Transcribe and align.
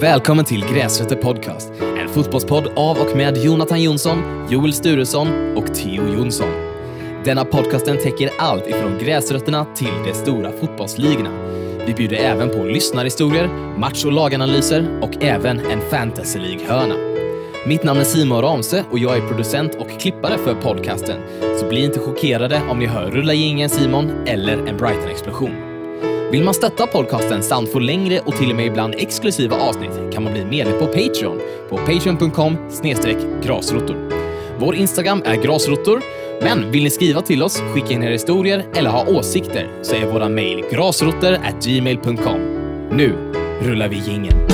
Välkommen 0.00 0.44
till 0.44 0.64
Gräsrötter 0.66 1.16
Podcast, 1.16 1.72
en 1.98 2.08
fotbollspodd 2.08 2.66
av 2.76 2.98
och 2.98 3.16
med 3.16 3.36
Jonathan 3.36 3.82
Jonsson, 3.82 4.46
Joel 4.50 4.72
Sturesson 4.72 5.56
och 5.56 5.74
Theo 5.74 6.14
Jonsson. 6.14 6.48
Denna 7.24 7.44
podcasten 7.44 7.98
täcker 7.98 8.30
allt 8.38 8.66
ifrån 8.66 8.98
gräsrötterna 8.98 9.66
till 9.76 9.92
de 10.06 10.14
stora 10.14 10.52
fotbollsligorna. 10.52 11.30
Vi 11.86 11.94
bjuder 11.94 12.16
även 12.16 12.50
på 12.50 12.64
lyssnarhistorier, 12.64 13.48
match 13.78 14.04
och 14.04 14.12
laganalyser 14.12 14.98
och 15.02 15.22
även 15.22 15.60
en 15.60 15.80
fantasy 15.90 16.38
League-hörna. 16.38 16.94
Mitt 17.66 17.84
namn 17.84 18.00
är 18.00 18.04
Simon 18.04 18.42
Ramse 18.42 18.84
och 18.90 18.98
jag 18.98 19.16
är 19.16 19.28
producent 19.28 19.74
och 19.74 20.00
klippare 20.00 20.38
för 20.38 20.54
podcasten, 20.54 21.20
så 21.60 21.68
bli 21.68 21.84
inte 21.84 21.98
chockerade 21.98 22.62
om 22.70 22.78
ni 22.78 22.86
hör 22.86 23.10
rulla 23.10 23.34
gingen, 23.34 23.68
Simon 23.68 24.10
eller 24.26 24.66
en 24.66 24.76
Brighton-explosion. 24.76 25.63
Vill 26.34 26.44
man 26.44 26.54
stötta 26.54 26.86
podcasten 26.86 27.42
samt 27.42 27.72
få 27.72 27.78
längre 27.78 28.20
och 28.20 28.36
till 28.36 28.50
och 28.50 28.56
med 28.56 28.66
ibland 28.66 28.94
exklusiva 28.94 29.56
avsnitt 29.56 30.12
kan 30.12 30.24
man 30.24 30.32
bli 30.32 30.44
medlem 30.44 30.78
på 30.78 30.86
Patreon 30.86 31.40
på 31.68 31.76
patreon.com 31.76 32.56
grasrotor. 33.42 33.96
Vår 34.58 34.74
Instagram 34.74 35.22
är 35.24 35.34
grasrotor, 35.34 36.02
men 36.42 36.70
vill 36.70 36.82
ni 36.82 36.90
skriva 36.90 37.22
till 37.22 37.42
oss, 37.42 37.60
skicka 37.74 37.92
in 37.92 38.02
era 38.02 38.12
historier 38.12 38.64
eller 38.74 38.90
ha 38.90 39.06
åsikter 39.06 39.68
så 39.82 39.94
är 39.94 40.06
våra 40.06 40.28
mejl 40.28 40.64
grasrotor@gmail.com. 40.70 42.40
Nu 42.90 43.12
rullar 43.60 43.88
vi 43.88 43.96
jingeln. 43.96 44.53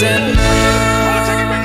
Gräsrötterna 0.00 1.58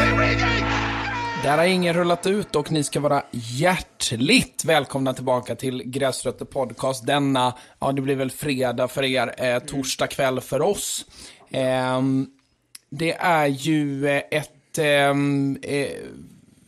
Där 1.43 1.57
har 1.57 1.65
ingen 1.65 1.93
rullat 1.93 2.27
ut 2.27 2.55
och 2.55 2.71
ni 2.71 2.83
ska 2.83 2.99
vara 2.99 3.23
hjärtligt 3.31 4.65
välkomna 4.65 5.13
tillbaka 5.13 5.55
till 5.55 5.83
Gräsrötter 5.83 6.45
Podcast. 6.45 7.05
Denna, 7.05 7.53
ja 7.79 7.91
det 7.91 8.01
blir 8.01 8.15
väl 8.15 8.31
fredag 8.31 8.87
för 8.87 9.03
er, 9.03 9.33
eh, 9.37 9.59
torsdag 9.59 10.07
kväll 10.07 10.41
för 10.41 10.61
oss. 10.61 11.05
Ehm, 11.51 12.27
det 12.89 13.13
är 13.13 13.47
ju 13.47 14.07
eh, 14.07 14.23
ett 14.31 14.77
ehm, 14.77 15.57
eh, 15.61 15.89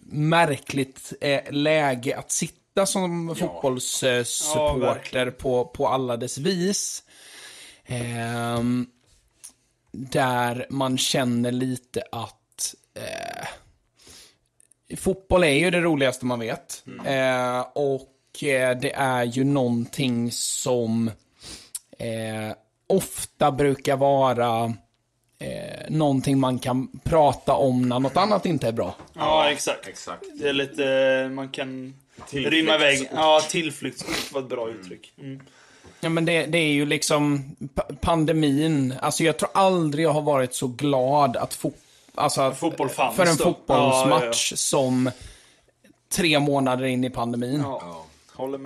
märkligt 0.10 1.14
eh, 1.22 1.42
läge 1.52 2.18
att 2.18 2.32
sitta 2.32 2.86
som 2.86 3.36
fotbollssupporter 3.36 5.32
på, 5.32 5.66
på 5.66 5.88
alla 5.88 6.18
dess 6.18 6.38
vis. 6.38 7.04
Ehm, 7.86 8.88
där 9.96 10.66
man 10.70 10.98
känner 10.98 11.52
lite 11.52 12.04
att 12.12 12.76
eh, 12.94 13.48
fotboll 14.98 15.44
är 15.44 15.58
ju 15.58 15.72
det 15.72 15.82
roligaste 15.82 16.26
man 16.26 16.40
vet. 16.40 16.84
Eh, 17.06 17.60
och 17.74 18.44
eh, 18.44 18.78
det 18.78 18.94
är 18.94 19.24
ju 19.24 19.44
någonting 19.44 20.32
som 20.32 21.12
eh, 22.00 22.56
ofta 22.88 23.52
brukar 23.52 23.98
vara 23.98 24.74
eh, 25.40 25.90
någonting 25.90 26.40
man 26.40 26.60
kan 26.60 27.00
prata 27.04 27.54
om 27.54 27.90
när 27.90 28.00
något 28.00 28.18
annat 28.18 28.46
inte 28.46 28.68
är 28.68 28.72
bra. 28.72 28.96
Ja, 29.14 29.50
exakt. 29.50 29.88
Exakt. 29.88 30.24
Det 30.34 30.50
är 30.50 30.54
lite, 30.54 31.30
man 31.34 31.50
kan 31.50 31.96
rymma 32.30 32.76
iväg. 32.76 33.10
Ja, 33.14 33.42
tillflyktsort 33.50 34.32
var 34.34 34.42
ett 34.42 34.50
bra 34.50 34.70
uttryck. 34.70 35.14
Mm. 35.18 35.42
Ja, 36.06 36.10
men 36.10 36.26
det, 36.26 36.46
det 36.46 36.58
är 36.58 36.72
ju 36.72 36.86
liksom 36.86 37.56
pa- 37.76 37.96
pandemin. 38.02 38.94
Alltså 39.02 39.24
jag 39.24 39.38
tror 39.38 39.50
aldrig 39.54 40.06
jag 40.06 40.12
har 40.12 40.22
varit 40.22 40.54
så 40.54 40.68
glad 40.68 41.38
att 41.38 41.56
fo- 41.58 41.74
alltså 42.16 42.42
att, 42.42 42.58
Fotboll 42.58 42.90
fanns 42.90 43.16
för 43.16 43.26
en 43.26 43.36
då. 43.38 43.44
fotbollsmatch 43.44 44.52
Ja, 44.52 44.58
som 44.58 45.12
tre 46.14 46.40
månader 46.40 46.86
in 46.86 47.04
i 47.04 47.10
pandemin. 47.10 47.60
Ja. 47.64 48.06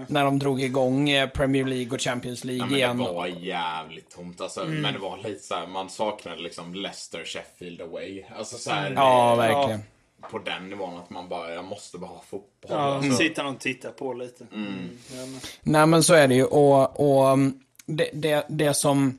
När 0.07 0.23
de 0.25 0.39
drog 0.39 0.61
igång 0.61 1.09
eh, 1.09 1.29
Premier 1.29 1.65
League 1.65 1.91
och 1.93 2.01
Champions 2.01 2.43
League 2.43 2.61
Ja, 2.63 2.65
men 2.65 2.77
igen. 2.77 2.97
det 2.97 3.03
var 3.13 3.27
jävligt 3.27 4.09
tomt 4.15 4.41
alltså. 4.41 4.61
Mm. 4.61 4.81
Men 4.81 4.93
det 4.93 4.99
var 4.99 5.17
lite 5.17 5.43
så 5.43 5.55
här, 5.55 5.67
man 5.67 5.89
saknade 5.89 6.41
liksom 6.41 6.73
Leicester, 6.75 7.23
Sheffield 7.25 7.81
away. 7.81 8.23
Alltså 8.37 8.57
så 8.57 8.71
här, 8.71 8.91
Ja, 8.95 9.31
det- 9.31 9.37
verkligen. 9.37 9.83
På 10.31 10.39
den 10.39 10.69
nivån 10.69 10.97
att 10.97 11.09
man 11.09 11.29
bara, 11.29 11.53
jag 11.53 11.65
måste 11.65 11.97
bara 11.97 12.09
ha 12.11 12.21
fotboll. 12.29 12.71
Ja, 12.71 12.77
alltså. 12.77 13.13
sitta 13.17 13.47
och 13.47 13.59
titta 13.59 13.91
på 13.91 14.13
lite. 14.13 14.45
Mm. 14.53 14.89
Ja, 15.11 15.25
men- 15.25 15.39
Nej 15.61 15.85
men 15.85 16.03
så 16.03 16.13
är 16.13 16.27
det 16.27 16.35
ju 16.35 16.43
och, 16.45 16.99
och 16.99 17.33
um, 17.33 17.59
det, 17.85 18.09
det, 18.13 18.45
det 18.49 18.73
som 18.73 19.17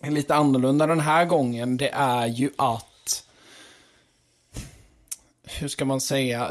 är 0.00 0.10
lite 0.10 0.34
annorlunda 0.34 0.86
den 0.86 1.00
här 1.00 1.24
gången 1.24 1.76
det 1.76 1.88
är 1.92 2.26
ju 2.26 2.50
att 2.56 3.24
hur 5.46 5.68
ska 5.68 5.84
man 5.84 6.00
säga 6.00 6.50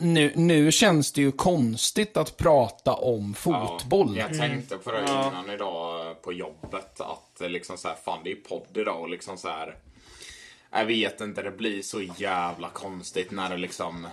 nu, 0.00 0.32
nu 0.36 0.72
känns 0.72 1.12
det 1.12 1.20
ju 1.20 1.32
konstigt 1.32 2.16
att 2.16 2.36
prata 2.36 2.92
om 2.94 3.34
fotboll. 3.34 4.16
Jag 4.16 4.38
tänkte 4.38 4.76
på 4.76 4.92
det 4.92 5.00
innan 5.02 5.50
idag 5.50 6.22
på 6.22 6.32
jobbet 6.32 7.00
att 7.00 7.50
liksom 7.50 7.78
så 7.78 7.88
här, 7.88 7.94
fan 8.04 8.18
det 8.24 8.30
är 8.32 8.36
podd 8.36 8.66
idag 8.76 9.00
och 9.00 9.08
liksom 9.08 9.38
så 9.38 9.48
här. 9.48 9.76
Jag 10.74 10.84
vet 10.84 11.20
inte, 11.20 11.42
det 11.42 11.50
blir 11.50 11.82
så 11.82 12.02
jävla 12.02 12.68
konstigt 12.68 13.30
när 13.30 13.50
det 13.50 13.56
liksom 13.56 14.06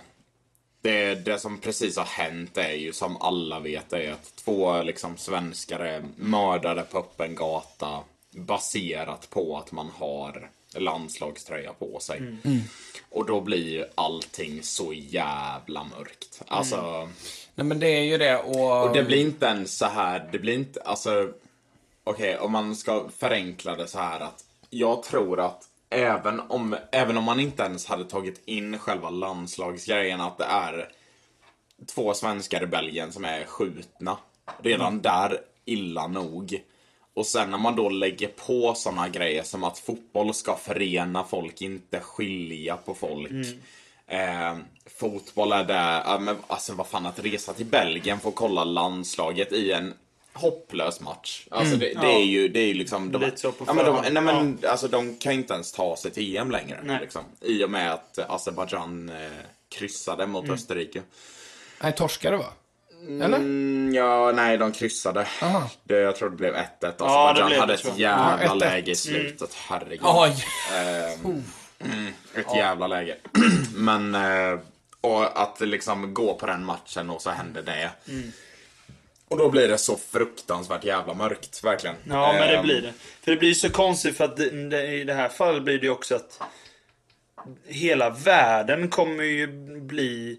det, 0.82 1.14
det 1.14 1.38
som 1.38 1.58
precis 1.58 1.96
har 1.96 2.04
hänt 2.04 2.58
är 2.58 2.72
ju 2.72 2.92
som 2.92 3.16
alla 3.22 3.60
vet 3.60 3.92
är 3.92 4.12
att 4.12 4.36
två 4.36 4.82
liksom 4.82 5.16
svenskar 5.16 5.80
är 5.80 6.02
mördade 6.16 6.82
på 6.82 6.98
öppen 6.98 7.34
gata 7.34 8.00
baserat 8.30 9.30
på 9.30 9.58
att 9.58 9.72
man 9.72 9.90
har 9.98 10.50
landslagströja 10.74 11.72
på 11.72 11.98
sig. 12.00 12.22
Och 13.10 13.26
då 13.26 13.40
blir 13.40 13.68
ju 13.68 13.84
allting 13.94 14.62
så 14.62 14.92
jävla 14.92 15.84
mörkt. 15.84 16.42
Alltså, 16.46 17.08
Nej 17.54 17.66
men 17.66 17.78
det 17.78 17.88
är 17.88 18.04
ju 18.04 18.18
det 18.18 18.38
och... 18.38 18.86
och 18.86 18.94
det 18.94 19.04
blir 19.04 19.20
inte 19.20 19.46
ens 19.46 19.78
så 19.78 19.86
här, 19.86 20.28
det 20.32 20.38
blir 20.38 20.54
inte, 20.54 20.80
alltså 20.80 21.32
Okej, 22.04 22.38
om 22.38 22.52
man 22.52 22.76
ska 22.76 23.08
förenkla 23.18 23.76
det 23.76 23.86
så 23.86 23.98
här 23.98 24.20
att 24.20 24.44
jag 24.70 25.02
tror 25.02 25.40
att 25.40 25.68
även 25.92 26.40
om, 26.40 26.76
även 26.92 27.16
om 27.16 27.24
man 27.24 27.40
inte 27.40 27.62
ens 27.62 27.86
hade 27.86 28.04
tagit 28.04 28.42
in 28.44 28.78
själva 28.78 29.10
landslagsgrejen 29.10 30.20
att 30.20 30.38
det 30.38 30.44
är 30.44 30.88
två 31.94 32.14
svenskar 32.14 32.62
i 32.62 32.66
Belgien 32.66 33.12
som 33.12 33.24
är 33.24 33.44
skjutna. 33.44 34.16
Redan 34.62 35.02
där 35.02 35.38
illa 35.64 36.06
nog. 36.06 36.62
Och 37.14 37.26
sen 37.26 37.50
när 37.50 37.58
man 37.58 37.76
då 37.76 37.88
lägger 37.88 38.28
på 38.28 38.74
såna 38.74 39.08
grejer 39.08 39.42
som 39.42 39.64
att 39.64 39.78
fotboll 39.78 40.34
ska 40.34 40.56
förena 40.56 41.24
folk, 41.24 41.62
inte 41.62 42.00
skilja 42.00 42.76
på 42.76 42.94
folk. 42.94 43.30
Eh, 44.06 44.56
fotboll 44.86 45.52
är 45.52 45.64
det, 45.64 46.02
ja, 46.04 46.18
men 46.20 46.36
alltså 46.46 46.74
vad 46.74 46.86
fan 46.86 47.06
att 47.06 47.24
resa 47.24 47.52
till 47.52 47.66
Belgien 47.66 48.20
för 48.20 48.28
att 48.28 48.34
kolla 48.34 48.64
landslaget 48.64 49.52
i 49.52 49.72
en 49.72 49.94
hopplös 50.32 51.00
match. 51.00 51.46
Alltså 51.50 51.76
det, 51.76 52.00
det 52.00 52.12
är 52.12 52.24
ju, 52.24 52.48
det 52.48 52.60
är 52.60 52.66
ju 52.66 52.74
liksom... 52.74 53.12
De, 53.12 53.20
Lite 53.22 53.36
så 53.36 53.52
på 53.52 53.64
ja, 53.66 53.72
men 53.72 53.84
de, 53.84 54.02
nej, 54.12 54.22
men, 54.22 54.58
alltså, 54.68 54.88
de 54.88 55.16
kan 55.18 55.32
ju 55.32 55.38
inte 55.38 55.54
ens 55.54 55.72
ta 55.72 55.96
sig 55.96 56.10
till 56.10 56.36
EM 56.36 56.50
längre. 56.50 56.80
Nej. 56.82 56.98
Liksom, 57.00 57.22
I 57.40 57.64
och 57.64 57.70
med 57.70 57.92
att 57.92 58.18
Azerbajdzjan 58.28 59.08
eh, 59.08 59.16
kryssade 59.68 60.26
mot 60.26 60.48
Österrike. 60.48 61.02
Nej, 61.82 61.92
torskade 61.94 62.36
va? 62.36 62.46
Eller? 63.08 63.38
Mm, 63.38 63.94
ja, 63.94 64.32
nej, 64.34 64.58
de 64.58 64.72
kryssade. 64.72 65.26
Aha. 65.42 65.70
Det, 65.84 65.96
jag 65.98 66.16
tror 66.16 66.30
det 66.30 66.36
blev 66.36 66.54
1-1. 66.54 66.64
det 66.80 66.88
Azerbajdzjan 66.88 67.46
blev 67.48 67.60
hade 67.60 67.72
det, 67.72 67.88
ett 67.88 67.98
jävla 67.98 68.38
Ja, 68.44 68.54
1-1. 68.54 68.58
läge 68.58 68.90
i 68.90 68.94
slutet. 68.94 69.54
Herregud. 69.54 70.00
Oj! 70.04 70.44
Ehm, 70.74 71.42
mm, 71.84 72.12
ett 72.34 72.56
jävla 72.56 72.86
läge. 72.86 73.16
Men, 73.74 74.14
eh, 74.14 74.58
och 75.00 75.42
att 75.42 75.60
liksom 75.60 76.14
gå 76.14 76.34
på 76.34 76.46
den 76.46 76.64
matchen 76.64 77.10
och 77.10 77.22
så 77.22 77.30
händer 77.30 77.62
det. 77.62 77.90
Och 79.32 79.38
då 79.38 79.48
blir 79.50 79.68
det 79.68 79.78
så 79.78 79.96
fruktansvärt 79.96 80.84
jävla 80.84 81.14
mörkt, 81.14 81.64
verkligen. 81.64 81.96
Ja, 82.08 82.32
men 82.32 82.48
det 82.48 82.56
Ehm, 82.56 82.62
blir 82.64 82.82
det. 82.82 82.92
För 83.24 83.30
det 83.30 83.36
blir 83.36 83.54
så 83.54 83.70
konstigt 83.70 84.16
för 84.16 84.24
att 84.24 84.36
det, 84.36 84.68
det, 84.68 84.86
i 84.86 85.04
det 85.04 85.14
här 85.14 85.28
fallet 85.28 85.62
blir 85.62 85.78
det 85.78 85.84
ju 85.86 85.90
också 85.92 86.14
att 86.14 86.40
hela 87.68 88.10
världen 88.10 88.88
kommer 88.88 89.24
ju 89.24 89.46
bli... 89.80 90.38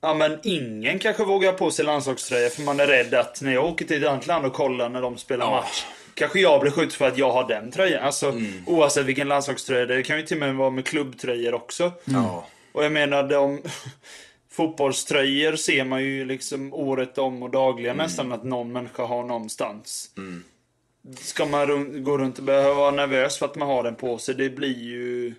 Ja 0.00 0.14
men 0.14 0.38
ingen 0.42 0.98
kanske 0.98 1.24
vågar 1.24 1.52
på 1.52 1.70
sig 1.70 1.84
landslagströja 1.84 2.50
för 2.50 2.62
man 2.62 2.80
är 2.80 2.86
rädd 2.86 3.14
att 3.14 3.42
när 3.42 3.54
jag 3.54 3.64
åker 3.64 3.84
till 3.84 4.02
ett 4.04 4.10
annat 4.10 4.26
land 4.26 4.46
och 4.46 4.52
kollar 4.52 4.88
när 4.88 5.02
de 5.02 5.18
spelar 5.18 5.46
Ja. 5.46 5.50
match. 5.50 5.84
Kanske 6.14 6.40
jag 6.40 6.60
blir 6.60 6.70
skjuten 6.70 6.90
för 6.90 7.08
att 7.08 7.18
jag 7.18 7.30
har 7.30 7.48
den 7.48 7.70
tröjan. 7.72 8.04
Alltså 8.04 8.34
oavsett 8.66 9.04
vilken 9.06 9.28
landslagströja. 9.28 9.86
Det 9.86 10.02
kan 10.02 10.16
ju 10.16 10.22
till 10.22 10.36
och 10.36 10.40
med 10.40 10.54
vara 10.54 10.70
med 10.70 10.86
klubbtröjor 10.86 11.54
också. 11.54 11.92
Ja. 12.04 12.46
Och 12.72 12.84
jag 12.84 12.92
menar 12.92 13.22
de 13.22 13.62
fotbollströjor 14.58 15.56
ser 15.56 15.84
man 15.84 16.02
ju 16.02 16.24
liksom 16.24 16.74
året 16.74 17.18
om 17.18 17.42
och 17.42 17.50
dagligen 17.50 17.96
nästan 17.96 18.32
att 18.32 18.44
någon 18.44 18.72
människa 18.72 19.04
har 19.04 19.24
någonstans. 19.24 20.10
Ska 21.18 21.46
man 21.46 21.66
ru- 21.68 22.00
gå 22.00 22.18
runt 22.18 22.38
och 22.38 22.44
behöva 22.44 22.74
vara 22.74 22.90
nervös 22.90 23.38
för 23.38 23.46
att 23.46 23.56
man 23.56 23.68
har 23.68 23.82
den 23.82 23.94
på 23.94 24.18
sig? 24.18 24.34
Det 24.34 24.50
blir 24.50 24.78
ju... 24.78 25.34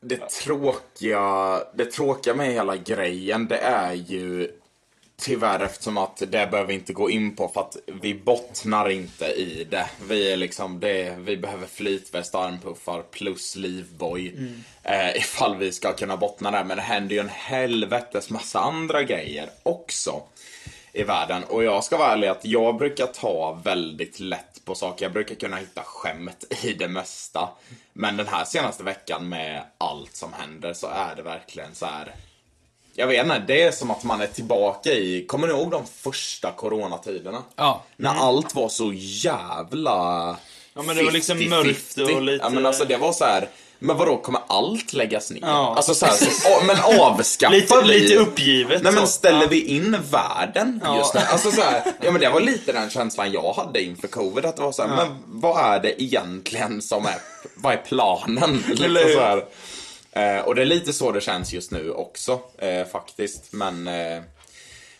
Det 0.00 0.30
tråkiga, 0.30 1.58
det 1.74 1.84
tråkiga 1.84 2.34
med 2.34 2.52
hela 2.52 2.76
grejen, 2.76 3.46
det 3.48 3.58
är 3.58 3.94
ju 3.94 4.50
Tyvärr 5.20 5.60
eftersom 5.60 5.98
att 5.98 6.16
det 6.16 6.50
behöver 6.50 6.64
vi 6.64 6.74
inte 6.74 6.92
gå 6.92 7.10
in 7.10 7.36
på 7.36 7.48
för 7.48 7.60
att 7.60 7.76
vi 8.02 8.14
bottnar 8.14 8.88
inte 8.88 9.26
i 9.26 9.66
det. 9.70 9.90
Vi 10.08 10.32
är 10.32 10.36
liksom 10.36 10.80
det, 10.80 11.16
vi 11.18 11.36
behöver 11.36 11.66
flytväst, 11.66 12.34
armpuffar 12.34 13.02
plus 13.02 13.56
livboj. 13.56 14.34
Eh, 14.82 15.16
ifall 15.16 15.56
vi 15.56 15.72
ska 15.72 15.92
kunna 15.92 16.16
bottna 16.16 16.50
där. 16.50 16.64
Men 16.64 16.76
det 16.76 16.82
händer 16.82 17.14
ju 17.14 17.20
en 17.20 17.28
helvetes 17.28 18.30
massa 18.30 18.60
andra 18.60 19.02
grejer 19.02 19.50
också 19.62 20.22
i 20.92 21.02
världen. 21.02 21.44
Och 21.44 21.64
jag 21.64 21.84
ska 21.84 21.96
vara 21.96 22.12
ärlig 22.12 22.28
att 22.28 22.44
jag 22.44 22.76
brukar 22.76 23.06
ta 23.06 23.60
väldigt 23.64 24.20
lätt 24.20 24.64
på 24.64 24.74
saker. 24.74 25.04
Jag 25.04 25.12
brukar 25.12 25.34
kunna 25.34 25.56
hitta 25.56 25.82
skämt 25.82 26.44
i 26.62 26.72
det 26.72 26.88
mesta. 26.88 27.48
Men 27.92 28.16
den 28.16 28.26
här 28.26 28.44
senaste 28.44 28.84
veckan 28.84 29.28
med 29.28 29.62
allt 29.78 30.16
som 30.16 30.32
händer 30.32 30.72
så 30.72 30.86
är 30.86 31.16
det 31.16 31.22
verkligen 31.22 31.74
så 31.74 31.86
här. 31.86 32.14
Jag 32.98 33.06
vet 33.06 33.22
inte, 33.24 33.38
det 33.46 33.62
är 33.62 33.70
som 33.72 33.90
att 33.90 34.04
man 34.04 34.20
är 34.20 34.26
tillbaka 34.26 34.90
i, 34.92 35.24
kommer 35.28 35.46
ni 35.46 35.52
ihåg 35.52 35.70
de 35.70 35.82
första 36.02 36.52
coronatiderna? 36.52 37.42
Ja. 37.56 37.82
När 37.96 38.14
allt 38.14 38.54
var 38.54 38.68
så 38.68 38.92
jävla... 38.94 40.36
Ja, 40.74 40.82
men 40.82 40.96
det 40.96 41.02
var 41.02 41.12
liksom 41.12 41.38
50-50. 41.38 41.48
mörkt 41.48 41.98
och 42.14 42.22
lite- 42.22 42.44
Ja 42.44 42.50
men 42.50 42.66
alltså 42.66 42.84
det 42.84 42.96
var 42.96 43.12
så 43.12 43.24
här. 43.24 43.48
Men 43.78 43.96
vadå, 43.96 44.16
kommer 44.16 44.40
allt 44.46 44.92
läggas 44.92 45.30
ner? 45.30 45.40
Ja. 45.42 45.74
Alltså 45.76 45.94
så 45.94 46.06
här, 46.06 46.12
så, 46.14 46.64
men 46.66 46.76
avskaffar 47.00 47.54
Lite, 47.54 47.80
vi... 47.82 47.88
lite 48.00 48.16
uppgivet. 48.16 48.82
Nej 48.82 48.92
men 48.92 49.06
så. 49.06 49.12
ställer 49.12 49.46
vi 49.48 49.64
in 49.64 49.96
världen 50.10 50.80
Ja. 50.84 50.98
just 50.98 51.14
nu? 51.14 51.20
Alltså 51.20 51.50
så 51.50 51.60
här, 51.60 51.82
ja 52.02 52.10
men 52.10 52.20
det 52.20 52.28
var 52.30 52.40
lite 52.40 52.72
den 52.72 52.90
känslan 52.90 53.32
jag 53.32 53.52
hade 53.52 53.82
inför 53.82 54.08
covid. 54.08 54.44
Att 54.44 54.56
det 54.56 54.62
var 54.62 54.72
så 54.72 54.82
här, 54.86 54.96
men 54.96 55.08
vad 55.26 55.64
är 55.74 55.80
det 55.80 56.02
egentligen 56.02 56.82
som 56.82 57.06
är, 57.06 57.14
vad 57.54 57.72
är 57.72 57.76
planen? 57.76 58.64
Lite 58.74 59.12
så 59.14 59.20
här. 59.20 59.44
Eh, 60.18 60.40
och 60.40 60.54
det 60.54 60.62
är 60.62 60.66
lite 60.66 60.92
så 60.92 61.12
det 61.12 61.20
känns 61.20 61.52
just 61.52 61.70
nu 61.70 61.90
också, 61.90 62.40
eh, 62.58 62.86
faktiskt. 62.86 63.52
Men 63.52 63.88
eh, 63.88 64.22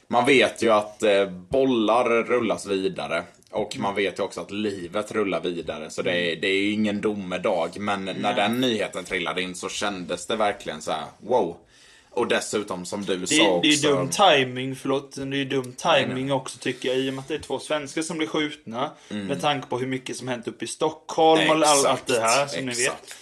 man 0.09 0.26
vet 0.26 0.62
ju 0.62 0.73
att 0.73 1.03
eh, 1.03 1.26
bollar 1.31 2.23
rullas 2.23 2.67
vidare. 2.67 3.23
Och 3.50 3.76
man 3.79 3.94
vet 3.94 4.19
ju 4.19 4.23
också 4.23 4.41
att 4.41 4.50
livet 4.50 5.12
rullar 5.12 5.41
vidare. 5.41 5.91
Så 5.91 6.03
det 6.03 6.32
är, 6.32 6.37
det 6.37 6.49
är 6.49 6.59
ju 6.62 6.73
ingen 6.73 7.00
domedag. 7.00 7.70
Men 7.79 8.05
när 8.05 8.35
den 8.35 8.61
nyheten 8.61 9.05
trillade 9.05 9.43
in 9.43 9.55
så 9.55 9.69
kändes 9.69 10.26
det 10.26 10.37
verkligen 10.37 10.82
så 10.82 10.91
här: 10.93 11.05
wow. 11.19 11.56
Och 12.11 12.29
dessutom 12.29 12.85
som 12.85 13.05
du 13.05 13.17
Det, 13.17 13.26
sa 13.26 13.49
också. 13.49 13.61
det 13.61 13.69
är 13.75 13.82
dum 13.82 14.09
timing, 14.09 14.76
förlåt. 14.76 15.17
Det 15.17 15.37
är 15.37 15.44
dum 15.44 15.73
timing 15.73 16.32
också 16.32 16.59
tycker 16.59 16.88
jag. 16.88 16.99
I 16.99 17.11
och 17.11 17.14
med 17.14 17.23
att 17.23 17.29
det 17.29 17.35
är 17.35 17.38
två 17.38 17.59
svenskar 17.59 18.03
som 18.03 18.19
blir 18.19 18.29
skjutna. 18.29 18.91
Med 19.09 19.41
tanke 19.41 19.69
på 19.69 19.79
hur 19.79 19.87
mycket 19.87 20.17
som 20.17 20.29
hänt 20.29 20.49
uppe 20.49 20.64
i 20.64 20.69
Stockholm 20.69 21.50
och 21.50 21.55
all, 21.55 21.64
allt 21.64 21.81
Exakt, 21.81 22.06
det 22.06 22.21
här 22.21 22.47
som 22.47 22.67
ni 22.67 22.75
vet. 22.75 23.14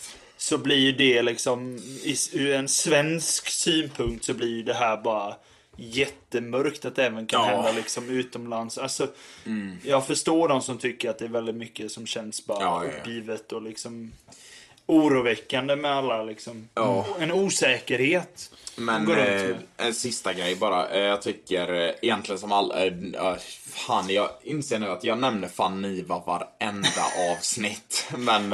Så 0.49 0.59
blir 0.59 0.77
ju 0.77 0.93
det 0.93 1.23
liksom, 1.23 1.77
i- 2.05 2.17
ur 2.33 2.53
en 2.55 2.69
svensk 2.69 3.49
synpunkt 3.49 4.25
så 4.25 4.35
blir 4.35 4.49
ju 4.49 4.63
det 4.63 4.75
här 4.75 4.97
bara 4.97 5.35
jättemörkt 5.77 6.85
att 6.85 6.97
det 6.97 7.05
även 7.07 7.27
kan 7.27 7.41
Ja. 7.41 7.47
hända 7.49 7.73
liksom 7.73 8.11
utomlands. 8.11 8.79
Alltså, 8.79 9.09
Jag 9.83 10.07
förstår 10.07 10.49
de 10.49 10.63
som 10.63 10.79
tycker 10.79 11.11
att 11.11 11.19
det 11.19 11.25
är 11.25 11.29
väldigt 11.29 11.55
mycket 11.55 11.93
som 11.93 12.07
känns 12.07 12.47
bara 12.47 12.61
Ja, 12.63 12.85
ja, 12.85 12.91
ja. 12.93 12.99
uppgivet 12.99 13.53
och 13.53 13.63
liksom 13.63 14.13
oroväckande 14.87 15.77
med 15.77 15.91
alla 15.93 16.23
liksom. 16.25 16.69
Ja. 16.75 17.07
En 17.21 17.33
osäkerhet. 17.33 18.51
Men 18.77 19.11
eh, 19.13 19.57
en 19.77 19.95
sista 19.95 20.33
grej 20.33 20.57
bara. 20.57 20.89
Eh, 20.89 21.01
jag 21.01 21.23
tycker 21.23 21.73
eh, 21.75 21.91
egentligen 22.03 22.39
som 22.39 22.53
all... 22.53 22.71
Eh, 22.73 22.83
eh, 23.27 23.37
fan, 23.77 24.05
jag 24.11 24.29
inser 24.43 24.79
nu 24.79 24.91
att 24.91 25.05
jag 25.05 25.19
nämner 25.19 25.49
fan 25.49 25.83
Niva 25.83 26.19
varenda 26.19 26.89
avsnitt. 27.33 28.09
Men 28.17 28.53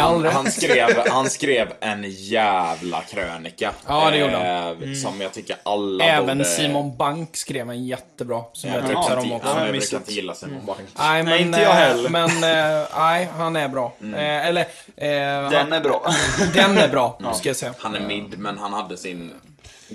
han, 0.00 0.24
han, 0.24 0.50
skrev, 0.52 0.88
han 1.08 1.30
skrev 1.30 1.72
en 1.80 2.04
jävla 2.10 3.00
krönika. 3.02 3.72
Ja, 3.86 4.10
det 4.10 4.18
gjorde 4.18 4.36
han. 4.36 4.82
eh, 4.82 4.94
Som 4.94 5.20
jag 5.20 5.32
tycker 5.32 5.56
alla 5.62 6.04
Även 6.04 6.38
borde... 6.38 6.50
Simon 6.50 6.96
Bank 6.96 7.36
skrev 7.36 7.70
en 7.70 7.86
jättebra 7.86 8.42
som 8.52 8.70
jag 8.70 8.78
Jag 8.78 8.86
tipsar 8.86 9.16
om 9.16 9.32
också. 9.32 9.48
ja, 9.48 9.64
jag 9.64 9.72
brukar 9.72 9.96
inte 9.96 10.12
gilla 10.12 10.34
Simon 10.34 10.66
Bank. 10.66 10.78
Nej, 10.98 11.22
men, 11.22 11.24
Nej, 11.32 11.42
inte 11.42 11.60
jag 11.60 11.70
eh, 11.70 11.74
heller. 11.76 12.08
Men, 12.10 12.30
eh, 12.30 12.86
nej, 12.98 13.28
han 13.36 13.56
är 13.56 13.68
bra. 13.68 13.92
Eh, 14.02 14.46
eller, 14.46 14.60
eh, 14.96 15.06
Den 15.06 15.54
han, 15.54 15.72
är 15.72 15.80
bra. 15.80 16.12
den 16.54 16.78
är 16.78 16.88
bra, 16.88 17.18
ska 17.34 17.48
jag 17.48 17.56
säga. 17.56 17.74
Han 17.78 17.94
är 17.94 18.00
mid, 18.00 18.38
men 18.38 18.58
han 18.58 18.72
hade 18.72 18.96
sin 18.96 19.32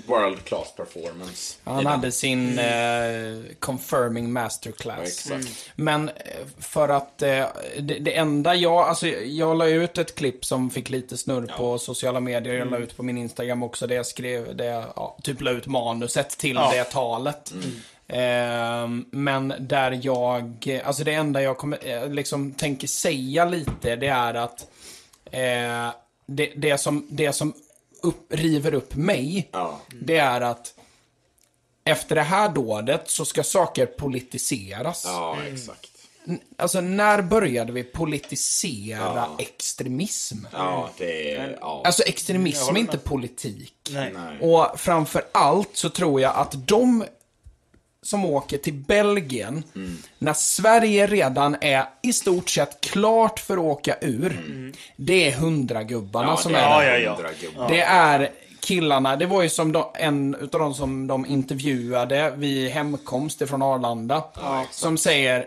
world 0.06 0.44
class 0.44 0.72
performance. 0.76 1.56
Han 1.64 1.76
den. 1.76 1.86
hade 1.86 2.12
sin 2.12 2.58
eh, 2.58 2.64
confirming 3.58 4.32
masterclass. 4.32 5.00
Exakt. 5.00 5.70
Men 5.74 6.08
eh, 6.08 6.14
för 6.58 6.88
att 6.88 7.22
eh, 7.22 7.46
det, 7.80 7.98
det 7.98 8.16
enda 8.16 8.54
jag, 8.54 8.88
alltså 8.88 9.06
jag 9.06 9.56
la 9.58 9.66
ut 9.66 9.98
ett 9.98 10.14
klipp 10.14 10.44
som 10.44 10.70
fick 10.70 10.90
lite 10.90 11.16
snurr 11.16 11.52
på 11.56 11.78
sociala 11.78 12.20
medier. 12.20 12.54
Jag 12.54 12.70
la 12.70 12.78
ut 12.78 12.96
på 12.96 13.02
min 13.02 13.18
Instagram 13.18 13.62
också, 13.62 13.86
där 13.86 13.96
jag 13.96 14.06
skrev, 14.06 14.60
jag 14.60 14.84
ja, 14.96 15.18
typ 15.22 15.40
la 15.40 15.50
ut 15.50 15.66
manuset 15.66 16.38
till 16.38 16.54
Ja. 16.56 16.70
det 16.72 16.84
talet. 16.84 17.52
Ehm, 18.08 19.04
men 19.10 19.54
där 19.60 20.00
jag, 20.02 20.80
alltså 20.84 21.04
det 21.04 21.12
enda 21.14 21.42
jag 21.42 21.58
kommer, 21.58 21.78
eh, 21.88 22.10
liksom 22.10 22.52
tänker 22.52 22.86
säga 22.86 23.44
lite, 23.44 23.96
det 23.96 24.06
är 24.08 24.34
att 24.34 24.66
eh, 25.30 25.90
det, 26.26 26.52
det 26.56 26.78
som, 26.78 27.06
det 27.10 27.32
som 27.32 27.52
upp, 28.06 28.32
river 28.32 28.74
upp 28.74 28.94
mig, 28.94 29.48
Ja. 29.52 29.80
det 30.02 30.16
är 30.16 30.40
att 30.40 30.74
efter 31.84 32.14
det 32.14 32.22
här 32.22 32.48
dådet 32.48 33.10
så 33.10 33.24
ska 33.24 33.42
saker 33.42 33.86
politiseras. 33.86 35.02
Ja, 35.06 35.36
exakt. 35.52 35.90
Alltså, 36.58 36.80
när 36.80 37.22
började 37.22 37.72
vi 37.72 37.84
politisera 37.84 38.98
Ja. 39.14 39.36
extremism? 39.38 40.36
Ja, 40.52 40.90
det 40.98 41.34
är... 41.34 41.58
Ja. 41.60 41.82
Alltså, 41.84 42.02
extremism 42.02 42.76
är 42.76 42.80
inte 42.80 42.98
politik. 42.98 43.74
Nej. 43.90 44.12
Nej. 44.14 44.38
Och 44.40 44.80
framför 44.80 45.22
allt 45.32 45.76
så 45.76 45.90
tror 45.90 46.20
jag 46.20 46.34
att 46.36 46.68
de 46.68 47.04
som 48.06 48.24
åker 48.24 48.58
till 48.58 48.74
Belgien, 48.74 49.64
Mm. 49.74 49.96
när 50.18 50.32
Sverige 50.32 51.06
redan 51.06 51.56
är 51.60 51.84
i 52.02 52.12
stort 52.12 52.50
sett 52.50 52.80
klart 52.80 53.40
för 53.40 53.54
att 53.54 53.62
åka 53.62 53.96
ur, 54.00 54.42
det 54.96 55.28
är 55.28 55.32
hundragubbarna 55.36 56.28
Ja, 56.28 56.36
som 56.36 56.52
det 56.52 56.58
är 56.58 56.70
Ja, 56.70 56.80
där. 56.92 56.98
ja, 57.00 57.48
ja. 57.56 57.66
Det 57.68 57.80
är 57.80 58.30
killarna, 58.60 59.16
det 59.16 59.26
var 59.26 59.42
ju 59.42 59.48
som 59.48 59.72
de, 59.72 59.84
en 59.94 60.34
utav 60.34 60.60
de 60.60 60.74
som 60.74 61.06
de 61.06 61.26
intervjuade 61.26 62.32
vid 62.36 62.70
hemkomst 62.70 63.48
från 63.48 63.62
Arlanda. 63.62 64.24
som 64.70 64.98
säger, 64.98 65.46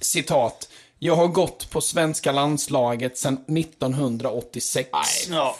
citat, 0.00 0.68
jag 0.98 1.16
har 1.16 1.28
gått 1.28 1.70
på 1.70 1.80
svenska 1.80 2.32
landslaget 2.32 3.18
sedan 3.18 3.34
1986. 3.48 4.88
Nej. 4.92 5.54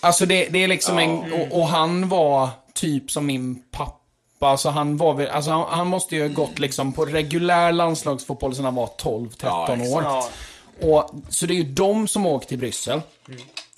Alltså 0.00 0.26
det, 0.26 0.48
det 0.48 0.64
är 0.64 0.68
liksom 0.68 0.98
en, 0.98 1.32
och, 1.32 1.58
och 1.60 1.68
han 1.68 2.08
var 2.08 2.48
typ 2.74 3.10
som 3.10 3.26
min 3.26 3.62
pappa. 3.70 3.98
Alltså 4.48 4.68
han 4.68 4.96
var 4.96 5.14
väl, 5.14 5.28
alltså 5.28 5.50
han, 5.50 5.64
han 5.68 5.86
måste 5.86 6.16
ju 6.16 6.22
ha 6.22 6.28
gått 6.28 6.58
liksom 6.58 6.92
på 6.92 7.04
reguljär 7.04 7.72
landslagsfotboll 7.72 8.54
sedan 8.54 8.64
han 8.64 8.74
var 8.74 8.86
12-13 8.86 9.28
Ja, 9.42 9.68
år. 9.96 10.02
Ja. 10.02 10.28
Och, 10.88 11.10
så 11.28 11.46
det 11.46 11.54
är 11.54 11.56
ju 11.56 11.62
de 11.72 12.08
som 12.08 12.26
åker 12.26 12.48
till 12.48 12.58
Bryssel. 12.58 13.00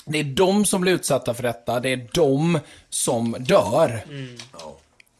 Det 0.04 0.18
är 0.18 0.24
de 0.24 0.64
som 0.64 0.80
blir 0.80 0.92
utsatta 0.92 1.34
för 1.34 1.42
detta. 1.42 1.80
Det 1.80 1.88
är 1.92 2.06
de 2.12 2.58
som 2.90 3.36
dör. 3.38 4.04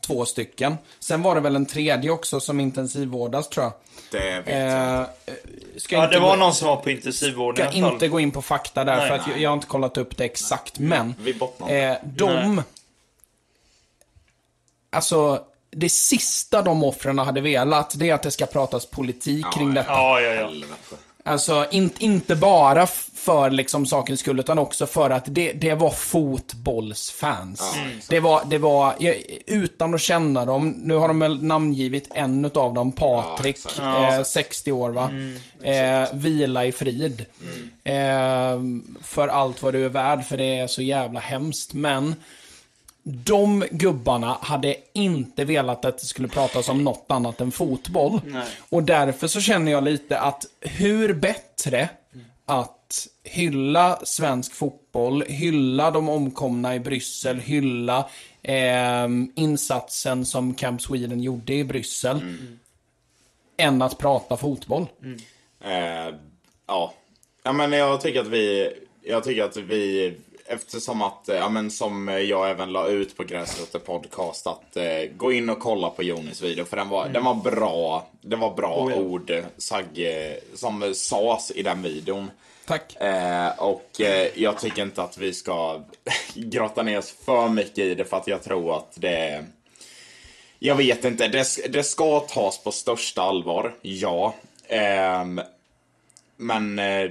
Två 0.07 0.25
stycken. 0.27 0.77
Sen 1.01 1.23
var 1.23 1.35
det 1.35 1.41
väl 1.41 1.57
en 1.57 1.67
tredje 1.67 2.11
också 2.11 2.41
som 2.41 2.61
intensivvårdas 2.61 3.49
tror 3.49 3.65
jag. 3.65 3.73
Det 4.11 4.41
vet 4.41 4.49
jag 4.49 5.01
Eh, 5.01 5.07
ska 5.77 5.97
ja, 5.97 6.05
inte 6.05 6.17
det 6.17 6.21
var 6.21 6.31
gå- 6.31 6.37
någon 6.37 6.55
som 6.55 6.69
var 6.69 6.77
på 6.77 6.91
intensivvården 6.91 7.67
i 7.69 7.71
ska 7.71 7.79
alla 7.79 7.87
fall. 7.87 7.93
inte 7.95 8.09
gå 8.09 8.21
in 8.21 8.31
på 8.31 8.43
fakta 8.43 8.85
där, 8.85 8.97
Nej, 8.97 9.09
för 9.09 9.15
att 9.17 9.29
jag, 9.29 9.41
jag 9.41 9.51
har 9.51 9.55
inte 9.55 9.67
kollat 9.67 9.97
upp 9.99 10.17
det 10.17 10.25
exakt. 10.25 10.79
Men, 10.79 11.15
Vi 11.21 11.35
bottnar 11.35 11.71
eh, 11.75 11.95
de... 12.05 12.63
Alltså, 14.91 15.41
det 15.71 15.89
sista 15.89 16.63
de 16.63 16.85
offren 16.85 17.19
hade 17.19 17.41
velat, 17.41 17.99
det 17.99 18.11
är 18.11 18.15
att 18.15 18.23
det 18.23 18.31
ska 18.31 18.47
pratas 18.47 18.87
politik 18.87 19.47
kring 19.55 19.75
detta. 19.75 19.93
Ja, 19.93 20.21
ja, 20.21 20.33
ja. 20.35 20.51
Alltså, 21.25 21.67
in, 21.71 21.91
inte 21.99 22.37
bara 22.37 22.87
för 23.15 23.51
liksom 23.51 23.87
sakens 23.87 24.21
skull, 24.21 24.41
utan 24.41 24.59
också 24.59 24.87
för 24.87 25.11
att 25.11 25.25
det, 25.27 25.53
det 25.53 25.75
var 25.75 25.91
fotbollsfans. 25.91 27.75
det 28.09 28.21
var, 28.21 28.43
det 28.47 28.59
var, 28.59 28.95
utan 29.47 29.95
att 29.95 30.01
känna 30.01 30.45
dem, 30.45 30.69
nu 30.69 30.95
har 30.95 31.09
de 31.09 31.19
väl 31.19 31.43
namngivit 31.43 32.11
en 32.15 32.45
av 32.55 32.75
dem, 32.75 32.93
Patrik, 32.93 33.57
exakt. 33.57 33.79
eh, 33.79 34.23
60 34.23 34.73
år 34.73 34.91
va. 34.91 35.11
eh, 35.63 36.09
vila 36.13 36.65
i 36.67 36.73
frid. 36.73 37.25
Eh, 37.85 38.61
för 39.03 39.29
allt 39.29 39.63
vad 39.63 39.75
du 39.75 39.85
är 39.85 39.89
värd, 39.89 40.25
för 40.25 40.37
det 40.37 40.59
är 40.59 40.67
så 40.67 40.83
jävla 40.83 41.21
hemskt. 41.21 41.75
Men 41.75 42.15
de 43.09 43.65
gubbarna 43.71 44.39
hade 44.41 44.77
inte 44.93 45.45
velat 45.45 45.85
att 45.85 45.99
det 45.99 46.07
skulle 46.07 46.29
pratas 46.29 46.69
om 46.69 46.85
något 46.85 47.05
annat 47.09 47.41
än 47.41 47.53
fotboll. 47.53 48.21
Nej. 48.27 48.47
Och 48.69 48.83
därför 48.83 49.27
så 49.27 49.41
känner 49.41 49.73
jag 49.73 49.85
lite 49.85 50.19
att 50.19 50.47
hur 50.61 51.15
bättre 51.15 51.89
att 52.47 53.09
hylla 53.23 54.01
svensk 54.05 54.55
fotboll, 54.55 55.25
hylla 55.29 55.91
de 55.91 56.09
omkomna 56.09 56.75
i 56.75 56.81
Bryssel, 56.81 57.39
hylla 57.39 58.09
eh, 58.43 59.09
insatsen 59.35 60.27
som 60.27 60.55
Camp 60.55 60.83
Sweden 60.83 61.21
gjorde 61.21 61.55
i 61.55 61.65
Bryssel, 61.65 62.21
än 63.57 63.83
att 63.83 63.99
prata 63.99 64.37
fotboll. 64.37 64.87
Eh, 65.61 66.15
ja. 66.67 66.95
ja, 67.43 67.53
men 67.53 67.73
jag 67.73 68.01
tycker 68.01 68.21
att 68.21 68.29
vi... 68.29 68.73
Jag 69.03 69.25
tycker 69.25 69.45
att 69.45 69.57
vi... 69.57 70.15
eftersom 70.49 71.03
att, 71.03 71.29
eh, 71.29 71.37
ja 71.37 71.49
men 71.49 71.71
som 71.71 72.09
jag 72.09 72.51
även 72.51 72.73
la 72.73 72.89
ut 72.89 73.17
på 73.17 73.25
Gräsrötter 73.25 73.79
podcast 73.79 74.47
att 74.47 74.77
eh, 74.77 75.03
gå 75.17 75.33
in 75.33 75.51
och 75.51 75.59
kolla 75.59 75.91
på 75.91 76.03
Jonis 76.03 76.43
video 76.43 76.65
för 76.65 76.77
den 76.77 76.89
var, 76.89 77.09
den 77.09 77.25
var 77.25 77.35
bra. 77.35 78.07
Det 78.21 78.37
var 78.37 78.55
bra 78.55 78.85
Oh, 78.85 78.93
ja. 78.93 78.99
ord 78.99 79.45
Sagge, 79.59 80.41
som 80.55 80.95
sades 80.95 81.51
i 81.51 81.63
den 81.63 81.83
videon. 81.83 82.31
Tack. 82.67 82.97
Eh, 82.97 83.59
och 83.59 84.01
eh, 84.01 84.29
jag 84.35 84.59
tycker 84.59 84.83
inte 84.83 85.03
att 85.03 85.19
vi 85.19 85.35
ska 85.35 85.81
grotta 86.35 86.83
ner 86.83 86.99
oss 86.99 87.15
för 87.25 87.49
mycket 87.49 87.79
i 87.79 87.95
det 87.95 88.05
för 88.05 88.17
att 88.17 88.27
jag 88.27 88.43
tror 88.43 88.77
att 88.77 88.93
det 88.95 89.45
jag 90.59 90.75
vet 90.75 91.05
inte, 91.05 91.29
det, 91.29 91.47
det 91.69 91.83
ska 91.83 92.21
tas 92.21 92.65
på 92.65 92.73
största 92.73 93.23
allvar, 93.23 93.75
ja. 93.83 94.35
Ehm, 94.69 95.41
men 96.37 96.79
eh, 96.79 97.11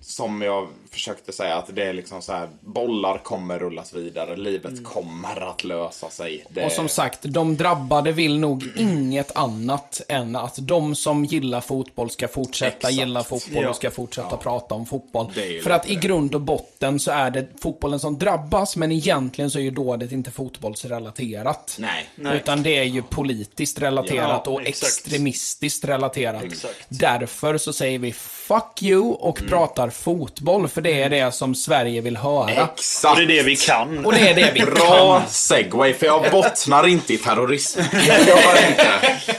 som 0.00 0.42
jag 0.42 0.68
försökte 0.92 1.32
säga, 1.32 1.56
att 1.56 1.74
det 1.76 1.82
är 1.84 1.92
liksom 1.92 2.22
så 2.22 2.32
här, 2.32 2.48
bollar 2.60 3.18
kommer 3.18 3.58
rullas 3.58 3.92
vidare, 3.94 4.36
livet 4.36 4.84
kommer 4.84 5.50
att 5.50 5.64
lösa 5.64 6.10
sig. 6.10 6.44
Det, 6.50 6.64
Och 6.64 6.72
som 6.72 6.88
sagt, 6.88 7.18
de 7.22 7.56
drabbade 7.56 8.12
vill 8.12 8.38
nog 8.38 8.64
inget 8.76 9.36
annat 9.36 10.00
än 10.08 10.36
att 10.36 10.58
de 10.60 10.94
som 10.94 11.24
gillar 11.24 11.60
fotboll 11.60 12.10
ska 12.10 12.28
fortsätta 12.28 12.76
Exakt. 12.76 12.92
gilla 12.94 13.24
fotboll 13.24 13.62
Ja. 13.62 13.70
och 13.70 13.76
ska 13.76 13.90
fortsätta 13.90 14.36
prata 14.36 14.74
om 14.74 14.86
fotboll. 14.86 15.26
Det 15.34 15.64
För 15.64 15.70
att 15.70 15.84
lite 15.84 15.92
i 15.92 15.96
det. 15.96 16.06
grund 16.08 16.34
och 16.34 16.40
botten 16.40 17.00
så 17.00 17.10
är 17.10 17.30
det 17.30 17.46
fotbollen 17.60 18.00
som 18.00 18.18
drabbas, 18.18 18.76
men 18.76 18.92
egentligen 18.92 19.50
så 19.50 19.58
är 19.58 19.62
ju 19.62 19.70
dådet 19.70 20.12
inte 20.12 20.30
fotbollsrelaterat. 20.30 21.76
Nej. 21.78 22.08
Nej. 22.14 22.36
Utan 22.36 22.62
det 22.62 22.78
är 22.78 22.84
ju 22.84 23.02
politiskt 23.02 23.78
relaterat 23.82 24.42
Ja, 24.44 24.52
och 24.52 24.60
exakt. 24.66 24.92
extremistiskt 24.92 25.84
relaterat. 25.84 26.44
Exakt. 26.44 26.86
Därför 26.88 27.58
så 27.58 27.72
säger 27.72 27.98
vi 27.98 28.12
fuck 28.12 28.82
you 28.82 29.02
och 29.12 29.38
Mm. 29.38 29.50
pratar 29.50 29.90
fotboll, 29.90 30.68
för 30.68 30.79
det 30.82 31.02
är 31.02 31.10
det 31.10 31.32
som 31.34 31.54
Sverige 31.54 32.00
vill 32.00 32.16
höra. 32.16 32.50
Exakt! 32.50 33.10
Och 33.14 33.16
det 33.16 33.22
är 33.22 33.26
det 33.36 33.42
vi 33.42 33.56
kan. 33.56 34.04
Och 34.06 34.12
det 34.12 34.28
är 34.30 34.34
det 34.34 34.50
vi 34.54 34.60
Bra 34.60 35.18
kan. 35.20 35.28
segway, 35.28 35.94
för 35.94 36.06
jag 36.06 36.30
bottnar 36.30 36.86
inte 36.86 37.14
i 37.14 37.18
terrorism. 37.18 37.80
Jag 37.92 38.20
gör 38.26 38.68
inte. 38.68 38.88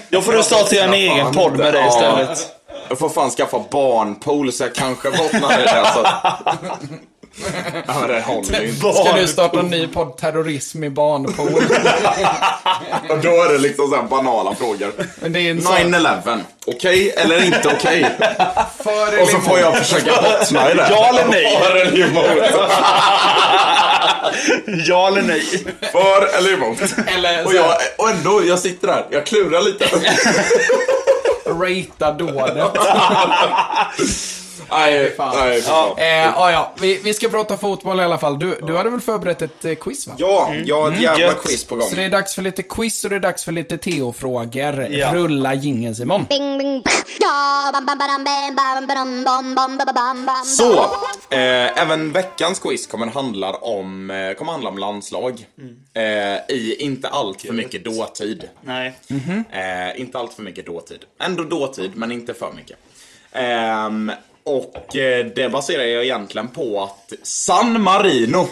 Då 0.10 0.21
får 0.21 0.33
du 0.33 0.43
starta 0.43 0.75
en 0.83 0.93
egen 0.93 1.31
podd 1.31 1.57
med 1.57 1.74
dig 1.74 1.81
Ja. 1.81 1.88
istället. 1.89 2.48
Jag 2.89 3.00
får 3.00 3.10
fan 3.10 3.29
skaffa 3.29 3.60
barnpool 3.71 4.51
så 4.51 4.63
jag 4.63 4.75
kanske 4.75 5.12
bottnar 5.12 5.60
i 5.60 5.63
det. 5.63 5.81
Alltså. 5.81 6.07
Ja, 7.88 8.00
men 8.00 8.09
det 8.09 8.21
håller 8.21 8.61
ju 8.61 8.69
inte. 8.69 8.93
Ska 8.93 9.13
du 9.15 9.27
starta 9.27 9.59
en 9.59 9.65
ny 9.67 9.88
podd, 9.88 10.17
Terrorism 10.17 10.83
i 10.83 10.89
barnpool? 10.89 11.63
Och 13.09 13.19
då 13.19 13.29
är 13.43 13.53
det 13.53 13.57
liksom 13.57 13.88
så 13.89 13.95
här 13.95 14.03
banala 14.03 14.55
frågor. 14.55 14.91
Men 15.21 15.33
det 15.33 15.39
är 15.39 15.51
en 15.51 15.61
sån... 15.61 15.73
9-11, 15.75 16.39
okej 16.67 17.13
eller 17.17 17.45
inte 17.45 17.67
okej? 17.77 18.11
För 18.83 19.21
Och 19.21 19.27
så 19.27 19.38
får 19.39 19.59
jag 19.59 19.77
försöka 19.77 20.21
bottna 20.21 20.71
i 20.71 20.73
det. 20.75 20.88
Ja 20.89 21.09
eller 21.09 21.25
nej? 21.27 21.57
För 21.63 21.75
eller 21.75 22.07
emot? 22.07 22.25
Ja 24.88 25.07
eller 25.07 25.21
nej? 25.21 25.41
För 25.91 26.38
eller 26.38 26.53
emot? 26.53 26.77
Eller 27.07 27.45
Och, 27.45 27.51
så 27.51 27.57
jag, 27.57 27.63
här, 27.63 27.77
och 27.97 28.09
ändå, 28.09 28.41
jag 28.45 28.59
sitter 28.59 28.88
där, 28.88 29.05
jag 29.09 29.25
klurar 29.25 29.61
lite. 29.61 29.85
ratea 31.45 32.11
dådet. 32.11 32.77
Nej, 34.71 35.15
nej. 35.17 35.61
Ja, 36.35 36.51
ja. 36.51 36.73
Vi, 36.81 37.01
vi 37.03 37.13
ska 37.13 37.29
prata 37.29 37.57
fotboll 37.57 37.99
i 37.99 38.03
alla 38.03 38.17
fall. 38.17 38.39
Du, 38.39 38.59
du 38.67 38.77
hade 38.77 38.89
väl 38.89 39.01
förberett 39.01 39.41
ett 39.41 39.79
quiz, 39.79 40.07
va? 40.07 40.13
Ja, 40.17 40.53
jag 40.65 40.81
har 40.81 40.91
ett 40.91 41.01
jävla 41.01 41.25
Gött. 41.25 41.43
quiz 41.43 41.63
på 41.63 41.75
gång. 41.75 41.89
Så 41.89 41.95
det 41.95 42.03
är 42.03 42.09
dags 42.09 42.35
för 42.35 42.41
lite 42.41 42.63
quiz 42.63 43.03
och 43.03 43.09
det 43.09 43.15
är 43.15 43.19
dags 43.19 43.43
för 43.45 43.51
lite 43.51 43.77
Theo-frågor. 43.77 44.87
Ja. 44.89 45.13
Rulla 45.13 45.53
jingeln, 45.53 45.95
Simon. 45.95 46.25
Så, 50.45 50.73
eh, 51.29 51.81
även 51.81 52.11
veckans 52.11 52.59
quiz 52.59 52.87
kommer 52.87 53.07
handla 53.07 53.51
om, 53.51 54.07
kommer 54.37 54.51
handla 54.51 54.69
om 54.69 54.77
landslag. 54.77 55.45
Eh, 55.93 56.55
I 56.55 56.75
inte 56.79 57.07
allt 57.07 57.41
för 57.41 57.53
mycket 57.53 57.83
dåtid. 57.85 58.49
Nej. 58.61 58.93
Eh, 59.51 60.01
inte 60.01 60.19
allt 60.19 60.33
för 60.33 60.43
mycket 60.43 60.65
dåtid. 60.65 60.99
Ändå 61.23 61.43
dåtid, 61.43 61.91
men 61.95 62.11
inte 62.11 62.33
för 62.33 62.51
mycket. 62.55 62.77
Ehm, 63.31 64.11
och 64.45 64.95
eh, 64.95 65.25
det 65.25 65.50
baserar 65.50 65.83
jag 65.83 66.03
egentligen 66.03 66.48
på 66.48 66.83
att 66.83 67.13
San 67.27 67.81
Marino 67.81 68.48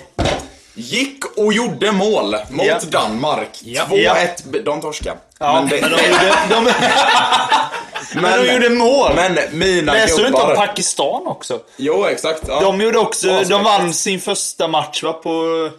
gick 0.73 1.25
och 1.37 1.53
gjorde 1.53 1.91
mål 1.91 2.35
mot 2.49 2.65
Ja. 2.65 2.79
Danmark. 2.91 3.49
Ja. 3.63 3.83
2-1, 3.89 4.63
de 4.63 4.81
torskade. 4.81 5.17
Ja, 5.39 5.53
men, 5.53 5.69
det- 5.69 5.79
de 5.79 5.89
gjorde, 5.89 6.33
de, 6.49 6.71
men 8.21 8.45
de 8.45 8.53
gjorde 8.53 8.69
mål. 8.69 9.11
Men 9.15 9.37
mina 9.51 9.93
Läste 9.93 10.21
du 10.21 10.27
inte 10.27 10.41
om 10.41 10.55
Pakistan 10.55 11.27
också? 11.27 11.59
Jo, 11.77 12.05
exakt. 12.05 12.43
Ja. 12.47 12.59
De 12.61 12.81
gjorde 12.81 12.99
också, 12.99 13.43
de 13.49 13.63
vann 13.63 13.93
sin 13.93 14.19
första 14.19 14.67
match 14.67 15.03
va, 15.03 15.13
på, 15.13 15.69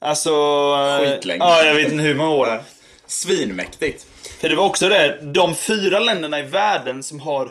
alltså... 0.00 0.30
eh, 0.30 0.98
Skitlänge. 1.10 1.44
Ja, 1.44 1.62
jag 1.62 1.74
vet 1.74 1.92
inte 1.92 2.04
hur 2.04 2.14
många 2.14 2.30
år. 2.30 2.62
Svinmäktigt. 3.06 4.06
För 4.40 4.48
det 4.48 4.56
var 4.56 4.64
också 4.64 4.88
det, 4.88 5.18
de 5.22 5.54
fyra 5.54 5.98
länderna 5.98 6.38
i 6.38 6.42
världen 6.42 7.02
som 7.02 7.20
har 7.20 7.48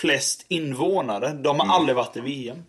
flest 0.00 0.44
invånare, 0.48 1.28
de 1.32 1.60
har 1.60 1.74
aldrig 1.76 1.96
varit 1.96 2.16
i 2.16 2.20
VM. 2.20 2.64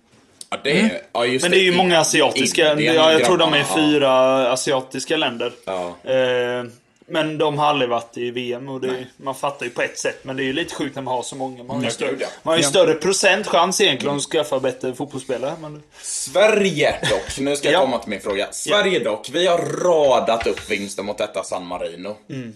Ja, 0.49 0.57
det 0.63 0.79
är, 0.81 1.01
ja, 1.13 1.25
just 1.25 1.43
Men 1.43 1.51
det 1.51 1.57
är 1.57 1.63
ju 1.63 1.75
många 1.75 1.99
asiatiska, 1.99 2.71
Indien, 2.71 2.95
ja, 2.95 3.11
jag 3.11 3.25
tror 3.25 3.37
de 3.37 3.53
är 3.53 3.63
fyra 3.63 4.11
asiatiska 4.51 5.17
länder. 5.17 5.53
Ja. 5.65 5.95
Eh, 6.11 6.63
men 7.07 7.37
de 7.37 7.57
har 7.57 7.65
aldrig 7.67 7.89
varit 7.89 8.17
i 8.17 8.31
VM 8.31 8.69
och 8.69 8.81
det, 8.81 9.05
man 9.17 9.35
fattar 9.35 9.65
ju 9.65 9.69
på 9.71 9.81
ett 9.81 9.99
sätt. 9.99 10.19
Men 10.23 10.35
det 10.37 10.43
är 10.43 10.45
ju 10.45 10.53
lite 10.53 10.75
sjukt 10.75 10.95
när 10.95 11.01
man 11.01 11.13
har 11.13 11.23
så 11.23 11.35
många. 11.35 11.63
Man 11.63 11.75
har 11.75 11.83
ju, 11.83 11.87
Ja, 11.87 11.91
större, 11.93 12.09
gud, 12.09 12.21
ja. 12.21 12.27
man 12.43 12.51
har 12.51 12.57
ju 12.57 12.63
Ja. 12.63 12.69
större 12.69 12.93
procentchans 12.93 13.81
egentligen 13.81 14.15
att 14.15 14.21
skaffa 14.21 14.59
bättre 14.59 14.93
fotbollsspelare. 14.93 15.53
Men, 15.61 15.83
Sverige 16.01 16.95
dock, 17.09 17.39
nu 17.39 17.55
ska 17.55 17.71
jag 17.71 17.81
Ja. 17.81 17.85
komma 17.85 17.97
till 17.99 18.09
min 18.09 18.21
fråga. 18.21 18.47
Sverige 18.51 18.99
dock, 18.99 19.29
vi 19.31 19.47
har 19.47 19.57
radat 19.57 20.47
upp 20.47 20.71
vinster 20.71 21.03
mot 21.03 21.17
detta 21.17 21.43
San 21.43 21.65
Marino. 21.65 22.17
Mm. 22.29 22.53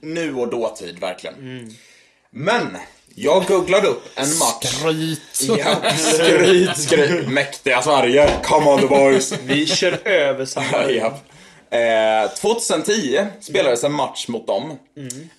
Nu 0.00 0.34
och 0.34 0.48
dåtid, 0.50 0.98
verkligen. 0.98 1.70
Men, 2.30 2.76
jag 3.14 3.44
googlade 3.46 3.88
upp 3.88 4.04
en 4.14 4.38
match. 4.38 4.64
Skryt. 4.64 5.20
Ja, 5.58 5.76
skryt, 5.98 6.76
skryt. 6.78 7.28
Mäktiga 7.28 7.82
Sverige, 7.82 8.30
come 8.42 8.66
on 8.70 8.80
the 8.80 8.86
boys. 8.86 9.34
vi 9.44 9.66
kör 9.66 10.08
över 10.08 10.44
samma. 10.44 10.90
Ja. 10.90 11.18
Eh, 11.70 12.30
2010 12.30 13.26
spelades 13.40 13.84
en 13.84 13.92
match 13.92 14.28
mot 14.28 14.46
dem. 14.46 14.78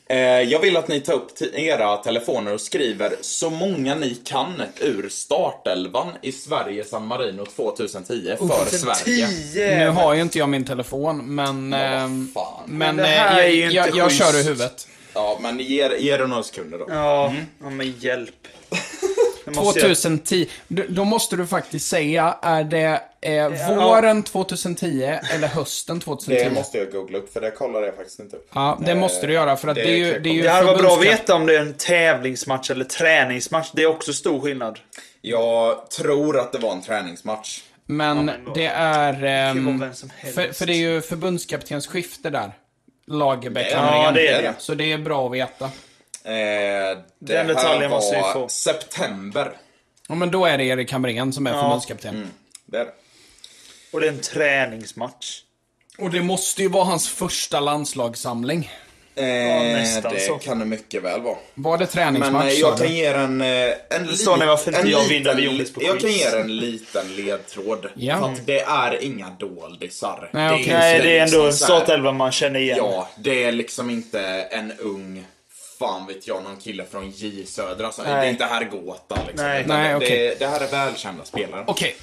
Eh, 0.09 0.17
jag 0.19 0.59
vill 0.59 0.77
att 0.77 0.87
ni 0.87 0.99
tar 1.01 1.13
upp 1.13 1.31
era 1.53 1.97
telefoner 1.97 2.53
och 2.53 2.61
skriver 2.61 3.15
så 3.21 3.49
många 3.49 3.95
ni 3.95 4.15
kan 4.15 4.61
ur 4.79 5.09
startelvan 5.09 6.07
i 6.21 6.31
Sverige 6.31 6.83
San 6.83 7.07
Marino 7.07 7.45
2010 7.45 8.35
för 8.37 8.77
Sverige. 8.77 9.27
Nu 9.77 9.89
har 9.89 10.13
ju 10.13 10.21
inte 10.21 10.39
jag 10.39 10.49
min 10.49 10.65
telefon, 10.65 11.35
men... 11.35 11.73
ehm, 11.73 12.31
fan. 12.33 12.63
Men, 12.65 12.95
Men 12.95 12.97
det 12.97 13.03
eh, 13.15 13.19
här 13.21 13.39
är 13.41 13.47
jag, 13.47 13.65
inte 13.87 13.97
jag, 13.97 13.97
jag 13.97 14.11
kör 14.11 14.39
i 14.39 14.43
huvudet. 14.43 14.87
Ja, 15.15 15.37
men 15.41 15.59
ge, 15.59 15.97
ge 15.97 16.17
det 16.17 16.27
några 16.27 16.43
sekunder 16.43 16.77
då. 16.77 16.85
Ja, 16.89 17.33
ja 17.63 17.69
men 17.69 17.91
hjälp. 17.99 18.47
Det 19.45 19.51
måste 19.51 19.79
jag- 19.79 19.87
2010. 19.97 20.47
Då- 20.67 21.05
måste 21.05 21.35
du 21.35 21.47
faktiskt 21.47 21.87
säga, 21.87 22.37
är 22.41 22.63
det 22.63 23.01
eh, 23.21 23.75
våren 23.75 24.23
2010 24.23 25.19
eller 25.33 25.47
hösten 25.47 25.99
2010? 25.99 26.43
Det 26.43 26.51
måste 26.55 26.77
jag 26.77 26.91
googla 26.91 27.17
upp, 27.17 27.33
för 27.33 27.41
det 27.41 27.51
kollade 27.51 27.85
jag 27.85 27.95
faktiskt 27.95 28.19
inte 28.19 28.35
upp. 28.37 28.49
Ja, 28.53 28.79
det 28.85 28.95
måste 28.95 29.27
du 29.27 29.33
göra 29.33 29.57
för 29.57 29.67
att 29.67 29.75
det, 29.75 29.81
det 29.83 29.89
är 29.93 29.97
ju, 29.97 30.19
det 30.19 30.29
är 30.29 30.33
ju 30.33 30.41
Det 30.41 30.49
hade 30.49 30.65
varit 30.65 30.79
bra 30.81 30.93
att 30.93 31.05
veta 31.05 31.35
om 31.35 31.45
det 31.45 31.55
är 31.55 31.59
en 31.61 31.73
tävlingsmatch 31.73 32.71
eller 32.71 32.85
träningsmatch. 32.85 33.69
Det 33.73 33.81
är 33.83 33.87
också 33.87 34.13
stor 34.13 34.41
skillnad. 34.41 34.79
Jag 35.21 35.89
tror 35.91 36.39
att 36.39 36.51
det 36.51 36.57
var 36.57 36.71
en 36.71 36.81
träningsmatch. 36.81 37.61
Men 37.85 38.25
men 38.25 38.45
vad- 38.45 38.55
det 38.55 38.65
är... 38.65 39.13
helst. 39.13 40.05
för, 40.35 40.53
för 40.53 40.65
det 40.65 40.73
är 40.73 40.77
ju 40.93 41.01
förbundskaptensskifte 41.01 42.29
där. 42.29 42.51
Lagerbäck, 43.07 43.67
Ja, 43.71 44.11
det 44.11 44.27
är 44.27 44.41
det. 44.41 44.53
Så 44.59 44.73
det 44.75 44.91
är 44.91 44.97
bra 44.97 45.25
att 45.25 45.33
veta. 45.33 45.65
Eh, 45.65 45.71
det 46.23 46.97
Den 47.19 47.37
här 47.37 47.43
detaljen 47.53 47.91
måste 47.91 48.15
vi 48.15 48.21
var 48.21 48.33
få. 48.33 48.49
september. 48.49 49.51
Ja, 50.07 50.15
men 50.15 50.31
då 50.31 50.45
är 50.45 50.57
det 50.57 50.63
Erik 50.63 50.91
Hamrén 50.91 51.33
som 51.33 51.47
är 51.47 51.53
förbundskapten. 51.53 52.31
Det 52.65 52.77
är 52.77 52.85
det. 52.85 52.91
Och 53.93 54.01
det 54.01 54.07
är 54.07 54.11
en 54.11 54.21
träningsmatch. 54.21 55.41
Och 55.97 56.09
det 56.11 56.21
måste 56.21 56.61
ju 56.61 56.67
vara 56.69 56.83
hans 56.85 57.09
första 57.09 57.59
landslagssamling. 57.59 58.71
Eh, 59.17 59.25
nästan 59.73 60.13
det 60.13 60.19
så. 60.19 60.35
kan 60.37 60.59
det 60.59 60.65
mycket 60.65 61.03
väl 61.03 61.21
vara. 61.21 61.35
Var 61.53 61.77
det 61.77 61.81
Men 61.83 61.87
träningsmatch? 61.87 62.53
sa 62.53 62.59
jag 62.59 62.77
kan 62.77 62.93
ge 62.93 63.05
er 63.05 63.13
en... 63.15 63.41
en 63.41 64.07
li- 64.07 64.17
Står 64.17 64.37
ni 64.37 64.45
varför 64.45 64.71
inte 64.71 64.81
en 64.81 64.89
jag 64.89 64.99
liten- 65.09 65.09
vinner 65.09 65.35
vid 65.35 65.45
Jonas 65.45 65.73
på 65.73 65.83
Jag 65.83 65.89
kan 65.89 65.99
quiz? 65.99 66.17
ge 66.17 66.25
er 66.27 66.35
en 66.41 66.55
liten 66.57 67.15
ledtråd. 67.15 67.85
Ja. 67.93 68.19
För 68.19 68.25
att 68.25 68.45
det 68.45 68.59
är 68.59 69.03
inga 69.03 69.29
doldisar. 69.29 70.29
Nej, 70.33 70.53
okej. 70.61 70.73
Nej, 70.73 70.99
det 71.01 71.17
är 71.17 71.23
ändå 71.23 71.39
en 71.39 71.45
liksom 71.45 71.65
startelva 71.67 72.11
man 72.11 72.31
känner 72.31 72.59
igen. 72.59 72.77
Ja, 72.77 73.09
det 73.17 73.43
är 73.43 73.51
liksom 73.51 73.89
inte 73.89 74.21
en 74.51 74.71
ung, 74.79 75.25
fan 75.79 76.07
vet 76.07 76.27
jag, 76.27 76.43
någon 76.43 76.57
kille 76.57 76.83
från 76.91 77.09
J 77.11 77.45
Södra. 77.45 77.85
Alltså, 77.85 78.01
det 78.01 78.09
är 78.09 78.25
inte 78.29 78.45
Herrgåta 78.45 79.15
liksom. 79.27 79.47
Nej. 79.47 79.63
Nej, 79.67 79.89
det, 79.89 79.95
okej. 79.95 80.09
det, 80.09 80.39
det 80.39 80.47
här 80.47 80.61
är 80.61 80.67
välkända 80.67 81.23
spelare. 81.25 81.63
Okej. 81.67 81.95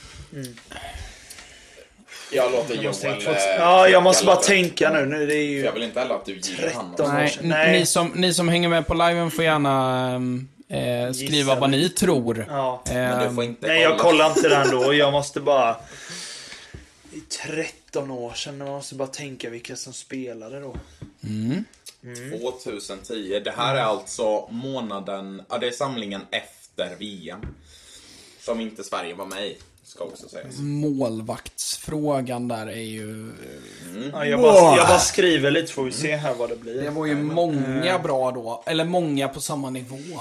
Jag 2.32 2.52
låter 2.52 2.74
Joel... 2.74 2.94
eh, 3.26 3.34
Ja, 3.58 3.88
jag 3.88 4.02
måste 4.02 4.24
bara 4.26 4.36
tänka 4.36 4.90
nu. 4.90 5.06
nu 5.06 5.26
det 5.26 5.34
är 5.34 5.36
För 5.36 5.52
ju... 5.52 5.60
Jag 5.64 5.72
vill 5.72 5.82
inte 5.82 6.00
heller 6.00 6.14
att 6.14 6.24
du 6.24 6.32
ger 6.38 6.70
han. 6.74 6.94
13. 6.96 7.14
Nej, 7.14 7.38
Nej. 7.42 7.72
Ni, 7.80 7.86
som, 7.86 8.08
ni 8.14 8.34
som 8.34 8.48
hänger 8.48 8.68
med 8.68 8.86
på 8.86 8.94
liven 8.94 9.30
får 9.30 9.44
gärna 9.44 10.06
ehm, 10.14 10.48
eh, 10.68 11.12
skriva 11.12 11.30
Gissa. 11.32 11.54
vad 11.60 11.70
ni 11.70 11.88
tror. 11.88 12.46
Ja. 12.50 12.82
Men 12.86 13.18
du 13.18 13.24
Ehm, 13.26 13.34
får 13.34 13.44
inte 13.44 13.66
Nej, 13.66 13.82
jag 13.82 13.98
kolla. 13.98 14.02
kollar 14.02 14.26
inte 14.36 14.48
den 14.48 14.70
då. 14.70 14.94
Jag 15.02 15.12
måste 15.12 15.40
bara... 15.40 15.76
Det 17.10 17.16
är 17.46 17.64
13 17.82 18.10
år 18.10 18.32
sedan. 18.32 18.58
Man 18.58 18.68
måste 18.68 18.94
bara 18.94 19.08
tänka 19.08 19.50
vilka 19.50 19.76
som 19.76 19.92
spelade 19.92 20.60
då. 20.60 20.76
2010. 22.40 23.40
Det 23.44 23.50
här 23.56 23.76
är 23.76 23.80
alltså 23.82 24.48
månaden, 24.50 25.42
ja 25.50 25.58
det 25.58 25.66
är 25.66 25.70
samlingen 25.70 26.20
efter 26.30 26.96
VM. 26.98 27.40
Som 28.40 28.60
inte 28.60 28.84
Sverige 28.84 29.14
var 29.14 29.26
med 29.26 29.46
i, 29.46 29.56
ska 29.84 30.04
också 30.04 30.28
sägas. 30.28 30.58
Målvaktsfrågan 30.58 32.48
där 32.48 32.66
är 32.66 32.82
ju... 32.82 33.32
Ja, 34.12 34.24
jag, 34.26 34.40
bara, 34.40 34.76
jag 34.76 34.88
bara 34.88 34.98
skriver 34.98 35.50
lite 35.50 35.72
får 35.72 35.84
vi 35.84 35.92
se 35.92 36.16
här 36.16 36.34
vad 36.34 36.48
det 36.48 36.56
blir. 36.56 36.82
Det 36.82 36.90
var 36.90 37.06
ju 37.06 37.14
många 37.14 37.98
bra 37.98 38.30
då. 38.30 38.62
Eller 38.66 38.84
många 38.84 39.28
på 39.28 39.40
samma 39.40 39.70
nivå. 39.70 40.20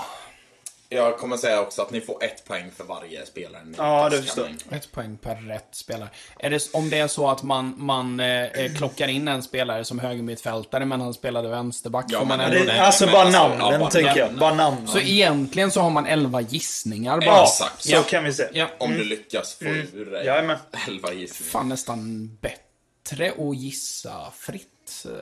Jag 0.93 1.17
kommer 1.17 1.37
säga 1.37 1.61
också 1.61 1.81
att 1.81 1.91
ni 1.91 2.01
får 2.01 2.23
ett 2.23 2.45
poäng 2.45 2.71
för 2.77 2.83
varje 2.83 3.25
spelare 3.25 3.61
ni 3.65 3.73
Ja, 3.77 4.09
det 4.09 4.21
förstår. 4.21 4.47
Ett 4.71 4.91
poäng 4.91 5.17
per 5.17 5.35
rätt 5.35 5.67
spelare. 5.71 6.09
Är 6.39 6.49
det, 6.49 6.69
om 6.73 6.89
det 6.89 6.97
är 6.97 7.07
så 7.07 7.29
att 7.29 7.43
man, 7.43 7.73
man 7.77 8.19
eh, 8.19 8.43
eh, 8.43 8.73
klockar 8.77 9.07
in 9.07 9.27
en 9.27 9.43
spelare 9.43 9.85
som 9.85 9.99
högermittfältare 9.99 10.85
men 10.85 11.01
han 11.01 11.13
spelade 11.13 11.47
vänsterback 11.47 12.05
Ja, 12.09 12.19
får 12.19 12.25
man 12.25 12.37
men 12.37 12.47
ändå 12.51 12.59
Det, 12.59 12.65
det. 12.73 12.81
alltså 12.81 13.05
bara 13.05 13.21
alltså, 13.21 13.39
namnen 13.47 13.71
ja, 13.71 13.79
bara 13.79 13.89
tänker 13.89 14.17
jag. 14.17 14.33
Bara 14.37 14.53
namnen. 14.53 14.87
Så 14.87 14.99
egentligen 14.99 15.71
så 15.71 15.81
har 15.81 15.89
man 15.89 16.05
11 16.05 16.41
gissningar 16.41 17.17
bara. 17.17 17.25
ja, 17.25 17.43
exakt. 17.43 17.83
så 17.83 17.91
Ja. 17.91 18.03
kan 18.03 18.23
vi 18.23 18.33
se. 18.33 18.47
Ja. 18.53 18.67
Om 18.77 18.91
du 18.91 19.03
lyckas 19.03 19.53
få 19.55 19.65
ur 19.65 20.11
dig 20.11 20.25
Jajamän. 20.25 20.57
11 20.87 21.13
gissningar. 21.13 21.51
Fan 21.51 21.69
nästan 21.69 22.29
bättre 22.41 23.31
att 23.49 23.55
gissa 23.57 24.31
fritt. 24.37 24.67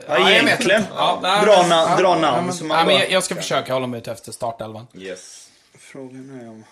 Ja, 0.08 0.30
egentligen. 0.30 0.82
Ja, 0.96 1.20
na- 1.22 1.44
dra 2.00 2.16
namn 2.16 2.22
ja, 2.22 2.40
men- 2.60 2.68
ja, 2.70 2.84
men 2.84 2.94
jag, 2.96 3.10
jag 3.10 3.24
ska 3.24 3.34
försöka 3.34 3.72
hålla 3.74 3.86
mig 3.86 3.98
ute 4.00 4.12
efter 4.12 4.32
startelvan. 4.32 4.86
Yes. 4.94 5.46
Frågan 5.92 6.40
är 6.42 6.48
om... 6.48 6.64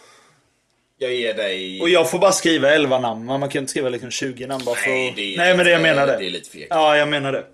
Jag 0.98 1.14
ger 1.14 1.34
dig... 1.34 1.80
Och 1.80 1.88
jag 1.88 2.10
får 2.10 2.18
bara 2.18 2.32
skriva 2.32 2.70
11 2.70 2.98
namn. 2.98 3.24
Man 3.26 3.48
kan 3.48 3.60
inte 3.62 3.70
skriva 3.70 3.88
liksom 3.88 4.10
20 4.10 4.46
namn 4.46 4.64
bara 4.64 4.74
för 4.76 4.90
Nej, 4.90 5.12
det 5.16 5.34
är 5.34 5.36
Nej 5.38 5.56
men 5.56 5.66
det 5.66 5.72
jag 5.72 5.82
menar 5.82 6.06
det. 6.06 6.16
det 6.16 6.26
är 6.26 6.30
lite 6.30 6.50
fegt. 6.50 6.66
Ja, 6.70 6.96
jag 6.96 7.08
menar 7.08 7.32
det. 7.32 7.44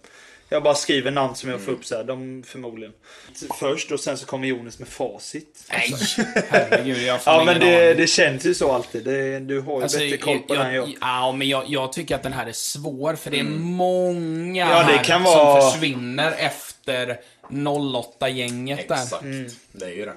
Jag 0.49 0.63
bara 0.63 0.75
skriver 0.75 1.11
namn 1.11 1.35
som 1.35 1.51
jag 1.51 1.61
får 1.61 1.73
upp 1.73 1.85
så 1.85 1.97
här. 1.97 2.05
De 2.05 2.43
förmodligen. 2.47 2.95
Först 3.61 3.93
och 3.93 4.01
sen 4.01 4.19
så 4.19 4.27
kommer 4.27 4.49
Jonas 4.49 4.79
med 4.79 4.89
facit. 4.89 5.65
Nej, 5.71 5.93
herregud. 6.49 6.99
Jag 7.03 7.23
får 7.23 7.33
Ja 7.33 7.45
men 7.45 7.61
det, 7.61 7.95
det 7.95 8.07
känns 8.07 8.47
ju 8.47 8.55
så 8.55 8.73
alltid. 8.73 9.05
Det, 9.05 9.39
du 9.39 9.61
har 9.61 9.77
ju 9.77 9.83
Alltså, 9.83 9.99
bättre 9.99 10.17
koll 10.17 10.39
på 10.39 10.55
jag, 10.55 10.65
den 10.67 10.75
jag. 10.75 10.95
ja, 11.01 11.33
men 11.33 11.49
jag, 11.49 11.65
jag 11.69 11.93
tycker 11.93 12.15
att 12.15 12.23
den 12.23 12.33
här 12.33 12.47
är 12.47 12.53
svår, 12.53 13.15
för 13.17 13.31
det 13.31 13.39
är 13.41 13.45
många 13.45 14.61
Ja, 14.71 14.79
det 14.79 14.93
här 14.97 15.05
kan 15.05 15.25
som 15.25 15.33
vara- 15.35 15.71
försvinner 15.71 16.33
efter 16.39 17.21
08-gänget 17.51 18.89
där. 18.89 18.95
Exakt. 19.03 19.25
Det 19.73 19.85
är 19.87 19.91
ju 19.91 20.05
det. 20.05 20.15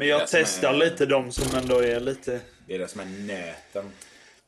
Men 0.00 0.08
jag 0.08 0.28
som 0.28 0.38
är- 0.38 0.42
testar 0.44 0.72
lite 0.72 1.06
de 1.06 1.32
som 1.32 1.56
ändå 1.58 1.78
är 1.78 2.00
lite 2.00 2.40
Det 2.66 2.74
är 2.74 2.78
det 2.78 2.88
som 2.88 3.00
är 3.00 3.04
nöten. 3.04 3.92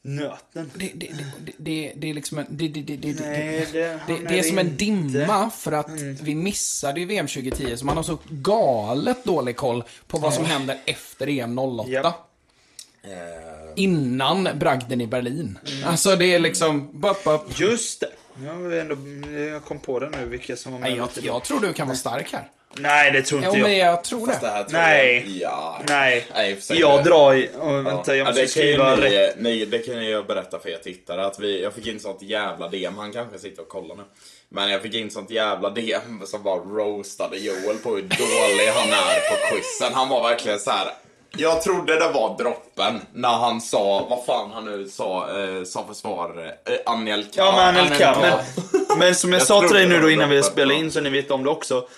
nöten. 0.02 0.70
Det, 0.74 0.92
det, 0.94 1.06
det, 1.44 1.52
det, 1.56 1.92
det 1.96 2.10
är 2.10 2.14
liksom 2.14 2.38
en... 2.38 2.46
Det, 2.50 2.68
det, 2.68 2.82
det, 2.82 2.96
det, 2.96 3.20
Nej, 3.20 3.68
det, 3.72 4.00
det, 4.06 4.18
det, 4.28 4.38
är 4.38 4.42
som 4.42 4.58
en 4.58 4.66
inte. 4.66 4.84
dimma 4.84 5.50
för 5.50 5.72
att 5.72 5.90
vi 6.22 6.34
missade 6.34 7.00
ju 7.00 7.06
VM 7.06 7.26
2010, 7.26 7.76
så 7.76 7.84
man 7.86 7.96
har 7.96 8.04
så 8.04 8.18
galet 8.30 9.24
dålig 9.24 9.56
koll 9.56 9.84
på 10.06 10.18
vad 10.18 10.34
som 10.34 10.44
händer 10.44 10.78
efter 10.84 11.28
EM 11.28 11.58
08. 11.58 11.88
Ja. 11.90 12.26
Eh, 13.04 13.10
Innan 13.76 14.48
bragden 14.54 15.00
i 15.00 15.06
Berlin. 15.06 15.58
Alltså 15.84 16.16
det 16.16 16.34
är 16.34 16.38
liksom... 16.38 17.00
Bup, 17.00 17.24
bup. 17.24 17.60
Just 17.60 18.00
det. 18.00 18.10
Jag, 18.44 18.78
ändå, 18.78 18.96
jag 19.38 19.64
kom 19.64 19.78
på 19.78 19.98
det 20.00 20.10
nu 20.10 20.26
vilka 20.26 20.56
som 20.56 20.72
var 20.72 20.78
med. 20.78 20.90
Nej, 20.90 20.98
jag, 20.98 21.08
jag 21.24 21.44
tror 21.44 21.60
du 21.60 21.72
kan 21.72 21.86
vara 21.86 21.96
stark 21.96 22.32
här. 22.32 22.48
Nej, 22.76 23.10
det 23.10 23.22
tror 23.22 23.40
Jo, 23.44 23.48
inte 23.48 23.62
men 23.62 23.76
jag. 23.76 23.92
jag 23.92 24.04
tror 24.04 24.26
fast 24.26 24.40
det 24.40 24.46
det. 24.46 24.52
här 24.52 24.64
tror 24.64 24.78
Nej. 24.80 25.38
Jag, 25.40 25.50
ja. 25.52 25.78
Nej. 25.88 26.26
Nej, 26.34 26.54
för 26.54 26.62
sig 26.62 26.80
Jag 26.80 27.04
det- 27.04 27.10
drar 27.10 27.34
i... 27.34 27.50
Oh, 27.60 27.72
vänta, 27.72 28.16
jag 28.16 28.16
Ja, 28.16 28.24
måste 28.24 28.40
det 28.42 28.54
kan 28.54 28.62
ju 28.66 28.72
skriva 28.72 28.96
ni, 28.96 29.02
rätt. 29.02 29.34
nej, 29.38 29.66
det 29.66 29.78
kan 29.78 30.06
jag 30.10 30.26
berätta 30.26 30.58
för 30.58 30.68
er 30.68 30.78
tittare. 30.78 31.26
Att 31.26 31.40
vi, 31.40 31.62
jag 31.62 31.72
fick 31.74 31.86
in 31.86 32.00
sånt 32.00 32.22
jävla 32.22 32.68
DM. 32.68 32.98
Han 32.98 33.12
kanske 33.12 33.38
sitter 33.38 33.62
och 33.62 33.68
kollar 33.68 33.94
nu. 33.96 34.02
Men 34.48 34.70
jag 34.70 34.82
fick 34.82 34.94
in 34.94 35.10
sånt 35.10 35.30
jävla 35.30 35.70
DM 35.70 36.22
som 36.26 36.42
bara 36.42 36.56
roastade 36.56 37.36
Joel 37.36 37.76
på 37.82 37.90
hur 37.90 38.02
dålig 38.02 38.66
han 38.74 38.88
är 38.88 39.30
på 39.30 39.54
quizen. 39.54 39.94
Han 39.94 40.08
var 40.08 40.28
verkligen 40.28 40.58
så 40.58 40.70
här. 40.70 40.88
Jag 41.36 41.62
trodde 41.62 41.98
det 41.98 42.08
var 42.08 42.38
droppen 42.38 43.00
när 43.14 43.28
han 43.28 43.60
sa, 43.60 44.06
vad 44.10 44.24
fan 44.26 44.50
han 44.52 44.64
nu 44.64 44.88
sa, 44.88 45.28
eh, 45.40 45.64
sa 45.64 45.84
för 45.86 45.94
svar, 45.94 46.54
eh, 46.66 46.92
Anelka. 46.92 47.30
Ja, 47.36 47.52
men 47.56 47.76
Anelka. 47.76 48.08
Anelka. 48.08 48.38
Men, 48.88 48.98
men 48.98 49.14
som 49.14 49.32
jag, 49.32 49.40
Jag 49.40 49.46
sa 49.46 49.60
till 49.60 49.68
trodde 49.68 49.80
dig 49.80 49.88
nu 49.88 49.94
det 49.94 50.00
då 50.00 50.06
var 50.06 50.10
innan 50.12 50.28
vi 50.30 50.36
droppen. 50.36 50.52
spelade 50.52 50.74
in, 50.80 50.90
så 50.90 51.00
ni 51.00 51.10
vet 51.10 51.30
om 51.30 51.44
det 51.44 51.50
också. 51.50 51.88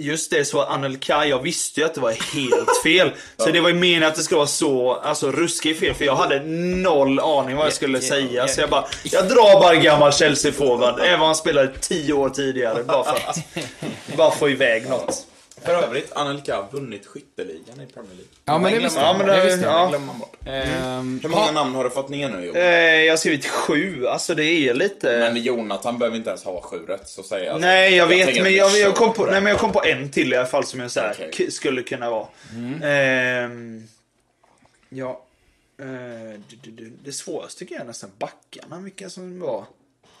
Just 0.00 0.30
det, 0.30 0.44
så 0.44 0.62
Anelka, 0.62 1.26
jag 1.26 1.38
visste 1.42 1.80
ju 1.80 1.86
att 1.86 1.94
det 1.94 2.00
var 2.00 2.10
helt 2.34 2.70
fel. 2.82 3.10
Så 3.36 3.50
det 3.50 3.60
var 3.60 3.68
ju 3.68 3.74
meningen 3.74 4.02
att 4.02 4.14
det 4.14 4.22
skulle 4.22 4.36
vara 4.36 4.46
så, 4.46 4.94
alltså 4.94 5.30
ruskigt 5.30 5.80
fel. 5.80 5.94
För 5.94 6.04
jag 6.04 6.16
hade 6.16 6.40
noll 6.82 7.20
aning 7.20 7.56
vad 7.56 7.66
jag 7.66 7.72
skulle 7.72 8.00
säga. 8.00 8.48
Så 8.48 8.60
jag 8.60 8.70
bara, 8.70 8.84
jag 9.02 9.28
drar 9.28 9.60
bara 9.60 9.74
gammal 9.74 10.10
Chelsea-forward. 10.10 11.00
Även 11.00 11.20
om 11.20 11.26
han 11.26 11.34
spelade 11.36 11.72
10 11.80 12.12
år 12.12 12.28
tidigare. 12.28 12.84
Bara 12.84 13.04
för 13.04 13.30
att 13.30 13.38
bara 14.16 14.30
få 14.30 14.48
iväg 14.50 14.88
något. 14.88 15.26
För 15.64 15.82
övrigt, 15.82 16.12
Anelka 16.12 16.56
har 16.56 16.66
vunnit 16.70 17.06
skytteligan 17.06 17.80
i 17.80 17.86
Premier 17.86 18.12
League. 18.14 18.24
Ja, 18.44 18.58
men 18.58 18.72
det 18.72 18.78
visste. 18.78 19.00
Ja, 19.00 19.12
men 19.18 19.26
jag. 19.26 19.36
det- 19.36 19.40
Det 19.40 19.46
visste 19.46 19.64
jag. 19.66 19.72
ja. 19.74 19.82
Det 19.84 19.88
glömmer 19.90 20.06
man 20.06 20.18
bort. 20.18 20.36
Ehm, 20.46 21.20
Hur 21.22 21.28
många 21.28 21.50
namn 21.52 21.74
har 21.74 21.84
du 21.84 21.90
fått 21.90 22.08
ner 22.08 22.28
nu 22.28 22.44
Joel? 22.46 22.56
Eh, 22.56 22.62
jag 23.04 23.12
har 23.12 23.16
skrivit 23.16 23.46
sju, 23.46 24.06
alltså 24.06 24.34
det 24.34 24.44
är 24.44 24.74
lite... 24.74 25.06
Men 25.32 25.42
Jonathan 25.42 25.98
behöver 25.98 26.16
inte 26.16 26.30
ens 26.30 26.44
ha 26.44 26.60
sju 26.60 26.78
rätt, 26.88 27.08
så 27.08 27.22
säger 27.22 27.46
jag. 27.46 27.60
Nej, 27.60 27.94
jag 27.94 28.06
vet, 28.06 28.26
tänker 28.26 28.42
men 28.42 28.54
jag, 28.54 28.78
jag, 28.78 28.94
kom 28.94 29.12
på, 29.12 29.24
nej, 29.26 29.40
men 29.40 29.50
jag 29.50 29.58
kom 29.60 29.72
på 29.72 29.82
en 29.84 30.10
till 30.10 30.32
i 30.32 30.36
alla 30.36 30.46
fall 30.46 30.64
som 30.64 30.80
jag 30.80 30.90
så 30.90 31.00
här, 31.00 31.30
k- 31.36 31.44
skulle 31.50 31.82
kunna 31.82 32.10
vara. 32.10 32.26
Ehm, 32.84 33.88
ja. 34.88 35.22
eh, 35.80 35.84
det, 35.86 36.56
det, 36.62 36.70
det, 36.70 36.90
det 37.04 37.12
svåraste 37.12 37.58
tycker 37.58 37.74
jag 37.74 37.82
är 37.82 37.86
nästan 37.86 38.10
backarna, 38.18 38.78
vilka 38.80 39.10
som 39.10 39.40
var. 39.40 39.64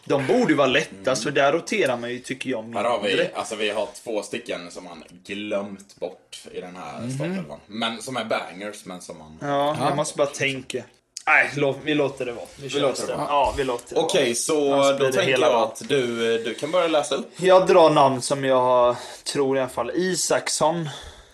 De 0.04 0.26
borde 0.26 0.52
ju 0.52 0.54
vara 0.54 0.66
lättast, 0.66 1.22
för 1.22 1.30
där 1.30 1.52
roterar 1.52 1.96
man 1.96 2.10
ju, 2.10 2.18
tycker 2.18 2.50
jag, 2.50 2.64
mindre. 2.64 2.82
Här 2.82 2.88
har 2.90 3.02
vi, 3.02 3.28
alltså 3.34 3.56
vi 3.56 3.70
har 3.70 3.88
två 4.04 4.22
stycken 4.22 4.70
som 4.70 4.84
man 4.84 5.04
glömt 5.26 5.96
bort 5.96 6.38
i 6.52 6.60
den 6.60 6.76
här 6.76 7.08
startelvan. 7.14 7.60
Men 7.66 8.02
som 8.02 8.16
är 8.16 8.24
bangers, 8.24 8.84
men 8.84 9.00
som 9.00 9.18
man... 9.18 9.38
Ja, 9.40 9.76
jag 9.80 9.96
måste 9.96 10.16
bara 10.18 10.26
tänka. 10.26 10.82
Nej, 11.26 11.50
vi 11.84 11.94
låter 11.94 12.26
det 12.26 12.32
vara. 12.32 12.44
Vi, 12.56 12.70
kör 12.70 12.80
låter 12.80 13.06
det 13.06 13.14
vara. 13.14 13.26
Ja, 13.28 13.54
vi 13.56 13.64
låter 13.64 13.94
det 13.94 14.00
Okej, 14.00 14.34
så 14.34 14.72
Annars 14.74 14.98
då 14.98 15.04
det 15.06 15.12
tänker 15.12 15.30
hela 15.30 15.46
jag 15.46 15.62
att 15.62 15.82
du, 15.88 16.38
du 16.38 16.54
kan 16.54 16.70
börja 16.70 16.88
läsa 16.88 17.14
upp. 17.14 17.30
Jag 17.36 17.66
drar 17.66 17.90
namn 17.90 18.22
som 18.22 18.44
jag 18.44 18.96
tror 19.32 19.56
i 19.56 19.60
alla 19.60 19.68
fall. 19.68 19.90
Isaksson. 19.94 20.88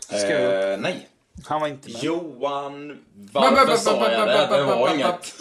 Ska 0.06 0.30
jag, 0.30 0.72
Eh, 0.72 0.78
nej. 0.78 1.06
Han 1.47 1.61
var 1.61 1.69
inte 1.69 1.88
med. 1.90 2.03
Johan... 2.03 2.99
Varför 3.33 3.77
sa 3.77 4.12
jag 4.12 4.29
det? 4.29 4.57
Det 4.57 4.62
var 4.62 4.95
inget... 4.95 5.35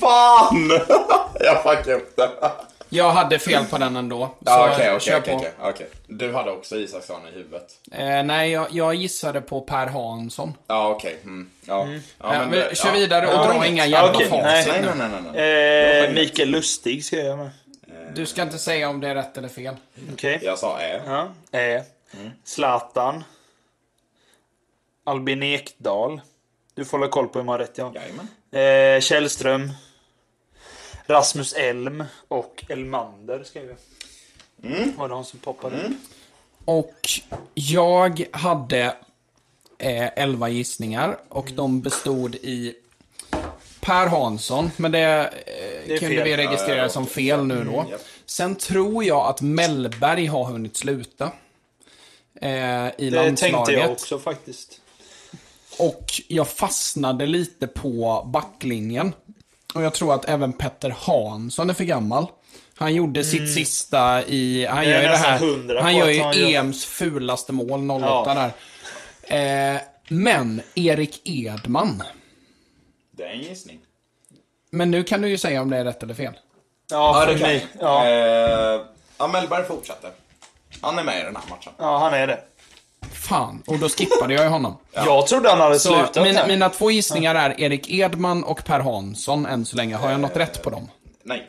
Fan! 0.00 0.70
Jag 1.40 1.62
fuckade 1.62 1.94
upp 1.94 2.16
det. 2.16 2.30
Jag 2.88 3.10
hade 3.10 3.38
fel 3.38 3.64
på 3.64 3.78
den 3.78 3.96
ändå. 3.96 4.34
Ja, 4.38 4.70
okej, 4.72 4.92
okej, 4.96 5.00
kör 5.00 5.50
okej. 5.60 5.88
Du 6.06 6.32
hade 6.32 6.50
också 6.50 6.76
Isaksson 6.76 7.20
i 7.28 7.30
huvudet. 7.30 7.66
Eh, 7.92 8.22
nej, 8.22 8.50
jag, 8.50 8.66
jag 8.70 8.94
gissade 8.94 9.40
på 9.40 9.60
Per 9.60 9.86
Hansson. 9.86 10.54
Ja, 10.66 10.88
okej. 10.88 11.18
Mm. 11.22 11.50
Ja. 11.64 11.88
Ja, 11.88 12.34
Ja, 12.34 12.46
men, 12.50 12.74
kör 12.74 12.88
ja. 12.88 12.94
vidare 12.94 13.26
och 13.26 13.32
Ja, 13.32 13.52
dra 13.52 13.66
inga 13.66 13.86
jävla 13.86 14.12
Okej, 14.14 14.28
facit 14.28 14.42
nej. 14.44 14.82
Nej, 14.82 14.94
nej, 14.98 15.08
nej, 15.22 15.32
nej. 15.32 16.04
Eh, 16.04 16.14
Mikael 16.14 16.48
Lustig 16.48 17.04
ska 17.04 17.16
jag 17.16 17.38
med. 17.38 17.50
Du 18.14 18.26
ska 18.26 18.42
inte 18.42 18.58
säga 18.58 18.88
om 18.88 19.00
det 19.00 19.08
är 19.08 19.14
rätt 19.14 19.38
eller 19.38 19.48
fel. 19.48 19.76
Okej. 20.12 20.40
Jag 20.42 20.58
sa 20.58 20.78
ä. 20.80 21.00
Ja. 21.06 21.28
Eh. 21.58 21.82
Zlatan. 22.44 23.24
Albin 25.06 25.42
Ekdal. 25.42 26.20
Du 26.74 26.84
får 26.84 26.98
hålla 26.98 27.10
koll 27.10 27.28
på 27.28 27.38
hur 27.38 27.44
man 27.46 27.52
har 27.52 27.58
rätt 27.58 27.78
ja. 27.78 27.92
Jajamän. 27.94 28.28
Eh, 28.96 29.00
Källström. 29.00 29.72
Rasmus 31.06 31.52
Elm 31.52 32.04
och 32.28 32.64
Elmander 32.68 33.44
skrev 33.44 33.68
jag. 33.68 33.76
Var 34.96 35.08
det 35.08 35.14
han 35.14 35.24
som 35.24 35.38
poppade 35.38 35.76
upp? 35.76 35.92
Och 36.64 36.94
jag 37.54 38.24
hade 38.32 38.82
eh, 39.78 40.18
11 40.18 40.48
gissningar 40.48 41.16
och 41.28 41.52
de 41.54 41.80
bestod 41.80 42.34
i 42.34 42.74
Per 43.80 44.06
Hansson, 44.06 44.70
men 44.76 44.92
det, 44.92 45.00
eh, 45.00 45.88
Det 45.88 45.98
kunde 45.98 46.14
fel. 46.16 46.24
vi 46.24 46.36
registrera 46.36 46.76
Ja, 46.76 46.82
ja, 46.82 46.88
som 46.88 47.06
fel 47.06 47.46
nu 47.46 47.64
då. 47.64 47.86
japp. 47.90 48.00
Sen 48.26 48.54
tror 48.56 49.04
jag 49.04 49.26
att 49.26 49.40
Mellberg 49.40 50.26
har 50.26 50.44
hunnit 50.44 50.76
sluta. 50.76 51.24
Eh, 52.40 52.50
I 52.50 52.92
Det 52.98 53.10
landslaget. 53.10 53.38
tänkte 53.38 53.72
jag 53.72 53.90
också 53.90 54.18
faktiskt. 54.18 54.80
Och 55.78 56.04
jag 56.28 56.48
fastnade 56.48 57.26
lite 57.26 57.66
på 57.66 58.22
backlinjen. 58.32 59.12
Och 59.74 59.82
jag 59.82 59.94
tror 59.94 60.14
att 60.14 60.24
även 60.24 60.52
Petter 60.52 60.90
Hansson 60.98 61.70
är 61.70 61.74
för 61.74 61.84
gammal. 61.84 62.26
Han 62.78 62.94
gjorde 62.94 63.24
sitt 63.24 63.54
sista 63.54 64.24
i... 64.24 64.66
Han 64.66 64.84
gör 64.88 65.02
ju 65.02 65.08
det 65.08 65.16
här... 65.16 65.80
Han 65.82 65.96
gör 65.96 66.08
ju 66.08 66.20
han 66.22 66.36
gör- 66.38 66.48
EMs 66.48 66.84
fulaste 66.84 67.52
mål, 67.52 67.90
08 67.90 68.06
Ja. 68.06 68.50
där. 69.28 69.74
Eh, 69.74 69.80
men 70.08 70.62
Erik 70.74 71.20
Edman. 71.24 72.02
Det 73.10 73.22
är 73.24 73.30
en 73.30 73.38
gissning. 73.42 73.78
Men 74.70 74.90
nu 74.90 75.04
kan 75.04 75.20
du 75.22 75.28
ju 75.28 75.38
säga 75.38 75.62
om 75.62 75.70
det 75.70 75.76
är 75.76 75.84
rätt 75.84 76.02
eller 76.02 76.14
fel. 76.14 76.32
Ja, 76.90 77.26
Ja, 77.26 77.32
det 77.32 77.38
kan. 77.38 77.68
Ja. 77.80 78.06
Eh, 78.08 78.80
ja, 79.18 79.28
Mellberg 79.28 79.64
fortsätter. 79.64 80.10
Han 80.80 80.98
är 80.98 81.04
med 81.04 81.20
i 81.20 81.22
den 81.22 81.36
här 81.36 81.44
matchen. 81.50 81.72
ja, 81.78 81.98
han 81.98 82.14
är 82.14 82.26
det. 82.26 82.40
Fan, 83.12 83.62
och 83.66 83.78
då 83.78 83.88
skippade 83.88 84.34
jag 84.34 84.42
ju 84.44 84.48
honom. 84.50 84.76
Jag 84.92 85.26
trodde 85.26 85.48
han 85.50 85.60
hade 85.60 85.78
Så 85.78 85.88
slutat 85.94 86.24
min, 86.24 86.36
här. 86.36 86.48
mina 86.48 86.68
två 86.68 86.90
gissningar 86.90 87.34
är 87.34 87.60
Erik 87.60 87.90
Edman 87.90 88.44
och 88.44 88.64
Per 88.64 88.80
Hansson 88.80 89.46
än 89.46 89.64
så 89.64 89.76
länge. 89.76 89.96
Har 89.96 90.10
jag 90.10 90.20
något 90.20 90.36
rätt 90.36 90.62
på 90.62 90.70
dem? 90.70 90.88
Nej. 91.22 91.48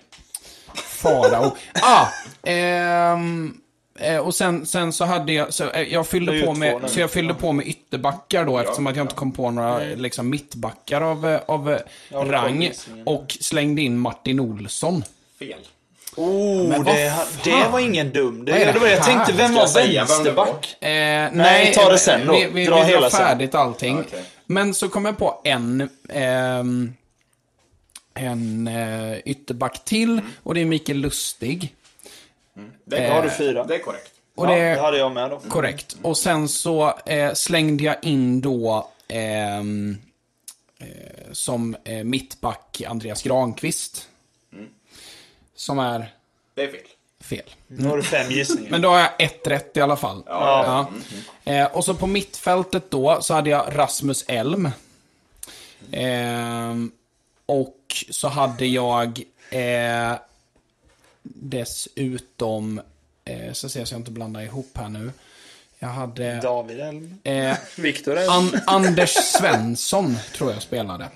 Farao. 0.74 1.56
Ah, 1.82 2.06
ehm, 2.44 3.58
eh, 4.00 4.18
och 4.18 4.36
sen, 4.36 4.66
sen 4.66 4.94
så 4.94 5.06
hade 5.06 5.34
jag, 5.34 5.54
så 5.54 5.70
eh, 5.70 5.94
jag 5.94 6.08
fyllde 6.08 6.42
på 6.42 6.54
med, 6.54 6.82
så 6.90 7.00
jag 7.00 7.12
fyllde 7.12 7.34
på 7.34 7.52
med 7.52 7.68
ytterbackar 7.68 8.46
då 8.46 8.58
eftersom 8.60 8.88
att 8.88 8.96
jag 8.96 9.04
inte 9.04 9.16
kom 9.16 9.32
på 9.32 9.52
några 9.52 9.80
liksom, 9.80 10.30
mittbackar 10.30 11.02
av, 11.02 11.28
eh, 11.28 11.40
av 11.46 11.72
eh, 11.72 11.80
Ja, 12.10 12.26
rang. 12.28 12.72
Och 13.06 13.38
slängde 13.42 13.82
in 13.82 13.98
Martin 14.00 14.40
Olsson. 14.40 15.04
Fel. 15.40 15.60
Oh, 16.18 16.68
Men 16.68 16.84
det, 16.84 17.14
det 17.44 17.68
var 17.72 17.80
ingen 17.80 18.12
dum. 18.12 18.46
Det, 18.46 18.52
det 18.52 18.72
det 18.72 18.80
var, 18.80 18.88
jag 18.88 19.04
tänkte, 19.04 19.32
vem 19.34 19.54
var 19.54 19.82
det 19.82 19.94
vänsterback? 19.98 20.84
Eh, 20.84 21.30
nej, 21.34 21.74
ta 21.74 21.90
det 21.90 21.98
sen 21.98 22.26
då. 22.28 22.34
Vi, 22.34 22.46
vi, 22.46 22.66
Dra 22.66 22.76
vi 22.76 22.86
hela 22.86 23.02
drar 23.02 23.10
sen. 23.10 23.20
färdigt 23.20 23.56
allting. 23.56 24.00
Okej. 24.00 24.24
Men 24.46 24.74
så 24.74 24.90
kom 24.90 25.06
jag 25.06 25.18
på 25.18 25.42
en, 25.44 25.90
ehm, 26.10 26.94
en 28.14 28.68
eh, 28.68 29.18
ytterback 29.26 29.86
till 29.86 30.22
och 30.44 30.54
det 30.54 30.62
är 30.62 30.66
Mikael 30.66 30.98
Lustig. 30.98 31.76
Det 32.86 32.98
Eh, 32.98 33.14
har 33.14 33.24
du 33.24 33.30
fyra. 33.30 33.64
Det 33.64 33.76
är 33.76 33.80
korrekt. 33.80 34.12
Och 34.36 34.46
ja, 34.46 34.52
det, 34.52 34.62
det 34.76 34.82
hade 34.82 34.98
jag 34.98 35.12
med 35.12 35.30
då. 35.30 35.40
Korrekt. 35.50 35.98
Och 36.02 36.18
sen 36.18 36.48
så 36.50 36.94
eh, 37.06 37.34
slängde 37.34 37.84
jag 37.84 37.96
in 38.02 38.42
då 38.42 38.90
ehm, 39.08 39.98
eh, 40.80 40.88
som 41.32 41.76
eh, 41.84 42.04
mittback 42.04 42.82
Andreas 42.88 43.24
Granqvist. 43.24 44.08
Som 45.58 45.80
är 45.80 46.14
Det 46.56 46.64
är 46.64 46.72
fel. 46.72 46.80
fel. 47.22 47.44
Nu 47.68 47.88
har 47.88 47.98
du 47.98 48.04
fem 48.04 48.32
gissningar. 48.32 48.72
Men 48.72 48.82
då 48.82 48.90
har 48.90 49.00
jag 49.00 49.10
ett 49.20 49.48
rätt 49.48 49.78
i 49.78 49.82
alla 49.82 49.96
fall. 49.96 50.24
Ja. 50.26 50.88
Ja. 51.46 51.54
Eh, 51.54 51.66
och 51.66 51.86
så 51.86 51.94
på 51.94 52.08
mittfältet 52.08 52.92
då 52.92 53.18
så 53.22 53.34
hade 53.34 53.50
jag 53.50 53.66
Rasmus 53.78 54.26
Elm. 54.28 54.70
Ehm, 55.92 56.92
och 57.46 58.06
så 58.10 58.28
hade 58.28 58.66
jag 58.66 59.22
eh, 59.50 60.14
dessutom, 61.24 62.82
eh, 63.26 63.54
så 63.54 63.70
ser 63.70 63.80
jag 63.80 63.88
så 63.88 63.94
jag 63.94 64.00
inte 64.00 64.12
blandar 64.12 64.42
ihop 64.42 64.72
här 64.78 64.90
nu. 64.90 65.12
Jag 65.80 65.88
hade 65.88 66.40
David 66.42 66.80
Elm. 66.80 67.20
eh, 67.24 67.58
Viktor 67.78 68.18
Elm. 68.18 68.30
An 68.32 68.60
Anders 68.68 69.14
Svensson 69.14 70.18
tror 70.36 70.52
jag 70.52 70.62
spelade. 70.62 71.08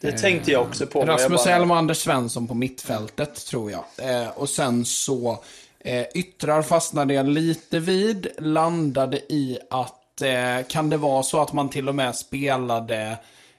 Det 0.00 0.18
tänkte 0.18 0.50
jag 0.50 0.62
också 0.62 0.86
på. 0.86 1.04
Rasmus 1.04 1.44
bara- 1.44 1.54
Elm 1.54 1.70
och 1.70 1.76
Anders 1.76 1.98
Svensson 1.98 2.48
på 2.48 2.54
mittfältet, 2.54 3.46
tror 3.46 3.70
jag. 3.70 3.84
Eh, 4.22 4.28
och 4.28 4.48
sen 4.48 4.84
så, 4.84 5.44
eh, 5.80 6.06
yttrar 6.14 6.62
fastnade 6.62 7.14
jag 7.14 7.28
lite 7.28 7.78
vid, 7.78 8.26
landade 8.38 9.16
i 9.16 9.58
att, 9.70 10.22
eh, 10.22 10.66
kan 10.68 10.90
det 10.90 10.96
vara 10.96 11.22
så 11.22 11.42
att 11.42 11.52
man 11.52 11.68
till 11.68 11.88
och 11.88 11.94
med 11.94 12.16
spelade 12.16 13.18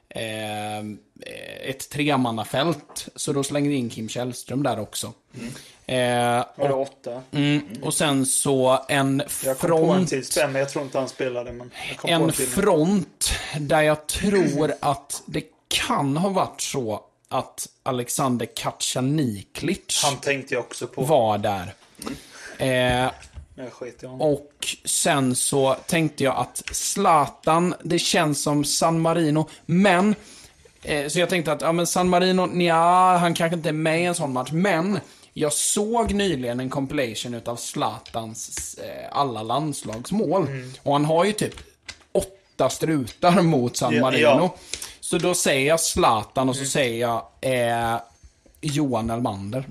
eh, 0.09 0.79
ett 1.69 1.89
tremannafält, 1.89 3.07
så 3.15 3.33
då 3.33 3.43
slängde 3.43 3.69
jag 3.69 3.79
in 3.79 3.89
Kim 3.89 4.09
Källström 4.09 4.63
där 4.63 4.79
också. 4.79 5.13
Eh, 5.85 5.95
Var 6.55 6.67
det 6.67 6.73
åtta? 6.73 7.21
mm, 7.31 7.61
och 7.81 7.93
sen 7.93 8.25
så 8.25 8.85
en 8.89 9.23
Jag 9.45 9.57
kom 9.57 9.69
på 9.69 9.75
en 9.75 9.87
front 10.03 10.09
till 10.09 10.43
men 10.47 10.55
jag 10.55 10.69
tror 10.69 10.85
inte 10.85 10.99
han 10.99 11.09
spelade. 11.09 11.51
Men 11.51 11.71
en 12.03 12.31
front 12.31 13.31
där 13.59 13.81
jag 13.81 14.07
tror 14.07 14.73
att 14.79 15.23
det 15.25 15.43
kan 15.71 16.17
ha 16.17 16.29
varit 16.29 16.61
så 16.61 17.01
att 17.29 17.67
Alexander 17.83 18.45
Kacaniklic 18.55 20.01
Han 20.03 20.17
tänkte 20.17 20.53
jag 20.53 20.63
också 20.63 20.87
på. 20.87 21.01
var 21.01 21.37
där. 21.37 21.73
Eh, 22.57 23.11
och 24.19 24.51
sen 24.85 25.35
så 25.35 25.73
tänkte 25.87 26.23
jag 26.23 26.35
att 26.35 26.63
Zlatan, 26.71 27.73
det 27.83 27.99
känns 27.99 28.41
som 28.43 28.63
San 28.65 28.99
Marino, 29.01 29.49
men 29.65 30.15
eh, 30.83 31.07
så 31.07 31.19
jag 31.19 31.29
tänkte 31.29 31.51
att 31.51 31.61
ja, 31.61 31.71
men 31.71 31.87
San 31.87 32.09
Marino, 32.09 32.61
ja, 32.61 33.17
han 33.17 33.33
kanske 33.33 33.55
inte 33.55 33.69
är 33.69 33.73
med 33.73 34.01
i 34.01 34.05
en 34.05 34.15
sån 34.15 34.33
match, 34.33 34.51
men 34.51 34.99
jag 35.33 35.53
såg 35.53 36.13
nyligen 36.13 36.59
en 36.59 36.69
compilation 36.69 37.33
utav 37.33 37.55
Zlatans 37.55 38.75
eh, 38.83 39.17
alla 39.17 39.43
landslagsmål. 39.43 40.47
Och 40.83 40.93
han 40.93 41.05
har 41.05 41.25
ju 41.25 41.31
typ 41.31 41.53
åtta 42.11 42.69
strutar 42.69 43.41
mot 43.41 43.77
San 43.77 43.93
Ja, 43.95 44.01
Marino. 44.01 44.21
ja. 44.27 44.55
Så 45.11 45.17
då 45.17 45.33
säger 45.33 45.67
jag 45.67 45.79
Zlatan 45.79 46.49
och 46.49 46.55
så 46.55 46.65
säger 46.65 46.99
jag 47.01 47.25
eh, 47.41 47.95
Johan 48.61 49.09
Elmander. 49.09 49.63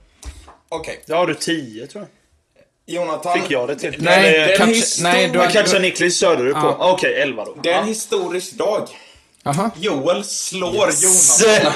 Okej. 0.69 1.03
Då 1.07 1.15
har 1.15 1.27
du 1.27 1.35
tio, 1.35 1.87
tror 1.87 2.07
jag. 2.87 2.95
Jonathan. 2.97 3.41
Fick 3.41 3.51
jag 3.51 3.69
det 3.69 3.77
till? 3.77 3.97
Nej, 3.99 4.51
en 4.53 4.59
kanske- 4.59 5.03
nej, 5.03 5.29
du 5.29 5.39
har- 5.39 5.47
kanske 5.47 5.79
Niklas 5.79 6.17
körde 6.17 6.45
du 6.45 6.53
på. 6.55 6.77
Okej, 6.79 7.23
elva 7.23 7.45
då. 7.45 7.57
Det 7.63 7.73
är 7.73 7.79
en 7.79 7.87
historisk 7.87 8.53
dag. 8.53 8.89
Aha. 9.45 9.71
Joel 9.81 10.25
slår 10.25 10.91
Jonathan. 10.91 11.73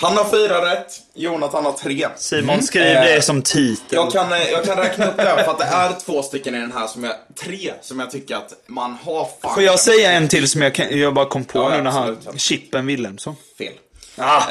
Han 0.00 0.16
har 0.16 0.24
fyra 0.24 0.70
rätt, 0.72 0.92
Jonathan 1.14 1.64
har 1.64 1.72
tre. 1.72 2.08
Simon, 2.16 2.62
skriv 2.62 2.82
Eh, 2.82 3.02
det 3.04 3.22
som 3.22 3.42
titel. 3.42 3.84
Jag 3.90 4.10
kan, 4.12 4.32
eh, 4.32 4.50
jag 4.50 4.64
kan 4.64 4.76
räkna 4.76 5.06
upp 5.06 5.16
det 5.16 5.22
här 5.22 5.44
för 5.44 5.50
att 5.50 5.58
det 5.58 5.64
är 5.64 5.92
två 6.06 6.22
stycken 6.22 6.54
i 6.54 6.58
den 6.60 6.72
här 6.72 6.86
som 6.86 7.04
jag, 7.04 7.14
tre 7.44 7.72
som 7.80 8.00
jag 8.00 8.10
tycker 8.10 8.36
att 8.36 8.52
man 8.66 8.98
har 9.04 9.28
fan 9.42 9.54
Får 9.54 9.62
jag 9.62 9.80
säga 9.80 10.12
en 10.12 10.28
till 10.28 10.48
som 10.48 10.62
jag, 10.62 10.74
kan, 10.74 10.98
jag 10.98 11.14
bara 11.14 11.26
kom 11.26 11.44
på 11.44 11.58
Ja, 11.58 11.68
nu 11.76 11.82
när 11.82 11.90
han... 11.90 12.16
Chippen 12.36 12.86
Wilhelmsson. 12.86 13.36
fel. 13.58 13.72
Ah, 14.20 14.42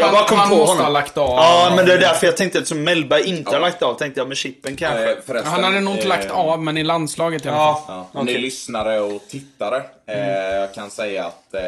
jag 0.00 0.10
bara 0.12 0.26
kom 0.28 0.38
han 0.38 0.48
på 0.48 0.64
honom. 0.64 0.84
ha 0.84 0.88
lagt 0.90 1.18
av. 1.18 1.28
Ja, 1.30 1.72
men 1.76 1.86
det 1.86 1.92
är 1.92 1.98
därför 1.98 2.26
jag 2.26 2.36
tänkte 2.36 2.58
att 2.58 2.66
som 2.68 2.84
Mellberg 2.84 3.22
inte 3.28 3.50
har 3.50 3.54
Ja. 3.56 3.60
lagt 3.60 3.82
av, 3.82 3.94
tänkte 3.94 4.20
jag 4.20 4.28
med 4.28 4.36
chippen 4.36 4.76
kanske. 4.76 5.10
Eh, 5.12 5.16
förresten, 5.26 5.52
Han 5.52 5.64
hade 5.64 5.80
nog 5.80 5.94
inte 5.94 6.06
lagt 6.08 6.30
av, 6.30 6.62
men 6.62 6.78
i 6.78 6.84
landslaget 6.84 7.44
i 7.46 7.48
alla 7.48 7.56
fall. 7.86 8.04
ja. 8.14 8.22
Ni 8.22 8.38
lyssnare 8.38 9.00
och 9.00 9.22
tittare. 9.30 9.82
Eh, 10.08 10.18
jag 10.56 10.74
kan 10.74 10.90
säga 10.90 11.26
att 11.26 11.54
eh, 11.54 11.60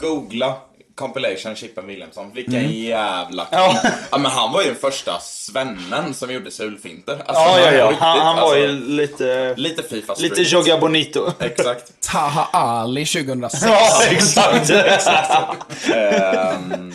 googla 0.00 0.54
compilation 0.96 1.56
Chippen 1.56 1.86
Wilhelmsson. 1.86 2.32
Vilken 2.32 2.72
jävla 2.72 3.44
kille. 3.44 3.62
Ja. 3.62 3.80
ja. 4.10 4.18
men 4.18 4.30
han 4.30 4.52
var 4.52 4.62
ju 4.62 4.68
den 4.68 4.76
första 4.76 5.18
svennen 5.20 6.14
som 6.14 6.32
gjorde 6.32 6.50
sulfinter. 6.50 7.22
Alltså, 7.26 7.42
Ja, 7.42 7.60
ja, 7.60 7.72
ja. 7.72 7.84
riktigt, 7.84 8.00
Han, 8.02 8.18
han 8.18 8.36
var 8.36 8.42
alltså, 8.42 8.58
ju 8.58 8.72
lite... 8.72 9.54
Lite 9.56 9.82
Fifa 9.82 10.14
Lite. 10.18 10.42
Jogga 10.42 10.78
Bonito. 10.78 11.32
Exakt. 11.40 11.92
Taha 12.12 12.48
Ali 12.52 13.06
2006. 13.06 13.64
Ja, 13.66 14.04
exakt. 14.10 14.70
Ehm, 15.94 16.92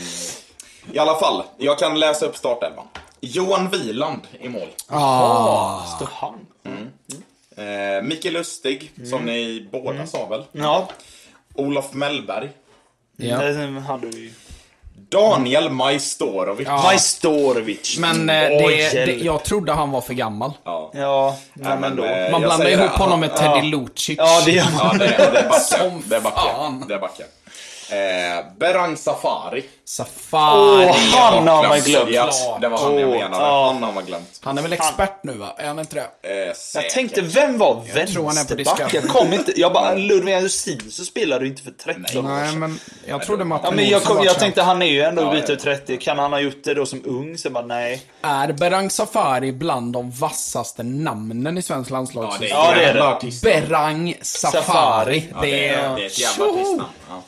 I 0.94 1.00
alla 1.00 1.20
fall, 1.20 1.44
jag 1.58 1.80
kan 1.80 2.00
läsa 2.00 2.26
upp 2.26 2.38
startelvan. 2.38 2.86
Johan 3.20 3.70
Wieland 3.70 4.22
i 4.40 4.50
mål. 4.50 4.68
Står 5.96 6.10
han? 6.14 6.34
Eh, 7.58 8.04
Mikael 8.04 8.34
Lustig, 8.34 8.92
som 9.10 9.26
ni 9.26 9.68
båda 9.72 10.08
sa 10.08 10.26
väl. 10.26 10.44
Ja, 10.52 10.88
Olof 11.54 11.94
Mellberg. 11.94 12.50
Ja. 13.18 13.38
det 13.38 13.80
hade 13.88 14.08
vi 14.08 14.20
ju. 14.20 14.32
Daniel 15.10 15.70
Majstorovic. 15.70 16.68
Ja. 16.68 16.82
Majstorovic. 16.84 17.98
Men 18.00 18.30
eh, 18.30 18.36
det, 18.50 19.06
det, 19.06 19.16
jag 19.16 19.44
trodde 19.44 19.72
han 19.72 19.92
var 19.92 20.02
för 20.02 20.14
gammal. 20.14 20.52
Ja. 20.64 20.92
Ja, 20.94 21.38
Ja, 21.54 21.76
men 21.76 21.84
ändå. 21.84 22.04
eh, 22.04 22.32
Man 22.32 22.42
blandar 22.42 22.70
ihop 22.70 22.92
det. 22.92 23.04
honom 23.04 23.20
med 23.20 23.30
Ja, 23.30 23.38
Teddy 23.38 23.68
Lucic. 23.72 24.18
Ja, 24.18 24.42
det 24.46 24.52
gör 24.52 24.64
man. 24.78 25.00
Ja, 25.00 25.06
det, 25.06 25.32
det 25.34 25.44
backar. 25.50 25.60
Som 25.60 26.04
Det 26.10 26.20
backar. 26.22 26.54
fan. 26.54 26.86
Eh, 27.92 28.46
Berang 28.60 28.98
Safari. 28.98 29.64
Safari. 29.86 30.86
Åh, 30.86 30.96
han 31.16 31.48
har 31.48 31.68
man 31.68 31.80
glömt. 31.80 32.10
Ja, 32.12 32.58
det 32.62 32.68
var 32.70 32.78
han 32.78 33.00
jag 33.00 33.10
menade. 33.10 33.36
ja. 33.46 33.72
Han 33.74 33.84
har 33.84 33.92
man 33.94 34.06
glömt. 34.06 34.40
Han 34.44 34.58
är 34.58 34.62
väl 34.62 34.74
expert 34.74 35.24
nu 35.24 35.34
va? 35.34 35.56
Är 35.58 35.68
han 35.68 35.80
inte 35.80 35.96
det? 35.96 36.30
Eh, 36.48 36.54
Jag 36.76 36.90
tänkte, 36.90 37.22
vem 37.22 37.58
var 37.58 37.84
Jag 37.96 38.08
tror 38.08 38.28
han 38.28 38.38
är 38.38 38.44
på 38.46 38.56
vänsterback? 38.56 38.94
Jag 38.94 39.08
kom 39.08 39.34
inte... 39.34 39.60
Jag 39.60 39.74
bara, 39.74 39.94
Ludvig 39.96 40.34
Augustinsson 40.34 40.92
så 40.92 41.06
spelade 41.06 41.46
ju 41.46 41.52
inte 41.52 41.64
för 41.64 41.72
13 41.72 42.26
år 42.26 42.30
Nej, 42.30 42.50
sedan. 42.50 42.60
men 42.60 42.80
jag 43.08 43.22
trodde 43.22 43.44
Martin 43.44 43.66
Ja, 43.70 43.76
men 43.76 43.88
jag, 43.90 44.04
kom, 44.04 44.24
jag 44.24 44.40
tänkte, 44.40 44.62
han 44.62 44.82
är 44.82 44.86
ju 44.86 45.02
ändå 45.02 45.22
Ja, 45.22 45.36
över 45.36 45.56
30. 45.56 45.98
Kan 45.98 46.20
han 46.20 46.32
ha 46.34 46.40
gjort 46.40 46.64
det 46.64 46.74
då 46.74 46.86
som 46.86 47.02
ung? 47.06 47.38
Så 47.38 47.46
jag 47.46 47.54
bara, 47.54 47.66
nej. 47.66 48.02
Är 48.22 48.54
Berang 48.54 48.90
Safari 48.90 49.52
bland 49.52 49.94
de 49.94 50.12
vassaste 50.12 50.84
namnen 50.84 51.58
i 51.58 51.62
svensk 51.62 51.90
landslag? 51.92 52.24
Ja, 52.26 52.38
det 52.40 52.46
är, 52.46 52.50
Ja, 52.50 52.74
det 52.76 52.86
är 52.86 53.22
det. 53.22 53.42
Berang 53.70 54.14
Safari. 54.22 54.64
Safari. 54.64 55.30
Ja, 55.34 55.42
det, 55.42 55.68
är, 55.70 55.96
det 55.96 56.02
är 56.04 56.06
ett 56.08 56.20
jävla 56.20 56.46
artistnamn. 56.46 56.84
Ja. 57.10 57.22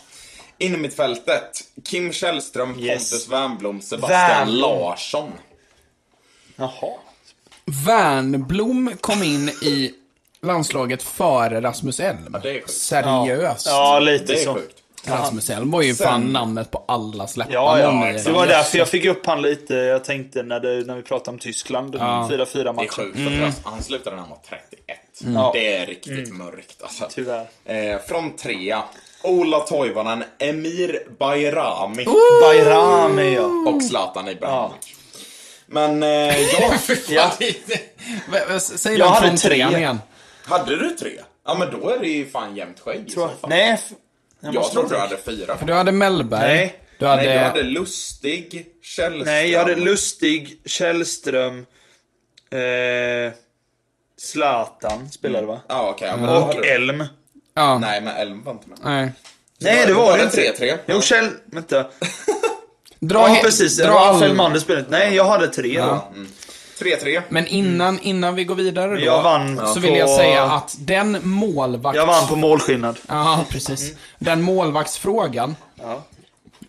Innermittfältet. 0.63 1.61
Kim 1.85 2.13
Källström, 2.13 2.79
Yes. 2.79 3.09
Pontus 3.11 3.29
Wernbloom, 3.29 3.81
Sebastian 3.81 4.19
Wernbloom. 4.19 4.79
Larsson. 4.79 5.31
Jaha. 6.55 6.93
Wernblom 7.85 8.91
kom 9.01 9.23
in 9.23 9.49
i 9.49 9.93
landslaget 10.41 11.03
före 11.03 11.61
Rasmus 11.61 11.99
Elm. 11.99 12.37
sjukt. 12.43 12.69
Seriöst. 12.71 13.65
Ja, 13.67 13.99
lite 13.99 14.25
Det 14.25 14.41
är 14.41 14.45
så. 14.45 14.53
sjukt. 14.53 14.77
Rasmus 15.05 15.49
Elm 15.49 15.71
var 15.71 15.81
ju 15.81 15.95
Sen- 15.95 16.07
fan 16.07 16.21
namnet 16.33 16.71
på 16.71 16.83
alla 16.87 17.27
släppar. 17.27 17.53
Ja, 17.53 17.79
ja. 17.79 18.11
Det 18.25 18.31
var 18.31 18.47
därför 18.47 18.77
jag 18.77 18.87
fick 18.87 19.05
upp 19.05 19.25
han 19.25 19.41
lite. 19.41 19.73
Jag 19.75 20.03
tänkte 20.03 20.43
när, 20.43 20.59
det, 20.59 20.85
när 20.87 20.95
vi 20.95 21.01
pratade 21.01 21.31
om 21.31 21.39
Tyskland. 21.39 21.95
4-4 21.95 22.73
Det 22.77 22.83
är 22.83 22.87
sjukt. 22.87 23.17
Mm. 23.17 23.39
för 23.39 23.47
att 23.47 23.61
Han 23.73 23.83
slutade 23.83 24.15
när 24.15 24.21
han 24.23 24.29
var 24.29 24.39
31. 24.49 24.97
Ja. 25.35 25.51
Det 25.53 25.75
är 25.77 25.85
riktigt 25.85 26.33
mörkt 26.33 26.83
alltså. 26.83 27.07
Tyvärr. 27.11 27.47
Eh, 27.65 27.97
från 28.07 28.35
trea. 28.35 28.83
Ola 29.23 29.59
Toivonen, 29.59 30.23
Emir 30.39 31.07
Bayrami 31.19 32.05
Bayrami, 32.41 33.33
ja. 33.35 33.45
och 33.71 33.83
Zlatan 33.83 34.27
Ibrahimovic. 34.29 34.95
Men 35.65 36.03
eh, 36.03 36.09
ja, 37.09 37.31
ja. 38.49 38.59
Säg 38.59 38.97
Jag 38.97 39.07
hade 39.07 39.37
tre. 39.37 39.55
igen. 39.55 39.99
hade 40.45 40.75
du 40.75 40.89
tre? 40.89 41.11
Ja 41.45 41.55
men 41.59 41.71
då 41.81 41.89
är 41.89 41.99
det 41.99 42.07
ju 42.07 42.29
fan 42.29 42.55
jämnt 42.55 42.79
skägg 42.79 43.07
i 43.07 43.11
så 43.11 43.27
fall. 43.27 43.49
Nej. 43.49 43.79
Jag 44.39 44.55
Jag 44.55 44.71
trodde 44.71 44.89
du 44.89 44.97
hade 44.97 45.17
fyra. 45.17 45.57
För 45.57 45.65
du 45.65 45.73
hade 45.73 45.91
Mellberg. 45.91 46.41
Nej. 46.41 46.79
Du 46.99 47.05
hade... 47.05 47.21
Nej, 47.23 47.33
du 47.37 47.43
hade 47.43 47.63
Lustig, 47.63 48.65
Källström. 48.81 49.25
Nej, 49.25 49.49
jag 49.49 49.59
hade 49.59 49.75
Lustig, 49.75 50.61
Källström, 50.65 51.65
eh, 52.51 53.33
Zlatan 54.17 55.09
spelade 55.11 55.45
va? 55.47 55.59
Ja, 55.69 55.89
okej. 55.89 56.07
ja, 56.07 56.17
men 56.17 56.25
då 56.25 56.31
hade 56.31 56.45
Och 56.45 56.61
du- 56.61 56.69
Elm. 56.69 57.03
Ja, 57.53 57.77
nej. 57.79 57.89
Nej, 57.89 58.01
men 58.01 58.15
Elm 58.27 58.43
var 58.43 58.51
inte 58.51 58.69
med. 58.69 58.77
Nej, 58.83 59.11
det 59.59 59.85
Då 59.85 59.93
var 59.93 60.03
var 60.05 60.17
det 60.17 60.29
det 60.35 60.47
inte. 60.47 60.65
3-3. 60.65 60.77
Jo, 60.85 61.01
Kjell... 61.01 61.29
Vänta. 61.45 61.85
Dra 62.99 63.29
Ja, 63.29 63.39
precis. 63.43 63.77
Dra 63.77 63.99
all... 63.99 64.33
Mander 64.33 64.59
spelade 64.59 64.85
inte. 64.85 64.97
Nej, 64.97 65.15
jag 65.15 65.25
hade 65.25 65.47
tre 65.47 65.81
då. 65.81 66.07
3-3. 66.79 67.21
Men 67.29 67.47
innan, 67.47 67.99
innan 67.99 68.35
vi 68.35 68.43
går 68.43 68.55
vidare 68.55 68.95
då, 68.95 69.01
Jag 69.05 69.23
vann 69.23 69.57
så 69.57 69.73
på- 69.73 69.79
vill 69.79 69.95
jag 69.95 70.09
säga 70.09 70.43
att 70.43 70.75
den 70.79 71.17
målvakts... 71.23 71.97
Jag 71.97 72.05
vann 72.05 72.27
på 72.27 72.35
målskillnad. 72.35 72.99
Ja, 73.07 73.45
precis. 73.49 73.95
Den 74.19 74.41
målvaktsfrågan 74.41 75.55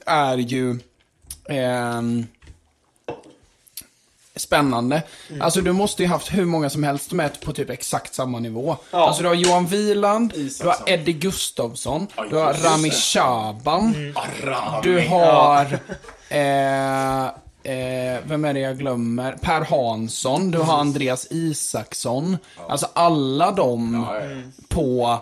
är 0.07 0.37
ju 0.37 0.79
ehm, 1.49 2.27
spännande. 4.37 5.03
Alltså 5.41 5.61
du 5.61 5.73
måste 5.73 6.03
ju 6.03 6.09
haft 6.09 6.35
hur 6.35 6.45
många 6.45 6.71
som 6.71 6.83
helst 6.83 7.13
med 7.13 7.41
på 7.41 7.53
typ 7.53 7.71
exakt 7.71 8.15
samma 8.15 8.39
nivå. 8.39 8.77
Ja. 8.91 9.07
Alltså 9.07 9.23
du 9.23 9.29
har 9.29 9.35
Johan 9.35 9.67
Wieland, 9.67 10.33
du 10.61 10.67
har. 10.67 10.77
Eddie 10.87 11.13
Gustafsson, 11.13 12.07
Ja, 12.17 12.25
du 12.31 12.37
har. 12.37 12.53
Rami 12.55 12.91
Shaban, 12.91 14.13
Arami. 14.15 14.81
du 14.83 15.09
har... 15.09 15.79
Eh, 16.29 17.25
eh, 17.25 18.19
vem 18.25 18.45
är 18.45 18.55
det 18.55 18.61
jag 18.61 18.79
glömmer? 18.79 19.33
Per 19.33 19.61
Hansson, 19.61 20.51
du 20.51 20.59
har 20.59 20.79
Andreas 20.79 21.27
Isaksson. 21.31 22.37
Alltså 22.69 22.87
alla 22.95 23.51
de 23.53 24.05
Ja, 24.09 24.21
ja. 24.21 24.37
på 24.69 25.19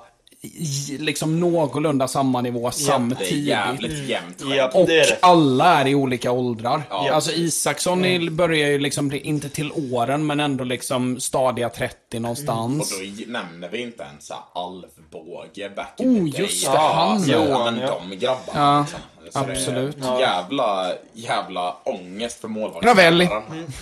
liksom 0.98 1.40
någorlunda 1.40 2.09
samma 2.09 2.40
nivå 2.40 2.66
är 2.66 2.70
samtidigt. 2.70 3.33
jävligt 3.46 4.09
jämnt. 4.09 4.42
Ja, 4.57 4.70
Och 4.74 4.90
är 4.90 5.18
alla 5.22 5.81
är 5.81 5.88
i 5.88 5.94
olika 5.94 6.31
åldrar. 6.33 6.83
Ja. 6.90 7.12
Alltså 7.12 7.33
Isaksson 7.33 8.05
är- 8.05 8.31
börjar 8.31 8.68
ju 8.68 8.78
liksom, 8.78 9.12
inte 9.12 9.48
till 9.48 9.72
åren, 9.92 10.26
men 10.26 10.40
ändå 10.40 10.64
liksom 10.64 11.20
stadiga 11.20 11.68
30 11.68 11.96
Och 12.16 12.22
någonstans. 12.22 12.90
då 12.90 13.22
nämner 13.33 13.68
vi 13.68 13.83
inte 13.83 14.02
ens 14.02 14.31
Alvbåge 14.55 15.70
back 15.76 15.94
Oh, 15.98 16.07
in 16.07 16.33
the 16.33 16.38
day. 16.38 16.46
just 16.46 16.64
det, 16.66 16.78
han, 16.78 17.12
alltså, 17.12 17.31
ja. 17.33 17.44
ja. 17.48 17.64
men 17.70 17.81
ja. 17.81 18.00
de 18.11 18.16
grabbarna. 18.16 18.87
Ja, 18.92 19.24
liksom. 19.24 19.42
Så 19.42 19.46
det 19.48 19.52
är 19.52 19.57
absolut. 19.57 19.96
Jävla, 20.20 20.92
jävla 21.12 21.74
ångest 21.85 22.40
för 22.40 22.48
Ravelli. 22.83 23.28
målvaktsspelaren. 23.28 23.72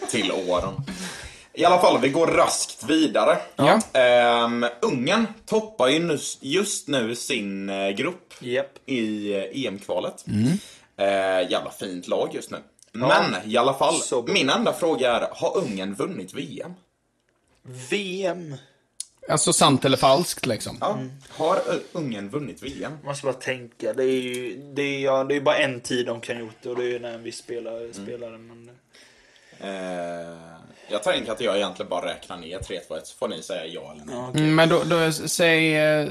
Till 0.10 0.32
åren. 0.32 0.72
I 1.58 1.64
alla 1.64 1.78
fall, 1.80 2.00
vi 2.00 2.08
går 2.08 2.26
raskt 2.26 2.84
vidare. 2.84 3.38
Ja. 3.56 3.80
Ehm, 3.92 4.66
Ungern 4.82 5.26
toppar 5.46 5.88
ju 5.88 6.18
just 6.40 6.88
nu 6.88 7.14
sin 7.14 7.68
eh, 7.70 7.88
grupp 7.90 8.34
Japp. 8.40 8.78
i 8.86 9.32
eh, 9.34 9.66
EM-kvalet. 9.66 10.24
Mm. 10.26 10.48
Eh, 10.96 11.50
jävla 11.50 11.70
fint 11.70 12.08
lag 12.08 12.28
just 12.32 12.50
nu. 12.50 12.58
Men 12.92 13.34
i 13.44 13.56
alla 13.56 13.74
fall, 13.74 13.94
Så 13.94 14.22
min 14.22 14.50
enda 14.50 14.72
fråga 14.72 15.12
är, 15.12 15.28
har 15.32 15.56
Ungern 15.58 15.94
vunnit 15.94 16.34
VM? 16.34 16.72
VM. 17.90 18.56
Alltså 19.28 19.52
sant 19.52 19.84
eller 19.84 19.96
falskt 19.96 20.46
liksom. 20.46 20.76
Ja. 20.80 20.98
Har 21.28 21.56
Ö- 21.56 21.80
Ungern 21.92 22.28
vunnit 22.28 22.62
VM? 22.62 22.92
Måste 23.04 23.24
bara 23.26 23.34
tänka. 23.34 23.92
Det 23.92 24.02
är 24.04 24.20
ju 24.22 24.56
det 24.74 24.82
är, 24.82 24.98
ja, 25.00 25.24
det 25.24 25.36
är 25.36 25.40
bara 25.40 25.56
en 25.56 25.80
tid 25.80 26.06
de 26.06 26.20
kan 26.20 26.38
gjort 26.38 26.56
det 26.62 26.68
och 26.70 26.76
det 26.76 26.94
är 26.94 27.00
när 27.00 27.12
en 27.14 27.22
viss 27.22 27.38
spelare 27.38 27.92
spelade. 27.94 28.38
Men... 28.38 28.70
Eh, 29.60 30.36
jag 30.88 31.02
tänker 31.02 31.32
att 31.32 31.40
jag 31.40 31.56
egentligen 31.56 31.88
bara 31.90 32.06
räknar 32.06 32.36
ner 32.36 32.58
3-2-1 32.58 33.00
så 33.04 33.16
får 33.16 33.28
ni 33.28 33.42
säga 33.42 33.66
ja 33.66 33.92
eller 33.92 34.04
nej. 34.04 34.14
Ja, 34.14 34.28
Mm, 34.30 34.54
men 34.54 34.68
då, 34.68 34.82
då, 34.84 35.12
säg, 35.12 35.76
eh, 35.76 36.08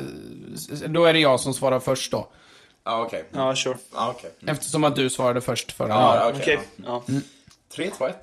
då 0.87 1.05
är 1.05 1.13
det 1.13 1.19
jag 1.19 1.39
som 1.39 1.53
svarar 1.53 1.79
först 1.79 2.11
då. 2.11 2.27
okej. 2.83 3.25
Ja, 3.33 3.55
sure. 3.55 3.77
Ja, 3.93 4.13
okej. 4.17 4.31
Eftersom 4.47 4.83
att 4.83 4.95
du 4.95 5.09
svarade 5.09 5.41
först 5.41 5.71
förra 5.71 5.89
Ja, 5.89 6.19
gången. 6.25 6.41
okej. 6.41 6.57
Okej. 6.57 6.67
Ja. 6.85 7.03
3-2-1. 7.75 8.13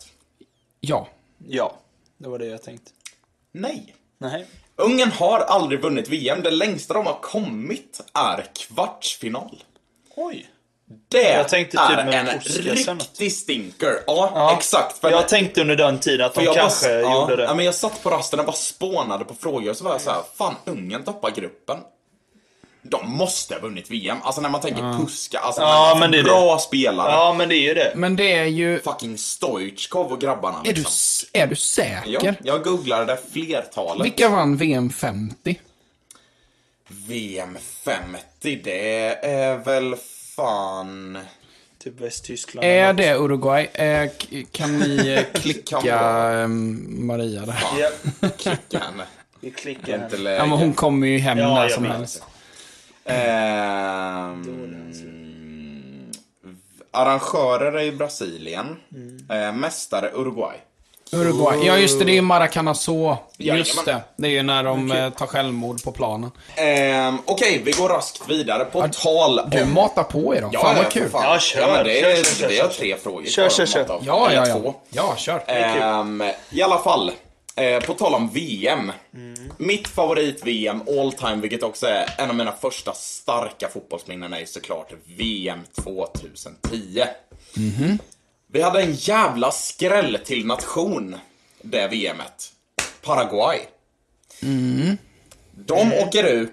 Ja. 0.80 1.08
ja, 1.48 1.74
det 2.18 2.28
var 2.28 2.38
det 2.38 2.46
jag 2.46 2.62
tänkte. 2.62 2.90
Nej. 3.52 3.94
Nej. 4.18 4.46
Ungern 4.76 5.10
har 5.10 5.38
aldrig 5.40 5.82
vunnit 5.82 6.08
VM. 6.08 6.42
Det 6.42 6.50
längsta 6.50 6.94
de 6.94 7.06
har 7.06 7.18
kommit 7.22 8.00
är 8.14 8.46
kvartsfinal. 8.54 9.62
Oj. 10.16 10.48
Det 11.08 11.32
Jag 11.32 11.48
tänkte 11.48 11.76
typ 11.88 11.98
är 11.98 12.04
med 12.04 12.28
en 12.28 12.40
riktig 12.98 13.32
stinker. 13.32 13.98
Ja, 14.06 14.32
Ja. 14.34 14.56
exakt. 14.58 14.98
För 14.98 15.10
Jag 15.10 15.28
tänkte 15.28 15.60
under 15.60 15.76
den 15.76 15.98
tiden 16.00 16.26
att 16.26 16.34
för 16.34 16.40
de 16.40 16.46
jag 16.46 16.54
kanske 16.54 16.88
bara, 16.88 17.00
ja, 17.00 17.20
gjorde 17.20 17.36
det. 17.36 17.42
Ja, 17.42 17.54
men 17.54 17.64
jag 17.64 17.74
satt 17.74 18.02
på 18.02 18.10
rasten 18.10 18.40
och 18.40 18.46
bara 18.46 18.56
spånade 18.56 19.24
på 19.24 19.34
frågor 19.34 19.70
och 19.70 19.76
så 19.76 19.84
var 19.84 19.92
jag 19.92 20.00
så 20.00 20.10
här, 20.10 20.22
fan 20.38 20.54
Ungern 20.64 21.02
toppar 21.04 21.30
gruppen. 21.30 21.78
De 22.84 23.10
måste 23.10 23.54
ha 23.54 23.60
vunnit 23.60 23.90
VM. 23.90 24.16
Alltså 24.22 24.40
när 24.40 24.48
man 24.48 24.60
tänker 24.60 24.98
Puska, 24.98 25.38
alltså 25.38 25.62
Ja, 25.62 25.96
men 26.00 26.10
det 26.10 26.18
är 26.18 26.22
bra 26.24 26.58
spelare. 26.58 27.12
Ja, 27.12 27.34
men 27.38 27.48
det 27.48 27.54
är 27.54 27.60
ju 27.68 27.74
det. 27.74 27.92
Men 27.96 28.16
det 28.16 28.32
är 28.32 28.44
ju... 28.44 28.80
Fucking 28.80 29.18
Stoichkov 29.18 30.12
och 30.12 30.20
grabbarna. 30.20 30.58
Är 30.58 30.62
du, 30.64 30.68
Liksom. 30.68 30.84
s- 30.86 31.24
är 31.32 31.46
du 31.46 31.56
säker? 31.56 32.18
Ja, 32.22 32.32
jag 32.44 32.64
googlade 32.64 33.04
det 33.04 33.18
flertalet. 33.32 34.04
Vilka 34.06 34.28
vann 34.28 34.56
VM 34.56 34.90
50? 34.90 35.60
VM 36.88 37.58
50, 37.84 38.56
det 38.64 39.06
är 39.24 39.56
väl 39.56 39.96
fan... 40.36 41.18
Typ 41.78 42.00
Västtyskland. 42.00 42.64
Är 42.64 42.92
det 42.92 43.14
Uruguay? 43.14 43.64
Eh, 43.74 44.10
kan 44.52 44.78
ni 44.78 45.08
eh, 45.08 45.40
klicka 45.40 45.78
ehm, 45.78 47.06
Maria 47.06 47.46
där? 47.46 47.64
Ja, 47.78 48.28
Klicka 48.28 48.78
henne. 48.78 49.04
vi 49.40 49.50
klickar 49.50 50.04
inte 50.04 50.16
läge. 50.16 50.36
Ja, 50.36 50.46
men 50.46 50.58
hon 50.58 50.72
kommer 50.72 51.06
ju 51.06 51.18
hem 51.18 51.38
Ja, 51.38 51.54
när 51.54 51.68
som 51.68 51.84
helst. 51.84 52.24
Ehm, 53.04 54.42
arrangörer 56.90 57.72
är 57.72 57.82
i 57.84 57.92
Brasilien. 57.92 58.76
Mm. 58.92 59.30
Eh, 59.30 59.52
mästare 59.52 60.10
Uruguay. 60.14 60.56
Uruguay. 61.12 61.66
Ja, 61.66 61.78
just 61.78 61.98
det. 61.98 62.04
Det 62.04 62.12
är 62.12 62.14
ju 62.14 62.20
Maracanazo. 62.22 63.16
Just 63.38 63.84
det. 63.84 64.00
Det 64.16 64.26
är 64.26 64.30
ju 64.30 64.42
när 64.42 64.64
de 64.64 64.92
eh, 64.92 65.10
tar 65.10 65.26
självmord 65.26 65.82
på 65.82 65.92
planen. 65.92 66.30
Ehm, 66.56 67.18
Okej, 67.24 67.62
vi 67.64 67.72
går 67.72 67.88
raskt 67.88 68.28
vidare. 68.28 68.64
På 68.64 68.88
tal 68.88 69.38
om... 69.38 69.50
Du 69.50 69.64
matar 69.64 70.02
på 70.02 70.36
idag. 70.36 70.52
fan 70.54 70.76
vad 70.76 70.90
kul. 70.92 71.08
Fan. 71.10 71.22
Ja, 71.24 71.38
kör. 71.38 71.60
Ja, 71.60 71.66
men 71.72 71.84
det 71.84 72.00
är, 72.00 72.24
Kör, 72.24 72.46
har 72.46 72.50
kör. 72.52 72.68
tre 72.68 72.96
frågor 72.96 73.26
Kör, 73.26 73.48
kör, 73.48 73.66
kör. 73.66 74.00
Ja, 74.02 74.32
ja, 74.32 74.46
två. 74.46 74.60
ja. 74.64 74.74
Ja, 74.90 75.16
kör. 75.16 75.42
Ehm, 75.46 76.22
I 76.50 76.62
alla 76.62 76.78
fall, 76.78 77.12
eh, 77.56 77.80
på 77.80 77.94
tal 77.94 78.14
om 78.14 78.28
VM. 78.28 78.92
Mitt 79.56 79.88
favorit-VM 79.88 80.82
all 80.98 81.12
time, 81.12 81.36
vilket 81.36 81.62
också 81.62 81.86
är 81.86 82.14
en 82.18 82.30
av 82.30 82.36
mina 82.36 82.52
första 82.52 82.92
starka 82.92 83.68
fotbollsminnen, 83.68 84.32
är 84.32 84.44
såklart 84.44 84.92
VM 85.18 85.58
2010. 85.84 87.02
Vi 88.52 88.62
hade 88.62 88.82
en 88.82 88.92
jävla 88.94 89.50
skräll 89.50 90.18
till 90.24 90.46
nation, 90.46 91.16
det 91.62 91.86
VMet. 91.88 92.52
Paraguay. 93.02 93.58
De 95.66 95.92
åker 95.92 96.24
ut 96.24 96.52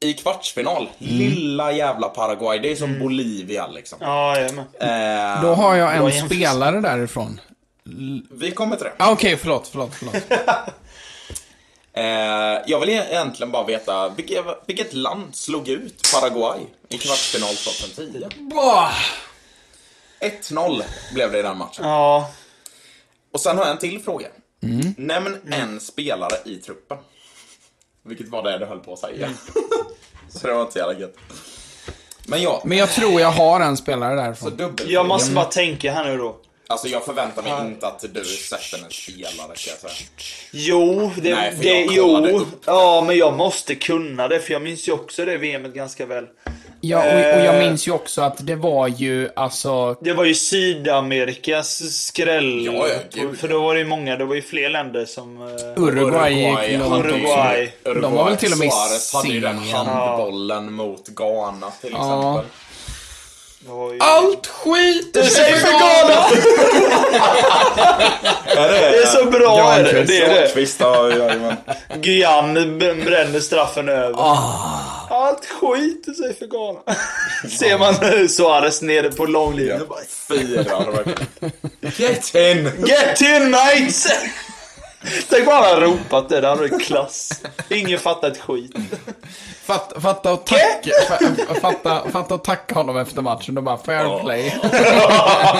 i 0.00 0.12
kvartsfinal. 0.14 0.88
Lilla 0.98 1.72
jävla 1.72 2.08
Paraguay. 2.08 2.58
Det 2.58 2.72
är 2.72 2.76
som 2.76 2.98
Bolivia 2.98 3.66
liksom. 3.66 3.98
Ja. 4.00 4.36
Ehm, 4.36 5.42
Då 5.42 5.54
har 5.54 5.74
jag 5.76 5.96
en 5.96 6.26
spelare 6.28 6.80
därifrån. 6.80 7.40
vi 8.30 8.50
kommer 8.50 8.76
till 8.76 8.84
det. 8.84 8.92
Ah, 8.96 9.12
Okej, 9.12 9.36
förlåt, 9.36 9.68
förlåt, 9.68 9.94
förlåt. 9.94 10.14
Eh, 11.92 12.62
jag 12.66 12.80
vill 12.80 12.88
egentligen 12.88 13.52
bara 13.52 13.64
veta, 13.64 14.08
vilket, 14.08 14.44
vilket 14.66 14.92
land 14.92 15.34
slog 15.36 15.68
ut 15.68 16.10
Paraguay 16.14 16.60
i 16.88 16.98
kvartsfinal 16.98 17.54
2010? 17.54 18.26
Bah! 18.54 18.92
1-0 20.20 20.82
blev 21.14 21.32
det 21.32 21.38
i 21.38 21.42
den 21.42 21.58
matchen. 21.58 21.84
Ja, 21.84 22.30
Och 23.32 23.40
sen 23.40 23.58
har 23.58 23.64
jag 23.64 23.72
en 23.72 23.78
till 23.78 24.02
fråga. 24.02 24.28
Nämn 24.96 25.36
en 25.52 25.80
spelare 25.80 26.36
i 26.44 26.56
truppen. 26.56 26.98
Vilket 28.02 28.28
var 28.28 28.42
det 28.42 28.58
du 28.58 28.64
höll 28.66 28.78
på 28.80 28.92
att 28.92 28.98
säga. 28.98 29.28
så 30.28 30.46
det 30.46 30.52
var 30.54 30.60
inte 30.60 30.72
så 30.72 30.78
jävla 30.78 30.98
gött. 31.00 31.14
Men 32.26 32.42
ja, 32.42 32.62
Men 32.64 32.78
jag 32.78 32.90
tror 32.90 33.20
jag 33.20 33.30
har 33.30 33.60
en 33.60 33.76
spelare 33.76 34.16
så 34.16 34.22
därifrån. 34.22 34.56
dubbel. 34.56 34.90
jag 34.90 35.06
måste 35.06 35.32
bara 35.34 35.44
tänka 35.44 35.92
här 35.92 36.04
nu 36.04 36.16
då. 36.18 36.36
Alltså 36.70 36.88
jag 36.88 37.04
förväntar 37.04 37.42
mig 37.42 37.66
inte 37.66 37.86
att 37.86 38.00
du 38.14 38.24
sätter 38.24 38.84
en 38.84 38.90
spelare 38.90 39.46
kan 39.56 39.72
jag 39.82 39.90
säga. 39.90 40.08
Jo, 40.52 41.10
det, 41.16 41.34
Nej, 41.34 41.54
det 41.60 41.80
jag 41.84 41.94
jo. 41.94 42.38
upp 42.38 42.48
Ja, 42.64 43.04
men 43.06 43.16
jag 43.16 43.36
måste 43.36 43.74
kunna 43.74 44.28
det 44.28 44.40
för 44.40 44.52
jag 44.52 44.62
minns 44.62 44.88
ju 44.88 44.92
också 44.92 45.24
det 45.24 45.36
VMet 45.36 45.74
ganska 45.74 46.06
väl. 46.06 46.26
Ja, 46.80 46.98
och, 46.98 47.38
och 47.40 47.44
jag 47.46 47.58
minns 47.58 47.88
ju 47.88 47.92
också 47.92 48.22
att 48.22 48.46
det 48.46 48.54
var 48.54 48.88
ju 48.88 49.28
alltså... 49.36 49.96
Det 50.00 50.12
var 50.12 50.24
ju 50.24 50.34
Sydamerikas 50.34 51.82
skräll. 52.06 52.64
Ja, 52.66 52.86
ja, 53.12 53.22
för 53.40 53.48
då 53.48 53.62
var 53.62 53.74
det 53.74 53.80
ju 53.80 53.86
många, 53.86 54.16
det 54.16 54.24
var 54.24 54.34
ju 54.34 54.42
fler 54.42 54.68
länder 54.70 55.04
som... 55.04 55.42
eh, 55.42 55.82
Uruguay 55.82 56.34
gick 56.34 56.78
långt. 56.78 57.04
Uruguay. 57.04 57.72
De 57.84 58.14
var 58.14 58.24
väl 58.24 58.36
till 58.36 58.52
och 58.52 58.58
med 58.58 58.72
Suarez 58.72 59.14
hade 59.14 59.28
ju 59.28 59.40
den 59.40 59.58
handbollen 59.58 60.72
mot 60.72 61.08
Ghana 61.08 61.70
till 61.80 61.90
Ja. 61.92 61.98
exempel. 61.98 62.50
ju... 63.92 63.98
Allt 64.00 64.46
skiter 64.46 65.22
sig 65.22 65.52
för 65.52 65.68
Ghana! 65.68 66.26
Det 68.54 68.96
är 69.02 69.06
så 69.06 69.24
bra 69.30 69.72
är 69.72 69.84
det. 69.84 70.04
det, 70.04 70.22
är 70.22 70.28
det. 70.28 70.48
Ja, 72.10 72.42
b- 72.78 72.94
bränner 72.94 73.40
straffen 73.40 73.88
över. 73.88 74.14
Ah. 74.18 74.97
Allt 75.18 75.46
skiter 75.46 76.12
sig 76.12 76.34
för 76.34 76.46
Ghana. 76.46 76.80
Ser 77.58 77.78
man 77.78 77.94
nu 78.00 78.28
Suarez 78.28 78.82
nere 78.82 79.10
på 79.12 79.26
långlinjen 79.26 79.82
verkligen. 80.92 81.52
Get 81.96 82.34
in! 82.34 82.86
Get 82.86 83.20
in 83.20 83.50
mates! 83.50 84.06
Tänk 85.30 85.46
bara 85.46 85.66
han 85.74 85.80
ropat 85.80 86.28
det, 86.28 86.40
det 86.40 86.48
hade 86.48 86.60
varit 86.68 86.86
klass. 86.86 87.28
Ingen 87.68 87.98
fattar 87.98 88.30
ett 88.30 88.40
skit. 88.40 88.72
Fatta, 89.64 90.00
fatta, 90.00 90.32
och 90.32 90.46
tacka, 90.46 90.90
fa- 91.08 91.60
fatta, 91.60 92.10
fatta 92.10 92.34
och 92.34 92.44
tacka 92.44 92.74
honom 92.74 92.96
efter 92.98 93.22
matchen 93.22 93.56
och 93.58 93.62
bara 93.64 93.78
fair 93.78 94.22
play. 94.24 94.54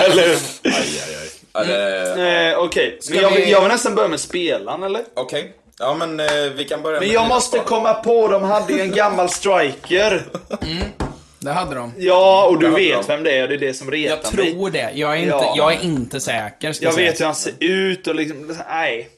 eller 0.05 0.23
hur? 0.27 0.37
Aj, 0.63 0.73
aj, 0.73 1.15
aj. 1.15 1.29
Ja, 1.53 1.63
det- 1.63 2.51
Eh, 2.51 2.57
Okej, 2.59 2.99
jag, 3.11 3.31
vi- 3.31 3.51
jag 3.51 3.61
vill 3.61 3.69
nästan 3.71 3.95
börja 3.95 4.07
med 4.09 4.19
spelaren 4.19 4.83
eller? 4.83 5.03
Okej. 5.15 5.53
Ja, 5.79 5.93
men 5.95 6.19
eh, 6.19 6.25
vi 6.55 6.65
kan 6.65 6.81
börja 6.81 6.99
Men 6.99 7.07
med 7.07 7.15
jag 7.15 7.27
måste 7.27 7.59
komma 7.59 7.93
på, 7.93 8.27
de 8.27 8.43
hade 8.43 8.73
ju 8.73 8.81
en 8.81 8.91
gammal 8.91 9.29
striker. 9.29 10.23
Det 11.41 11.51
hade 11.51 11.75
de. 11.75 11.93
Ja, 11.97 12.45
och 12.47 12.59
du 12.59 12.69
vet 12.69 13.09
vem 13.09 13.23
det 13.23 13.37
är, 13.37 13.47
det 13.47 13.53
är 13.53 13.57
det 13.57 13.73
som 13.73 13.87
Jag 13.87 13.93
retar 13.95 14.37
mig. 14.37 14.51
tror 14.53 14.69
det. 14.69 14.91
Jag 14.93 15.11
är 15.13 15.17
inte, 15.17 15.29
Ja. 15.35 15.53
jag 15.57 15.73
är 15.73 15.83
inte 15.83 16.19
säker. 16.19 16.73
Ska 16.73 16.85
Jag 16.85 16.93
säga. 16.93 17.11
vet 17.11 17.19
hur 17.19 17.25
han 17.25 17.35
ser 17.35 17.53
ut 17.59 18.07
och 18.07 18.15
liksom, 18.15 18.57
nej. 18.69 19.09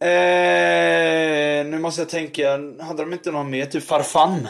Eh, 0.00 1.66
nu 1.66 1.78
måste 1.78 2.00
jag 2.00 2.08
tänka, 2.08 2.50
hade 2.80 3.02
de 3.02 3.12
inte 3.12 3.30
någon 3.30 3.50
mer? 3.50 3.66
Typ 3.66 3.86
Farfan? 3.86 4.48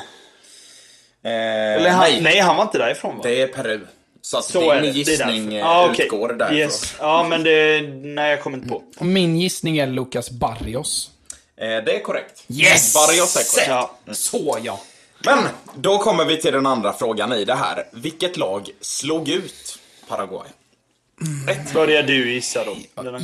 Eh, 1.25 1.33
Eller 1.33 1.90
han, 1.90 2.01
nej, 2.11 2.20
nej. 2.22 2.38
han 2.38 2.57
var 2.57 2.62
inte 2.64 2.79
därifrån 2.79 3.16
va? 3.16 3.20
det 3.22 3.42
är 3.42 3.46
Peru. 3.46 3.81
Så, 4.25 4.39
att 4.39 4.45
Så 4.45 4.61
din 4.61 4.71
är 4.71 4.75
det. 4.75 4.81
det 4.83 4.89
är 4.89 4.93
gissning 4.93 5.45
därför. 5.51 5.53
eh, 5.53 5.59
Ja, 5.59 5.89
okej. 5.91 6.05
utgår 6.05 6.29
därifrån. 6.29 6.59
Yes. 6.59 6.95
Ja, 6.99 7.27
men 7.29 7.43
det, 7.43 7.81
nej 8.03 8.31
jag 8.31 8.43
kommer 8.43 8.57
inte 8.59 8.69
på. 8.69 8.83
Min 9.05 9.37
gissning 9.41 9.79
är 9.79 9.87
Lucas 9.87 10.31
Barrios. 10.31 11.11
Eh, 11.57 11.67
det 11.67 11.97
är 11.97 12.03
korrekt. 12.03 12.45
Yes! 12.49 12.95
Barrios 12.95 13.37
är 13.37 13.55
korrekt. 13.55 13.69
Ja. 14.07 14.15
Så 14.15 14.59
ja. 14.63 14.81
Men, 15.25 15.39
då 15.77 15.99
kommer 15.99 16.25
vi 16.25 16.41
till 16.41 16.53
den 16.53 16.67
andra 16.67 16.93
frågan 16.93 17.33
i 17.33 17.45
det 17.45 17.55
här. 17.55 17.87
Vilket 17.93 18.37
lag 18.37 18.69
slog 18.81 19.29
ut 19.29 19.79
Paraguay? 20.09 20.49
Börjar 21.75 22.03
du 22.03 22.33
gissa 22.33 22.65
då? 22.65 22.77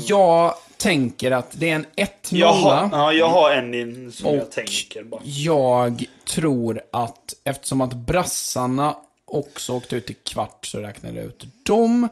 Jag 0.07 0.55
tänker 0.77 1.31
att 1.31 1.47
det 1.53 1.71
är 1.71 1.75
en 1.75 1.87
1-0. 1.97 2.07
jag, 2.31 2.53
har, 2.53 2.89
ja, 2.93 3.13
jag 3.13 3.29
har 3.29 3.51
en 3.51 3.75
in 3.75 4.13
som 4.13 4.35
jag 4.35 4.43
Och 4.43 4.51
tänker 4.51 5.03
bara. 5.03 5.21
jag 5.25 6.05
tror 6.29 6.81
att 6.93 7.35
eftersom 7.45 7.81
att 7.81 7.93
brassarna 7.93 8.97
också 9.29 9.73
åkte 9.73 9.97
ut 9.97 10.11
i 10.11 10.15
kvart 10.15 10.67
så 10.67 10.79
räknar 10.79 11.13
jag 11.13 11.25
ut 11.25 11.47
dem. 11.63 12.09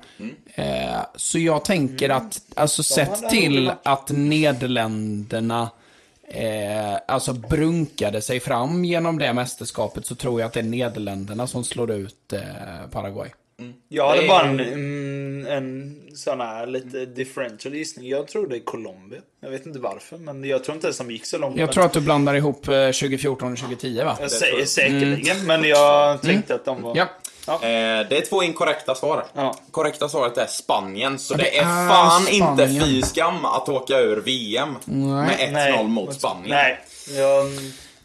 Eh, 0.54 1.00
så 1.16 1.38
jag 1.38 1.64
tänker 1.64 2.08
att, 2.08 2.40
alltså 2.54 2.82
sett 2.82 3.08
hade 3.08 3.30
till 3.30 3.64
nog 3.64 3.74
att 3.82 4.10
Nederländerna 4.10 5.70
eh, 6.28 6.94
alltså 7.08 7.32
brunkade 7.32 8.22
sig 8.22 8.40
fram 8.40 8.84
genom 8.84 9.18
det 9.18 9.32
mästerskapet 9.32 10.06
så 10.06 10.14
tror 10.14 10.40
jag 10.40 10.46
att 10.46 10.52
det 10.52 10.60
är 10.60 10.64
Nederländerna 10.64 11.46
som 11.46 11.64
slår 11.64 11.90
ut 11.90 12.32
eh, 12.32 12.90
Paraguay. 12.90 13.30
Jag 13.88 14.08
hade 14.08 14.26
bara 14.28 14.42
en, 14.42 14.60
mm, 14.60 15.46
en 15.46 15.96
sån 16.16 16.40
här 16.40 16.66
lite 16.66 17.06
differential 17.06 17.74
gissning. 17.74 18.08
Jag 18.08 18.28
tror 18.28 18.48
det 18.48 18.56
är 18.56 18.60
Colombia. 18.60 19.20
Jag 19.40 19.50
vet 19.50 19.66
inte 19.66 19.78
varför, 19.78 20.16
men 20.16 20.44
jag 20.44 20.64
tror 20.64 20.74
inte 20.74 20.86
ens 20.86 20.98
de 20.98 21.10
gick 21.10 21.26
så 21.26 21.38
långt. 21.38 21.56
Jag 21.58 21.72
tror 21.72 21.84
att 21.84 21.92
du 21.92 22.00
blandar 22.00 22.34
ihop 22.34 22.68
eh, 22.68 22.72
2014 22.72 23.52
och 23.52 23.58
2010 23.58 24.02
va? 24.04 24.16
jag 24.20 24.30
säger 24.30 24.64
säkerligen, 24.64 25.46
men 25.46 25.64
jag 25.64 26.22
tänkte 26.22 26.54
att 26.54 26.64
de 26.64 26.82
var... 26.82 26.96
Ja. 26.96 27.08
Eh, 27.54 28.08
det 28.08 28.16
är 28.16 28.28
två 28.28 28.42
inkorrekta 28.42 28.94
svar. 28.94 29.24
Ja. 29.34 29.56
Korrekta 29.70 30.08
svaret 30.08 30.38
är 30.38 30.46
Spanien, 30.46 31.18
så 31.18 31.34
Ja, 31.34 31.38
det, 31.38 31.42
det 31.42 31.58
är 31.58 31.62
är 31.62 31.88
fan 31.88 32.22
Spanien. 32.22 32.50
inte 32.70 32.84
fy 32.86 33.02
skam 33.02 33.44
att 33.44 33.68
åka 33.68 33.98
ur 33.98 34.20
VM 34.20 34.74
med 34.84 35.30
1-0 35.38 35.88
mot 35.88 36.14
Spanien. 36.14 36.48
Nej. 36.48 36.78
Jag, 37.16 37.46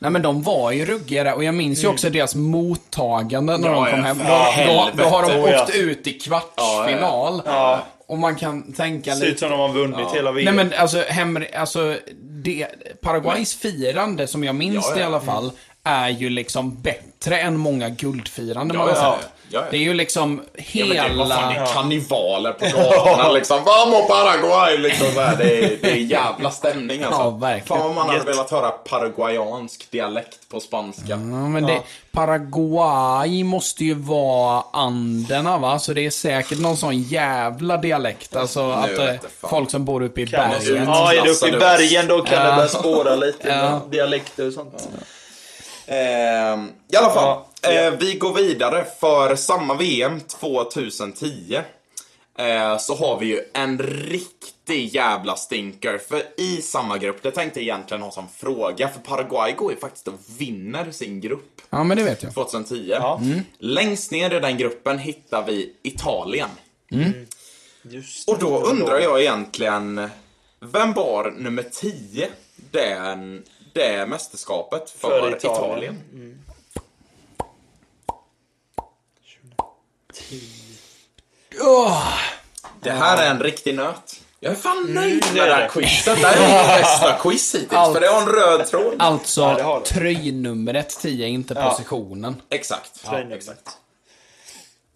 Nej 0.01 0.11
men 0.11 0.21
de 0.21 0.41
var 0.41 0.71
ju 0.71 0.85
ruggiga 0.85 1.35
och 1.35 1.43
jag 1.43 1.53
minns 1.55 1.83
ju 1.83 1.87
också 1.87 2.09
deras 2.09 2.35
mottagande 2.35 3.57
när 3.57 3.69
Ja, 3.69 3.73
de 3.85 3.91
kom 3.91 3.99
ja, 3.99 4.05
hem. 4.05 4.67
Då, 4.67 4.89
då, 4.93 5.03
då 5.03 5.09
har 5.09 5.21
de. 5.21 5.31
Oh, 5.41 5.49
ja. 5.51 5.63
åkt 5.63 5.75
ut 5.75 6.07
i 6.07 6.13
kvartsfinal. 6.13 7.41
ja, 7.45 7.79
Och 8.07 8.17
man 8.17 8.35
kan 8.35 8.73
tänka 8.73 9.15
ser 9.15 9.23
ut 9.23 9.27
lite... 9.27 9.39
som 9.39 9.49
de 9.49 9.59
har 9.59 9.69
vunnit 9.69 10.11
hela 10.13 10.31
VM. 10.31 10.55
Nej 10.55 10.65
men 10.65 10.79
alltså, 10.79 11.01
hem, 11.07 11.43
alltså 11.55 11.97
det, 12.43 12.67
Paraguays 13.01 13.55
firande, 13.55 14.27
som 14.27 14.43
jag 14.43 14.55
minns 14.55 14.85
Ja, 14.89 14.93
det 14.93 14.99
i 14.99 15.01
ja. 15.03 15.07
alla 15.07 15.19
fall, 15.19 15.51
är 15.83 16.09
ju 16.09 16.29
liksom 16.29 16.81
bättre 16.81 17.39
än 17.39 17.57
många 17.57 17.89
guldfiranden 17.89 18.77
Ja, 18.77 18.85
man 18.85 18.89
ja. 18.95 18.95
säger. 18.95 19.31
Ja, 19.53 19.59
ja. 19.59 19.65
Det 19.71 19.77
är 19.77 19.81
ju 19.81 19.93
liksom 19.93 20.41
Ja, 20.73 20.85
men 20.85 20.89
det, 20.95 21.13
vad 21.17 21.29
fan, 21.29 21.47
det 21.47 21.53
hela... 21.53 21.67
är 21.69 21.73
karnevaler 21.73 22.51
på 22.53 22.65
gatorna 22.77 23.31
liksom. 23.31 23.59
Vamos 23.65 24.07
Paraguay! 24.07 24.77
Liksom, 24.77 25.07
så 25.13 25.21
här, 25.21 25.35
det, 25.37 25.63
är, 25.65 25.77
det 25.81 25.91
är 25.91 25.95
jävla 25.95 26.51
stämning 26.51 27.03
alltså. 27.03 27.21
Ja, 27.21 27.29
verkligen. 27.29 27.67
Fan 27.67 27.79
vad 27.87 27.95
man 27.95 28.09
hade 28.09 28.31
velat 28.31 28.51
höra 28.51 28.69
paraguayansk 28.69 29.91
dialekt 29.91 30.49
på 30.49 30.59
spanska. 30.59 31.03
Ja, 31.07 31.17
men 31.17 31.65
det, 31.65 31.81
Paraguay 32.11 33.43
måste 33.43 33.85
ju 33.85 33.93
vara 33.93 34.63
Anderna 34.73 35.57
va? 35.57 35.79
Så 35.79 35.93
det 35.93 36.05
är 36.05 36.09
säkert 36.09 36.59
någon 36.59 36.77
sån 36.77 37.01
jävla 37.01 37.77
dialekt. 37.77 38.35
Alltså 38.35 38.71
att 38.71 38.97
eh, 38.99 39.13
folk 39.41 39.71
som 39.71 39.85
bor 39.85 40.01
uppe 40.03 40.21
i 40.21 40.27
Kan- 40.27 40.49
bergen. 40.49 40.83
Ja, 40.87 41.13
är 41.13 41.21
du 41.21 41.31
uppe 41.31 41.47
i 41.47 41.51
bergen 41.51 42.07
då 42.07 42.21
kan 42.21 42.37
Ja. 42.37 42.49
det 42.49 42.55
börja 42.55 42.67
spåra 42.67 43.15
lite. 43.15 43.47
Ja. 43.49 43.81
Dialekter 43.91 44.47
och 44.47 44.53
sånt. 44.53 44.89
Ehm, 45.87 46.69
I 46.93 46.95
alla 46.95 47.09
fall, 47.09 47.37
Ja, 47.61 47.71
ja. 47.71 47.81
eh, 47.81 47.93
vi 47.99 48.13
går 48.13 48.33
vidare 48.33 48.85
för 48.99 49.35
samma 49.35 49.73
VM 49.73 50.19
2010. 50.19 51.59
Eh, 52.37 52.77
så 52.77 52.95
har 52.95 53.19
vi 53.19 53.25
ju 53.25 53.41
en 53.53 53.79
riktig 53.79 54.95
jävla 54.95 55.35
stinker. 55.35 55.97
För 55.97 56.23
i 56.37 56.61
samma 56.61 56.97
grupp, 56.97 57.23
det 57.23 57.31
tänkte 57.31 57.59
jag 57.59 57.63
egentligen 57.63 58.03
ha 58.03 58.11
som 58.11 58.27
fråga, 58.37 58.87
för 58.87 58.99
Paraguay 58.99 59.53
går 59.53 59.71
ju 59.71 59.79
faktiskt 59.79 60.07
och 60.07 60.19
vinner 60.37 60.91
sin 60.91 61.21
grupp 61.21 61.61
Ja, 61.73 61.83
men 61.83 61.97
det 61.97 62.03
vet 62.03 62.23
jag. 62.23 62.33
2010. 62.33 62.93
Mm. 62.93 63.41
Längst 63.57 64.11
ner 64.11 64.33
i 64.33 64.39
den 64.39 64.57
gruppen 64.57 64.99
hittar 64.99 65.45
vi 65.45 65.73
Italien. 65.83 66.49
Just 67.81 68.29
Och 68.29 68.39
då 68.39 68.61
undrar 68.61 68.99
jag 68.99 69.21
egentligen, 69.21 70.09
vem 70.59 70.93
var 70.93 71.31
nummer 71.31 71.63
10 71.71 72.29
den, 72.71 73.43
det 73.73 74.05
mästerskapet 74.05 74.89
för, 74.89 75.09
För 75.09 75.35
Italien? 75.35 75.95
Italien. 76.11 76.45
Det 82.81 82.91
här 82.91 83.23
är 83.23 83.31
en 83.31 83.39
riktig 83.43 83.75
nöt. 83.75 84.21
Jag 84.39 84.51
är 84.51 84.55
fan 84.55 84.85
nöjd 84.93 85.23
det 85.23 85.33
med 85.39 85.47
det 85.47 85.53
här 85.53 85.67
quizet. 85.69 86.05
Det 86.21 86.27
här 86.27 86.35
är 86.37 86.73
mitt 86.75 86.83
bästa 86.83 87.17
quiz 87.21 87.55
hittills, 87.55 87.73
Allt. 87.73 87.93
för 87.93 88.01
det 88.01 88.07
har 88.07 88.21
en 88.21 88.27
röd 88.27 88.67
tråd. 88.67 88.95
Alltså, 88.99 89.41
Ja, 89.41 89.55
det 89.55 89.63
har 89.63 89.79
du. 89.79 89.85
tröjnumret 89.85 90.89
10, 91.01 91.27
inte 91.27 91.53
Ja. 91.53 91.69
positionen. 91.69 92.41
Exakt. 92.49 93.05
Tröjnumret. 93.05 93.69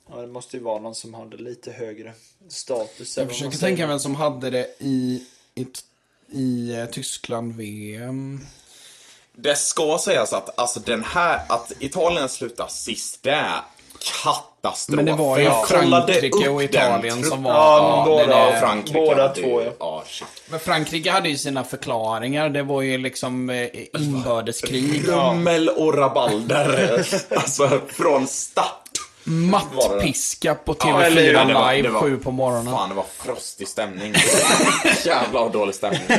Ja, 0.10 0.16
det 0.22 0.28
måste 0.28 0.58
ju 0.58 0.64
vara 0.64 0.80
någon 0.82 0.96
som 0.96 1.14
hade 1.14 1.38
lite 1.38 1.72
högre 1.72 2.14
status. 2.50 3.18
Jag 3.18 3.28
försöker 3.30 3.58
tänka 3.58 3.88
vem 3.88 4.00
som 4.00 4.16
hade 4.16 4.50
det 4.50 4.76
i, 4.80 5.24
i, 5.56 5.68
i 6.32 6.76
eh, 6.76 6.86
Tyskland-VM. 6.86 8.46
Det 9.38 9.56
ska 9.56 9.98
sägas 10.06 10.34
att 10.34 10.60
alltså 10.60 10.80
den 10.80 11.04
här, 11.04 11.42
att 11.50 11.72
Italien 11.80 12.30
slutar 12.30 12.68
sist, 12.68 13.20
det 13.24 13.32
är 13.32 13.62
katastrof. 14.24 14.96
Men 14.96 15.06
det 15.06 15.14
var 15.14 15.40
ju 15.40 15.50
Frankrike 15.68 16.50
och 16.50 16.64
Italien 16.64 17.24
som 17.24 17.44
var... 17.44 17.52
Ja, 17.52 17.78
ja, 17.78 18.04
båda. 18.08 18.26
det- 18.26 18.32
Ja, 18.40 18.52
det- 18.52 18.60
Frankrike 18.60 19.00
Båda 19.00 19.28
hade 19.28 19.40
ju- 19.42 19.48
två, 19.48 19.62
ja. 19.62 19.72
ja. 19.80 20.26
Men 20.50 20.60
Frankrike 20.60 21.12
hade 21.12 21.30
ju 21.30 21.38
sina 21.38 21.64
förklaringar. 21.64 22.50
Det 22.50 22.64
var 22.64 22.82
ju 22.82 22.98
liksom 22.98 23.50
eh, 23.50 23.68
inbördeskrig. 23.94 25.08
Rummel 25.08 25.70
och 25.70 25.98
rabalder. 25.98 27.00
alltså, 27.36 27.80
från 27.88 28.28
start. 28.28 28.82
Mattpiska 29.28 30.56
på 30.56 30.76
Ja, 30.80 31.02
eller 31.04 31.22
hur? 31.22 31.34
TV4 31.34 31.48
Det 31.48 31.54
var- 31.54 31.74
Live 31.74 31.90
var- 31.90 32.02
sju 32.02 32.18
på 32.18 32.32
morgonen. 32.32 32.74
Fan, 32.74 32.90
det 32.90 32.96
var 32.96 33.06
frostig 33.18 33.68
stämning. 33.68 34.14
Jävlar 35.06 35.50
dålig 35.50 35.76
stämning. 35.76 36.02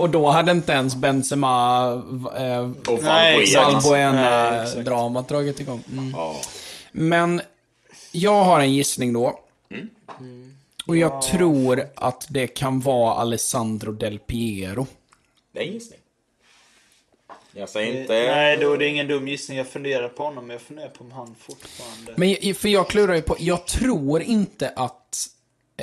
Och 0.00 0.10
då 0.10 0.26
hade 0.26 0.52
inte 0.52 0.72
ens 0.72 0.96
Benzema 0.96 1.92
eh, 2.36 2.70
Och 2.86 3.02
Valbuena-dramat 3.02 5.28
dragit 5.28 5.60
igång. 5.60 5.82
Mm. 5.92 6.10
Ja. 6.10 6.36
Men 6.92 7.40
jag 8.12 8.44
har 8.44 8.60
en 8.60 8.74
gissning 8.74 9.12
då. 9.12 9.40
Mm. 9.70 9.88
Och 10.86 10.96
jag 10.96 11.22
tror 11.22 11.82
att 11.94 12.26
det 12.28 12.46
kan 12.46 12.80
vara 12.80 13.14
Alessandro 13.14 13.92
Del 13.92 14.18
Piero. 14.18 14.86
Det 15.52 15.60
är 15.60 15.64
en 15.64 15.72
gissning. 15.72 15.98
Jag 17.52 17.68
säger 17.68 18.00
inte... 18.00 18.12
Nej, 18.12 18.56
då 18.56 18.72
är 18.72 18.78
det 18.78 18.88
ingen 18.88 19.08
dum 19.08 19.28
gissning. 19.28 19.58
Jag 19.58 19.68
funderar 19.68 20.08
på 20.08 20.22
honom, 20.22 20.46
men 20.46 20.54
jag 20.54 20.62
funderar 20.62 20.88
på 20.88 21.04
om 21.04 21.12
han 21.12 21.34
fortfarande... 21.38 22.12
Men 22.16 22.54
för 22.54 22.68
jag 22.68 22.88
klurar 22.88 23.14
ju 23.14 23.22
på, 23.22 23.36
jag 23.38 23.66
tror 23.66 24.22
inte 24.22 24.68
att... 24.68 25.26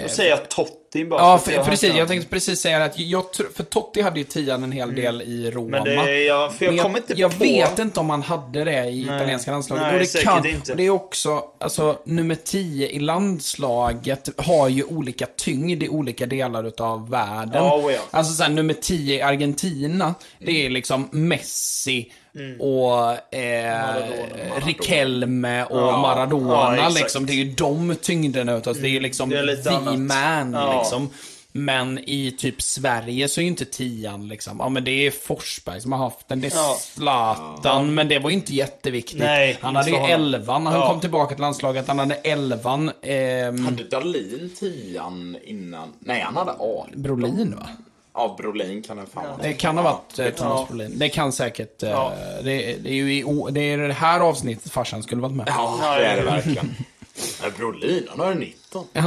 Då 0.03 0.09
säger 0.09 0.29
jag 0.29 0.49
Totti. 0.49 1.05
Bara 1.05 1.21
Ja, 1.21 1.37
för, 1.37 1.51
jag 1.51 1.65
precis. 1.65 1.95
Jag 1.95 2.07
tänkte 2.07 2.29
precis 2.29 2.59
säga 2.59 2.83
att 2.83 2.99
jag 2.99 3.23
för 3.55 3.63
Totti 3.63 4.01
hade 4.01 4.19
ju 4.19 4.23
tian 4.23 4.63
en 4.63 4.71
hel 4.71 4.95
del 4.95 5.21
i 5.21 5.51
Roma. 5.51 5.77
Mm. 5.77 5.95
Men 5.95 6.05
det, 6.05 6.23
jag, 6.23 6.53
för 6.53 6.65
jag, 6.65 6.73
Men 6.73 6.83
kommer 6.83 6.97
inte 6.99 7.13
jag 7.17 7.31
på. 7.31 7.43
vet 7.43 7.79
inte 7.79 7.99
om 7.99 8.09
han 8.09 8.21
hade 8.21 8.63
det 8.63 8.85
i 8.85 9.01
italienska 9.01 9.51
landslaget. 9.51 9.83
Nej, 9.83 9.93
och 9.93 9.99
det, 9.99 10.05
säkert 10.05 10.27
kan, 10.27 10.45
inte. 10.45 10.71
och 10.71 10.77
det 10.77 10.85
är 10.85 10.89
också, 10.89 11.43
alltså 11.59 11.97
nummer 12.05 12.35
10 12.35 12.87
i 12.89 12.99
landslaget 12.99 14.29
har 14.37 14.69
ju 14.69 14.83
olika 14.83 15.25
tyngd 15.37 15.83
i 15.83 15.89
olika 15.89 16.25
delar 16.25 16.67
utav 16.67 17.09
världen. 17.09 17.63
Oh 17.63 17.93
ja. 17.93 17.99
Alltså 18.11 18.33
såhär, 18.33 18.49
nummer 18.49 18.73
10 18.73 19.15
i 19.15 19.21
Argentina, 19.21 20.15
det 20.39 20.65
är 20.65 20.69
liksom 20.69 21.09
Messi 21.11 22.11
Mm. 22.37 22.61
och 22.61 23.33
eh, 23.35 23.95
Riquelme 24.65 25.63
och 25.63 25.77
Ja, 25.79 25.97
Maradona. 26.01 26.75
exakt. 26.75 26.95
liksom. 26.99 27.25
Det 27.25 27.33
är 27.33 27.35
ju 27.35 27.51
de 27.53 27.95
tyngderna 28.01 28.53
utav 28.57 28.75
Det 28.81 28.87
är 28.87 28.91
ju 28.91 28.99
liksom 28.99 29.29
Det 29.29 29.37
är 29.39 29.43
lite 29.43 29.63
the 29.69 29.97
man 29.97 30.53
Ja. 30.53 30.79
liksom. 30.79 31.09
Men 31.51 31.99
i 31.99 32.31
typ 32.37 32.61
Sverige 32.61 33.27
så 33.27 33.39
är 33.39 33.43
ju 33.43 33.47
inte 33.47 33.65
tian 33.65 34.27
liksom. 34.27 34.57
Ja 34.59 34.69
men 34.69 34.83
det 34.83 34.91
är 35.07 35.11
Forsberg 35.11 35.81
som 35.81 35.91
har 35.91 35.99
haft 35.99 36.27
den. 36.27 36.41
Det 36.41 36.47
är 36.47 36.55
Ja. 36.57 36.77
Zlatan. 36.79 37.93
Men 37.93 38.07
det 38.07 38.19
var 38.19 38.29
ju 38.29 38.35
inte 38.35 38.55
jätteviktigt. 38.55 39.19
Nej, 39.19 39.57
han 39.61 39.75
hade 39.75 39.89
ju 39.89 39.95
elvan 39.97 40.63
när 40.63 40.71
han 40.71 40.79
Ja. 40.79 40.87
kom 40.91 40.99
tillbaka 40.99 41.35
till 41.35 41.41
landslaget. 41.41 41.87
Han 41.87 41.99
hade 41.99 42.15
elvan. 42.15 42.91
ehm, 43.01 43.65
Hade 43.65 43.83
Dahlin 43.83 44.51
tian 44.59 45.37
innan? 45.43 45.93
Nej, 45.99 46.21
han 46.21 46.35
hade 46.35 46.51
A. 46.51 46.85
Brolin 46.95 47.55
va? 47.57 47.67
Ja, 48.19 48.35
Brolin 48.37 48.81
kan 48.83 48.97
det 48.97 49.05
fan 49.13 49.23
vara. 49.23 49.37
Det 49.41 49.53
kan 49.53 49.77
ha 49.77 49.83
varit 49.83 50.19
eh, 50.19 50.29
Thomas 50.29 50.67
Brolin. 50.67 50.99
Det 50.99 51.09
kan 51.09 51.31
säkert. 51.31 51.83
Eh, 51.83 51.89
Ja. 51.89 52.13
det, 52.43 52.75
det 52.83 52.89
är 52.89 52.93
ju 52.93 53.13
i, 53.13 53.25
det 53.51 53.61
är 53.61 53.77
det 53.77 53.93
här 53.93 54.19
avsnittet 54.19 54.71
farsan 54.71 55.03
skulle 55.03 55.21
varit 55.21 55.35
med. 55.35 55.45
Ja, 55.49 55.77
det 55.97 56.05
är 56.05 56.15
det 56.17 56.23
verkligen. 56.23 56.75
Nej, 57.41 57.51
Brolin, 57.57 58.07
han 58.09 58.19
har 58.19 58.33
19. 58.35 58.85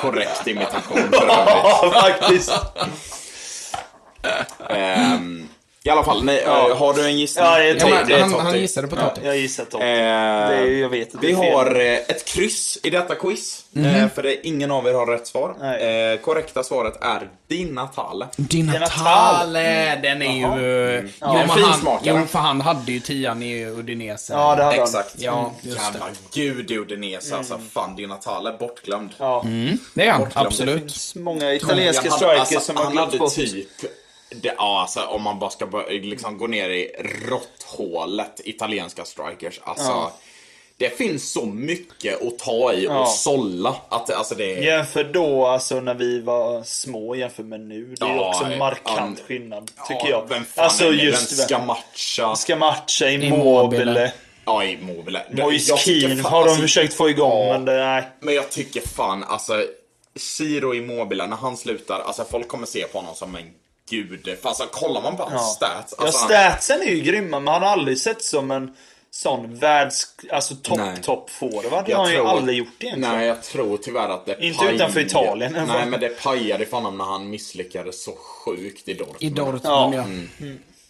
Korrekt 0.00 0.46
imitation 0.46 0.98
för 0.98 1.22
övrigt. 1.22 1.28
Ja, 1.28 1.90
faktiskt. 1.94 2.52
Ehm, 4.70 5.48
I 5.86 5.90
alla 5.90 6.04
fall, 6.04 6.24
nej, 6.24 6.42
eh, 6.42 6.76
har 6.76 6.94
du 6.94 7.04
en 7.06 7.18
gissning? 7.18 7.44
Ja, 7.44 7.58
det 7.58 7.64
är 7.70 7.76
Ja, 7.80 7.86
men, 7.88 8.08
det 8.08 8.20
han, 8.20 8.32
han 8.46 8.58
gissade 8.60 8.88
på 8.88 8.96
Totti. 8.96 9.20
Jag 9.24 9.36
gissar 9.36 9.64
Totti. 9.64 9.84
Eh, 9.84 9.88
Det 10.64 10.78
jag 10.78 10.88
vet 10.88 11.14
att 11.14 11.20
det 11.20 11.26
vi 11.26 11.32
har 11.32 11.80
eh, 11.80 11.92
ett 11.92 12.24
kryss 12.24 12.78
i 12.82 12.90
detta 12.90 13.14
quiz. 13.14 13.64
Eh, 13.76 14.08
för 14.14 14.22
det, 14.22 14.46
ingen 14.46 14.70
av 14.70 14.86
er 14.86 14.94
har 14.94 15.06
rätt 15.06 15.26
svar. 15.26 15.50
Eh, 15.50 16.18
korrekta 16.20 16.62
svaret 16.62 16.94
är 17.02 17.28
Di 17.48 17.64
Natale. 17.64 18.26
Di 18.36 18.62
Natale. 18.62 18.80
Natale, 18.80 19.96
den 20.02 20.22
är 20.22 20.36
ju... 20.36 20.44
Mm. 20.44 21.06
En 21.20 21.32
men 21.32 21.48
han, 21.50 21.58
finsmakare. 21.58 22.18
jo, 22.20 22.26
för 22.26 22.38
han 22.38 22.60
hade 22.60 22.92
ju 22.92 23.00
tian 23.00 23.42
i 23.42 23.66
Udinese. 23.66 24.32
Ja, 24.32 24.38
det 24.56 24.62
hade 24.64 24.76
han. 24.76 24.84
Exakt. 24.84 25.14
Ja, 25.18 25.52
just 25.62 25.76
det. 25.76 25.82
Jävla 25.84 26.06
gud 26.34 26.70
i 26.70 26.78
Udinese 26.78 27.36
alltså. 27.36 27.60
Fan, 27.72 27.96
Di 27.96 28.06
Natale, 28.06 28.52
bortglömd. 28.58 29.10
Ja. 29.18 29.44
Det 29.94 30.06
är 30.06 30.10
han, 30.10 30.20
Bortglömd. 30.20 30.46
absolut. 30.46 30.74
Det 30.74 30.80
finns 30.80 31.14
många 31.14 31.54
italienska 31.54 32.04
Jag 32.06 32.12
strikers 32.14 32.38
alltså, 32.40 32.60
som 32.60 32.76
har 32.76 32.84
Han 32.84 32.96
hade 32.96 33.18
bort. 33.18 33.34
typ, 33.34 33.68
det, 34.42 34.54
ja 34.58 34.80
alltså 34.80 35.00
om 35.00 35.22
man 35.22 35.38
bara 35.38 35.50
ska 35.50 35.66
börja, 35.66 35.88
liksom 35.88 36.38
gå 36.38 36.46
ner 36.46 36.70
i 36.70 36.90
råtthålet 37.28 38.40
italienska 38.44 39.04
strikers. 39.04 39.60
Alltså, 39.64 39.88
Ja. 39.90 40.12
det 40.76 40.98
finns 40.98 41.32
så 41.32 41.46
mycket 41.46 42.22
att 42.26 42.38
ta 42.38 42.72
i 42.72 42.86
och 42.88 42.92
Ja. 42.92 43.06
sålla. 43.06 43.76
Att, 43.88 44.06
det- 44.06 44.16
alltså 44.16 44.34
det 44.34 44.52
är... 44.58 44.62
Jämför 44.62 45.04
då, 45.04 45.46
alltså 45.46 45.80
när 45.80 45.94
vi 45.94 46.20
var 46.20 46.62
små 46.62 47.14
jämför 47.14 47.42
med 47.42 47.60
nu. 47.60 47.94
Det 48.00 48.06
är 48.06 48.08
Ja, 48.16 48.28
också 48.28 48.46
markant 48.58 49.20
skillnad, 49.20 49.66
tycker 49.88 50.00
Ja, 50.04 50.08
jag. 50.10 50.28
Vem 50.28 50.44
fan 50.44 50.64
alltså 50.64 50.84
är 50.84 50.92
just 50.92 51.36
Den 51.36 51.46
ska 51.46 51.58
matcha. 51.58 52.36
ska 52.36 52.56
matcha 52.56 53.08
Immobile. 53.10 54.12
Ja, 54.46 54.64
Immobile. 54.64 55.22
Moise 55.32 55.72
har 55.72 56.30
de 56.30 56.34
alltså, 56.34 56.60
försökt 56.62 56.94
få 56.94 57.10
igång, 57.10 57.46
ja, 57.46 57.52
men 57.52 57.64
det, 57.64 57.84
nej. 57.84 58.02
Men 58.20 58.34
jag 58.34 58.50
tycker 58.50 58.80
fan, 58.80 59.24
alltså. 59.24 59.64
Ciro 60.16 60.74
Immobile, 60.74 61.26
när 61.26 61.36
han 61.36 61.56
slutar, 61.56 62.00
alltså 62.00 62.24
folk 62.30 62.48
kommer 62.48 62.66
se 62.66 62.86
på 62.86 62.98
honom 62.98 63.14
som 63.14 63.36
en 63.36 63.50
gud. 63.90 64.28
För 64.42 64.48
alltså 64.48 64.66
kollar 64.72 65.02
man 65.02 65.16
på 65.16 65.22
hans 65.22 65.34
Ja. 65.60 65.66
stats. 65.68 65.94
Ja, 65.98 66.04
Alltså, 66.04 66.18
han- 66.20 66.28
statsen 66.28 66.82
är 66.82 66.86
ju 66.90 67.00
grymma, 67.00 67.40
men 67.40 67.52
han 67.54 67.62
har 67.62 67.68
aldrig 67.70 67.98
sett 67.98 68.22
som 68.24 68.50
en 68.50 68.76
sån 69.10 69.58
världs... 69.58 70.06
Alltså 70.32 70.54
topp, 70.54 70.76
Nej. 70.78 70.96
topp 71.02 71.30
forward. 71.30 71.64
Det 71.64 71.70
har 71.70 71.84
Jag 71.86 71.98
han 71.98 72.12
ju 72.12 72.18
aldrig 72.26 72.58
gjort 72.58 72.68
egentligen. 72.80 73.16
Nej, 73.16 73.26
jag 73.26 73.42
tror 73.42 73.76
tyvärr 73.76 74.08
att 74.08 74.26
det 74.26 74.36
Inte 74.40 74.64
utanför 74.64 75.00
Italien, 75.00 75.54
fall. 75.54 75.66
Nej, 75.66 75.86
men 75.86 76.00
det 76.00 76.08
pajade 76.22 76.66
för 76.66 76.76
honom 76.76 76.98
när 76.98 77.04
han 77.04 77.30
misslyckades 77.30 78.04
så 78.04 78.12
sjukt 78.12 78.88
i 78.88 78.94
Dortmund. 78.94 79.22
I 79.22 79.28
Dortmund, 79.30 79.60
Ja. 79.64 79.92
ja. 79.94 80.04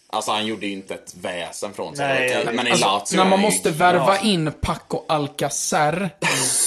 Alltså 0.09 0.31
han 0.31 0.45
gjorde 0.45 0.65
ju 0.67 0.73
inte 0.73 0.93
ett 0.93 1.13
väsen 1.21 1.73
från 1.73 1.95
sig. 1.95 2.05
Nej, 2.07 2.45
men 2.45 2.55
men 2.55 2.67
i 2.67 2.71
Alltså, 2.71 2.85
Lazio 2.87 3.15
när 3.17 3.25
är 3.25 3.29
man 3.29 3.39
ju- 3.39 3.45
måste 3.45 3.69
värva 3.71 4.19
in 4.19 4.51
Paco 4.61 5.01
Alcacer 5.07 6.09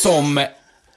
som 0.03 0.47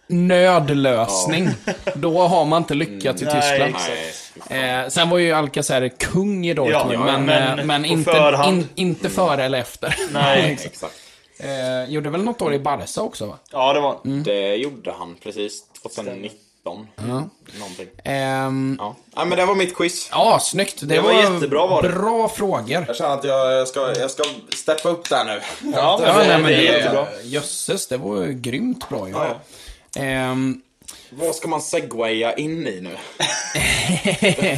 nödlösning, 0.07 1.49
då 1.95 2.27
har 2.27 2.45
man 2.45 2.61
inte 2.61 2.73
lyckats 2.73 3.21
i 3.21 3.25
Nej, 3.25 3.33
Tyskland. 3.41 3.75
exakt. 3.75 3.89
Nej, 3.89 4.13
Eh, 4.49 4.87
sen 4.89 5.09
var 5.09 5.17
ju 5.17 5.31
Alcacer 5.31 5.89
kung 5.89 6.45
i 6.47 6.53
Dortmund, 6.53 6.93
Ja, 6.93 6.93
ja, 6.93 6.99
men, 6.99 7.25
men 7.25 7.55
men, 7.57 7.67
men 7.67 7.85
inte, 7.85 8.41
in, 8.47 8.69
inte 8.75 9.09
före 9.09 9.43
eller 9.43 9.57
efter. 9.59 9.95
Nej. 10.13 10.51
exakt. 10.63 10.83
eh, 11.39 11.91
gjorde 11.93 12.09
väl 12.09 12.23
något 12.23 12.41
år 12.41 12.53
i 12.53 12.59
Barca 12.59 13.01
också 13.01 13.25
va? 13.25 13.37
Ja, 13.51 13.73
det 13.73 13.79
var 13.79 13.99
Det 14.23 14.55
gjorde 14.55 14.91
han 14.99 15.15
precis 15.23 15.63
2019. 15.83 16.87
Någonting. 17.59 17.87
Ehm, 18.03 18.77
Ja. 18.79 18.95
ja, 19.15 19.25
men 19.25 19.37
det 19.37 19.45
var 19.45 19.55
mitt 19.55 19.75
quiz. 19.75 20.09
ja, 20.11 20.39
snyggt. 20.41 20.79
Det, 20.81 20.99
var 20.99 21.11
jättebra 21.13 21.67
var 21.67 21.81
det. 21.81 21.89
Bra 21.89 22.29
frågor. 22.29 22.85
Jag 22.87 22.95
känner 22.95 23.13
att 23.13 23.23
jag 23.23 23.67
ska, 23.67 23.93
jag 23.99 24.11
ska 24.11 24.23
steppa 24.55 24.89
upp 24.89 25.09
där 25.09 25.23
nu. 25.25 25.41
Ja, 25.73 25.99
Ja, 26.05 26.13
nej, 26.17 26.27
men 26.27 26.43
det 26.43 26.53
är 26.53 26.57
det, 26.57 26.77
jättebra. 26.77 27.07
jösses, 27.23 27.87
det 27.87 27.97
var 27.97 28.21
ju 28.23 28.33
grymt 28.33 28.89
bra 28.89 29.07
ju. 29.07 29.13
Ja. 29.13 29.39
Ehm, 30.01 30.61
Vad 31.13 31.35
ska 31.35 31.47
man 31.47 31.61
segwaya 31.61 32.33
in 32.33 32.67
i 32.67 32.81
nu? 32.81 32.97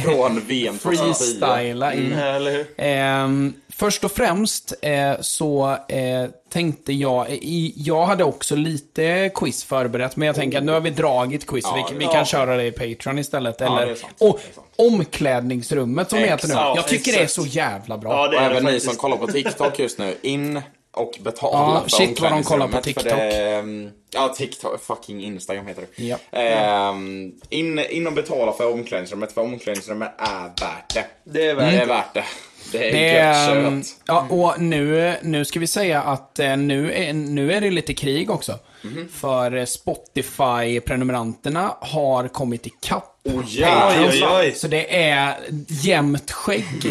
Från 0.04 0.40
VM 0.46 0.78
2010. 0.78 1.14
freestyla 1.14 1.94
in. 1.94 2.12
Eller 2.12 2.50
hur? 2.50 2.66
Ehm, 2.76 3.54
först 3.68 4.04
och 4.04 4.12
främst 4.12 4.74
eh, 4.82 5.12
så 5.20 5.76
eh, 5.88 6.24
tänkte 6.52 6.92
jag, 6.92 7.30
i, 7.30 7.72
jag 7.76 8.06
hade 8.06 8.24
också 8.24 8.56
lite 8.56 9.30
quiz 9.34 9.64
förberett, 9.64 10.16
men 10.16 10.26
jag 10.26 10.36
tänker 10.36 10.58
att 10.58 10.64
nu 10.64 10.72
har 10.72 10.80
vi 10.80 10.90
dragit 10.90 11.46
quiz, 11.46 11.64
Ja, 11.68 11.88
vi, 11.92 11.98
vi 11.98 12.04
ja. 12.04 12.12
kan 12.12 12.24
köra 12.24 12.56
det 12.56 12.64
i 12.66 12.72
Patreon 12.72 13.18
istället. 13.18 13.60
Eller, 13.60 13.94
sant. 13.94 14.14
och 14.18 14.40
omklädningsrummet 14.76 16.10
som 16.10 16.18
det 16.20 16.26
heter 16.26 16.48
nu. 16.48 16.54
Exakt. 16.54 16.76
Jag 16.76 16.88
tycker 16.88 17.12
det 17.12 17.18
är 17.18 17.22
Exakt. 17.22 17.48
så 17.50 17.56
jävla 17.56 17.98
bra. 17.98 18.12
Ja, 18.12 18.28
det 18.28 18.36
Och 18.36 18.42
är 18.42 18.50
även 18.50 18.64
ni 18.64 18.80
som 18.80 18.96
kollar 18.96 19.16
på 19.16 19.26
TikTok 19.26 19.78
just 19.78 19.98
nu, 19.98 20.14
in 20.22 20.60
och 20.94 21.18
betala 21.20 21.74
Ja, 21.74 21.80
för 21.82 21.90
shit 21.90 22.20
vad 22.20 22.32
de 22.32 22.42
kollar 22.42 22.68
på 22.68 22.76
omklädningsrummet, 22.76 22.84
TikTok. 22.84 23.12
För 23.12 23.26
det, 23.26 23.54
ehm, 23.54 23.90
ja, 24.10 24.28
TikTok, 24.28 24.82
fucking 24.84 25.24
Instagram 25.24 25.66
heter 25.66 25.86
det. 25.96 26.04
Ja. 26.04 26.16
Ehm, 26.32 27.32
in, 27.48 27.78
in 27.78 28.06
och 28.06 28.12
betala 28.12 28.52
för 28.52 28.72
omklädningsrummet, 28.72 29.32
för 29.32 29.40
omklädningsrummet 29.40 30.12
är 30.18 30.42
värt 30.42 30.94
det. 30.94 31.04
Det 31.24 31.46
är 31.46 31.54
värt 31.54 31.72
Det 31.72 31.78
är 31.82 31.86
värt 31.86 32.14
det. 32.14 32.24
Det 32.72 32.88
är 32.88 32.92
Det 32.92 33.12
gött 33.12 33.24
är, 33.24 33.70
kött. 33.80 33.86
ja, 34.06 34.26
och 34.30 34.60
nu, 34.60 35.14
nu 35.22 35.44
ska 35.44 35.60
vi 35.60 35.66
säga 35.66 36.02
att 36.02 36.38
eh, 36.38 36.56
nu 36.56 36.92
är, 36.92 37.12
nu 37.12 37.52
är 37.52 37.60
det 37.60 37.70
lite 37.70 37.94
krig 37.94 38.30
också. 38.30 38.58
Mhm. 38.82 39.08
För 39.12 39.64
Spotify-prenumeranterna 39.64 41.74
har 41.80 42.28
kommit 42.28 42.66
ikapp. 42.66 43.10
Oh, 43.24 43.38
Oj, 43.38 43.64
oj, 44.08 44.24
oj. 44.24 44.52
Så 44.52 44.68
det 44.68 44.96
är 45.02 45.34
jämnt 45.68 46.30
skägg 46.30 46.86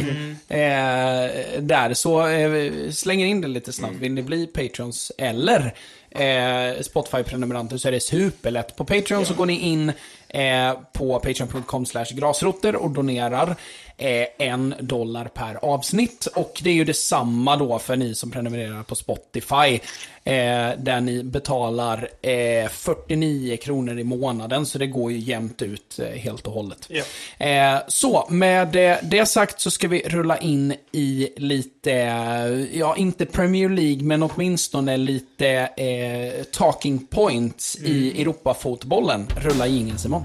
eh, 0.48 1.60
där. 1.60 1.94
Så 1.94 2.28
eh, 2.28 2.92
slänger 2.92 3.26
in 3.26 3.42
det 3.42 3.48
lite 3.48 3.74
snabbt. 3.74 3.96
Vill 3.96 4.14
ni 4.14 4.22
bli 4.24 4.48
Patreons 4.48 5.12
eller 5.18 5.74
eh, 6.10 6.82
Spotify-prenumeranter 6.82 7.78
så 7.78 7.88
är 7.88 7.92
det 7.92 8.00
superlätt. 8.00 8.76
På 8.76 8.86
Patreon 8.86 9.26
så 9.26 9.34
går 9.34 9.46
ni 9.46 9.60
in 9.60 9.92
eh, 10.30 10.74
på 10.94 11.20
patreon.com 11.20 11.86
grasrotter 12.12 12.76
och 12.76 12.90
donerar 12.90 13.56
eh, 13.98 14.48
en 14.48 14.76
dollar 14.80 15.26
per 15.26 15.66
avsnitt. 15.66 16.26
Och 16.26 16.62
det 16.64 16.70
är 16.70 16.74
ju 16.74 16.86
detsamma 16.86 17.56
då 17.56 17.80
för 17.80 17.96
ni 17.96 18.16
som 18.16 18.32
prenumererar 18.32 18.84
på 18.84 18.96
Spotify. 18.96 19.80
Eh, 20.26 20.72
där 20.78 21.02
ni 21.02 21.24
betalar 21.24 22.10
eh, 22.22 22.70
49 22.70 23.58
kronor 23.58 24.00
i 24.00 24.04
månaden, 24.04 24.66
så 24.66 24.78
det 24.78 24.88
går 24.88 25.12
ju 25.12 25.18
jämnt 25.18 25.62
ut 25.62 26.00
eh, 26.00 26.20
helt 26.20 26.48
och 26.48 26.54
hållet. 26.54 26.89
Eh, 27.38 27.78
så, 27.88 28.28
med 28.30 28.76
eh, 28.76 28.98
det 29.04 29.26
sagt 29.26 29.62
så 29.62 29.72
ska 29.72 29.88
vi 29.88 30.04
rulla 30.06 30.38
in 30.38 30.74
i 30.91 31.30
lite, 31.38 31.91
eh, 31.91 32.78
ja 32.78 32.96
inte 32.96 33.26
Premier 33.26 33.70
League, 33.70 34.04
men 34.04 34.24
åtminstone 34.24 34.98
lite 34.98 35.50
eh, 35.78 36.44
talking 36.44 37.08
points 37.08 37.76
i 37.76 38.22
Europafotbollen. 38.22 39.28
Rulla 39.38 39.68
ingen 39.68 39.98
Simon. 39.98 40.24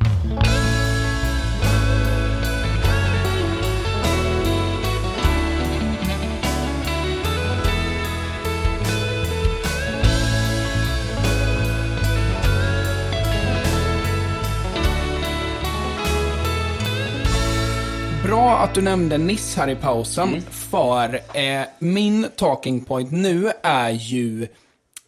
Bra 18.39 18.57
att 18.59 18.75
du 18.75 18.83
nämnde 18.83 19.19
Niss 19.19 19.57
här 19.57 19.69
i 19.71 19.75
pausen, 19.75 20.43
för 20.51 21.21
eh, 21.35 21.63
min 21.79 22.27
talking 22.37 22.85
point 22.85 23.11
nu 23.13 23.51
är 23.63 23.91
ju 23.91 24.49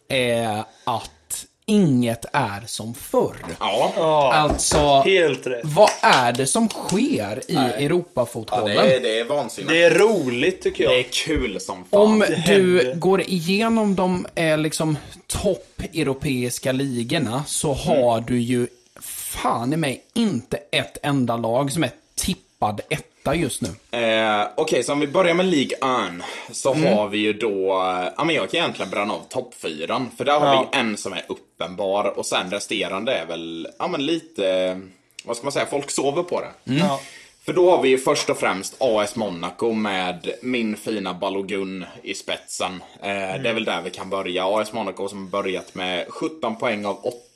eh, 0.09 0.59
att 0.83 1.45
inget 1.65 2.25
är 2.33 2.63
som 2.65 2.93
förr. 2.93 3.35
Ja, 3.59 3.93
Ja, 3.97 4.33
Alltså, 4.33 5.01
helt 5.05 5.47
rätt. 5.47 5.61
vad 5.63 5.89
är 6.01 6.31
det 6.33 6.47
som 6.47 6.69
sker 6.69 7.41
i 7.47 7.53
ja 7.53 7.61
Europafotbollen? 7.61 8.65
det, 8.75 8.95
är, 8.95 8.99
det 8.99 9.19
är 9.19 9.25
vansinnigt. 9.25 9.69
Det 9.73 9.83
är 9.83 9.99
roligt 9.99 10.61
tycker 10.61 10.87
Det 10.87 10.91
jag. 10.93 10.99
är 10.99 11.09
kul 11.11 11.59
som 11.59 11.75
fan. 11.91 12.01
Om 12.01 12.23
du 12.47 12.93
går 12.95 13.21
igenom 13.21 13.95
de 13.95 14.25
eh, 14.35 14.57
liksom 14.57 14.97
topp-europeiska 15.27 16.71
ligorna 16.71 17.43
så 17.47 17.73
har 17.73 18.21
du 18.21 18.39
ju 18.41 18.67
fan 19.01 19.73
i 19.73 19.77
mig 19.77 20.03
inte 20.13 20.57
ett 20.71 20.97
enda 21.03 21.37
lag 21.37 21.71
som 21.71 21.83
är 21.83 21.91
tippad 22.15 22.81
etta 23.21 23.35
just 23.35 23.61
nu. 23.61 23.69
Eh, 23.99 24.47
Okej, 24.55 24.83
så 24.83 24.93
om 24.93 24.99
vi 24.99 25.07
börjar 25.07 25.33
med 25.33 25.45
League 25.45 25.77
1 26.07 26.23
så 26.51 26.73
Mm. 26.73 26.93
har 26.97 27.07
vi 27.07 27.17
ju 27.17 27.33
då, 27.33 27.71
eh, 27.81 28.07
ja 28.17 28.23
men 28.23 28.35
jag 28.35 28.51
kan 28.51 28.59
egentligen 28.59 28.91
bränna 28.91 29.13
av 29.13 29.23
toppfyran. 29.29 30.11
För 30.17 30.25
där 30.25 30.39
har 30.39 30.47
Ja. 30.47 30.69
vi 30.73 30.79
en 30.79 30.97
som 30.97 31.13
är 31.13 31.25
uppenbar 31.29 32.03
och 32.19 32.25
sen 32.25 32.51
resterande 32.51 33.13
är 33.13 33.25
väl, 33.25 33.67
ja 33.79 33.87
men 33.87 34.05
lite, 34.05 34.79
vad 35.23 35.37
ska 35.37 35.43
man 35.43 35.51
säga, 35.51 35.65
folk 35.65 35.91
sover 35.91 36.23
på 36.23 36.41
det. 36.41 36.73
Ja. 36.73 36.99
För 37.45 37.53
då 37.53 37.71
har 37.71 37.81
vi 37.81 37.89
ju 37.89 37.97
först 37.97 38.29
och 38.29 38.37
främst 38.37 38.75
AS 38.79 39.15
Monaco 39.15 39.73
med 39.73 40.29
min 40.41 40.75
fina 40.77 41.13
Balogun 41.13 41.85
i 42.03 42.13
spetsen. 42.13 42.83
Eh, 43.01 43.07
Det 43.43 43.49
är 43.49 43.53
väl 43.53 43.65
där 43.65 43.81
vi 43.81 43.89
kan 43.89 44.09
börja. 44.09 44.45
AS 44.45 44.73
Monaco 44.73 45.07
som 45.07 45.29
börjat 45.29 45.75
med 45.75 46.05
17 46.09 46.55
poäng 46.55 46.85
av 46.85 47.05
åt, 47.05 47.13
eh, 47.13 47.30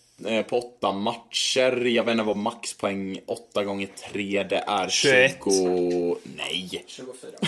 på 0.49 0.57
8 0.57 0.91
matcher. 0.91 1.85
Jag 1.85 2.03
vet 2.03 2.11
inte 2.11 2.23
vad 2.23 2.37
maxpoäng 2.37 3.19
8 3.27 3.63
gånger 3.63 3.87
3 4.13 4.43
det 4.49 4.63
är. 4.67 4.89
21. 4.89 5.37
20... 5.43 6.17
Nej. 6.37 6.85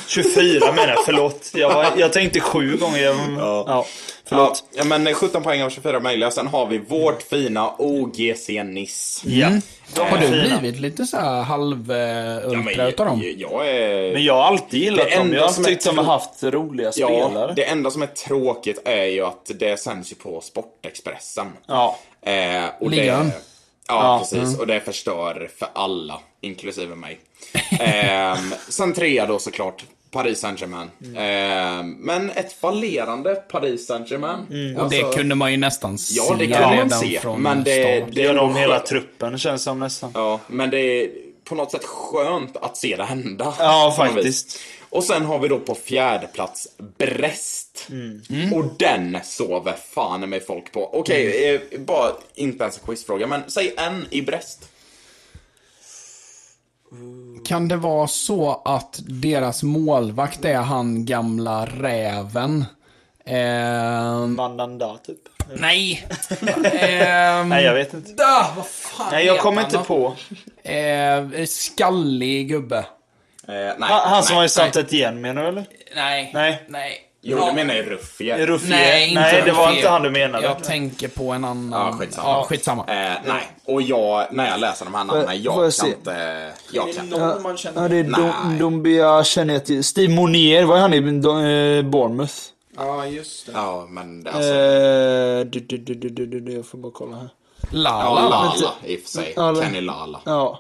24 0.08 0.72
menar 0.72 0.88
jag, 0.88 1.06
förlåt. 1.06 1.52
Jag, 1.54 1.74
var, 1.74 1.94
jag 1.98 2.14
tänkte 2.14 2.40
sju 2.40 2.78
gånger. 2.78 3.00
Jag, 3.00 3.16
ja. 3.38 3.86
förlåt. 4.26 4.64
Ja, 4.74 4.84
men 4.84 5.14
17 5.14 5.44
poäng 5.44 5.64
av 5.64 5.70
24 5.70 6.00
möjliga. 6.00 6.32
Sen 6.32 6.48
har 6.48 6.66
vi 6.66 6.78
vårt 6.78 7.22
fina 7.22 7.76
OGC 7.78 8.50
Nice. 8.66 9.30
Ja. 9.30 9.50
De 9.96 10.02
Har 10.02 10.18
du 10.18 10.58
blivit 10.60 10.80
lite 10.80 11.06
så 11.06 11.18
här 11.18 11.42
halv-ultra 11.42 12.52
Ja, 12.54 12.62
men 12.78 12.88
utav 12.88 13.06
dem? 13.06 13.24
jag, 13.38 13.70
är... 13.70 14.14
Men 14.14 14.24
jag 14.24 14.34
har 14.34 14.44
alltid 14.44 14.80
gillat 14.80 15.08
Det 15.10 15.18
dem. 15.18 15.34
Jag 15.34 15.42
har 15.42 15.50
som 15.50 15.62
alltid 15.64 15.74
är 15.74 15.76
tyckt 15.78 15.86
de 15.86 15.98
har 15.98 16.06
haft 16.06 16.44
roliga 16.44 16.92
Ja, 16.96 17.08
spelare. 17.08 17.54
det 17.56 17.64
enda 17.64 17.92
som 17.92 18.02
är 18.02 18.08
tråkigt 18.08 18.82
är 18.86 19.06
ju 19.06 19.26
att 19.26 19.52
det 19.60 19.80
sänds 19.80 20.12
ju 20.12 20.16
på 20.16 20.42
Sportexpressen. 20.42 21.48
Ja. 21.68 22.00
Eh, 22.28 22.66
och 22.80 22.92
Ligan. 22.92 23.26
det, 23.26 23.32
ja, 23.88 24.04
Ja. 24.04 24.20
precis. 24.20 24.60
Och 24.60 24.68
det 24.68 24.80
förstör 24.80 25.50
för 25.60 25.68
alla, 25.74 26.20
inklusive 26.42 26.96
mig. 26.96 27.20
Ehm, 27.80 28.54
sen 28.70 28.94
trea 28.94 29.26
då 29.26 29.40
såklart, 29.40 29.84
Paris 30.12 30.40
Saint-Germain. 30.40 30.90
Ehm, 31.18 31.92
men 31.92 32.30
ett 32.30 32.54
fallerande 32.54 33.36
Paris 33.36 33.88
Saint-Germain. 33.88 34.78
Och 34.78 34.90
det 34.90 35.16
kunde 35.16 35.36
man 35.36 35.52
ju 35.52 35.58
nästan 35.58 35.98
se 35.98 36.14
Ja, 36.18 36.36
det 36.40 36.48
kan 36.48 36.76
man 36.76 36.90
se. 36.90 37.20
Men 37.38 37.64
det. 37.64 38.06
Det 38.12 38.22
gör 38.22 38.34
nog 38.34 38.50
de 38.54 38.60
hela 38.60 38.80
truppen 38.80 39.38
känns 39.38 39.64
som 39.64 39.80
nästan. 39.80 40.12
Ja, 40.14 40.40
men 40.48 40.70
det 40.70 40.80
är 40.80 41.10
på 41.44 41.56
något 41.56 41.72
sätt 41.72 41.86
skönt 41.86 42.58
att 42.58 42.78
se 42.78 42.96
det 42.96 43.04
hända. 43.04 43.54
Ja, 43.60 43.94
faktiskt. 43.98 44.60
Och 44.90 45.04
sen 45.04 45.26
har 45.26 45.40
vi 45.40 45.48
då 45.48 45.60
på 45.60 45.76
fjärde 45.76 46.28
plats 46.28 46.68
Brest. 46.98 47.88
Mm. 47.90 48.54
Och 48.54 48.66
den 48.80 49.18
sover 49.24 49.76
fan 49.94 50.30
med 50.30 50.46
folk 50.46 50.72
på. 50.72 51.00
Okej, 51.00 51.56
eh, 51.56 51.80
bara 51.80 52.12
inte 52.36 52.64
ens 52.64 52.78
en 52.78 52.86
quizfråga, 52.86 53.28
men 53.28 53.42
säg 53.48 53.74
en 53.78 54.06
i 54.10 54.22
Brest. 54.22 54.70
Kan 57.46 57.68
det 57.68 57.76
vara 57.78 58.08
så 58.08 58.62
att 58.66 59.00
deras 59.08 59.64
målvakt 59.64 60.46
är 60.46 60.58
han 60.58 61.06
gamla 61.06 61.66
räven? 61.66 62.66
Ehm, 63.26 64.36
Mandanda 64.36 64.98
typ. 64.98 65.20
nej! 65.60 66.08
Ehm, 66.64 67.50
Nej, 67.50 67.64
jag 67.64 67.74
vet 67.74 67.94
inte. 67.94 68.14
da, 68.14 68.54
vad 68.56 68.66
fan 68.66 69.08
Nej, 69.12 69.26
jag 69.26 69.40
kommer 69.40 69.62
inte 69.62 69.78
på. 69.78 70.16
Eh, 70.64 71.46
skallig 71.46 72.50
gubbe. 72.50 72.86
Eh, 73.48 73.54
nej, 73.54 73.76
Han, 73.80 74.10
han 74.10 74.24
som 74.24 74.34
nej. 74.34 74.36
har 74.38 74.44
ju 74.44 74.50
satt 74.50 74.76
ett 74.76 74.94
igen 74.94 75.22
menar 75.22 75.42
du 75.42 75.48
eller? 75.48 75.66
Nej. 75.96 76.32
Nej. 76.34 76.64
Nej. 76.68 77.04
Jo, 77.22 77.38
Ja. 77.38 77.46
du 77.50 77.54
menar 77.56 77.74
ju 77.74 77.84
Ruffier. 77.84 78.48
Ruffier? 78.48 78.70
Nej, 78.70 79.10
inte 79.10 79.22
Nej, 79.22 79.42
det 79.46 79.52
var 79.52 79.72
inte 79.72 79.90
han 79.90 80.02
du 80.04 80.10
menade. 80.12 80.44
Jag 80.44 80.64
tänker 80.64 81.08
på 81.08 81.32
en 81.32 81.46
annan. 81.46 81.72
Ja, 81.88 81.98
skitsamma. 82.00 82.28
Ja, 82.30 82.44
skitsamma. 82.50 82.82
Eh, 82.88 83.18
nej, 83.26 83.42
och 83.66 83.82
jag, 83.82 84.28
när 84.32 84.50
jag 84.50 84.60
läser 84.60 84.86
de 84.86 84.94
här 84.96 85.04
namnen, 85.04 85.26
jag 85.28 85.38
jag 85.38 85.54
kan 85.56 85.72
se? 85.72 85.88
inte... 85.88 86.52
Jag 86.72 86.94
kan 86.96 87.06
inte. 87.06 87.18
Ja, 87.20 87.56
ja, 87.76 87.88
det 87.88 87.96
är 87.98 88.04
Dom. 88.04 88.58
Dombia 88.60 89.24
känner 89.24 89.54
jag 89.54 89.66
till. 89.66 89.84
Steve 89.84 90.14
Monier, 90.14 90.64
var 90.64 90.78
han 90.78 90.94
i 90.94 90.98
eh, 90.98 91.84
Bournemouth? 91.90 92.34
Ja, 92.78 93.06
just 93.06 93.46
det. 93.46 93.52
Ja, 93.56 93.88
men 93.90 94.24
det- 94.24 94.32
alltså... 94.32 94.54
Eh, 94.54 95.46
du, 95.46 95.60
du, 95.60 95.78
du, 95.78 96.10
du, 96.10 96.26
du, 96.26 96.40
du, 96.40 96.54
jag 96.54 96.66
får 96.68 96.78
bara 96.78 96.92
kolla 96.96 97.16
här. 97.18 97.30
Lala. 97.72 98.22
Ja, 98.22 98.30
Lala 98.30 98.74
i 98.86 98.98
och 98.98 99.02
för 99.02 99.10
sig. 99.10 99.34
Kenny 99.64 99.82
Lala. 99.82 100.20
Ja. 100.26 100.60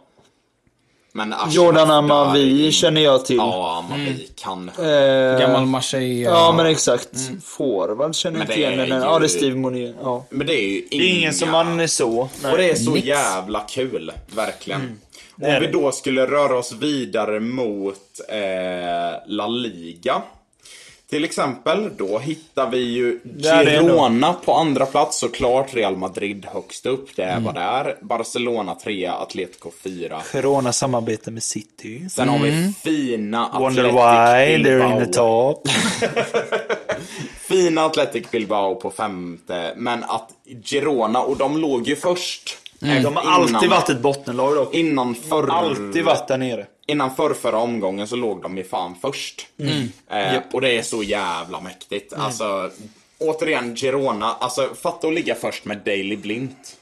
Men 1.17 1.35
Jordan 1.49 1.91
Amavi 1.91 2.71
känner 2.71 3.01
jag 3.01 3.25
till. 3.25 3.35
Ja, 3.37 3.83
Amavi 3.89 4.27
kan. 4.35 4.69
Eh, 4.79 5.39
Gammal 5.39 5.65
Marseille. 5.65 6.21
Ja, 6.21 6.53
men 6.57 6.65
exakt. 6.65 7.09
Forward 7.43 8.15
känner 8.15 8.37
jag 8.39 8.43
inte 8.45 8.53
igen. 8.59 8.73
är 8.73 8.77
Men, 8.77 8.87
ju- 8.87 9.03
ja, 9.05 9.19
det 9.19 9.25
är 9.25 9.27
Steve 9.27 9.55
Monier. 9.55 9.95
Ja. 10.03 10.25
Men 10.29 10.47
det 10.47 10.53
är 10.53 10.67
ju 10.69 10.77
är 10.77 10.85
ingen 10.91 11.17
inga... 11.21 11.33
som 11.33 11.51
man 11.51 11.79
är 11.79 11.87
så. 11.87 12.17
Och 12.19 12.29
Nej. 12.43 12.57
det 12.57 12.69
är 12.71 12.75
så 12.75 12.91
Nix. 12.91 13.07
jävla 13.07 13.59
kul, 13.59 14.11
verkligen. 14.35 14.81
Mm. 14.81 15.55
Om 15.55 15.61
vi 15.61 15.67
då 15.67 15.91
skulle 15.91 16.25
röra 16.25 16.57
oss 16.57 16.71
vidare 16.71 17.39
mot 17.39 17.95
eh, 18.29 18.37
La 19.27 19.47
Liga. 19.47 20.21
Till 21.09 21.23
exempel, 21.23 21.89
då 21.97 22.19
hittar 22.19 22.69
vi 22.69 22.77
ju 22.77 23.19
Girona 23.39 24.33
på 24.33 24.53
andra 24.53 24.85
plats 24.85 25.19
såklart. 25.19 25.73
Real 25.73 25.97
Madrid 25.97 26.45
högst 26.53 26.85
upp, 26.85 27.09
det 27.15 27.23
är 27.23 27.31
Mm. 27.31 27.43
vad 27.43 27.55
det 27.55 27.61
är. 27.61 27.95
Barcelona 28.01 28.75
trea, 28.75 29.13
Atletico 29.13 29.71
fyra. 29.83 30.21
Girona 30.33 30.73
samarbete 30.73 31.31
med 31.31 31.43
City. 31.43 32.09
Sen 32.09 32.29
har 32.29 32.39
vi 32.39 32.73
fina 32.83 33.49
Wonder 33.59 33.83
Athletic 33.83 33.93
why 33.95 34.69
they're 34.69 34.79
Bilbao. 34.79 34.99
in 35.01 35.05
the 35.05 35.13
top. 35.13 35.67
Fina 37.47 37.85
Athletic 37.85 38.31
Bilbao 38.31 38.75
på 38.75 38.91
femte. 38.91 39.73
Men 39.77 40.03
att 40.03 40.29
Girona, 40.63 41.21
och 41.21 41.37
de 41.37 41.57
låg 41.57 41.87
ju 41.87 41.95
först. 41.95 42.57
Mm. 42.81 43.03
De 43.03 43.15
har 43.15 43.23
alltid 43.31 43.69
varit 43.69 43.89
ett 43.89 43.99
bottenlag 44.01 44.55
dock. 44.55 44.73
Innan 44.73 45.15
förr... 45.15 45.47
Alltid 45.51 46.03
varit 46.05 46.27
där 46.27 46.37
nere. 46.37 46.65
Innan 46.89 47.15
förr, 47.15 47.33
förra 47.33 47.57
omgången 47.57 48.07
så 48.07 48.15
låg 48.15 48.41
de 48.41 48.57
ju 48.57 48.63
fan 48.63 48.95
först. 49.01 49.47
Eh, 50.09 50.33
Och 50.53 50.61
det 50.61 50.77
är 50.77 50.81
så 50.81 51.03
jävla 51.03 51.61
mäktigt. 51.61 52.13
Alltså, 52.13 52.71
återigen, 53.19 53.75
Girona. 53.75 54.25
Alltså, 54.39 54.69
fatta 54.81 55.07
att 55.07 55.13
ligga 55.13 55.35
först 55.35 55.65
med 55.65 55.77
Daily 55.85 56.15
Blint. 56.15 56.77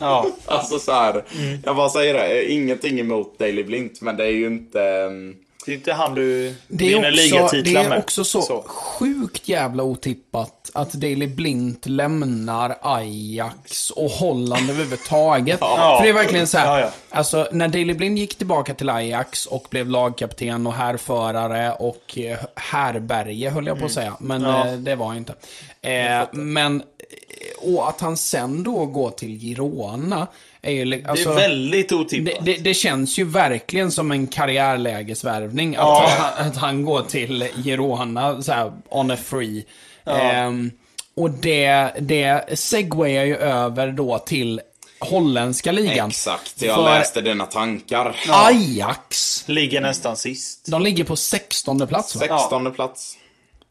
Ja. 0.00 0.26
Alltså 0.46 0.78
så 0.78 0.92
här, 0.92 1.24
jag 1.64 1.76
bara 1.76 1.88
säger 1.90 2.14
det, 2.14 2.50
ingenting 2.52 3.00
emot 3.00 3.38
Daily 3.38 3.62
Blint, 3.64 4.00
men 4.00 4.16
det 4.16 4.24
är 4.24 4.30
ju 4.30 4.46
inte... 4.46 4.82
ehm, 4.82 5.36
Det 5.70 5.74
är 5.74 5.76
inte 5.76 5.92
han 5.92 6.14
du 6.14 6.54
Det 6.68 6.84
är, 6.84 6.88
vinner 6.88 7.08
också, 7.10 7.16
det 7.16 7.22
ligatitlar 7.22 7.84
är 7.84 7.88
med. 7.88 7.98
också 7.98 8.24
så, 8.24 8.62
sjukt 8.66 9.48
jävla 9.48 9.82
otippat 9.82 10.70
att 10.74 10.92
Daley 10.92 11.28
Blint 11.28 11.86
lämnar 11.86 12.76
Ajax 12.82 13.90
och 13.90 14.10
Holland 14.10 14.70
överhuvudtaget. 14.70 15.58
För 15.58 16.02
det 16.02 16.08
är 16.08 16.12
verkligen 16.12 16.46
så 16.46 16.58
här, 16.58 16.66
Ja, 16.66 16.80
ja. 16.80 16.90
alltså 17.10 17.48
när 17.52 17.68
Daley 17.68 17.94
Blind 17.94 18.18
gick 18.18 18.38
tillbaka 18.38 18.74
till 18.74 18.90
Ajax 18.90 19.46
och 19.46 19.66
blev 19.70 19.88
lagkapten 19.88 20.66
och 20.66 20.72
härförare 20.74 21.72
och 21.72 22.18
eh, 22.18 22.38
härberge 22.56 23.50
höll 23.50 23.66
jag 23.66 23.78
på 23.78 23.84
att 23.86 23.92
säga, 23.92 24.16
men 24.20 24.42
Ja. 24.42 24.66
eh, 24.66 24.72
det 24.72 24.94
var 24.96 25.14
inte. 25.14 25.34
Eh, 25.82 26.28
men, 26.32 26.80
eh, 26.80 27.74
och 27.74 27.88
att 27.88 28.00
han 28.00 28.16
sen 28.16 28.62
då 28.62 28.86
går 28.86 29.10
till 29.10 29.38
Girona, 29.40 30.26
är 30.62 30.70
ju, 30.72 30.84
li- 30.84 30.96
Det 31.00 31.10
alltså, 31.10 31.30
är 31.30 31.34
väldigt 31.34 31.88
det, 31.88 31.94
otippat. 31.94 32.44
det, 32.44 32.54
det 32.56 32.74
känns 32.74 33.18
ju 33.18 33.24
verkligen 33.24 33.92
som 33.92 34.10
en 34.10 34.26
karriärlägesvärvning. 34.26 35.76
Att, 35.76 35.80
Ja. 35.82 36.08
han, 36.18 36.46
att 36.48 36.56
han 36.56 36.84
går 36.84 37.02
till 37.02 37.48
Girona 37.64 38.42
så 38.42 38.52
här, 38.52 38.72
on 38.88 39.10
a 39.10 39.16
free. 39.24 39.64
Ehm, 40.06 40.70
och 41.16 41.30
det, 41.30 41.90
det 42.00 42.58
segwayar 42.58 43.24
ju 43.24 43.36
över 43.36 43.88
då 43.92 44.18
till 44.18 44.60
holländska 44.98 45.72
ligan. 45.72 46.08
Exakt, 46.08 46.62
jag 46.62 46.74
För 46.76 46.82
läste 46.84 47.20
dina 47.20 47.46
tankar. 47.46 48.16
Ajax, 48.28 49.44
Ligger 49.48 49.80
nästan 49.80 50.16
sist. 50.16 50.66
de 50.70 50.82
ligger 50.82 51.04
på 51.04 51.16
16 51.16 51.86
plats 51.86 52.14
va? 52.16 52.20
16 52.20 52.72
plats. 52.72 53.16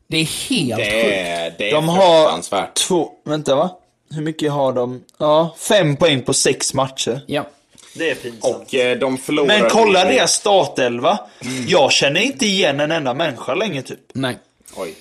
Det 0.08 0.18
är 0.18 0.50
helt 0.50 0.78
Det 0.78 0.84
sjukt. 1.04 1.16
är, 1.16 1.56
det 1.58 1.70
är 1.70 1.74
De 1.74 1.90
har 1.90 2.74
två, 2.88 3.10
vänta 3.26 3.56
va? 3.56 3.70
Hur 4.12 4.22
mycket 4.22 4.52
har 4.52 4.74
de? 4.74 5.04
Ja, 5.18 5.56
fem 5.58 5.96
poäng 5.96 6.22
på 6.22 6.34
sex 6.34 6.74
matcher. 6.74 7.22
Ja. 7.28 7.46
Det 7.94 8.10
är 8.10 8.16
pinsamt. 8.16 8.56
Och 8.56 8.76
eh, 8.76 8.98
de 8.98 9.18
förlorade... 9.18 9.60
Men 9.62 9.70
kolla 9.70 10.06
deras 10.06 10.34
startelva. 10.34 11.20
Jag 11.68 11.92
känner 11.92 12.22
inte 12.22 12.46
igen 12.46 12.80
en 12.80 12.92
enda 12.92 13.14
människa 13.14 13.54
längre 13.56 13.82
typ. 13.82 14.00
Nej. 14.14 14.38
Oj. 14.76 14.96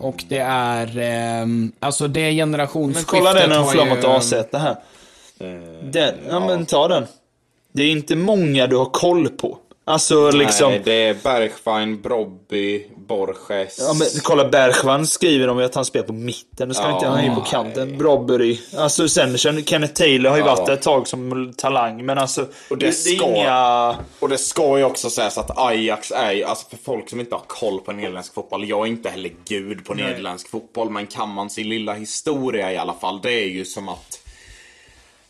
Och 0.00 0.24
det 0.28 0.38
är, 0.38 0.98
ehm, 0.98 1.72
alltså 1.80 2.08
det 2.08 2.32
generationsskiftet 2.32 3.12
Men 3.12 3.20
kolla 3.20 3.34
den 3.40 3.50
när 3.50 3.56
de 3.56 3.68
flår 3.70 3.86
ju- 3.86 4.06
AZ 4.06 4.30
det 4.50 4.58
här. 4.58 4.76
Den, 5.82 6.14
ja 6.28 6.46
men 6.46 6.66
ta 6.66 6.88
den. 6.88 7.06
Det 7.72 7.82
är 7.82 7.90
inte 7.90 8.16
många 8.16 8.66
du 8.66 8.76
har 8.76 8.84
koll 8.84 9.28
på. 9.28 9.58
Alltså 9.84 10.30
liksom... 10.30 10.70
Nej, 10.70 10.82
det 10.84 10.92
är 10.92 11.14
Bergwijn, 11.22 12.00
Brobby, 12.02 12.86
Borges. 13.08 13.76
Ja, 13.78 13.94
men 13.94 14.06
kolla 14.22 14.48
Bergman 14.48 15.06
skriver 15.06 15.54
ju 15.54 15.64
att 15.64 15.74
han 15.74 15.84
spelar 15.84 16.06
på 16.06 16.12
mitten. 16.12 16.68
Det 16.68 16.74
ska 16.74 16.84
Ja, 16.84 16.94
inte 16.94 17.06
han 17.06 17.18
är 17.18 17.22
ju 17.28 17.34
på 17.34 17.40
kanten. 17.40 17.98
Brobbery. 17.98 18.58
Alltså 18.76 19.08
sen 19.08 19.38
känner 19.38 19.62
Kenneth 19.62 19.92
Taylor 19.94 20.30
har 20.30 20.36
ju 20.36 20.42
Ja. 20.44 20.54
varit 20.54 20.66
där 20.66 20.72
ett 20.74 20.82
tag 20.82 21.08
som 21.08 21.52
talang. 21.56 22.04
Men 22.06 22.18
alltså. 22.18 22.40
Och 22.42 22.48
det, 22.70 22.74
det 22.76 22.80
det 22.80 22.88
är 22.88 23.16
ska- 23.16 23.26
inga... 23.36 23.96
Och 24.20 24.28
det 24.28 24.38
ska 24.38 24.78
ju 24.78 24.84
också 24.84 25.10
sägas 25.10 25.38
att 25.38 25.58
Ajax 25.58 26.10
är 26.10 26.32
ju, 26.32 26.44
alltså 26.44 26.66
för 26.68 26.76
folk 26.84 27.10
som 27.10 27.20
inte 27.20 27.34
har 27.34 27.42
koll 27.46 27.80
på 27.80 27.92
nederländsk 27.92 28.34
fotboll, 28.34 28.68
jag 28.68 28.80
är 28.86 28.86
inte 28.90 29.08
heller 29.10 29.30
gud 29.48 29.84
på 29.84 29.94
nederländsk 29.94 30.50
fotboll, 30.50 30.90
men 30.90 31.06
kan 31.06 31.28
man 31.28 31.50
sin 31.50 31.68
lilla 31.68 31.92
historia 31.94 32.72
i 32.72 32.76
alla 32.76 32.94
fall, 32.94 33.20
det 33.22 33.32
är 33.32 33.46
ju 33.48 33.64
som 33.64 33.88
att 33.88 34.18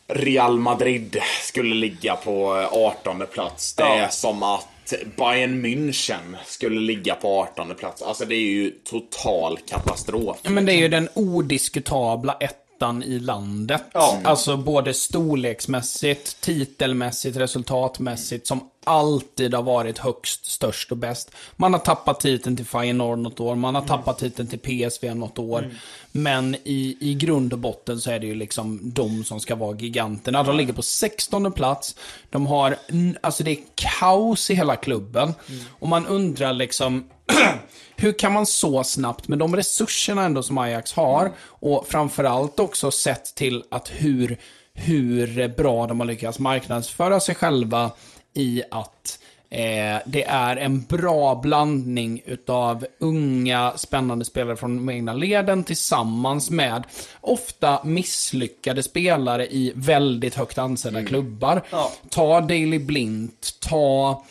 Real 0.09 0.59
Madrid 0.59 1.19
skulle 1.41 1.75
ligga 1.75 2.15
på 2.15 2.53
18 2.71 3.23
plats. 3.33 3.73
Det 3.73 3.83
är 3.83 4.09
som 4.09 4.43
att 4.43 4.67
Bayern 5.15 5.65
München 5.65 6.35
skulle 6.45 6.79
ligga 6.79 7.15
på 7.15 7.41
18 7.41 7.75
plats. 7.75 8.01
Alltså 8.01 8.25
det 8.25 8.35
är 8.35 8.51
ju 8.51 8.71
total 8.71 9.57
katastrof. 9.57 10.37
Men 10.43 10.65
det 10.65 10.73
är 10.73 10.77
ju 10.77 10.87
den 10.87 11.09
odiskutabla 11.13 12.37
ettan 12.77 13.03
i 13.03 13.19
landet. 13.19 13.83
Alltså 14.23 14.57
både 14.57 14.93
storleksmässigt, 14.93 16.41
titelmässigt, 16.41 17.37
resultatmässigt, 17.37 18.47
som 18.47 18.69
alltid 18.83 19.53
har 19.53 19.63
varit 19.63 19.97
högst, 19.97 20.45
störst 20.45 20.91
och 20.91 20.97
bäst. 20.97 21.31
Man 21.55 21.73
har 21.73 21.79
tappat 21.79 22.19
titeln 22.19 22.55
till 22.55 22.65
Feyenoord 22.65 23.19
något 23.19 23.39
år, 23.39 23.55
man 23.55 23.75
har 23.75 23.81
tappat 23.81 24.19
titeln 24.19 24.47
till 24.47 24.59
PSV 24.59 25.13
något 25.13 25.39
år. 25.39 25.69
Men 26.11 26.55
i, 26.55 26.97
i 26.99 27.13
grund 27.13 27.53
och 27.53 27.59
botten 27.59 27.99
så 27.99 28.11
är 28.11 28.19
det 28.19 28.27
ju 28.27 28.35
liksom 28.35 28.79
de 28.83 29.23
som 29.23 29.39
ska 29.39 29.55
vara 29.55 29.77
giganterna. 29.77 30.43
De 30.43 30.57
ligger 30.57 30.73
på 30.73 30.81
16 30.81 31.51
plats. 31.51 31.95
De 32.29 32.47
har, 32.47 32.77
alltså 33.21 33.43
det 33.43 33.51
är 33.51 33.59
kaos 33.75 34.49
i 34.49 34.53
hela 34.53 34.75
klubben. 34.75 35.33
Och 35.79 35.87
man 35.87 36.07
undrar 36.07 36.53
liksom, 36.53 37.09
hur 37.99 38.19
kan 38.19 38.33
man 38.33 38.45
så 38.45 38.83
snabbt, 38.83 39.27
med 39.27 39.39
de 39.39 39.55
resurserna 39.55 40.23
ändå 40.23 40.43
som 40.43 40.57
Ajax 40.57 40.93
har, 40.93 41.31
och 41.39 41.87
framförallt 41.87 42.59
också 42.59 42.91
sett 42.91 43.35
till 43.35 43.63
att 43.71 43.91
hur, 43.93 44.37
hur 44.73 45.47
bra 45.47 45.87
de 45.87 45.99
har 45.99 46.07
lyckats 46.07 46.39
marknadsföra 46.39 47.19
sig 47.19 47.35
själva 47.35 47.91
i 48.33 48.63
att 48.71 49.19
eh, 49.49 49.97
det 50.05 50.23
är 50.23 50.57
en 50.57 50.81
bra 50.81 51.35
blandning 51.35 52.21
utav 52.25 52.85
unga 52.99 53.73
spännande 53.75 54.25
spelare 54.25 54.55
från 54.55 54.77
de 54.77 54.93
egna 54.93 55.13
leden 55.13 55.63
tillsammans 55.63 56.49
med 56.49 56.83
ofta 57.21 57.83
misslyckade 57.83 58.83
spelare 58.83 59.47
i 59.47 59.71
väldigt 59.75 60.35
högt 60.35 60.57
ansedda 60.57 61.05
klubbar. 61.05 61.61
Ta 62.09 62.41
Daley 62.41 62.79
Blint, 62.79 63.57
ta 63.59 64.23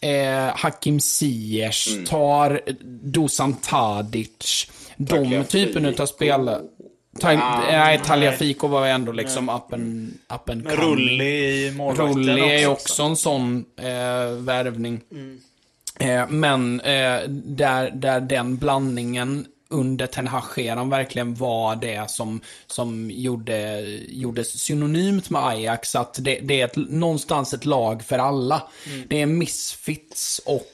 eh, 0.00 0.56
Hakim 0.56 1.00
Ziyech, 1.00 1.88
tar 2.06 2.60
Dusan 3.02 3.54
Tadic. 3.54 4.70
De 4.96 5.44
typen 5.44 5.84
utav 5.86 6.06
spelare. 6.06 6.60
Ta, 7.20 7.32
nej, 7.32 8.00
Tagliafico 8.04 8.66
var 8.66 8.86
ändå 8.86 9.12
liksom 9.12 9.48
up 9.48 9.72
and, 9.72 10.18
up 10.34 10.50
and. 10.50 10.66
Rulli 10.70 11.66
i 11.66 11.72
målvakten 11.76 12.16
Rulli 12.16 12.62
är 12.62 12.66
också. 12.66 12.82
också 12.82 13.02
en 13.02 13.16
sån 13.16 13.64
eh, 13.76 14.36
värvning. 14.38 15.00
Eh, 16.00 16.28
men 16.28 16.80
eh, 16.80 17.20
där, 17.28 17.90
där 17.90 18.20
den 18.20 18.56
blandningen 18.56 19.46
under 19.70 20.06
Ten 20.06 20.26
Hag-eran 20.26 20.90
verkligen 20.90 21.34
var 21.34 21.76
det 21.76 22.10
som, 22.10 22.40
som 22.66 23.10
gjorde, 23.10 23.80
gjordes 24.08 24.60
synonymt 24.60 25.30
med 25.30 25.46
Ajax. 25.46 25.96
Att 25.96 26.18
det, 26.20 26.40
det 26.42 26.60
är 26.60 26.64
ett, 26.64 26.76
någonstans 26.76 27.54
ett 27.54 27.64
lag 27.64 28.02
för 28.02 28.18
alla. 28.18 28.62
Det 29.08 29.22
är 29.22 29.26
misfits 29.26 30.40
och 30.46 30.66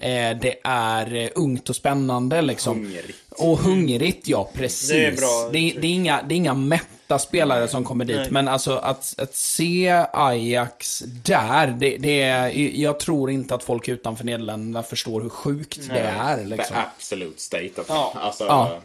eh, 0.00 0.36
det 0.40 0.54
är 0.64 1.14
eh, 1.14 1.28
ungt 1.34 1.68
och 1.70 1.76
spännande 1.76 2.42
liksom. 2.42 2.76
Hungrigt. 2.78 3.18
Och 3.30 3.58
hungrigt, 3.58 4.28
ja 4.28 4.50
precis. 4.54 4.88
Det 4.90 5.06
är 5.06 5.16
bra 5.16 5.48
det, 5.52 5.58
det, 5.80 5.86
är 5.86 5.92
inga, 5.92 6.22
det 6.22 6.34
är 6.34 6.36
inga 6.36 6.54
mätta 6.54 7.18
spelare 7.18 7.68
som 7.68 7.84
kommer 7.84 8.04
dit. 8.04 8.30
Men 8.30 8.48
alltså 8.48 8.76
att, 8.76 9.14
att 9.18 9.34
se 9.34 10.04
Ajax 10.12 11.02
där, 11.24 11.66
det, 11.66 11.96
det 11.96 12.22
är, 12.22 12.48
jag 12.80 13.00
tror 13.00 13.30
inte 13.30 13.54
att 13.54 13.62
folk 13.62 13.88
utanför 13.88 14.24
Nederländerna 14.24 14.82
förstår 14.82 15.20
hur 15.20 15.28
sjukt 15.28 15.80
det 15.88 16.00
är. 16.00 16.44
Liksom. 16.44 16.76
The 16.76 16.82
absolute 16.96 17.40
state 17.40 17.80
of 17.80 17.86
Ja. 17.88 18.12
Alltså, 18.16 18.44
Ja. 18.44 18.78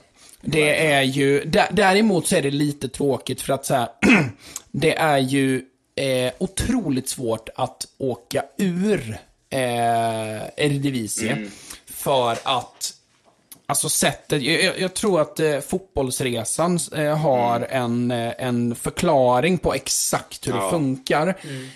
Det 0.47 0.85
är 0.85 1.01
ju, 1.01 1.43
dä- 1.45 1.67
däremot 1.71 2.27
så 2.27 2.35
är 2.35 2.41
det 2.41 2.51
lite 2.51 2.87
tråkigt 2.89 3.41
för 3.41 3.53
att 3.53 3.65
så 3.65 3.73
här, 3.73 3.87
det 4.71 4.95
är 4.95 5.17
ju 5.17 5.61
eh, 5.95 6.33
otroligt 6.37 7.09
svårt 7.09 7.49
att 7.55 7.87
åka 7.97 8.43
ur 8.57 9.17
eh, 9.49 10.43
Eredivisie. 10.65 11.49
För 11.85 12.31
att, 12.43 12.93
alltså 13.65 13.89
sättet, 13.89 14.41
jag, 14.41 14.79
jag- 14.79 14.93
tror 14.93 15.21
att 15.21 15.39
eh, 15.39 15.59
fotbollsresan 15.59 16.79
eh, 16.95 17.17
har 17.17 17.67
en, 17.69 18.11
eh, 18.11 18.33
en 18.37 18.75
förklaring 18.75 19.57
på 19.57 19.73
exakt 19.73 20.47
hur 20.47 20.53
det 20.53 20.69
funkar. 20.69 21.35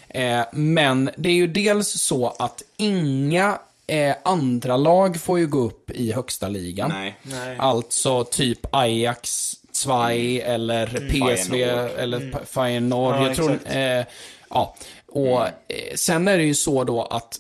Eh, 0.09 0.41
men 0.51 1.09
det 1.17 1.29
är 1.29 1.33
ju 1.33 1.47
dels 1.47 2.01
så 2.01 2.35
att 2.39 2.61
inga 2.77 3.59
eh, 3.87 4.15
andra 4.23 4.77
lag 4.77 5.21
får 5.21 5.39
ju 5.39 5.47
gå 5.47 5.59
upp 5.59 5.91
i 5.91 6.11
högsta 6.11 6.47
ligan. 6.47 6.89
Nej. 7.23 7.55
Alltså 7.59 8.23
typ 8.23 8.59
Ajax, 8.71 9.55
Zwei 9.71 10.39
eller 10.45 10.87
PSV 10.87 11.49
Feyenoord. 11.51 11.91
eller 11.99 12.17
mm. 12.17 12.45
Feyenoord. 12.45 13.15
Ja, 13.15 13.27
jag 13.27 13.35
tror, 13.35 13.59
eh, 13.65 14.05
ja. 14.49 14.75
Och 15.07 15.41
eh, 15.47 15.51
sen 15.95 16.27
är 16.27 16.37
det 16.37 16.43
ju 16.43 16.55
så 16.55 16.83
då 16.83 17.03
att 17.03 17.37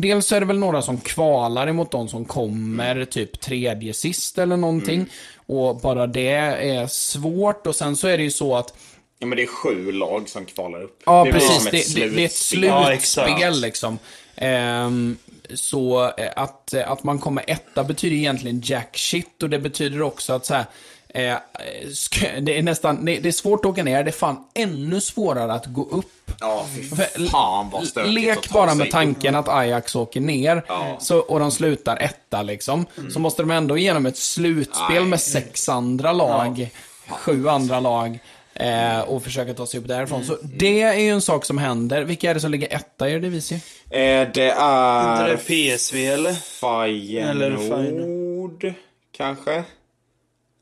Dels 0.00 0.32
är 0.32 0.40
det 0.40 0.46
väl 0.46 0.58
några 0.58 0.82
som 0.82 0.98
kvalar 0.98 1.66
emot 1.66 1.90
de 1.90 2.08
som 2.08 2.24
kommer 2.24 3.04
typ 3.04 3.40
tredje 3.40 3.94
sist 3.94 4.38
eller 4.38 4.56
någonting. 4.56 5.06
Och 5.46 5.80
bara 5.80 6.06
det 6.06 6.28
är 6.28 6.86
svårt. 6.86 7.66
Och 7.66 7.76
sen 7.76 7.96
så 7.96 8.08
är 8.08 8.16
det 8.16 8.22
ju 8.22 8.30
så 8.30 8.56
att 8.56 8.74
Ja, 9.20 9.26
men 9.26 9.36
det 9.36 9.42
är 9.42 9.46
sju 9.46 9.92
lag 9.92 10.28
som 10.28 10.44
kvalar 10.44 10.82
upp. 10.82 11.02
Ja, 11.06 11.24
det 11.24 11.32
precis. 11.32 11.94
Det, 11.94 12.00
det, 12.00 12.08
det 12.08 12.22
är 12.22 12.24
ett 12.24 12.32
slutspel. 12.32 12.68
Ja, 12.68 13.00
slutspel 13.00 13.60
liksom. 13.60 13.98
Ehm, 14.36 15.16
så 15.54 16.04
eh, 16.04 16.32
att, 16.36 16.74
att 16.74 17.04
man 17.04 17.18
kommer 17.18 17.44
etta 17.46 17.84
betyder 17.84 18.16
egentligen 18.16 18.60
jack 18.64 18.98
shit 18.98 19.42
och 19.42 19.50
det 19.50 19.58
betyder 19.58 20.02
också 20.02 20.32
att 20.32 20.46
så 20.46 20.54
här, 20.54 20.64
eh, 21.08 21.36
det 22.40 22.58
är 22.58 22.62
nästan, 22.62 23.04
det, 23.04 23.26
är 23.26 23.32
svårt 23.32 23.64
att 23.64 23.70
åka 23.70 23.84
ner, 23.84 24.04
det 24.04 24.10
är 24.10 24.12
fan 24.12 24.44
ännu 24.54 25.00
svårare 25.00 25.52
att 25.52 25.66
gå 25.66 25.82
upp. 25.90 26.06
Ja, 26.40 26.66
fy 26.74 26.82
fan 27.28 27.70
vad 27.70 27.86
stökigt 27.86 28.14
Lek 28.14 28.50
bara 28.50 28.74
med 28.74 28.86
upp. 28.86 28.92
tanken 28.92 29.34
att 29.34 29.48
Ajax 29.48 29.94
åker 29.94 30.20
ner 30.20 30.62
så, 30.98 31.18
och 31.18 31.40
de 31.40 31.50
slutar 31.50 31.96
etta 31.96 32.42
liksom. 32.42 32.86
Så 33.10 33.20
måste 33.20 33.42
de 33.42 33.50
ändå 33.50 33.78
igenom 33.78 34.06
ett 34.06 34.16
slutspel 34.18 35.00
Nej. 35.00 35.04
med 35.04 35.20
sex 35.20 35.68
andra 35.68 36.12
lag, 36.12 36.70
sju 37.08 37.48
andra 37.48 37.80
lag. 37.80 38.18
Eh, 38.60 39.00
och 39.00 39.22
försöka 39.22 39.54
ta 39.54 39.66
sig 39.66 39.80
upp 39.80 39.88
därifrån. 39.88 40.24
Så 40.24 40.36
det 40.42 40.82
är 40.82 41.00
ju 41.00 41.08
en 41.08 41.20
sak 41.20 41.44
som 41.44 41.58
händer. 41.58 42.02
Vilka 42.02 42.30
är 42.30 42.34
det 42.34 42.40
som 42.40 42.50
ligger 42.50 42.74
etta 42.74 43.08
i 43.08 43.12
Eredivisie? 43.12 43.60
Eh, 43.90 44.28
det 44.34 44.50
är... 44.58 45.24
Är 45.24 45.28
det 45.28 45.36
PSV 45.36 46.06
eller? 46.06 46.36
Eller 47.30 47.56
Feyenoord, 47.56 48.72
kanske? 49.16 49.64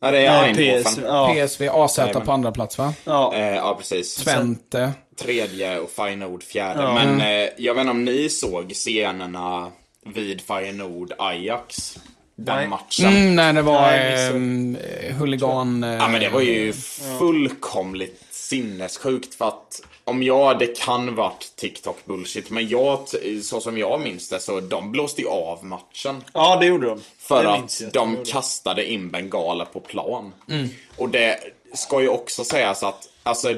Ja, 0.01 0.11
det 0.11 0.19
är 0.19 0.25
Ja, 0.25 0.47
Eindhoven. 0.47 0.85
PSV. 0.85 1.03
Ja. 1.07 1.35
PSV, 1.35 1.69
AZ 1.69 1.99
på 2.25 2.33
andra 2.33 2.53
plats 2.53 2.79
va? 2.79 2.95
ja. 3.05 3.35
Eh, 3.35 3.55
ja, 3.55 3.75
precis. 3.79 4.15
Twente. 4.17 4.93
Tredje 5.19 5.79
och 5.79 5.91
Feyenoord 5.91 6.43
fjärde. 6.43 6.83
Men 6.95 7.21
eh, 7.21 7.49
jag 7.57 7.75
vet 7.75 7.81
inte 7.81 7.91
om 7.91 8.05
ni 8.05 8.29
såg 8.29 8.73
scenerna 8.73 9.71
vid 10.15 10.41
Feyenoord-Ajax. 10.41 11.99
Den 12.39 12.57
Nej. 12.57 12.69
matchen. 12.69 13.07
Mm, 13.07 13.37
nej, 13.37 13.53
det 13.53 13.63
var 13.63 13.81
Nej, 13.81 14.27
eh, 15.09 15.17
huligan... 15.17 15.85
Eh, 15.85 15.95
Ja 15.95 16.09
men 16.09 16.21
det 16.21 16.29
var 16.29 16.41
ju 16.41 16.73
fullkomligt 17.19 18.23
sinnessjukt 18.31 19.35
för 19.35 19.49
att 19.49 19.83
om 20.07 20.23
jag, 20.23 20.59
det 20.59 20.79
kan 20.79 21.15
varit 21.15 21.53
TikTok 21.57 21.99
bullshit, 22.05 22.51
men 22.51 22.69
jag, 22.69 22.99
så 23.43 23.61
som 23.61 23.79
jag 23.79 24.01
minns 24.01 24.29
det 24.29 24.41
så 24.41 24.61
de 24.61 24.93
blåste 24.93 25.21
ju 25.23 25.29
av 25.29 25.65
matchen. 25.65 26.25
ja, 26.33 26.57
det 26.61 26.67
gjorde 26.67 26.87
de. 26.87 27.01
För 27.19 27.43
Det 27.43 27.51
att 27.51 27.59
minns 27.61 27.83
de 27.93 28.17
kastade 28.27 28.91
in 28.93 29.11
bengaler 29.11 29.65
på 29.65 29.81
plan. 29.81 30.33
Och 30.97 31.09
det 31.09 31.39
ska 31.75 32.01
ju 32.01 32.09
också 32.09 32.45
sägas 32.45 32.83
att, 32.83 33.09
alltså, 33.23 33.55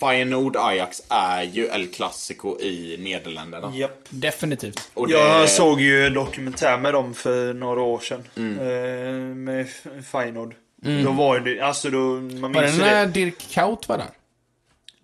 Feyenoord 0.00 0.56
Ajax 0.56 1.02
är 1.08 1.42
ju 1.42 1.66
El 1.66 1.86
Clasico 1.86 2.60
i 2.60 2.96
Nederländerna. 3.00 3.72
Japp. 3.74 4.06
Definitivt. 4.08 4.90
Och 4.94 5.10
Jag 5.10 5.40
det- 5.42 5.48
såg 5.48 5.80
ju 5.80 6.06
en 6.06 6.14
dokumentär 6.14 6.78
med 6.78 6.92
dem 6.94 7.14
för 7.14 7.54
några 7.54 7.80
år 7.82 8.00
sedan. 8.00 8.24
Eh, 8.36 9.14
med 9.36 9.66
Feyenoord. 10.12 10.54
Då 11.04 11.10
var 11.10 11.40
det, 11.40 11.60
alltså 11.60 11.90
då, 11.90 11.98
man 11.98 12.52
Var 12.52 12.62
det 12.62 12.66
minns 12.68 12.78
när 12.78 13.06
det. 13.06 13.12
Dirk 13.12 13.50
Kaut 13.52 13.88
var 13.88 13.98
där? 13.98 14.06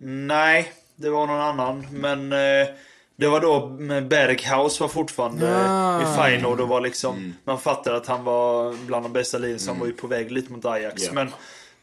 Nej, 0.03 0.71
det 0.95 1.09
var 1.09 1.27
någon 1.27 1.41
annan. 1.41 1.87
Men 1.91 2.31
eh, 2.33 2.67
det 3.15 3.27
var 3.27 3.39
då 3.41 3.67
Berghaus 4.01 4.79
var 4.79 4.87
fortfarande 4.87 5.65
Ah. 5.69 6.01
i 6.01 6.17
Feyenoord 6.17 6.59
och 6.61 6.67
var 6.67 6.81
liksom, 6.81 7.33
man 7.43 7.59
fattade 7.59 7.97
att 7.97 8.07
han 8.07 8.23
var 8.23 8.73
bland 8.85 9.05
de 9.05 9.13
bästa 9.13 9.37
ligen, 9.37 9.59
så 9.59 9.71
han 9.71 9.79
var 9.79 9.87
ju 9.87 9.93
på 9.93 10.07
väg 10.07 10.31
lite 10.31 10.51
mot 10.51 10.65
Ajax. 10.65 11.03
Ja. 11.05 11.13
Men 11.13 11.29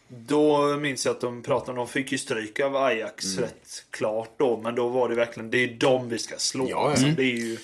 Då 0.09 0.67
minns 0.77 1.07
jag 1.07 1.15
att 1.15 1.21
de 1.21 1.43
pratade 1.43 1.71
om, 1.71 1.77
de 1.77 1.89
fick 1.89 2.13
ju 2.13 2.19
stryk 2.19 2.61
av 2.61 2.77
Ajax 2.77 3.25
Mm. 3.27 3.41
rätt 3.45 3.85
klart 3.91 4.31
då. 4.39 4.57
Men 4.57 4.75
då 4.75 4.89
var 4.89 5.09
det 5.09 5.15
verkligen, 5.15 5.51
det 5.51 5.59
är 5.65 5.69
dem 5.75 6.09
vi 6.09 6.19
ska 6.19 6.35
slå. 6.39 6.67
Ja, 6.71 6.77
ja. 6.85 6.91
Liksom. 6.91 7.15
Det 7.15 7.23
är 7.23 7.37
ju, 7.37 7.59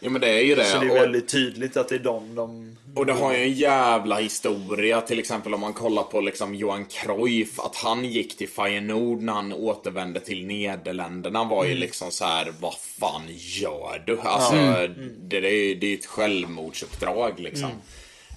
Jo 0.00 0.10
men 0.10 0.20
det 0.20 0.28
är 0.28 0.42
ju 0.44 0.54
det. 0.54 0.64
så 0.64 0.78
det 0.78 0.86
är 0.86 1.00
väldigt 1.00 1.28
tydligt 1.28 1.76
att 1.76 1.88
det 1.88 1.94
är 1.94 1.98
dem 1.98 2.34
de... 2.34 2.76
Och 2.94 3.06
det 3.06 3.12
har 3.12 3.32
ju 3.32 3.42
en 3.42 3.52
jävla 3.52 4.18
historia, 4.18 5.00
till 5.00 5.18
exempel 5.18 5.54
om 5.54 5.60
man 5.60 5.72
kollar 5.72 6.02
på 6.02 6.20
liksom 6.20 6.54
Johan 6.54 6.84
Cruyff, 6.84 7.60
att 7.60 7.76
han 7.76 8.04
gick 8.04 8.36
till 8.36 8.48
Feyenoord 8.48 9.22
när 9.22 9.32
han 9.32 9.52
återvände 9.52 10.20
till 10.20 10.46
Nederländerna 10.46 11.44
var 11.44 11.64
ju 11.64 11.74
liksom 11.74 12.10
så 12.10 12.24
här: 12.24 12.52
vad 12.60 12.74
fan 12.74 13.22
gör 13.28 14.02
du? 14.06 14.20
Alltså, 14.20 14.54
det, 14.54 15.40
det, 15.40 15.74
det 15.74 15.86
är 15.86 15.90
ju 15.90 15.94
ett 15.94 16.06
självmordsuppdrag 16.06 17.40
liksom. 17.40 17.70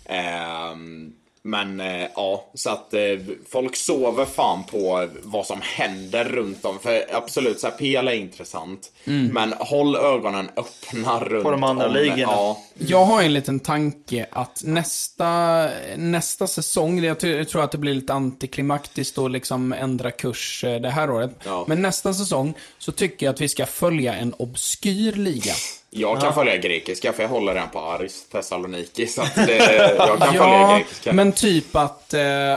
Ehm, 0.05 1.13
men 1.45 1.79
eh, 1.79 2.07
ja, 2.15 2.45
så 2.53 2.69
att 2.69 2.93
eh, 2.93 3.01
folk 3.49 3.75
sover 3.75 4.25
fan 4.25 4.63
på 4.63 5.07
vad 5.23 5.45
som 5.45 5.59
händer 5.61 6.23
runt 6.23 6.65
om. 6.65 6.79
För 6.79 7.05
absolut, 7.11 7.59
så 7.59 7.67
här, 7.67 7.73
PL 7.77 8.07
är 8.07 8.13
intressant. 8.15 8.91
Men 9.33 9.53
håll 9.59 9.95
ögonen 9.95 10.49
öppna 10.55 11.19
runt 11.19 11.43
de 11.43 11.63
andra 11.63 11.87
om. 11.87 11.93
ligorna. 11.93 12.21
Ja, 12.21 12.63
Jag 12.77 13.05
har 13.05 13.21
en 13.21 13.33
liten 13.33 13.59
tanke 13.59 14.27
att 14.31 14.61
nästa, 14.63 15.69
nästa 15.97 16.47
säsong, 16.47 17.03
jag 17.03 17.23
jag 17.23 17.49
tror 17.49 17.63
att 17.63 17.71
det 17.71 17.77
blir 17.77 17.93
lite 17.93 18.13
antiklimaktiskt 18.13 19.17
att 19.17 19.31
liksom 19.31 19.73
ändra 19.73 20.11
kurs 20.11 20.63
eh, 20.63 20.81
det 20.81 20.89
här 20.89 21.11
året. 21.11 21.31
Ja. 21.43 21.65
Men 21.67 21.81
nästa 21.81 22.13
säsong 22.13 22.53
så 22.77 22.91
tycker 22.91 23.25
jag 23.25 23.33
att 23.33 23.41
vi 23.41 23.49
ska 23.49 23.65
följa 23.65 24.13
en 24.13 24.33
obskyr 24.33 25.11
liga. 25.11 25.53
Jag 25.97 26.21
kan 26.21 26.33
följa 26.33 26.57
grekiska 26.57 27.13
för 27.13 27.23
jag 27.23 27.29
håller 27.29 27.55
den 27.55 27.69
på 27.69 27.79
Aris 27.79 28.25
Thessaloniki. 28.31 29.07
Så 29.07 29.21
att 29.21 29.35
det, 29.35 29.57
jag 29.97 30.17
kan 30.19 30.33
följa 30.33 30.33
Ja, 30.43 30.75
grekiska. 30.77 31.13
men 31.13 31.31
typ 31.31 31.75
att, 31.75 32.13
eh, 32.13 32.53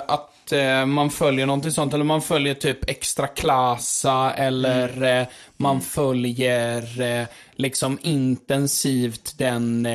att 0.49 0.53
eh, 0.53 0.87
man 0.87 1.11
följer 1.11 1.47
någonting 1.47 1.71
sånt. 1.71 1.95
Eller 1.95 2.05
man 2.05 2.23
följer 2.23 2.55
typ 2.55 2.91
extra 2.91 3.27
klassa 3.27 4.33
eller 4.33 5.21
eh, 5.21 5.27
man 5.57 5.81
följer 5.81 7.01
eh, 7.01 7.27
liksom 7.57 7.99
intensivt 8.03 9.39
den, 9.39 9.89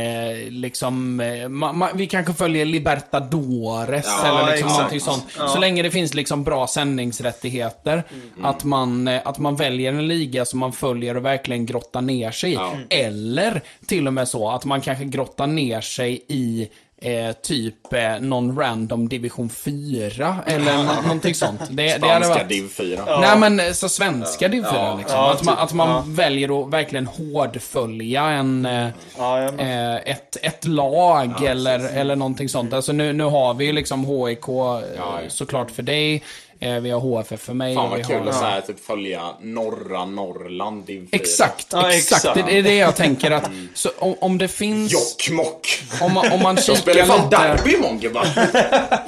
liksom, 0.49 1.15
ma, 1.49 1.73
ma, 1.73 1.89
vi 1.93 2.07
kanske 2.07 2.33
följer 2.33 2.65
Libertadores 2.65 4.05
Ja, 4.05 4.27
eller 4.27 4.51
liksom 4.51 4.67
exakt. 4.67 4.77
någonting 4.77 4.99
sånt. 4.99 5.51
Så 5.53 5.59
länge 5.59 5.83
det 5.83 5.91
finns 5.91 6.13
liksom 6.13 6.43
bra 6.43 6.67
sändningsrättigheter. 6.67 8.03
Att, 8.41 8.63
man, 8.63 9.07
att 9.07 9.39
man 9.39 9.55
väljer 9.55 9.93
en 9.93 10.07
liga 10.07 10.45
som 10.45 10.59
man 10.59 10.73
följer 10.73 11.17
och 11.17 11.25
verkligen 11.25 11.65
grottar 11.65 12.01
ner 12.01 12.31
sig 12.31 12.51
i. 12.51 12.53
Ja. 12.53 12.73
Eller 12.89 13.61
till 13.85 14.07
och 14.07 14.13
med 14.13 14.27
så 14.27 14.49
att 14.49 14.65
man 14.65 14.81
kanske 14.81 15.05
grottar 15.05 15.47
ner 15.47 15.81
sig 15.81 16.25
i 16.27 16.69
eh, 17.03 17.31
typ 17.31 17.93
eh, 17.93 18.19
någon 18.19 18.59
random 18.59 19.09
division 19.09 19.49
4 19.49 20.37
eller 20.45 20.77
nå- 20.77 21.01
någonting 21.01 21.35
sånt. 21.35 21.61
Det, 21.69 21.83
det 21.83 21.91
hade 21.91 22.25
Spanska 22.25 22.33
varit... 22.33 22.49
div 22.49 22.67
4. 22.69 23.19
Nej 23.19 23.37
men 23.37 23.59
eh, 23.59 23.71
så 23.71 23.89
svenska 23.89 24.47
div 24.47 24.63
4 24.71 24.95
liksom. 24.95 25.17
Ja, 25.17 25.31
att 25.31 25.43
man, 25.43 25.55
typ. 25.55 25.63
att 25.63 25.73
man 25.73 26.15
väljer 26.15 26.61
att 26.61 26.73
verkligen 26.73 27.07
hårdfölja 27.07 28.23
en, 28.23 28.65
eh, 28.65 28.87
Ja, 29.17 29.39
eh, 29.57 29.95
ett, 29.95 30.37
ett 30.41 30.67
lag 30.67 31.43
eller, 31.43 31.79
eller 31.97 32.15
någonting 32.15 32.49
sånt. 32.49 32.73
Alltså 32.73 32.91
nu, 32.91 33.13
nu 33.13 33.23
har 33.23 33.53
vi 33.53 33.65
ju 33.65 33.73
liksom 33.73 34.05
HIK 34.05 34.47
eh, 34.47 34.81
ja. 34.97 35.19
såklart 35.27 35.71
för 35.71 35.83
dig. 35.83 36.23
Eh, 36.59 36.79
vi 36.79 36.89
har 36.89 36.99
HFF 36.99 37.41
för 37.41 37.53
mig. 37.53 37.75
Fan 37.75 37.89
vad 37.89 38.05
kul 38.07 38.19
har... 38.19 38.27
att 38.27 38.35
så 38.35 38.43
här, 38.45 38.61
typ 38.61 38.85
följa 38.85 39.21
norra 39.41 40.05
Norrland 40.05 40.83
4. 40.87 41.05
Exakt, 41.11 41.67
Ja, 41.71 41.91
exakt. 41.91 42.25
exakt. 42.25 42.47
Det 42.47 42.57
är 42.57 42.63
det 42.63 42.75
jag 42.75 42.95
tänker 42.95 43.31
att 43.31 43.49
så, 43.73 43.89
om, 43.97 44.15
om 44.21 44.37
det 44.37 44.47
finns... 44.47 44.93
Jokkmokk! 44.93 45.83
Om 46.01 46.13
man, 46.13 46.31
om 46.31 46.41
man 46.43 46.55
De 46.55 46.61
kikar 46.61 46.75
spelar 46.75 47.05
fan 47.05 47.29
lite... 47.29 47.37
derby 47.47 47.73
imorgon 47.73 47.99
gubbar! 47.99 48.27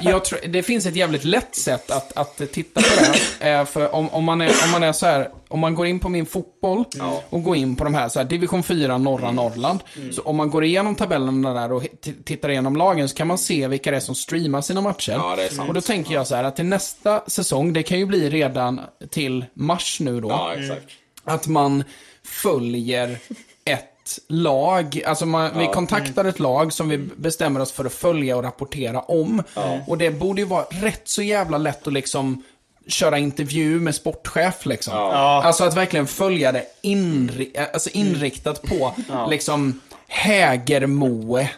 Jag 0.00 0.24
tror, 0.24 0.38
det 0.48 0.62
finns 0.62 0.86
ett 0.86 0.96
jävligt 0.96 1.24
lätt 1.24 1.54
sätt 1.54 1.90
att, 1.90 2.16
att 2.16 2.36
titta 2.52 2.80
på 2.80 2.88
det. 3.00 3.44
här. 3.44 3.60
Eh, 3.60 3.66
för 3.66 3.94
om, 3.94 4.08
om, 4.08 4.24
man 4.24 4.40
är, 4.40 4.48
om 4.64 4.70
man 4.72 4.82
är 4.82 4.92
så 4.92 5.06
här, 5.06 5.28
om 5.48 5.60
man 5.60 5.74
går 5.74 5.86
in 5.86 6.00
på 6.00 6.08
min 6.08 6.26
fotboll 6.26 6.84
och 7.30 7.42
går 7.42 7.56
in 7.56 7.76
på 7.76 7.84
de 7.84 7.94
här, 7.94 8.08
så 8.08 8.18
här 8.18 8.26
division 8.26 8.62
4 8.62 8.98
norra 8.98 9.30
Norrland. 9.30 9.80
Så 10.12 10.22
om 10.22 10.36
man 10.36 10.50
går 10.50 10.64
igenom 10.64 10.94
tabellerna 10.94 11.54
där 11.54 11.72
och 11.72 11.86
tittar 12.24 12.48
igenom 12.50 12.76
lagen 12.76 13.08
så 13.08 13.16
kan 13.16 13.26
man 13.26 13.38
se 13.38 13.68
vilka 13.68 13.90
det 13.90 13.96
är 13.96 14.00
som 14.00 14.14
streamar 14.14 14.60
sina 14.60 14.80
matcher. 14.80 15.12
Ja, 15.12 15.34
det 15.36 15.44
är 15.44 15.48
sant. 15.48 15.68
Och 15.68 15.74
då 15.74 15.80
tänker 15.80 16.14
jag 16.14 16.26
så 16.26 16.34
här 16.34 16.44
att 16.44 16.56
till 16.56 16.64
nästa 16.64 17.22
säsong, 17.36 17.72
det 17.72 17.82
kan 17.82 17.98
ju 17.98 18.06
bli 18.06 18.30
redan 18.30 18.80
till 19.10 19.44
mars 19.54 20.00
nu 20.00 20.20
då. 20.20 20.28
Ja, 20.28 20.54
exakt. 20.54 20.92
Att 21.24 21.46
man 21.46 21.84
följer 22.24 23.18
ett 23.64 24.18
lag. 24.28 25.02
Alltså 25.06 25.26
man, 25.26 25.58
vi 25.58 25.66
kontaktar 25.66 26.24
ett 26.24 26.38
lag 26.38 26.72
som 26.72 26.88
vi 26.88 26.98
bestämmer 26.98 27.60
oss 27.60 27.72
för 27.72 27.84
att 27.84 27.92
följa 27.92 28.36
och 28.36 28.42
rapportera 28.42 29.00
om. 29.00 29.42
Och 29.86 29.98
det 29.98 30.10
borde 30.10 30.40
ju 30.40 30.46
vara 30.46 30.64
rätt 30.70 31.08
så 31.08 31.22
jävla 31.22 31.58
lätt 31.58 31.86
att 31.86 31.92
liksom 31.92 32.42
köra 32.88 33.18
intervju 33.18 33.80
med 33.80 33.94
sportchef 33.94 34.66
liksom. 34.66 34.94
Alltså 34.94 35.64
att 35.64 35.76
verkligen 35.76 36.06
följa 36.06 36.52
det 36.52 36.64
inri 36.82 37.52
alltså 37.72 37.90
inriktat 37.90 38.62
på 38.62 38.94
liksom 39.28 39.80
Hägermoe 40.08 41.48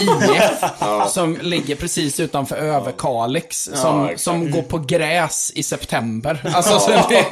IF. 0.00 0.64
Som 1.08 1.36
ligger 1.40 1.76
precis 1.76 2.20
utanför 2.20 2.56
Överkalix. 2.56 3.70
Som, 3.74 4.10
som 4.16 4.50
går 4.50 4.62
på 4.62 4.78
gräs 4.78 5.52
i 5.54 5.62
september. 5.62 6.50
Alltså 6.54 6.78
så 6.78 6.90
det, 6.90 7.24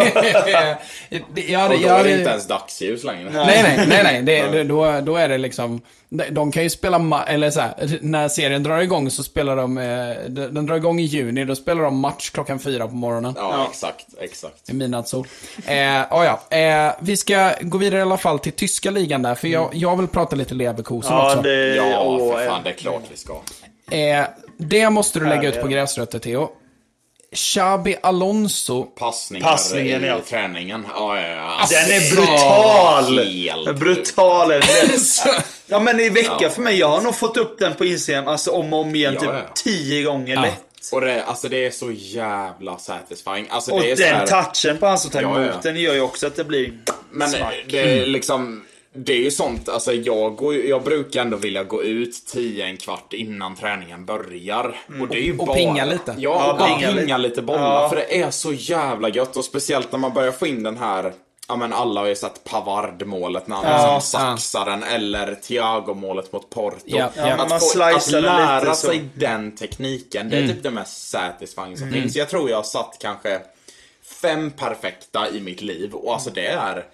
det, 1.35 1.43
jag, 1.43 1.71
Och 1.71 1.81
då 1.81 1.89
är 1.89 2.05
det 2.05 2.19
inte 2.19 2.31
ens 2.31 2.47
dagsljus 2.47 3.05
längre. 3.05 3.31
Nej, 3.31 3.63
nej, 3.63 3.87
nej, 3.89 4.23
nej. 4.23 4.23
Det, 4.23 4.65
då, 4.65 5.01
då 5.01 5.17
är 5.17 5.29
det 5.29 5.39
liksom... 5.39 5.81
de- 6.19 6.31
De 6.31 6.53
kan 6.53 6.63
ju 6.63 6.71
spela, 6.71 7.25
eller 7.29 7.51
så 7.51 7.61
här, 7.61 7.99
när 8.01 8.29
serien 8.29 8.63
drar 8.63 8.79
igång 8.81 9.11
så 9.11 9.23
spelar 9.23 9.57
de, 9.57 9.79
eh, 9.79 9.85
de- 10.29 10.47
den 10.55 10.67
drar 10.67 10.77
igång 10.77 11.01
i 11.01 11.03
juni, 11.05 11.45
då 11.45 11.55
spelar 11.55 11.83
de 11.83 11.99
match 11.99 12.31
klockan 12.31 12.59
fyra 12.59 12.89
på 12.89 12.95
morgonen. 12.95 13.35
Ja, 13.37 13.67
exakt, 13.71 14.07
exakt. 14.21 14.71
I 14.71 14.73
midnattssol. 14.73 15.27
Eh, 15.67 15.75
oh 16.11 16.25
ja, 16.25 16.57
eh, 16.57 16.93
vi 17.01 17.17
ska 17.17 17.53
gå 17.61 17.79
vidare 17.79 17.99
i 17.99 18.03
alla 18.03 18.17
fall 18.17 18.39
till 18.39 18.53
tyska 18.53 18.91
ligan 18.91 19.23
där, 19.23 19.35
för 19.35 19.49
jag, 19.49 19.71
jag 19.73 19.97
vill 19.97 20.09
prata 20.09 20.37
lite 20.37 20.55
Leverkusen 20.55 21.13
Ja, 21.17 21.31
också. 21.31 21.43
det... 21.43 21.77
Ja, 21.77 22.03
åh, 22.05 22.33
för 22.37 22.47
fan, 22.47 22.61
det 22.65 22.71
är 22.71 22.75
klart 22.75 23.03
vi 23.11 23.17
ska. 23.17 23.33
Eh, 23.97 24.25
det 24.59 24.91
måste 24.91 25.19
du 25.19 25.27
lägga 25.29 25.49
ut 25.49 25.61
på 25.61 25.69
gräsrötter, 25.69 26.19
Theo. 26.19 26.49
Xabi 27.35 27.97
Alonso. 28.03 28.83
Passningar 28.85 29.47
Passningen, 29.49 30.05
i 30.05 30.07
ja. 30.07 30.21
träningen. 30.29 30.87
Ja, 30.95 31.21
ja, 31.21 31.29
ja. 31.29 31.41
Alltså, 31.43 31.75
Den 31.75 31.97
är 32.03 32.15
brutal! 32.17 33.19
Helt 33.19 33.79
Brutal 33.79 34.51
är 34.51 34.61
den. 34.61 34.99
Ja 35.67 35.81
men 35.81 36.01
i 36.01 36.09
vecka 36.09 36.51
för 36.51 36.63
mig, 36.63 36.79
jag 36.79 36.89
har 36.89 37.01
nog 37.01 37.15
fått 37.17 37.37
upp 37.37 37.59
den 37.59 37.75
på 37.75 37.85
Instagram 37.85 38.29
alltså 38.29 38.51
om 38.51 38.73
och 38.73 38.79
om 38.81 38.95
igen 38.95 39.15
Ja, 39.15 39.21
typ 39.21 39.31
ja. 39.33 39.53
tio 39.55 40.03
gånger 40.03 40.37
lätt. 40.43 40.63
Och 40.93 41.01
det, 41.01 41.25
alltså 41.25 41.49
det 41.49 41.67
är 41.67 41.71
så 41.71 41.91
jävla 41.93 42.79
satisfying. 42.79 43.47
Alltså 43.51 43.73
Och 43.73 43.81
det 43.81 43.91
är 43.91 43.97
så 43.97 44.03
den 44.03 44.15
här, 44.17 44.27
touchen 44.27 44.79
på 44.79 44.87
han 44.87 44.99
som 44.99 45.11
tar 45.11 45.23
Ja, 45.23 45.37
emot 45.37 45.51
ja. 45.55 45.61
den 45.63 45.77
gör 45.81 45.95
ju 45.95 46.01
också 46.01 46.27
att 46.27 46.37
det 46.37 46.45
blir 46.45 46.73
Men 47.11 47.31
smack. 47.31 47.65
det 47.71 47.81
är 48.03 48.07
liksom, 48.07 48.65
det 48.95 49.13
är 49.13 49.19
ju 49.19 49.31
sånt, 49.31 49.69
alltså 49.69 49.93
jag, 49.93 50.37
går, 50.37 50.55
jag 50.55 50.83
brukar 50.83 51.21
ändå 51.21 51.37
vilja 51.37 51.65
gå 51.65 51.83
ut 51.83 52.27
tio, 52.27 52.65
en 52.67 52.77
kvart 52.77 53.13
innan 53.13 53.57
träningen 53.57 54.05
börjar. 54.05 54.81
Och 55.01 55.09
det 55.09 55.17
är 55.19 55.23
ju 55.23 55.39
Och 55.39 55.47
bara... 55.47 55.57
pinga 55.57 55.85
lite. 55.85 56.15
Ja, 56.19 56.31
Ja, 56.47 56.53
och 56.53 56.59
bara 56.59 56.69
pinga 56.69 56.89
pinga, 56.93 57.17
lite. 57.17 57.29
lite 57.29 57.43
bollar. 57.43 57.83
Ja. 57.83 57.89
För 57.89 57.97
det 57.97 58.21
är 58.23 58.31
så 58.31 58.53
jävla 58.53 59.09
gött. 59.09 59.37
Och 59.37 59.45
speciellt 59.45 59.93
när 59.93 59.99
man 59.99 60.13
börjar 60.13 60.33
få 60.33 60.47
in 60.47 60.63
den 60.63 60.77
här 60.79 61.13
Ja 61.49 61.57
men 61.57 61.73
alla 61.73 62.01
har 62.01 62.09
ju 62.09 62.15
sett 62.15 62.45
Pavard-målet 62.45 63.47
när 63.49 63.57
han 63.57 63.65
Ja. 63.65 63.95
liksom 63.95 64.21
saxar 64.21 64.65
den, 64.71 64.83
eller 64.83 65.35
Thiago-målet 65.35 66.33
mot 66.33 66.51
Porto. 66.51 66.77
Ja, 66.85 67.11
ja. 67.17 67.23
men 67.27 67.37
man 67.37 67.53
Att, 67.53 67.73
få, 67.73 67.83
att 67.83 68.11
lära 68.11 68.61
lite 68.61 68.75
så. 68.75 68.87
sig 68.87 69.05
den 69.15 69.57
tekniken, 69.57 70.29
det 70.31 70.37
är 70.37 70.47
typ 70.49 70.63
det 70.63 70.71
mest 70.71 71.09
satisfying 71.11 71.77
som 71.77 71.91
finns. 71.93 72.17
Jag 72.17 72.29
tror 72.29 72.51
jag 72.51 72.57
har 72.57 72.63
satt 72.63 72.97
kanske 73.01 73.41
fem 74.23 74.51
perfekta 74.51 75.29
i 75.31 75.41
mitt 75.41 75.63
liv 75.63 75.95
och 75.95 76.13
alltså 76.15 76.31
det 76.31 76.47
är 76.47 76.85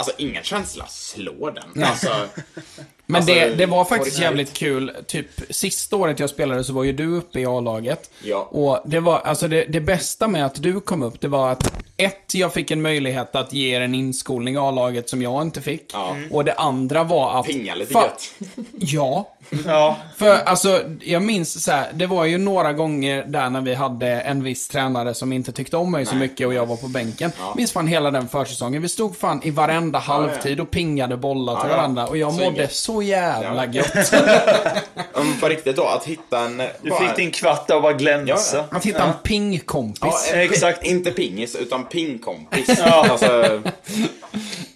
Alltså 0.00 0.14
ingen 0.18 0.44
känsla 0.44 0.86
slår 0.86 1.50
den. 1.50 1.84
Alltså, 1.84 2.28
Men 3.10 3.16
Alltså, 3.16 3.34
det, 3.34 3.54
det 3.54 3.66
var 3.66 3.84
faktiskt 3.84 4.06
riktigt. 4.06 4.22
jävligt 4.22 4.52
kul. 4.52 4.92
Typ 5.06 5.26
sista 5.50 5.96
året 5.96 6.20
jag 6.20 6.30
spelade 6.30 6.64
så 6.64 6.72
var 6.72 6.84
ju 6.84 6.92
du 6.92 7.16
uppe 7.16 7.40
i 7.40 7.46
A-laget. 7.46 8.10
Ja. 8.24 8.48
Och 8.50 8.80
det 8.84 9.00
var, 9.00 9.18
alltså 9.18 9.48
det, 9.48 9.64
det 9.68 9.80
bästa 9.80 10.28
med 10.28 10.46
att 10.46 10.62
du 10.62 10.80
kom 10.80 11.02
upp, 11.02 11.20
det 11.20 11.28
var 11.28 11.50
att 11.52 11.72
ett, 11.96 12.34
jag 12.34 12.52
fick 12.54 12.70
en 12.70 12.82
möjlighet 12.82 13.36
att 13.36 13.52
ge 13.52 13.76
er 13.76 13.80
en 13.80 13.94
inskolning 13.94 14.54
i 14.54 14.58
A-laget 14.58 15.08
som 15.08 15.22
jag 15.22 15.42
inte 15.42 15.60
fick. 15.60 15.90
Ja. 15.92 16.16
Och 16.30 16.44
det 16.44 16.52
andra 16.54 17.04
var 17.04 17.40
att... 17.40 17.46
Pinga 17.46 17.74
lite 17.74 17.94
gött. 17.94 18.30
Ja. 18.78 19.36
Ja, 19.66 19.96
För 20.16 20.36
alltså, 20.44 20.82
jag 21.00 21.22
minns 21.22 21.64
så 21.64 21.70
här, 21.70 21.88
det 21.94 22.06
var 22.06 22.24
ju 22.24 22.38
några 22.38 22.72
gånger 22.72 23.24
där 23.24 23.50
när 23.50 23.60
vi 23.60 23.74
hade 23.74 24.08
en 24.20 24.42
viss 24.44 24.68
tränare 24.68 25.14
som 25.14 25.32
inte 25.32 25.52
tyckte 25.52 25.76
om 25.76 25.90
mig 25.92 26.06
så 26.06 26.14
mycket 26.14 26.46
och 26.46 26.54
jag 26.54 26.66
var 26.66 26.76
på 26.76 26.88
bänken. 26.88 27.32
Minns 27.56 27.72
fan 27.72 27.86
hela 27.86 28.10
den 28.10 28.28
försäsongen. 28.28 28.82
Vi 28.82 28.88
stod 28.88 29.16
fan 29.16 29.40
i 29.44 29.50
varenda 29.50 29.98
halvtid 29.98 30.60
och 30.60 30.70
pingade 30.70 31.16
bollar 31.16 31.54
till 31.60 31.62
Ja, 31.64 31.70
ja. 31.70 31.76
varandra 31.76 32.06
och 32.06 32.16
jag 32.16 32.32
Så 32.32 32.38
mådde 32.44 32.56
inget. 32.56 32.74
så 32.74 32.99
jävla 33.02 33.64
Ja. 33.66 33.72
gött. 33.72 34.12
Men 35.14 35.40
på 35.40 35.48
riktigt 35.48 35.76
då, 35.76 35.84
att 35.84 36.04
hitta 36.04 36.38
en... 36.40 36.56
du 36.82 36.90
fick 36.94 37.16
din 37.16 37.30
kvart 37.30 37.70
av 37.70 37.86
att 37.86 37.96
glänsa. 37.98 38.56
Ja, 38.70 38.76
Att 38.76 38.86
hitta 38.86 39.02
en 39.04 39.12
pingkompis. 39.22 40.30
Ja, 40.32 40.36
Exakt. 40.38 40.84
Inte 40.84 41.10
pingis, 41.10 41.54
utan 41.56 41.84
pingkompis. 41.84 42.80
Alltså, 42.84 43.60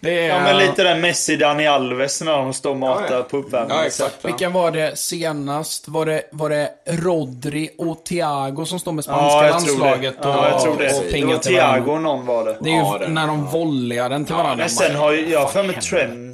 Det 0.01 0.19
är, 0.25 0.29
Ja 0.29 0.41
men 0.41 0.57
lite 0.59 0.83
den 0.83 1.01
Messi, 1.01 1.37
Dani 1.37 1.67
Alves 1.67 2.23
när 2.23 2.33
de 2.33 2.53
står 2.53 2.71
och 2.71 2.77
matar 2.77 3.07
Ja, 3.11 3.17
ja. 3.17 3.23
på 3.23 3.37
uppvärmningen. 3.37 3.77
Ja, 3.81 3.87
exakt. 3.87 4.25
Vilka 4.25 4.49
var 4.49 4.71
det 4.71 4.99
senast? 4.99 5.89
Var 5.89 6.07
det, 6.07 6.23
var 6.33 6.51
det 6.51 6.71
Rodri 6.87 7.71
och 7.79 8.05
Thiago 8.05 8.65
som 8.67 8.79
står 8.81 8.93
med 8.93 9.05
spanska 9.05 9.25
Ja, 9.27 9.45
jag 9.47 9.65
tror 9.65 9.75
det. 9.79 9.81
landslaget 9.91 10.19
och, 10.19 10.27
Ja, 10.27 10.49
jag 10.51 10.61
tror 10.63 10.77
det. 10.79 10.93
och 10.99 11.05
Det 11.13 11.25
var? 11.25 11.39
Thiago 11.39 11.99
någon 11.99 12.27
var 12.27 12.45
det. 12.45 12.57
Det 12.61 12.69
är 12.71 12.73
ju 12.75 12.79
Ja, 12.79 12.99
det- 13.01 13.09
när 13.09 13.27
de 13.27 13.47
volleyar 13.47 14.09
den 14.09 14.25
till 14.25 14.35
varandra. 14.35 14.57
Men 14.57 14.71
sen 14.71 14.97
har 14.97 15.13
ju, 15.13 15.29
jag 15.33 15.53
för 15.53 15.63
mig 15.63 15.77
Trent. 15.81 16.34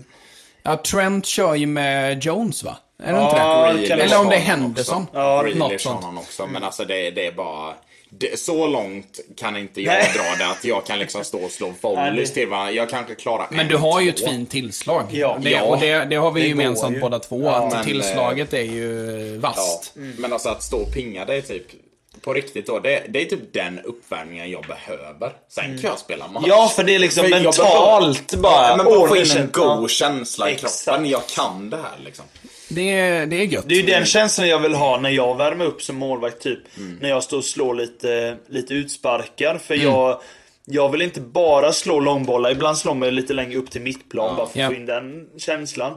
Ja, 0.62 0.76
Trent 0.76 1.26
kör 1.26 1.54
ju 1.54 1.66
med 1.66 2.24
Jones 2.24 2.62
va? 2.64 2.76
Är 3.02 3.12
det 3.12 3.18
Ja, 3.18 3.70
inte 3.72 3.96
det? 3.96 4.02
Eller 4.02 4.20
om 4.20 4.28
det 4.28 4.34
är 4.36 4.40
Henderson. 4.40 5.02
också. 5.02 5.18
Ja, 5.18 5.42
Grealish 5.42 5.62
har 5.70 5.78
sånt. 5.78 6.04
han 6.04 6.18
också. 6.18 6.46
Men 6.46 6.64
alltså 6.64 6.84
det, 6.84 7.10
det 7.10 7.26
är 7.26 7.32
bara... 7.32 7.74
Det, 8.12 8.38
så 8.40 8.66
långt 8.66 9.20
kan 9.36 9.56
inte 9.56 9.82
jag 9.82 9.92
Nej. 9.92 10.10
dra 10.14 10.44
det 10.44 10.50
att 10.50 10.64
jag 10.64 10.86
kan 10.86 10.98
liksom 10.98 11.24
stå 11.24 11.38
och 11.44 11.50
slå 11.50 11.72
volleys 11.80 12.32
till 12.32 12.48
varandra. 12.48 12.72
Jag 12.72 12.88
kanske 12.90 13.14
klarar 13.14 13.46
Men 13.50 13.60
en, 13.60 13.68
du 13.68 13.76
har 13.76 14.00
ju 14.00 14.12
två. 14.12 14.24
ett 14.26 14.30
fint 14.32 14.50
tillslag. 14.50 15.04
Ja. 15.10 15.38
det, 15.40 15.50
Ja. 15.50 15.62
och 15.62 15.78
det, 15.80 16.04
det 16.04 16.16
har 16.16 16.30
vi 16.30 16.40
Det 16.42 16.48
gemensamt 16.48 16.96
ju. 16.96 17.00
båda 17.00 17.18
två. 17.18 17.42
Ja, 17.44 17.50
att 17.66 17.72
men, 17.72 17.84
tillslaget 17.84 18.52
är 18.52 18.62
ju 18.62 18.94
Ja, 19.34 19.40
vasst. 19.48 19.92
men 19.94 20.32
alltså 20.32 20.48
att 20.48 20.62
stå 20.62 20.76
och 20.82 20.92
pinga 20.94 21.24
det 21.24 21.34
är 21.36 21.40
typ 21.42 21.66
på 22.22 22.34
riktigt 22.34 22.66
då, 22.66 22.78
det, 22.78 23.02
det 23.08 23.20
är 23.20 23.24
typ 23.24 23.52
den 23.52 23.80
uppvärmningen 23.80 24.50
jag 24.50 24.64
behöver. 24.64 25.32
Sen 25.48 25.64
kan 25.64 25.90
jag 25.90 25.98
spela 25.98 26.28
match. 26.28 26.44
Ja, 26.46 26.72
för 26.76 26.84
det 26.84 26.94
är 26.94 26.98
liksom 26.98 27.22
För 27.22 27.30
mentalt 27.30 27.56
behöver- 28.30 28.42
bara. 28.42 28.68
Ja, 28.68 28.76
men 28.76 28.86
bara 28.86 29.08
få 29.08 29.16
in 29.16 29.30
en 29.36 29.48
god 29.52 29.90
känsla 29.90 30.50
i 30.50 30.52
Exakt. 30.52 30.84
kroppen. 30.84 31.06
Jag 31.06 31.26
kan 31.26 31.70
det 31.70 31.76
här 31.76 32.04
liksom. 32.04 32.24
Det, 32.68 32.90
är- 32.98 33.26
det 33.26 33.36
är 33.36 33.44
gött. 33.44 33.64
Det 33.68 33.74
är 33.74 33.80
ju 33.80 33.86
den 33.86 34.04
känslan 34.06 34.48
jag 34.48 34.58
vill 34.58 34.74
ha 34.74 35.00
när 35.00 35.10
jag 35.10 35.36
värmer 35.36 35.64
upp 35.64 35.82
som 35.82 35.96
målvakt 35.96 36.42
typ. 36.42 36.58
När 37.00 37.08
jag 37.08 37.22
står 37.22 37.36
och 37.38 37.44
slår 37.44 37.74
lite, 37.74 38.36
lite 38.48 38.74
utsparkar. 38.74 39.58
För 39.58 39.74
jag, 39.74 40.20
jag 40.64 40.88
vill 40.88 41.02
inte 41.02 41.20
bara 41.20 41.72
slå 41.72 42.00
långbollar. 42.00 42.50
Ibland 42.50 42.78
slår 42.78 42.94
man 42.94 43.14
lite 43.14 43.32
längre 43.32 43.58
upp 43.58 43.70
till 43.70 43.80
mittplan 43.80 44.36
bara 44.36 44.46
för 44.46 44.52
att 44.52 44.56
Ja. 44.56 44.68
få 44.68 44.74
in 44.74 44.86
den 44.86 45.26
känslan. 45.38 45.92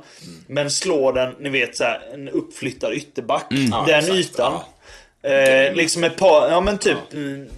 Men 0.47 0.71
slå 0.71 1.11
den, 1.11 1.35
ni 1.39 1.49
vet 1.49 1.75
så 1.77 1.83
här, 1.83 2.01
en 2.13 2.29
uppflyttad 2.29 2.93
ytterback. 2.93 3.45
Ja, 3.49 3.83
Den 3.87 3.99
exakt, 3.99 4.15
ytan. 4.17 4.53
ja. 4.53 4.67
Eh, 5.23 5.73
liksom 5.75 6.03
ett 6.03 6.17
par, 6.17 6.49
ja 6.49 6.61
men 6.61 6.77
typ 6.77 7.13
mm, 7.13 7.49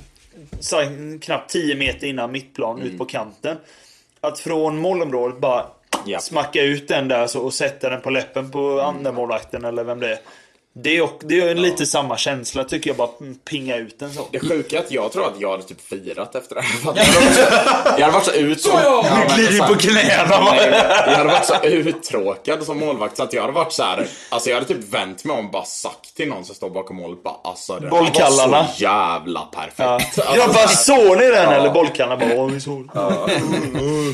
så 0.60 0.76
här, 0.76 1.20
knappt 1.22 1.52
10 1.52 1.76
meter 1.76 2.08
innan 2.08 2.32
mittplan 2.32 2.82
ut 2.82 2.98
på 2.98 3.06
kanten. 3.06 3.58
Att 4.22 4.40
från 4.40 4.78
målområdet 4.78 5.38
bara 5.40 5.66
Ja. 6.06 6.20
smacka 6.20 6.62
ut 6.62 6.88
den 6.88 7.08
där 7.08 7.28
så, 7.28 7.40
och 7.40 7.54
sätta 7.54 7.90
den 7.90 8.02
på 8.02 8.10
läppen 8.10 8.52
på 8.52 8.82
andra 8.82 9.12
målvakten 9.12 9.66
eller 9.66 9.84
vem 9.84 10.00
det 10.00 10.12
är. 10.12 10.20
Det 10.78 10.98
är, 10.98 11.10
det 11.24 11.40
är 11.42 11.56
lite 11.56 11.86
samma 11.86 12.18
känsla 12.18 12.64
tycker 12.64 12.90
jag, 12.90 12.98
bara 12.98 13.10
pinga 13.50 13.78
ut 13.78 14.00
den 14.00 14.14
så. 14.14 14.28
Det 14.32 14.40
sjuka 14.40 14.78
är 14.78 14.80
att 14.80 14.92
jag 14.92 15.12
tror 15.12 15.26
att 15.26 15.34
jag 15.40 15.52
hade 15.52 15.64
typ 15.64 15.82
firat 15.90 16.36
efter 16.36 16.56
det 16.56 16.62
här. 16.62 16.94
Jag 18.00 18.06
hade 18.06 18.14
varit 18.14 18.26
så, 18.26 18.32
uttråkad. 18.32 18.82
Ja, 18.86 19.06
men 19.28 19.38
glider 19.38 19.68
på 19.68 19.76
knäna? 19.76 20.52
Nej, 20.52 20.70
Jag 21.08 21.18
hade 21.18 21.24
varit 21.24 21.46
så 21.46 21.64
uttråkad 21.64 22.64
som 22.64 22.80
målvakt 22.80 23.18
så 23.18 23.24
att 23.24 23.34
jag 23.34 23.42
hade 23.42 23.54
varit 23.54 23.72
så 23.74 23.84
här. 23.84 24.08
Alltså 24.30 24.50
jag 24.50 24.56
hade 24.58 24.68
typ 24.68 24.94
vänt 24.94 25.24
mig 25.26 25.38
om 25.38 25.46
och 25.46 25.52
bara 25.52 25.66
sagt 25.66 26.16
till 26.16 26.28
någon 26.28 26.46
som 26.46 26.56
står 26.56 26.70
bakom 26.70 26.96
målet 26.96 27.24
bara 27.24 27.36
alltså 27.44 27.80
det 27.80 27.88
Bollkallarna. 27.88 28.58
var 28.58 28.68
så 28.76 28.84
jävla 28.84 29.40
perfekt. 29.42 29.78
Ja. 29.80 29.94
Alltså, 29.94 30.24
Jag 30.36 30.50
bara, 30.54 30.68
såg 30.68 31.18
ni 31.18 31.30
den 31.30 31.54
eller? 31.54 31.70
Bollkallarna 31.70 32.26
bara, 32.26 32.36
åh 32.42 32.48
vi 32.48 32.62
såg 32.62 32.90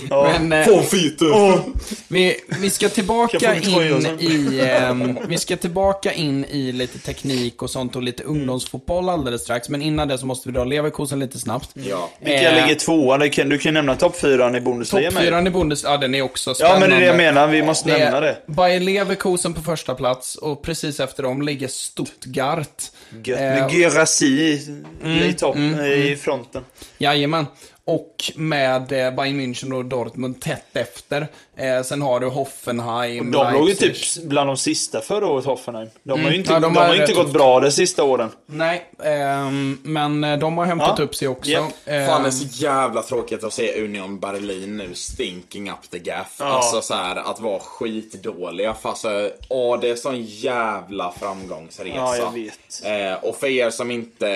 Men, 0.09 0.53
eh, 0.53 0.65
Få 0.65 0.81
fiten! 0.81 1.73
Vi, 2.07 2.35
vi 2.61 2.69
ska 2.69 2.89
tillbaka 2.89 3.53
en 3.53 3.63
in 3.63 4.17
i 4.19 4.59
ehm, 4.63 5.19
Vi 5.27 5.37
ska 5.37 5.57
tillbaka 5.57 6.13
in 6.13 6.45
i 6.51 6.71
lite 6.71 6.99
teknik 6.99 7.61
och 7.61 7.69
sånt 7.69 7.95
och 7.95 8.03
lite 8.03 8.23
ungdomsfotboll 8.23 9.09
alldeles 9.09 9.41
strax. 9.41 9.69
Men 9.69 9.81
innan 9.81 10.07
det 10.07 10.17
så 10.17 10.25
måste 10.25 10.49
vi 10.49 10.53
dra 10.55 10.63
Leverkusen 10.63 11.19
lite 11.19 11.39
snabbt. 11.39 11.69
Ja. 11.73 12.09
Vilka 12.19 12.51
Eh, 12.51 12.61
ligger 12.67 12.75
tvåa? 12.79 13.17
Du 13.17 13.29
kan, 13.29 13.49
du 13.49 13.57
kan 13.57 13.73
nämna 13.73 13.95
topp 13.95 14.15
fyran 14.17 14.55
i 14.55 14.61
Bundesliga 14.61 15.03
med. 15.03 15.13
Toppfyran 15.13 15.47
i 15.47 15.49
Bundes... 15.49 15.83
Ja, 15.83 15.97
den 15.97 16.15
är 16.15 16.21
också 16.21 16.49
Ja 16.49 16.53
spännande. 16.55 16.79
men 16.79 16.89
det 16.89 16.95
är 16.95 16.99
det 16.99 17.05
jag 17.05 17.17
menar, 17.17 17.47
vi 17.47 17.63
måste 17.63 17.89
Det 17.91 17.97
nämna 17.97 18.19
det. 18.19 18.37
Bayer 18.47 18.79
Leverkusen 18.79 19.53
på 19.53 19.61
första 19.61 19.95
plats 19.95 20.35
och 20.35 20.61
precis 20.61 20.99
efter 20.99 21.23
dem 21.23 21.41
ligger 21.41 21.67
Stuttgart. 21.67 22.83
Gött 23.23 23.39
Eh, 23.39 23.45
med 23.45 23.71
Guirassy 23.71 24.25
i, 24.25 24.83
i 25.29 25.33
topp, 25.33 25.55
i 25.97 26.15
fronten. 26.21 26.63
Jajamän. 26.97 27.45
Och 27.85 28.31
med 28.35 28.81
eh, 28.91 29.11
Bayern 29.15 29.39
München 29.41 29.73
och 29.73 29.85
Dortmund 29.85 30.41
tätt 30.41 30.75
efter. 30.75 31.27
Eh, 31.57 31.81
sen 31.83 32.01
har 32.01 32.19
du 32.19 32.27
Hoffenheim, 32.27 33.31
De 33.31 33.53
låg 33.53 33.69
ju 33.69 33.75
typ 33.75 34.23
bland 34.23 34.49
de 34.49 34.57
sista 34.57 35.01
förra 35.01 35.27
året, 35.27 35.45
Hoffenheim. 35.45 35.89
De 36.03 36.23
har 36.23 36.31
ju 36.31 36.37
inte, 36.37 36.53
Ja, 36.53 36.59
de 36.59 36.73
de 36.73 36.79
har 36.79 36.95
inte 37.01 37.13
gått 37.13 37.33
bra 37.33 37.59
de 37.59 37.71
sista 37.71 38.03
åren. 38.03 38.29
Nej, 38.45 38.85
ehm, 39.03 39.79
men 39.83 40.23
eh, 40.23 40.37
de 40.39 40.57
har 40.57 40.65
hämtat 40.65 40.95
Ja. 40.97 41.03
upp 41.03 41.15
sig 41.15 41.27
också. 41.27 41.51
Japp. 41.51 41.73
Ehm, 41.85 42.07
Fan 42.07 42.23
det 42.23 42.29
är 42.29 42.31
så 42.31 42.45
jävla 42.63 43.01
tråkigt 43.01 43.43
att 43.43 43.53
se 43.53 43.83
Union 43.83 44.19
Berlin 44.19 44.77
nu 44.77 44.93
stinking 44.95 45.69
up 45.69 45.89
the 45.91 45.99
gaff. 45.99 46.35
Ja. 46.39 46.45
Alltså 46.45 46.81
så 46.81 46.93
här 46.93 47.15
att 47.15 47.39
vara 47.39 47.59
skitdåliga. 47.59 48.73
För 48.73 48.89
alltså, 48.89 49.31
åh 49.49 49.79
det 49.79 49.89
är 49.89 49.95
sån 49.95 50.21
jävla 50.23 51.11
framgångsresa. 51.19 51.95
Ja, 51.95 52.15
jag 52.17 52.31
vet. 52.33 52.85
Eh, 52.85 53.29
och 53.29 53.35
för 53.35 53.47
er 53.47 53.69
som 53.69 53.91
inte 53.91 54.27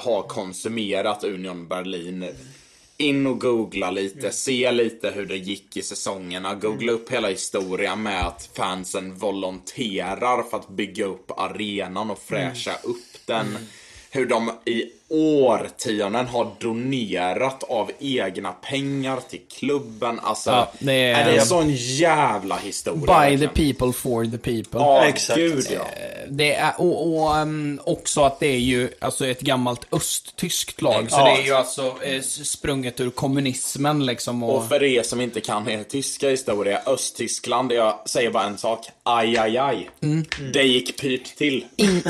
har 0.00 0.22
konsumerat 0.22 1.24
Union 1.24 1.68
Berlin. 1.68 2.28
In 3.00 3.26
och 3.26 3.40
googla 3.40 3.90
lite, 3.90 4.30
se 4.30 4.72
lite 4.72 5.10
hur 5.10 5.26
det 5.26 5.36
gick 5.36 5.76
i 5.76 5.82
säsongerna. 5.82 6.54
Googla 6.54 6.92
upp 6.92 7.10
hela 7.10 7.28
historien 7.28 8.02
med 8.02 8.26
att 8.26 8.50
fansen 8.54 9.14
volonterar 9.14 10.42
för 10.42 10.56
att 10.56 10.68
bygga 10.68 11.04
upp 11.04 11.30
arenan 11.36 12.10
och 12.10 12.18
fräscha 12.18 12.72
upp 12.84 13.26
den. 13.26 13.46
Hur 14.10 14.26
de 14.26 14.50
i 14.64 14.84
årtionden 15.10 16.26
har 16.26 16.50
donerat 16.60 17.62
av 17.62 17.90
egna 18.00 18.52
pengar 18.52 19.18
till 19.30 19.40
klubben. 19.58 20.20
Alltså, 20.22 20.50
Ja, 20.50 20.72
det 20.78 20.92
är- 20.92 21.24
det 21.24 21.30
är 21.30 21.38
en 21.38 21.46
sån 21.46 21.70
jävla 21.74 22.56
historia. 22.56 23.00
By 23.00 23.06
verkligen. 23.06 23.40
the 23.54 23.72
people 23.74 23.92
for 23.92 24.24
the 24.24 24.38
people. 24.38 24.80
Ja, 24.80 25.04
Exakt. 25.04 25.36
gud 25.38 25.66
ja. 25.74 25.86
Det 26.28 26.54
är, 26.54 26.72
och 26.80 27.06
och 27.22 27.36
um, 27.36 27.80
också 27.84 28.22
att 28.22 28.40
det 28.40 28.46
är 28.46 28.58
ju 28.58 28.88
alltså 29.00 29.26
ett 29.26 29.40
gammalt 29.40 29.86
östtyskt 29.92 30.82
lag. 30.82 31.06
Så 31.10 31.16
Ja. 31.18 31.24
det 31.24 31.42
är 31.42 31.46
ju 31.46 31.52
alltså 31.54 31.94
eh, 32.02 32.20
sprunget 32.22 33.00
ur 33.00 33.10
kommunismen 33.10 34.06
liksom. 34.06 34.42
Och, 34.42 34.56
Och 34.56 34.68
för 34.68 34.82
er 34.82 35.02
som 35.02 35.20
inte 35.20 35.40
kan 35.40 35.68
er 35.68 35.82
tyska 35.82 36.28
historia, 36.28 36.80
Östtyskland, 36.86 37.72
jag 37.72 37.98
säger 38.06 38.30
bara 38.30 38.44
en 38.44 38.58
sak. 38.58 38.86
Aj, 39.02 39.36
aj, 39.38 39.58
aj. 39.58 39.90
Mm. 40.02 40.24
Det 40.52 40.62
gick 40.62 41.00
pyrt 41.00 41.36
till. 41.36 41.64
in, 41.76 42.02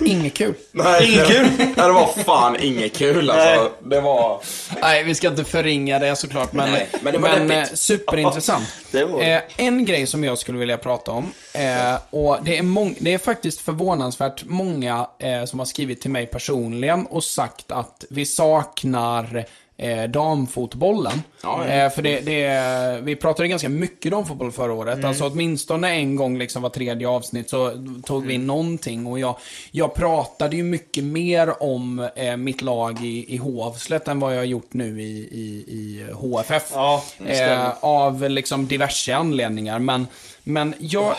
inget 0.04 0.34
kul. 0.34 0.54
Nej, 0.72 1.12
inget 1.12 1.26
kul. 1.28 1.46
Nej, 1.92 2.04
det 2.04 2.24
var 2.24 2.24
fan 2.24 2.56
inget 2.60 2.96
kul 2.96 3.30
alltså. 3.30 3.72
Det 3.80 4.00
var... 4.00 4.40
Nej, 4.82 5.04
vi 5.04 5.14
ska 5.14 5.28
inte 5.28 5.44
förringa 5.44 5.98
det 5.98 6.16
såklart, 6.16 6.52
men, 6.52 6.72
Nej, 6.72 6.88
men 7.02 7.12
det 7.12 7.18
var 7.18 7.38
men 7.38 7.50
eh, 7.50 7.64
superintressant. 7.74 8.68
Det 8.90 9.04
var 9.04 9.22
eh, 9.22 9.40
en 9.56 9.84
grej 9.84 10.06
som 10.06 10.24
jag 10.24 10.38
skulle 10.38 10.58
vilja 10.58 10.78
prata 10.78 11.10
om, 11.10 11.32
eh, 11.52 11.94
och 12.10 12.38
det 12.42 12.58
är, 12.58 13.04
det 13.04 13.14
är 13.14 13.18
faktiskt 13.18 13.60
förvånansvärt 13.60 14.44
många 14.44 15.06
eh, 15.18 15.44
som 15.44 15.58
har 15.58 15.66
skrivit 15.66 16.00
till 16.00 16.10
mig 16.10 16.26
personligen 16.26 17.06
och 17.06 17.24
sagt 17.24 17.72
att 17.72 18.04
vi 18.10 18.26
saknar 18.26 19.46
eh, 19.76 20.04
damfotbollen. 20.04 21.22
Ja, 21.42 21.66
ja. 21.66 21.72
Eh, 21.72 21.90
för 21.90 22.02
det, 22.02 22.20
det, 22.20 23.00
vi 23.02 23.16
pratade 23.16 23.48
ganska 23.48 23.68
mycket 23.68 24.12
damfotboll 24.12 24.52
förra 24.52 24.72
året. 24.72 24.94
Mm. 24.94 25.08
Alltså 25.08 25.24
åtminstone 25.24 25.90
en 25.90 26.16
gång 26.16 26.38
liksom 26.38 26.62
var 26.62 26.70
tredje 26.70 27.08
avsnitt 27.08 27.50
så 27.50 27.86
tog 28.04 28.26
vi 28.26 28.34
in 28.34 28.46
någonting. 28.46 29.06
Och 29.06 29.18
jag, 29.18 29.36
jag 29.70 29.94
pratade 29.94 30.56
ju 30.56 30.62
mycket 30.62 31.04
mer 31.04 31.62
om 31.62 32.08
eh, 32.16 32.36
mitt 32.36 32.62
lag 32.62 33.04
i, 33.04 33.34
i 33.34 33.36
Hovslätt 33.36 34.08
än 34.08 34.20
vad 34.20 34.32
jag 34.32 34.38
har 34.38 34.44
gjort 34.44 34.72
nu 34.72 35.02
i, 35.02 35.28
i, 35.32 35.64
i 35.68 36.06
HFF. 36.12 36.70
Ja, 36.74 37.04
eh, 37.26 37.70
av 37.80 38.30
liksom 38.30 38.66
diverse 38.66 39.14
anledningar. 39.16 39.78
Men, 39.78 40.06
men 40.44 40.74
jag, 40.78 41.14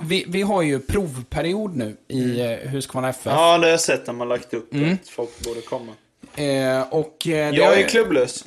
vi, 0.00 0.24
vi 0.28 0.42
har 0.42 0.62
ju 0.62 0.80
provperiod 0.80 1.76
nu 1.76 1.96
i 2.08 2.40
mm. 2.40 2.68
Huskvarna 2.68 3.08
FF. 3.08 3.26
Ja, 3.26 3.58
det 3.58 3.64
har 3.66 3.70
jag 3.70 3.80
sett 3.80 4.06
när 4.06 4.14
man 4.14 4.28
lagt 4.28 4.54
upp 4.54 4.74
Mm. 4.74 4.92
att 5.02 5.08
folk 5.08 5.40
borde 5.44 5.60
komma. 5.60 5.92
Eh, 6.36 6.82
och, 6.90 7.26
eh, 7.26 7.50
Jag 7.50 7.80
är 7.80 7.88
klubblös. 7.88 8.44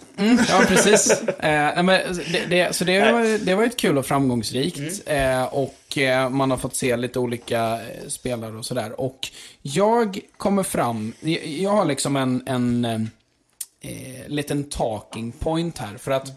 Ja, 0.49 0.63
precis. 0.67 1.21
Eh, 1.21 1.83
men 1.83 2.15
det, 2.31 2.45
det, 2.49 2.75
så 2.75 2.83
det, 2.83 3.11
var, 3.11 3.45
det 3.45 3.55
var 3.55 3.63
ett 3.63 3.77
kul 3.77 3.97
och 3.97 4.05
framgångsrikt. 4.05 5.01
Eh, 5.05 5.43
och 5.43 5.97
eh, 5.97 6.29
man 6.29 6.51
har 6.51 6.57
fått 6.57 6.75
se 6.75 6.97
lite 6.97 7.19
olika 7.19 7.73
eh, 7.73 8.07
spelare 8.07 8.57
och 8.57 8.65
sådär. 8.65 9.01
Och 9.01 9.27
jag 9.61 10.19
kommer 10.37 10.63
fram, 10.63 11.13
jag, 11.19 11.45
jag 11.45 11.69
har 11.69 11.85
liksom 11.85 12.15
en, 12.15 12.43
en 12.45 13.09
liten 14.27 14.63
talking 14.63 15.31
point 15.31 15.77
här. 15.77 15.97
För 15.97 16.11
att 16.11 16.31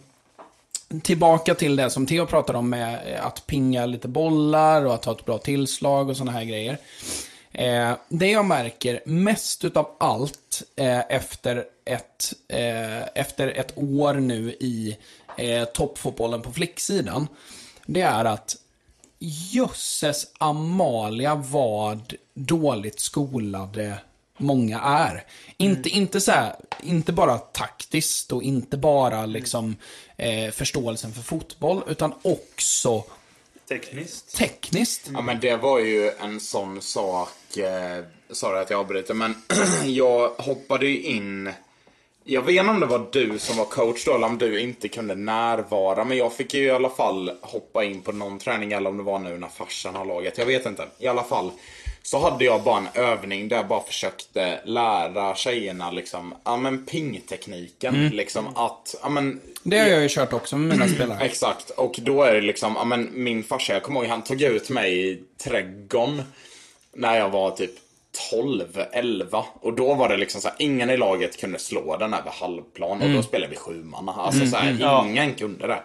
tillbaka 1.02 1.54
till 1.54 1.76
det 1.76 1.90
som 1.90 2.06
Theo 2.06 2.26
pratade 2.26 2.58
om 2.58 2.70
med 2.70 2.98
att 3.22 3.46
pinga 3.46 3.86
lite 3.86 4.08
bollar 4.08 4.84
och 4.86 4.94
att 4.94 5.04
ha 5.04 5.12
ett 5.12 5.24
bra 5.24 5.38
tillslag 5.38 6.08
och 6.08 6.16
sådana 6.16 6.32
här 6.32 6.44
grejer. 6.44 6.78
Eh, 7.52 7.92
det 8.08 8.30
jag 8.30 8.44
märker 8.44 9.02
mest 9.06 9.64
utav 9.64 9.90
allt 10.00 10.62
eh, 10.76 11.00
efter, 11.08 11.64
ett, 11.84 12.32
eh, 12.48 13.02
efter 13.14 13.48
ett 13.48 13.72
år 13.76 14.14
nu 14.14 14.50
i 14.60 14.96
eh, 15.38 15.64
toppfotbollen 15.64 16.42
på 16.42 16.52
flicksidan, 16.52 17.26
det 17.86 18.00
är 18.00 18.24
att 18.24 18.56
jösses 19.52 20.26
Amalia 20.38 21.34
vad 21.34 22.14
dåligt 22.34 23.00
skolade 23.00 23.98
många 24.36 24.80
är. 24.80 25.24
Inte, 25.56 25.88
inte, 25.88 26.20
så 26.20 26.32
här, 26.32 26.54
inte 26.82 27.12
bara 27.12 27.38
taktiskt 27.38 28.32
och 28.32 28.42
inte 28.42 28.76
bara 28.76 29.26
liksom, 29.26 29.76
eh, 30.16 30.50
förståelsen 30.50 31.12
för 31.12 31.22
fotboll, 31.22 31.82
utan 31.88 32.12
också 32.22 33.04
Tekniskt. 33.70 34.36
tekniskt. 34.36 35.10
Ja 35.12 35.20
men 35.20 35.40
det 35.40 35.56
var 35.56 35.78
ju 35.78 36.10
en 36.10 36.40
sån 36.40 36.82
sak, 36.82 37.56
eh, 37.56 38.04
sorry 38.30 38.60
att 38.60 38.70
jag 38.70 38.80
avbryter, 38.80 39.14
men 39.14 39.34
jag 39.84 40.28
hoppade 40.28 40.86
ju 40.86 41.02
in 41.02 41.52
jag 42.24 42.42
vet 42.42 42.60
inte 42.60 42.70
om 42.70 42.80
det 42.80 42.86
var 42.86 43.06
du 43.12 43.38
som 43.38 43.56
var 43.56 43.64
coach 43.64 44.04
då 44.04 44.14
eller 44.14 44.26
om 44.26 44.38
du 44.38 44.60
inte 44.60 44.88
kunde 44.88 45.14
närvara. 45.14 46.04
Men 46.04 46.16
jag 46.18 46.32
fick 46.32 46.54
ju 46.54 46.62
i 46.62 46.70
alla 46.70 46.90
fall 46.90 47.30
hoppa 47.40 47.84
in 47.84 48.00
på 48.00 48.12
någon 48.12 48.38
träning 48.38 48.72
eller 48.72 48.90
om 48.90 48.96
det 48.96 49.02
var 49.02 49.18
nu 49.18 49.38
när 49.38 49.48
farsan 49.48 49.94
har 49.94 50.04
laget. 50.04 50.38
Jag 50.38 50.46
vet 50.46 50.66
inte. 50.66 50.86
I 50.98 51.06
alla 51.06 51.22
fall 51.22 51.50
så 52.10 52.18
hade 52.18 52.44
jag 52.44 52.62
bara 52.62 52.78
en 52.78 52.88
övning 52.94 53.48
där 53.48 53.56
jag 53.56 53.66
bara 53.68 53.82
försökte 53.82 54.60
lära 54.64 55.34
tjejerna 55.34 55.90
liksom, 55.90 56.34
ja 56.44 56.56
men 56.56 56.86
pingtekniken. 56.86 58.08
Liksom 58.08 58.56
att, 58.56 58.94
ja 59.02 59.08
men 59.08 59.40
Det 59.62 59.78
har 59.78 59.86
jag 59.86 60.02
ju 60.02 60.08
kört 60.08 60.32
också 60.32 60.56
med 60.56 60.78
mina 60.78 60.94
spelare. 60.94 61.18
Exakt, 61.24 61.70
och 61.70 61.98
då 62.02 62.22
är 62.22 62.34
det 62.34 62.40
liksom, 62.40 62.74
ja 62.76 62.84
men 62.84 63.08
min 63.12 63.44
farsa, 63.44 63.72
jag 63.72 63.82
kommer 63.82 64.00
ihåg, 64.00 64.10
han 64.10 64.22
tog 64.22 64.42
ut 64.42 64.70
mig 64.70 65.10
i 65.10 65.22
trädgården 65.44 66.22
när 66.92 67.18
jag 67.18 67.30
var 67.30 67.50
typ 67.50 67.74
12, 68.30 68.64
11. 68.92 69.44
Och 69.60 69.72
då 69.72 69.94
var 69.94 70.08
det 70.08 70.16
liksom 70.16 70.40
så 70.40 70.48
här, 70.48 70.56
ingen 70.58 70.90
i 70.90 70.96
laget 70.96 71.40
kunde 71.40 71.58
slå 71.58 71.96
den 71.96 72.14
över 72.14 72.30
halvplan 72.30 73.02
och 73.02 73.10
då 73.10 73.22
spelade 73.22 73.50
vi 73.50 73.56
sjumanna. 73.56 74.12
Alltså 74.12 74.46
så 74.46 74.56
här, 74.56 75.04
ingen 75.06 75.34
kunde 75.34 75.66
det. 75.66 75.82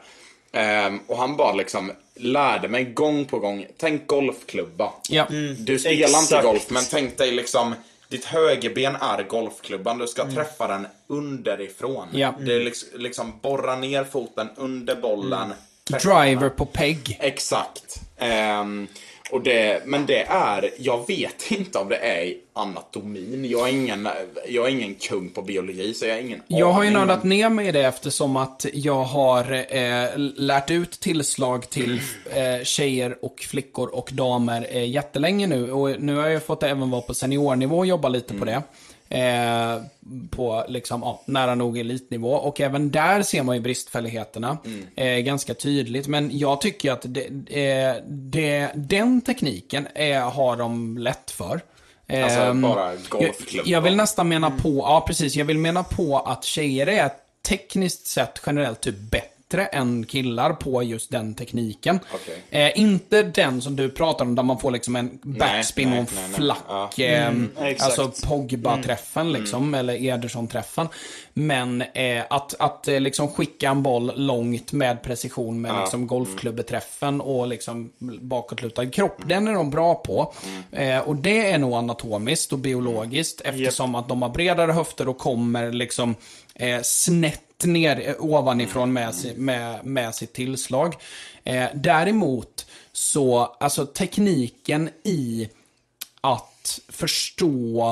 Ehm, 0.56 1.00
och 1.08 1.18
han 1.18 1.38
bara 1.38 1.54
liksom 1.54 1.92
lärde 2.16 2.68
mig 2.68 2.86
gång 2.86 3.26
på 3.26 3.40
gång, 3.40 3.66
tänk 3.78 4.08
golfklubba. 4.08 4.94
Ja. 5.10 5.26
Du 5.58 5.80
spelar 5.80 6.20
inte 6.22 6.42
golf, 6.44 6.70
men 6.70 6.84
tänk 6.92 7.18
dig 7.18 7.32
liksom 7.32 7.76
ditt 8.10 8.26
högerben 8.26 8.96
är 8.96 9.24
golfklubban. 9.24 9.98
Du 9.98 10.08
ska 10.08 10.32
träffa 10.32 10.68
den 10.68 10.88
underifrån. 11.08 12.08
Ja. 12.12 12.34
Det 12.40 12.54
är 12.54 12.60
liksom, 12.60 12.90
liksom 13.02 13.40
borra 13.42 13.76
ner 13.76 14.04
foten 14.04 14.50
under 14.56 14.96
bollen. 14.96 15.54
träffa 15.90 16.00
Driver 16.04 16.50
på 16.50 16.66
peg. 16.66 17.18
Exakt. 17.20 18.02
Ehm, 18.18 18.88
och 19.32 19.42
det, 19.42 19.82
men 19.86 20.06
det 20.06 20.24
är, 20.24 20.70
jag 20.78 21.08
vet 21.08 21.52
inte 21.52 21.80
om 21.80 21.90
det 21.90 21.98
är 21.98 22.24
i 22.24 22.38
anatomin. 22.54 23.46
Jag 23.50 23.70
är 23.70 23.74
ingen, 23.74 24.08
jag 24.48 24.66
är 24.66 24.70
ingen 24.70 24.96
kung 24.96 25.30
på 25.30 25.42
biologi, 25.42 25.94
så 25.94 26.06
jag 26.06 26.14
har 26.14 26.22
ingen 26.22 26.42
Jag 26.48 26.72
har 26.72 26.84
ju 26.84 26.90
nördat 26.90 27.24
ner 27.24 27.50
mig 27.50 27.68
i 27.68 27.72
det 27.72 27.86
eftersom 27.86 28.38
att 28.38 28.66
jag 28.74 29.04
har 29.04 29.66
eh, 29.76 30.10
lärt 30.36 30.72
ut 30.72 30.92
tillslag 30.92 31.70
till 31.70 32.02
eh, 32.36 32.64
tjejer 32.64 33.18
och 33.22 33.40
flickor 33.40 33.88
och 33.88 34.10
damer 34.14 34.68
eh, 34.70 34.90
jättelänge 34.90 35.48
nu. 35.48 35.72
Och 35.72 36.02
nu 36.02 36.16
har 36.16 36.28
jag 36.28 36.46
fått 36.46 36.64
även 36.64 36.90
vara 36.90 37.02
på 37.02 37.14
seniornivå 37.14 37.78
och 37.78 37.86
jobba 37.86 38.10
lite 38.10 38.34
på 38.34 38.46
det. 38.46 38.64
Eh, 39.16 39.82
på 40.30 40.66
liksom, 40.68 41.02
ja, 41.02 41.22
nära 41.26 41.56
nog 41.56 41.78
elitnivå. 41.78 42.32
Och 42.32 42.62
även 42.62 42.92
där 42.92 43.22
ser 43.22 43.44
man 43.44 43.56
ju 43.56 43.62
bristfälligheterna 43.62 44.58
eh, 44.96 45.18
ganska 45.18 45.54
tydligt. 45.54 46.08
Men 46.08 46.38
jag 46.38 46.62
tycker 46.62 46.92
att 46.92 47.06
det, 47.06 47.26
eh, 47.48 47.96
det, 48.08 48.72
den 48.76 49.22
tekniken 49.22 49.88
eh, 49.96 50.30
har 50.32 50.58
de 50.58 50.98
lätt 50.98 51.32
för. 51.32 51.62
Alltså, 52.10 52.40
Ehm, 52.40 52.62
bara 52.62 52.92
jag, 52.92 53.00
golfklubba. 53.10 53.70
jag 53.70 53.82
vill 53.82 53.96
nästan 53.96 54.30
mena 54.30 54.52
på, 54.52 54.78
ja 54.78 55.04
precis, 55.08 55.36
jag 55.36 55.46
vill 55.46 55.58
mena 55.58 55.84
på 55.84 56.20
att 56.20 56.44
tjejer 56.44 56.88
är 56.88 57.10
tekniskt 57.48 58.08
sett 58.08 58.42
generellt 58.46 58.82
typ 58.82 58.98
bättre 58.98 59.35
än 59.54 60.06
killar 60.06 60.54
på 60.54 60.84
just 60.84 61.12
den 61.12 61.36
tekniken. 61.36 62.00
Okej. 62.14 62.44
Eh, 62.50 62.80
inte 62.80 63.24
den 63.24 63.62
som 63.62 63.76
du 63.76 63.90
pratar 63.90 64.26
om 64.26 64.36
där 64.36 64.44
man 64.44 64.60
får 64.60 64.72
liksom 64.72 64.96
en 64.96 65.20
backspin 65.24 65.90
nej, 65.90 66.00
och 66.00 66.10
en 66.10 66.16
nej, 66.16 66.24
nej. 66.28 66.36
flack, 66.36 66.94
Ja. 66.98 67.06
eh, 67.06 67.34
exakt. 67.60 68.00
alltså 68.00 68.28
Pogba-träffen 68.28 69.32
liksom, 69.32 69.74
eller 69.74 69.94
Ederson-träffen. 69.94 70.88
Men 71.34 71.82
eh, 71.82 72.24
att, 72.30 72.56
att 72.60 72.88
eh, 72.88 73.00
liksom 73.00 73.28
skicka 73.28 73.70
en 73.70 73.84
boll 73.84 74.12
långt 74.16 74.72
med 74.72 75.04
precision 75.04 75.62
med 75.62 75.76
liksom 75.82 76.08
golfklubbeträffen 76.08 77.22
och 77.22 77.48
liksom 77.48 77.92
bakåtlutad 78.22 78.86
kropp, 78.90 79.18
den 79.26 79.48
är 79.48 79.54
de 79.54 79.70
bra 79.70 79.96
på. 79.96 80.34
Eh, 80.72 81.00
och 81.00 81.16
det 81.16 81.52
är 81.52 81.58
nog 81.58 81.74
anatomiskt 81.74 82.54
och 82.54 82.60
biologiskt 82.60 83.42
eftersom 83.42 83.96
att 83.96 84.08
de 84.10 84.22
har 84.22 84.30
bredare 84.30 84.72
höfter 84.72 85.08
och 85.08 85.18
kommer 85.18 85.72
liksom 85.72 86.16
eh, 86.56 86.82
snett 86.84 87.42
ner 87.64 88.16
ovanifrån 88.20 88.94
med, 88.94 89.16
si- 89.16 89.36
med, 89.38 89.86
med 89.86 90.16
sitt 90.16 90.34
tillslag. 90.34 90.96
Eh, 91.44 91.68
däremot 91.74 92.66
så, 92.92 93.40
alltså 93.60 93.86
tekniken 93.86 94.90
i 95.04 95.50
att 96.22 96.80
förstå 96.90 97.90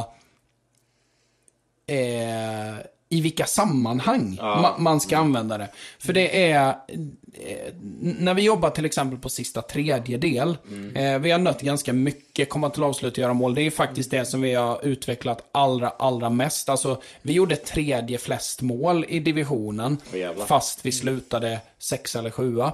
eh, 1.87 2.75
i 3.13 3.21
vilka 3.21 3.45
sammanhang 3.45 4.37
ma- 4.41 4.77
man 4.79 4.99
ska 5.01 5.17
använda 5.17 5.57
det. 5.57 5.67
För 5.99 6.13
det 6.13 6.51
är, 6.51 6.67
eh, 6.67 7.73
när 8.01 8.33
vi 8.33 8.41
jobbar 8.41 8.69
till 8.69 8.85
exempel 8.85 9.19
på 9.19 9.29
sista 9.29 9.61
tredjedel, 9.61 10.57
eh, 10.95 11.19
vi 11.19 11.31
har 11.31 11.39
nött 11.39 11.61
ganska 11.61 11.93
mycket, 11.93 12.49
komma 12.49 12.69
till 12.69 12.83
avslut 12.83 13.13
och 13.13 13.17
göra 13.17 13.33
mål. 13.33 13.55
Det 13.55 13.61
är 13.61 13.71
faktiskt 13.71 14.11
det 14.11 14.25
som 14.25 14.41
vi 14.41 14.53
har 14.53 14.85
utvecklat 14.85 15.49
allra, 15.51 15.89
allra 15.89 16.29
mest. 16.29 16.69
Alltså, 16.69 17.01
vi 17.21 17.33
gjorde 17.33 17.55
tredje 17.55 18.17
flest 18.17 18.61
mål 18.61 19.05
i 19.09 19.19
divisionen, 19.19 19.97
jävlar. 20.13 20.45
fast 20.45 20.85
vi 20.85 20.91
slutade 20.91 21.59
sex 21.79 22.15
eller 22.15 22.29
sjua. 22.29 22.73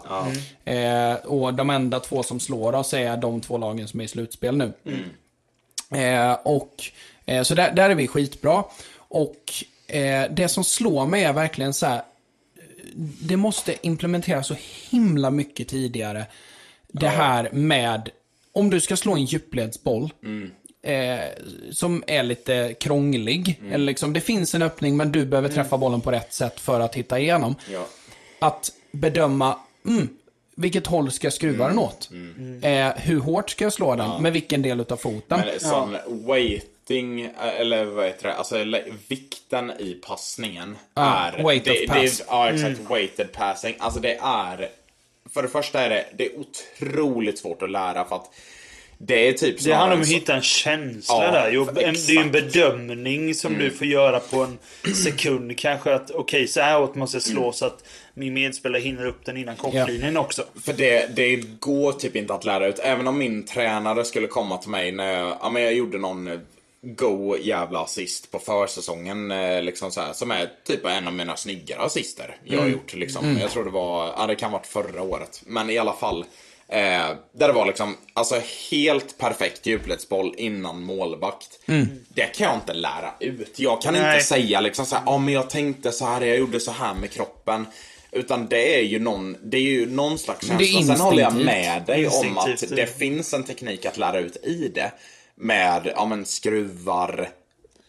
Eh, 0.65 1.13
och 1.25 1.53
de 1.53 1.69
enda 1.69 1.99
två 1.99 2.23
som 2.23 2.39
slår 2.39 2.75
oss 2.75 2.93
är 2.93 3.17
de 3.17 3.41
två 3.41 3.57
lagen 3.57 3.87
som 3.87 3.99
är 3.99 4.03
i 4.03 4.07
slutspel 4.07 4.57
nu. 4.57 4.73
Eh, 5.91 6.33
och, 6.43 6.75
eh, 7.25 7.43
så 7.43 7.55
där, 7.55 7.71
där 7.71 7.89
är 7.89 7.95
vi 7.95 8.07
skitbra. 8.07 8.63
Och 9.11 9.35
eh, 9.89 10.31
det 10.31 10.47
som 10.47 10.63
slår 10.63 11.05
mig 11.07 11.23
är 11.23 11.33
verkligen 11.33 11.73
så 11.73 11.85
här. 11.85 12.01
Det 13.21 13.37
måste 13.37 13.87
implementeras 13.87 14.47
så 14.47 14.55
himla 14.89 15.31
mycket 15.31 15.67
tidigare. 15.67 16.25
Det 16.87 17.07
här 17.07 17.49
med, 17.51 18.09
om 18.51 18.69
du 18.69 18.79
ska 18.79 18.97
slå 18.97 19.13
en 19.13 19.25
djupledsboll. 19.25 20.09
Eh, 20.81 21.19
som 21.71 22.03
är 22.07 22.23
lite 22.23 22.73
krånglig. 22.79 23.61
Eller 23.71 23.85
liksom, 23.85 24.13
det 24.13 24.21
finns 24.21 24.55
en 24.55 24.61
öppning 24.61 24.97
men 24.97 25.11
du 25.11 25.25
behöver 25.25 25.49
träffa 25.49 25.77
bollen 25.77 26.01
på 26.01 26.11
rätt 26.11 26.33
sätt 26.33 26.59
för 26.59 26.79
att 26.79 26.95
hitta 26.95 27.19
igenom. 27.19 27.55
Ja. 27.71 27.87
Att 28.39 28.71
bedöma, 28.91 29.57
mm, 29.85 30.07
vilket 30.55 30.87
håll 30.87 31.11
ska 31.11 31.25
jag 31.25 31.33
skruva 31.33 31.67
den 31.67 31.79
åt? 31.79 32.09
Eh, 32.61 32.89
hur 32.95 33.19
hårt 33.19 33.49
ska 33.49 33.63
jag 33.63 33.73
slå 33.73 33.95
den? 33.95 34.23
Med 34.23 34.33
vilken 34.33 34.61
del 34.61 34.79
av 34.79 34.95
foten? 34.95 35.39
Men 35.39 35.59
sån 35.59 35.97
weighting, 36.89 37.29
eller 37.59 37.85
vad 37.85 38.05
heter 38.05 38.27
det, 38.27 38.35
alltså 38.35 38.65
vikten 39.07 39.71
i 39.79 39.93
passningen 39.93 40.77
Ja, 40.93 41.31
är... 41.37 41.43
weight 41.43 41.65
det, 41.65 41.71
of 41.71 41.77
det, 41.79 41.87
pass. 41.87 42.23
ja, 42.27 42.49
exakt. 42.49 42.79
Weighted 42.89 43.31
passing. 43.31 43.75
Alltså 43.79 43.99
det 43.99 44.17
är... 44.21 44.69
För 45.33 45.41
det 45.41 45.49
första 45.49 45.79
är 45.81 45.89
det, 45.89 46.05
det 46.17 46.25
är 46.25 46.31
otroligt 46.39 47.39
svårt 47.39 47.61
att 47.61 47.71
lära 47.71 48.05
för 48.05 48.15
att 48.15 48.31
det 49.01 49.27
är 49.27 49.33
typ 49.33 49.63
Det 49.63 49.73
handlar 49.73 49.95
om 49.95 50.01
att 50.01 50.07
hitta 50.07 50.35
en 50.35 50.41
känsla 50.41 51.25
Ja, 51.25 51.31
där. 51.31 51.51
Jo, 51.51 51.67
en, 51.67 51.73
det 51.75 51.83
är 51.85 52.11
ju 52.11 52.19
en 52.19 52.31
bedömning 52.31 53.35
som 53.35 53.57
du 53.57 53.71
får 53.71 53.87
göra 53.87 54.19
på 54.19 54.41
en 54.41 54.57
sekund. 54.95 55.57
Kanske 55.57 55.93
att 55.93 56.11
okej, 56.11 56.47
så 56.47 56.61
här 56.61 56.81
åt 56.81 56.95
måste 56.95 57.15
jag 57.15 57.23
slå 57.23 57.51
så 57.51 57.65
att 57.65 57.83
min 58.13 58.33
medspelare 58.33 58.81
hinner 58.81 59.05
upp 59.05 59.25
den 59.25 59.37
innan 59.37 59.55
kortlinjen 59.55 60.17
också. 60.17 60.43
För 60.65 60.73
det, 60.73 61.15
det 61.15 61.35
går 61.59 61.91
typ 61.91 62.15
inte 62.15 62.33
att 62.33 62.45
lära 62.45 62.67
ut. 62.67 62.79
Även 62.79 63.07
om 63.07 63.17
min 63.17 63.45
tränare 63.45 64.05
skulle 64.05 64.27
komma 64.27 64.57
till 64.57 64.69
mig 64.69 64.91
när 64.91 65.13
jag, 65.13 65.37
ja, 65.41 65.49
men 65.49 65.63
jag 65.63 65.73
gjorde 65.73 65.97
någon 65.97 66.27
eh, 66.27 66.39
go 66.81 67.37
jävla 67.37 67.79
assist 67.79 68.31
på 68.31 68.39
försäsongen. 68.39 69.31
eh, 69.31 69.61
Liksom 69.61 69.91
så 69.91 70.01
här, 70.01 70.13
som 70.13 70.31
är 70.31 70.49
typ 70.67 70.85
en 70.85 71.07
av 71.07 71.13
mina 71.13 71.35
snyggare 71.37 71.79
assister 71.81 72.37
jag 72.43 72.59
har 72.61 72.67
gjort. 72.67 72.93
Liksom. 72.93 73.37
Jag 73.41 73.51
tror 73.51 73.63
det 73.65 73.69
var, 73.71 74.13
ja 74.17 74.27
det 74.27 74.35
kan 74.35 74.51
ha 74.51 74.57
varit 74.57 74.67
förra 74.67 75.01
året. 75.01 75.41
Men 75.45 75.69
i 75.69 75.77
alla 75.77 75.93
fall. 75.93 76.25
Eh, 76.71 77.07
där 77.33 77.47
det 77.47 77.51
var 77.53 77.65
liksom, 77.65 77.97
alltså 78.13 78.41
helt 78.71 79.17
perfekt 79.17 79.65
djupledsboll 79.65 80.33
innan 80.37 80.81
målvakt. 80.83 81.59
Det 82.09 82.25
kan 82.25 82.47
jag 82.47 82.55
inte 82.55 82.73
lära 82.73 83.11
ut. 83.19 83.59
Jag 83.59 83.81
kan 83.81 83.93
Nej. 83.93 84.13
inte 84.15 84.25
säga 84.25 84.61
liksom 84.61 84.85
så 84.85 84.95
här, 84.95 85.03
ja 85.05 85.17
men 85.17 85.33
jag 85.33 85.49
tänkte 85.49 85.91
så 85.91 86.05
här, 86.05 86.21
jag 86.21 86.37
gjorde 86.37 86.59
så 86.59 86.71
här 86.71 86.93
med 86.93 87.11
kroppen. 87.11 87.65
Utan 88.11 88.47
det 88.47 88.79
är 88.79 88.83
ju 88.83 88.99
någon, 88.99 89.37
det 89.43 89.57
är 89.57 89.61
ju 89.61 89.85
någon 89.85 90.17
slags 90.17 90.47
känsla. 90.47 90.95
Sen 90.95 90.99
håller 91.05 91.23
jag 91.23 91.35
med 91.35 91.83
dig 91.85 92.07
om 92.07 92.37
att 92.37 92.69
det 92.69 92.97
finns 92.97 93.33
en 93.33 93.43
teknik 93.43 93.85
att 93.85 93.97
lära 93.97 94.19
ut 94.19 94.35
i 94.45 94.71
det. 94.75 94.91
Med, 95.41 95.91
ja 95.95 96.05
men 96.05 96.25
skruvar, 96.25 97.29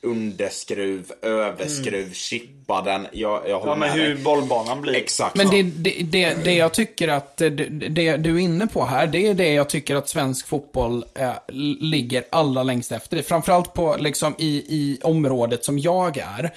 underskruv, 0.02 1.12
överskruv, 1.22 2.12
chippa 2.12 2.82
den. 2.82 3.06
Jag, 3.12 3.48
jag 3.48 3.60
håller 3.60 3.72
Ja, 3.72 3.76
men 3.76 3.88
med 3.88 3.98
hur 3.98 4.14
dig. 4.14 4.24
bollbanan 4.24 4.80
blir. 4.80 4.94
Exakt. 4.94 5.36
Men 5.36 5.50
det, 5.50 5.62
det, 5.62 6.02
det, 6.02 6.44
det 6.44 6.54
jag 6.54 6.72
tycker 6.74 7.08
att, 7.08 7.36
det, 7.36 7.48
det 7.50 8.16
du 8.16 8.34
är 8.36 8.38
inne 8.38 8.66
på 8.66 8.84
här, 8.84 9.06
det 9.06 9.26
är 9.26 9.34
det 9.34 9.52
jag 9.52 9.68
tycker 9.68 9.96
att 9.96 10.08
svensk 10.08 10.46
fotboll 10.46 11.04
eh, 11.14 11.32
ligger 11.80 12.24
allra 12.30 12.62
längst 12.62 12.92
efter. 12.92 13.16
Det. 13.16 13.22
Framförallt 13.22 13.74
på, 13.74 13.96
liksom, 13.98 14.34
i, 14.38 14.48
i 14.68 14.98
området 15.02 15.64
som 15.64 15.78
jag 15.78 16.18
är. 16.18 16.50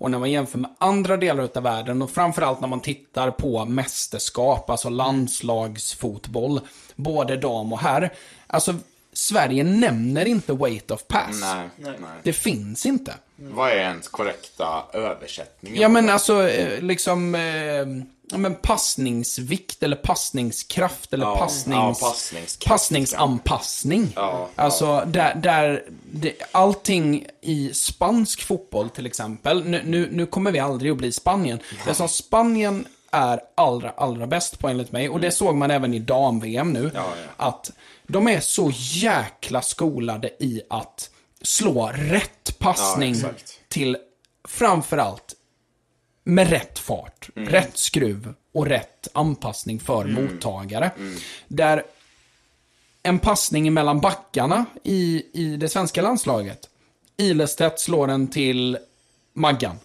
Och 0.00 0.10
när 0.10 0.18
man 0.18 0.30
jämför 0.30 0.58
med 0.58 0.70
andra 0.78 1.16
delar 1.16 1.48
av 1.54 1.62
världen 1.62 2.02
och 2.02 2.10
framförallt 2.10 2.60
när 2.60 2.68
man 2.68 2.80
tittar 2.80 3.30
på 3.30 3.64
mästerskap, 3.64 4.70
alltså 4.70 4.88
landslagsfotboll, 4.88 6.60
både 6.96 7.36
dam 7.36 7.72
och 7.72 7.78
herr. 7.78 8.12
Alltså, 8.46 8.74
Sverige 9.20 9.64
nämner 9.64 10.26
inte 10.26 10.52
weight 10.52 10.90
of 10.90 11.06
pass. 11.08 11.40
Nej, 11.40 11.68
nej. 11.76 11.94
Det 12.22 12.32
finns 12.32 12.86
inte. 12.86 13.14
Vad 13.36 13.70
är 13.70 13.76
ens 13.76 14.08
korrekta 14.08 14.84
översättningen? 14.92 15.82
Ja 15.82 15.88
men 15.88 16.10
alltså, 16.10 16.48
eh, 16.48 16.82
liksom, 16.82 17.34
eh, 17.34 17.40
ja, 18.30 18.38
men 18.38 18.54
passningsvikt 18.54 19.82
eller 19.82 19.96
passningskraft 19.96 21.12
eller 21.12 21.24
Ja, 21.26 21.36
passnings, 21.36 22.00
ja, 22.00 22.08
passningskraft, 22.08 22.68
passningsanpassning. 22.68 24.12
Ja, 24.16 24.48
alltså, 24.54 25.04
där, 25.06 25.34
där 25.34 25.84
det, 26.12 26.34
allting 26.52 27.26
i 27.40 27.74
spansk 27.74 28.42
fotboll 28.42 28.90
till 28.90 29.06
exempel, 29.06 29.64
nu, 29.64 29.82
nu, 29.84 30.08
nu 30.12 30.26
kommer 30.26 30.52
vi 30.52 30.58
aldrig 30.58 30.92
att 30.92 30.98
bli 30.98 31.12
Spanien. 31.12 31.58
Det 31.86 31.94
som 31.94 32.08
Spanien 32.08 32.86
är 33.10 33.40
allra, 33.54 33.90
allra 33.90 34.26
bäst 34.26 34.58
på 34.58 34.68
enligt 34.68 34.92
mig, 34.92 35.08
och 35.08 35.20
det 35.20 35.30
såg 35.30 35.56
man 35.56 35.70
även 35.70 35.94
i 35.94 35.98
dam-VM 35.98 36.72
nu, 36.72 36.90
ja. 36.94 37.12
att 37.36 37.70
de 38.06 38.28
är 38.28 38.40
så 38.40 38.72
jäkla 38.74 39.62
skolade 39.62 40.30
i 40.38 40.62
att 40.70 41.10
slå 41.42 41.90
rätt 41.94 42.58
passning 42.58 43.14
Ja, 43.14 43.28
till 43.68 43.96
framförallt 44.48 45.34
med 46.24 46.50
rätt 46.50 46.78
fart, 46.78 47.28
rätt 47.34 47.76
skruv 47.76 48.34
och 48.52 48.66
rätt 48.66 49.08
anpassning 49.12 49.80
för 49.80 50.04
mottagare. 50.04 50.90
Där 51.48 51.82
en 53.02 53.18
passning 53.18 53.74
mellan 53.74 54.00
backarna 54.00 54.64
i, 54.84 55.22
i 55.32 55.56
det 55.56 55.68
svenska 55.68 56.02
landslaget. 56.02 56.68
Ilestedt 57.16 57.80
slår 57.80 58.06
den 58.06 58.28
till 58.28 58.78
Maggan. 59.32 59.76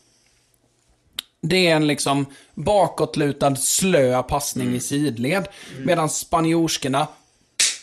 Det 1.48 1.68
är 1.68 1.76
en 1.76 1.88
liksom 1.88 2.26
bakåtlutad 2.54 3.56
slö 3.56 4.24
passning 4.24 4.76
i 4.76 4.80
sidled. 4.80 5.48
Medan 5.80 6.10
spanjorskorna, 6.10 7.08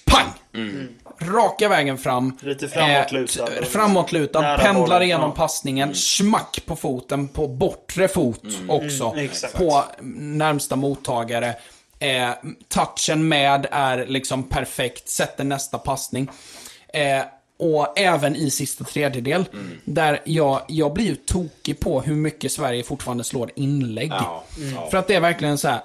pang! 0.04 0.28
Raka 1.20 1.68
vägen 1.68 1.98
fram. 1.98 2.38
Lite 2.42 2.68
framåtlutad. 2.68 3.56
Eh, 3.56 3.64
framåtlutad, 3.64 4.58
pendlar 4.58 4.74
bollen, 4.74 5.02
igenom 5.02 5.30
ja. 5.30 5.36
passningen, 5.36 5.94
smack 5.94 6.62
på 6.66 6.76
foten, 6.76 7.28
på 7.28 7.48
bortre 7.48 8.08
fot 8.08 8.44
också. 8.68 9.04
Mm. 9.04 9.28
På 9.56 9.84
närmsta 10.12 10.76
mottagare. 10.76 11.54
Eh, 11.98 12.30
touchen 12.68 13.28
med 13.28 13.66
är 13.70 14.06
liksom 14.06 14.42
perfekt, 14.42 15.08
sätter 15.08 15.44
nästa 15.44 15.78
passning. 15.78 16.30
Eh, 16.94 17.22
och 17.62 17.98
även 17.98 18.36
i 18.36 18.50
sista 18.50 18.84
tredjedel. 18.84 19.44
Där 19.84 20.20
jag, 20.24 20.62
jag 20.68 20.92
blir 20.92 21.04
ju 21.04 21.14
tokig 21.14 21.80
på 21.80 22.00
hur 22.00 22.14
mycket 22.14 22.52
Sverige 22.52 22.82
fortfarande 22.82 23.24
slår 23.24 23.50
inlägg. 23.56 24.10
Ja, 24.10 24.44
ja. 24.74 24.88
För 24.90 24.98
att 24.98 25.06
det 25.06 25.14
är 25.14 25.20
verkligen 25.20 25.58
så 25.58 25.68
här. 25.68 25.80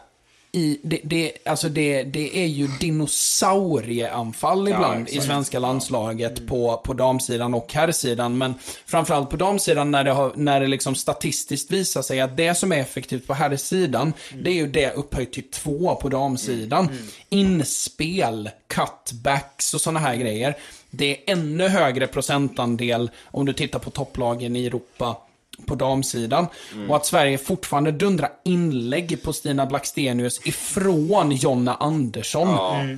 I, 0.51 0.79
det, 0.83 0.99
det, 1.03 1.31
alltså 1.45 1.69
det, 1.69 2.03
det 2.03 2.37
är 2.37 2.45
ju 2.45 2.67
dinosaurieanfall 2.67 4.67
ibland 4.67 5.07
i 5.07 5.11
exakt. 5.11 5.25
svenska 5.25 5.59
landslaget 5.59 6.47
på, 6.47 6.77
på 6.77 6.93
damsidan 6.93 7.53
och 7.53 7.73
herrsidan. 7.73 8.37
Men 8.37 8.53
framförallt 8.85 9.29
på 9.29 9.37
damsidan 9.37 9.91
när 9.91 10.03
det, 10.03 10.11
har, 10.11 10.31
när 10.35 10.59
det 10.59 10.67
liksom 10.67 10.95
statistiskt 10.95 11.71
visar 11.71 12.01
sig 12.01 12.21
att 12.21 12.37
det 12.37 12.55
som 12.55 12.71
är 12.71 12.77
effektivt 12.77 13.27
på 13.27 13.33
herrsidan, 13.33 14.13
det 14.41 14.49
är 14.49 14.55
ju 14.55 14.67
det 14.67 14.91
upphöjt 14.91 15.33
till 15.33 15.51
två 15.51 15.95
på 15.95 16.09
damsidan. 16.09 16.89
Inspel, 17.29 18.49
cutbacks 18.67 19.73
och 19.73 19.81
sådana 19.81 19.99
här 19.99 20.15
grejer. 20.15 20.55
Det 20.89 21.11
är 21.11 21.33
ännu 21.33 21.67
högre 21.67 22.07
procentandel 22.07 23.09
om 23.25 23.45
du 23.45 23.53
tittar 23.53 23.79
på 23.79 23.89
topplagen 23.89 24.55
i 24.55 24.65
Europa 24.65 25.17
på 25.65 25.75
damsidan. 25.75 26.47
Och 26.89 26.95
att 26.95 27.05
Sverige 27.05 27.37
fortfarande 27.37 27.91
dundrar 27.91 28.29
inlägg 28.45 29.23
på 29.23 29.33
Stina 29.33 29.65
Blackstenius 29.65 30.47
ifrån 30.47 31.31
Jonna 31.31 31.75
Andersson. 31.75 32.47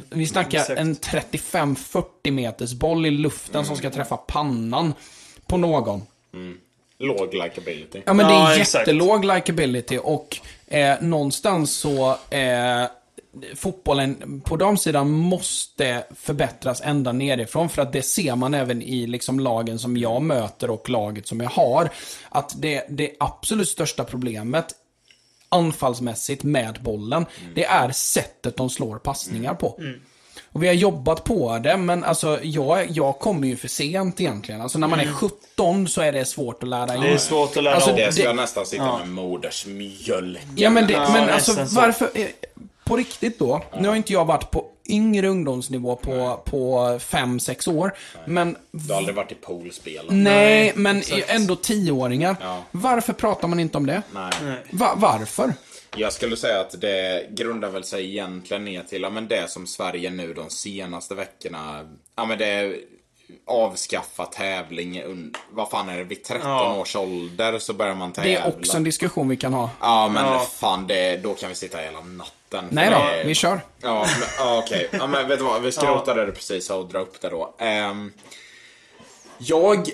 Vi 0.10 0.28
snackar 0.28 0.60
exakt. 0.60 0.80
en 0.80 0.96
35-40 0.96 2.32
meters 2.32 2.74
boll 2.74 3.06
i 3.06 3.12
luften 3.12 3.66
som 3.66 3.76
ska 3.78 3.90
träffa 3.90 4.18
pannan 4.18 4.94
på 5.48 5.58
någon. 5.58 6.02
Låg 7.00 7.34
likability. 7.34 8.02
Ja, 8.06 8.14
men 8.14 8.28
det 8.28 8.34
Ja, 8.34 8.52
är 8.54 8.60
exakt. 8.60 8.88
jättelåg 8.88 9.26
likability 9.26 9.98
och 9.98 10.38
eh, 10.68 11.02
någonstans 11.02 11.72
så 11.72 12.10
eh, 12.30 12.84
fotbollen 13.56 14.42
på 14.46 14.56
damsidan 14.56 15.10
måste 15.12 16.04
förbättras 16.16 16.82
ända 16.82 17.12
nerifrån. 17.12 17.70
För 17.70 17.82
att 17.82 17.94
det 17.94 18.02
ser 18.02 18.36
man 18.36 18.54
även 18.54 18.82
i 18.82 19.08
liksom 19.08 19.40
lagen 19.40 19.80
som 19.80 19.98
jag 19.98 20.22
möter 20.22 20.70
och 20.70 20.90
laget 20.90 21.28
som 21.28 21.40
jag 21.42 21.50
har. 21.50 21.90
Att 22.30 22.54
det, 22.62 22.86
det 22.90 23.12
absolut 23.20 23.70
största 23.70 24.04
problemet 24.04 24.66
anfallsmässigt 25.50 26.44
med 26.44 26.80
bollen, 26.82 27.26
det 27.56 27.66
är 27.66 27.92
sättet 27.92 28.58
de 28.58 28.70
slår 28.70 28.98
passningar 28.98 29.54
på. 29.54 29.80
Och 30.52 30.64
vi 30.64 30.68
har 30.68 30.74
jobbat 30.74 31.24
på 31.24 31.58
det, 31.58 31.78
men 31.78 32.04
alltså 32.04 32.40
jag, 32.44 32.90
jag 32.92 33.20
kommer 33.20 33.48
ju 33.48 33.56
för 33.56 33.68
sent 33.68 34.22
egentligen. 34.22 34.62
Alltså 34.62 34.80
när 34.80 34.88
man 34.88 35.00
är 35.00 35.12
17 35.12 35.88
så 35.88 36.02
är 36.02 36.12
det 36.12 36.26
svårt 36.26 36.64
att 36.64 36.70
lära 36.70 36.96
in. 36.96 37.02
Det 37.02 37.10
är 37.10 37.18
svårt 37.18 37.58
att 37.58 37.64
lära 37.64 37.76
Alltså, 37.76 37.90
om. 37.90 37.96
Det 37.96 38.12
ska 38.14 38.22
det- 38.22 38.28
jag 38.28 38.36
nästan 38.36 38.66
sitta 38.66 38.98
med 38.98 39.08
modersmjölk. 39.10 40.40
Ja 40.56 40.70
men, 40.70 40.88
det, 40.88 40.94
Ja, 40.94 41.10
men 41.14 41.30
alltså 41.30 41.54
så. 41.54 41.76
varför... 41.76 42.10
På 42.90 42.96
riktigt 42.98 43.40
då. 43.40 43.64
Nu 43.80 43.88
har 43.88 43.96
inte 43.96 44.14
jag 44.14 44.26
varit 44.26 44.52
på 44.52 44.66
yngre 44.90 45.28
ungdomsnivå 45.28 45.96
på, 45.96 46.42
på 46.46 46.78
5-6 47.00 47.70
år. 47.78 47.94
Men 48.26 48.58
Du 48.72 48.92
har 48.94 48.98
aldrig 48.98 49.16
varit 49.16 49.32
i 49.32 49.36
poolspel? 49.36 50.06
nej, 50.10 50.74
men 50.76 51.02
ändå 51.28 51.56
tioåringar. 51.56 52.36
Ja. 52.42 52.64
Varför 52.72 53.14
pratar 53.14 53.48
man 53.48 53.60
inte 53.60 53.78
om 53.78 53.86
det? 53.86 54.02
Nej. 54.14 54.32
Va, 54.72 54.94
varför? 54.96 55.54
Jag 55.96 56.14
skulle 56.14 56.38
säga 56.38 56.60
att 56.60 56.82
det 56.82 57.28
grundar 57.32 57.70
väl 57.70 57.84
sig 57.84 58.10
egentligen 58.10 58.66
ner 58.66 58.84
till 58.84 59.02
ja, 59.02 59.10
men 59.10 59.28
det 59.28 59.50
som 59.52 59.68
Sverige 59.68 60.10
nu 60.10 60.34
de 60.34 60.50
senaste 60.50 61.16
veckorna, 61.16 61.90
ja 62.16 62.26
men 62.26 62.38
det 62.38 62.76
avskaffa 63.48 64.26
tävling, 64.26 65.02
vad 65.52 65.70
fan 65.70 65.90
är 65.90 65.98
det, 65.98 66.04
vid 66.04 66.24
13 66.24 66.50
Ja. 66.50 66.76
års 66.80 66.96
ålder 66.96 67.60
så 67.60 67.74
börjar 67.74 67.96
man 67.96 68.12
tävla. 68.12 68.30
Det 68.32 68.36
är 68.38 68.48
också 68.48 68.78
en 68.78 68.84
diskussion 68.84 69.30
vi 69.30 69.38
kan 69.38 69.54
ha. 69.54 69.70
Ja 69.82 70.08
men 70.14 70.26
Ja. 70.26 70.40
fan, 70.52 70.88
det, 70.88 71.18
då 71.18 71.34
kan 71.34 71.50
vi 71.50 71.56
sitta 71.56 71.78
hela 71.78 72.00
natten. 72.02 72.34
För 72.52 72.68
Nej 72.72 72.89
då, 72.89 72.97
det- 72.97 73.24
vi 73.26 73.36
kör. 73.36 73.62
Ja, 73.82 74.08
ja, 74.38 74.58
okej. 74.66 74.89
Ja, 74.91 75.08
men 75.08 75.28
vet 75.28 75.39
du 75.39 75.45
vad, 75.45 75.62
vi 75.62 75.72
skrotade 75.72 76.26
det 76.26 76.32
precis 76.32 76.70
och 76.70 76.88
dra 76.88 77.00
upp 77.00 77.22
det 77.22 77.30
då. 77.30 77.56
Ehm, 77.60 78.14
jag, 79.38 79.89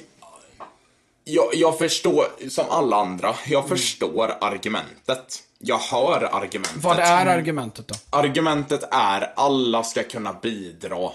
jag... 1.24 1.45
Jag 1.53 1.78
förstår, 1.78 2.26
som 2.49 2.66
alla 2.70 2.95
andra, 2.97 3.36
jag 3.47 3.68
förstår 3.68 4.36
argumentet. 4.41 5.39
Jag 5.60 5.78
hör 5.78 6.30
argumentet. 6.32 6.84
Vad 6.84 6.99
är 6.99 7.26
argumentet 7.26 7.88
då? 7.88 7.95
Argumentet 8.10 8.84
är 8.91 9.34
alla 9.36 9.84
ska 9.84 10.03
kunna 10.03 10.34
bidra 10.34 11.10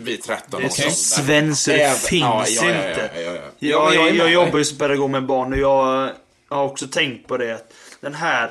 vid 0.00 0.22
13 0.22 0.60
Det 0.60 0.66
är 0.66 0.66
års 0.66 0.72
så 0.96 1.20
ålder. 1.20 1.32
det 1.32 1.82
Även- 1.82 1.96
finns 1.96 2.20
ja, 2.22 2.44
ja, 2.48 2.66
ja, 2.68 2.88
inte. 2.88 3.10
Ja, 3.14 3.20
ja, 3.20 3.32
ja. 3.58 3.94
Jag, 3.94 4.16
jag, 4.16 4.30
jobbar 4.30 4.58
ju 4.58 4.64
som 4.64 4.78
pedagog 4.78 5.10
med 5.10 5.26
barn 5.26 5.52
och 5.52 5.58
jag 5.58 6.10
har 6.48 6.64
också 6.64 6.86
tänkt 6.86 7.28
på 7.28 7.36
det. 7.36 7.54
att 7.54 7.72
Den 8.00 8.14
här, 8.14 8.50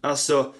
alltså, 0.00 0.52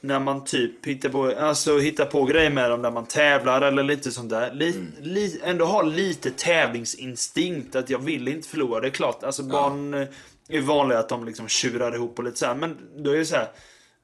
när 0.00 0.20
man 0.20 0.44
typ 0.44 0.86
hittar 0.86 1.08
på, 1.08 1.34
alltså, 1.38 1.78
hittar 1.78 2.04
på 2.04 2.24
grejer 2.24 2.50
med 2.50 2.70
dem 2.70 2.82
där 2.82 2.90
man 2.90 3.06
tävlar 3.06 3.62
eller 3.62 3.82
lite 3.82 4.10
sånt 4.10 4.30
där. 4.30 4.52
Li, 4.54 4.70
Mm. 4.70 4.92
li, 5.00 5.40
ändå 5.44 5.64
ha 5.64 5.82
lite 5.82 6.30
tävlingsinstinkt. 6.30 7.76
Att 7.76 7.90
jag 7.90 7.98
vill 7.98 8.28
inte 8.28 8.48
förlora. 8.48 8.80
Det 8.80 8.86
är 8.88 8.90
klart, 8.90 9.24
alltså 9.24 9.42
barn 9.42 9.94
eh, 9.94 10.08
är 10.48 10.60
vanliga 10.60 10.98
att 10.98 11.08
de 11.08 11.24
liksom 11.24 11.48
tjurar 11.48 11.94
ihop 11.94 12.18
och 12.18 12.24
lite 12.24 12.38
så 12.38 12.46
här. 12.46 12.54
Men 12.54 12.76
då 12.96 13.10
är 13.10 13.16
det 13.18 13.24
så 13.26 13.36
här. 13.36 13.48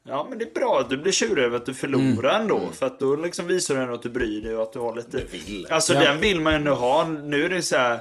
Ja 0.09 0.27
men 0.31 0.39
det 0.39 0.45
är 0.45 0.55
bra 0.61 0.81
att 0.81 0.91
du 0.91 0.97
blir 0.97 1.13
tjurig 1.13 1.45
över 1.45 1.57
att 1.57 1.67
du 1.67 1.75
förlorar 1.75 2.41
ändå. 2.41 2.61
För 2.73 2.87
att 2.87 3.01
då 3.01 3.17
liksom 3.17 3.47
visar 3.47 3.75
du 3.75 3.81
ändå 3.81 3.95
att 3.95 4.03
du 4.03 4.09
bryr 4.11 4.43
dig 4.43 4.57
och 4.57 4.63
att 4.63 4.73
du 4.73 4.79
har 4.79 4.97
lite... 4.97 5.19
Du 5.19 5.39
vill. 5.39 5.67
Alltså 5.71 5.95
Ja. 5.95 6.01
den 6.01 6.21
vill 6.21 6.41
man 6.41 6.53
ju 6.53 6.57
ändå 6.57 6.75
ha. 6.75 7.09
Nu 7.09 7.45
är 7.45 7.49
det 7.49 7.63
så 7.63 7.77
här. 7.77 8.01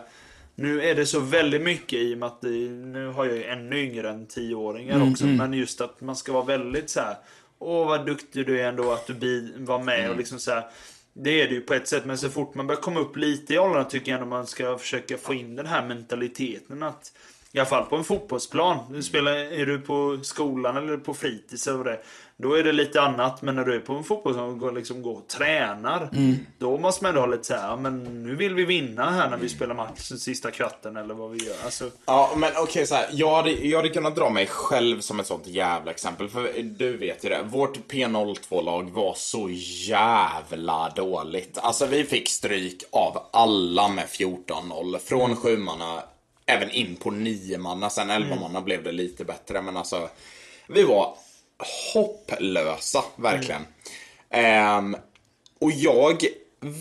Nu 0.55 0.81
är 0.81 0.95
det 0.95 1.05
så 1.05 1.19
väldigt 1.19 1.61
mycket 1.61 1.99
i 1.99 2.13
och 2.13 2.17
med 2.17 2.27
att 2.27 2.41
det, 2.41 2.49
nu 2.69 3.07
har 3.07 3.25
jag 3.25 3.35
ju 3.35 3.43
ännu 3.43 3.79
yngre 3.83 4.09
än 4.09 4.25
tioåringar 4.27 5.11
också. 5.11 5.25
Men 5.25 5.53
just 5.53 5.81
att 5.81 6.01
man 6.01 6.15
ska 6.15 6.33
vara 6.33 6.45
väldigt 6.45 6.89
så 6.89 6.99
här. 6.99 7.15
Åh 7.59 7.87
vad 7.87 8.05
duktig 8.05 8.45
du 8.45 8.61
är 8.61 8.69
ändå 8.69 8.91
att 8.91 9.07
du 9.19 9.53
var 9.57 9.83
med 9.83 10.09
och 10.09 10.17
liksom 10.17 10.39
så 10.39 10.51
här. 10.51 10.69
Det 11.13 11.41
är 11.41 11.47
det 11.47 11.53
ju 11.53 11.61
på 11.61 11.73
ett 11.73 11.87
sätt 11.87 12.05
men 12.05 12.17
så 12.17 12.29
fort 12.29 12.55
man 12.55 12.67
börjar 12.67 12.81
komma 12.81 12.99
upp 12.99 13.17
lite 13.17 13.53
i 13.53 13.59
åldern 13.59 13.87
tycker 13.89 14.11
jag 14.11 14.21
ändå 14.21 14.35
man 14.35 14.47
ska 14.47 14.77
försöka 14.77 15.17
få 15.17 15.33
in 15.33 15.55
den 15.55 15.65
här 15.65 15.87
mentaliteten 15.87 16.83
att 16.83 17.11
i 17.51 17.59
alla 17.59 17.69
fall 17.69 17.85
på 17.85 17.95
en 17.95 18.03
fotbollsplan. 18.03 18.93
Du 18.93 19.03
spelar, 19.03 19.31
är 19.31 19.65
du 19.65 19.79
på 19.81 20.19
skolan 20.23 20.77
eller 20.77 20.97
på 20.97 21.13
fritids 21.13 21.67
eller 21.67 21.77
vad 21.77 21.85
det 21.85 21.91
är, 21.91 22.01
Då 22.37 22.53
är 22.53 22.63
det 22.63 22.71
lite 22.71 23.01
annat. 23.01 23.41
Men 23.41 23.55
när 23.55 23.63
du 23.63 23.75
är 23.75 23.79
på 23.79 23.93
en 23.93 24.03
fotbollsplan 24.03 24.49
och 24.49 24.59
går, 24.59 24.71
liksom 24.71 25.01
går 25.01 25.13
och 25.17 25.27
tränar. 25.27 26.09
Då 26.57 26.77
måste 26.77 27.03
man 27.03 27.09
ändå 27.09 27.21
ha 27.21 27.27
lite 27.27 27.43
så 27.43 27.53
här, 27.53 27.77
men 27.77 28.23
nu 28.23 28.35
vill 28.35 28.55
vi 28.55 28.65
vinna 28.65 29.11
här 29.11 29.29
när 29.29 29.37
vi 29.37 29.49
spelar 29.49 29.75
match 29.75 29.99
sista 29.99 30.51
kvarten 30.51 30.97
eller 30.97 31.13
vad 31.13 31.31
vi 31.31 31.45
gör. 31.45 31.55
Alltså, 31.65 31.89
Ja, 32.05 32.31
men 32.37 32.51
okej 32.57 32.87
så 32.87 32.95
här. 32.95 33.09
Jag 33.11 33.35
hade, 33.35 33.51
jag 33.51 33.77
hade 33.77 33.89
kunnat 33.89 34.15
dra 34.15 34.29
mig 34.29 34.47
själv 34.47 34.99
som 34.99 35.19
ett 35.19 35.27
sånt 35.27 35.47
jävla 35.47 35.91
exempel. 35.91 36.29
För 36.29 36.63
du 36.63 36.97
vet 36.97 37.25
ju 37.25 37.29
det. 37.29 37.43
Vårt 37.43 37.77
P02-lag 37.91 38.91
var 38.91 39.13
så 39.13 39.49
jävla 39.89 40.89
dåligt. 40.95 41.57
Alltså 41.61 41.85
vi 41.85 42.03
fick 42.03 42.29
stryk 42.29 42.83
av 42.91 43.29
alla 43.33 43.87
med 43.87 44.05
14-0. 44.05 44.97
Från 44.99 45.35
sjumanna 45.35 46.03
även 46.45 46.71
in 46.71 46.95
på 46.95 47.11
niomanna. 47.11 47.89
Sen 47.89 48.09
elvamanna 48.09 48.61
blev 48.61 48.83
det 48.83 48.91
lite 48.91 49.25
bättre. 49.25 49.61
Men 49.61 49.77
alltså, 49.77 50.09
vi 50.67 50.83
var 50.83 51.15
hopplösa, 51.93 53.03
verkligen. 53.15 53.61
Ehm, 54.29 54.95
och 55.59 55.71
jag 55.71 56.23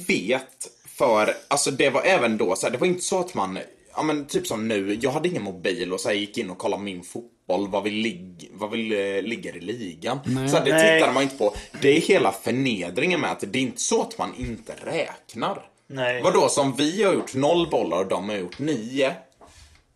vet 0.08 0.68
för, 0.86 1.36
alltså 1.48 1.70
det 1.70 1.90
var 1.90 2.02
även 2.02 2.36
då 2.36 2.56
så 2.56 2.66
här, 2.66 2.72
det 2.72 2.78
var 2.78 2.86
inte 2.86 3.02
så 3.02 3.20
att 3.20 3.34
man, 3.34 3.58
ja 3.96 4.02
men 4.02 4.26
typ 4.26 4.46
som 4.46 4.68
nu, 4.68 4.98
jag 5.02 5.10
hade 5.10 5.28
ingen 5.28 5.42
mobil 5.42 5.92
och 5.92 6.00
så 6.00 6.08
här, 6.08 6.16
gick 6.16 6.38
in 6.38 6.50
och 6.50 6.58
kollade 6.58 6.82
min 6.82 7.02
fotboll, 7.02 7.68
vad 7.68 7.82
vi, 7.82 7.90
lig, 7.90 8.50
vad 8.52 8.70
vi 8.70 9.16
eh, 9.16 9.22
ligger 9.22 9.56
i 9.56 9.60
ligan. 9.60 10.18
Så 10.24 10.56
här, 10.56 10.64
det 10.64 10.72
Nej. 10.72 10.98
tittade 10.98 11.12
man 11.12 11.22
inte 11.22 11.36
på. 11.36 11.54
Det 11.82 11.96
är 11.96 12.00
hela 12.00 12.32
förnedringen 12.32 13.20
med 13.20 13.30
att 13.30 13.40
det 13.40 13.58
är 13.58 13.62
inte 13.62 13.80
så 13.80 14.02
att 14.02 14.18
man 14.18 14.34
inte 14.38 14.72
räknar. 14.84 15.66
Nej. 15.86 16.22
Vadå, 16.22 16.48
som 16.48 16.74
vi 16.76 17.02
har 17.02 17.14
gjort 17.14 17.34
noll 17.34 17.70
bollar 17.70 17.98
och 17.98 18.06
de 18.06 18.28
har 18.28 18.36
gjort 18.36 18.58
nio. 18.58 19.14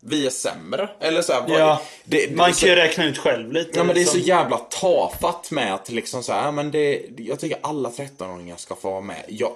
Vi 0.01 0.25
är 0.25 0.29
sämre. 0.29 0.89
Eller 0.99 1.21
så 1.21 1.33
här, 1.33 1.43
Ja, 1.47 1.81
det, 2.05 2.25
det, 2.27 2.35
man 2.35 2.53
så- 2.53 2.59
kan 2.59 2.69
ju 2.69 2.75
räkna 2.75 3.05
ut 3.05 3.17
själv 3.17 3.51
lite. 3.51 3.71
Ja 3.73 3.83
men 3.83 3.95
det 3.95 4.01
är 4.01 4.05
så 4.05 4.11
som- 4.11 4.19
jävla 4.21 4.57
tafatt 4.57 5.51
med 5.51 5.73
att 5.73 5.89
liksom 5.89 6.23
så 6.23 6.33
här, 6.33 6.51
men 6.51 6.71
det, 6.71 7.01
jag 7.17 7.39
tycker 7.39 7.57
alla 7.61 7.89
13-åringar 7.89 8.55
ska 8.57 8.75
få 8.75 8.89
vara 8.91 9.01
med. 9.01 9.23
Jag, 9.27 9.51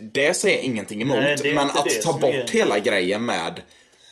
det 0.00 0.34
säger 0.34 0.56
jag 0.56 0.64
ingenting 0.64 1.02
emot. 1.02 1.16
Nej, 1.16 1.36
är 1.50 1.54
men 1.54 1.70
att 1.70 2.02
ta 2.02 2.10
är 2.10 2.12
bort 2.12 2.30
grejen. 2.30 2.48
hela 2.52 2.78
grejen 2.78 3.24
med, 3.24 3.60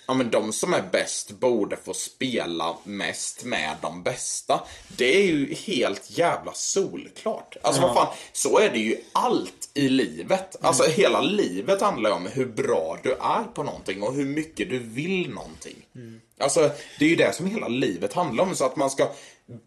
ja 0.09 0.14
men 0.14 0.30
de 0.30 0.52
som 0.52 0.74
är 0.74 0.82
bäst 0.93 1.30
borde 1.30 1.76
få 1.76 1.94
spela 1.94 2.76
mest 2.85 3.44
med 3.44 3.76
de 3.80 4.02
bästa. 4.02 4.60
Det 4.97 5.16
är 5.16 5.24
ju 5.26 5.55
helt 5.55 6.10
jävla 6.10 6.52
solklart. 6.55 7.56
Alltså 7.62 7.82
vad 7.82 7.94
fan, 7.94 8.14
så 8.32 8.59
är 8.59 8.70
det 8.70 8.78
ju 8.78 8.97
allt 9.12 9.70
i 9.74 9.89
livet. 9.89 10.56
Alltså 10.60 10.85
Mm. 10.85 10.94
hela 10.97 11.20
livet 11.20 11.80
handlar 11.80 12.10
ju 12.10 12.16
om 12.16 12.26
hur 12.26 12.47
bra 12.47 12.98
du 13.02 13.12
är 13.12 13.44
på 13.55 13.62
någonting 13.62 14.02
och 14.02 14.14
hur 14.14 14.24
mycket 14.24 14.70
du 14.70 14.78
vill 14.78 15.30
någonting. 15.30 15.76
Mm. 15.94 16.20
Alltså, 16.40 16.70
det 16.98 17.05
är 17.05 17.09
ju 17.09 17.16
det 17.16 17.35
som 17.35 17.47
hela 17.47 17.68
livet 17.68 18.12
handlar 18.12 18.44
om. 18.44 18.55
Så 18.56 18.64
att 18.64 18.76
man 18.76 18.90
ska 18.90 19.09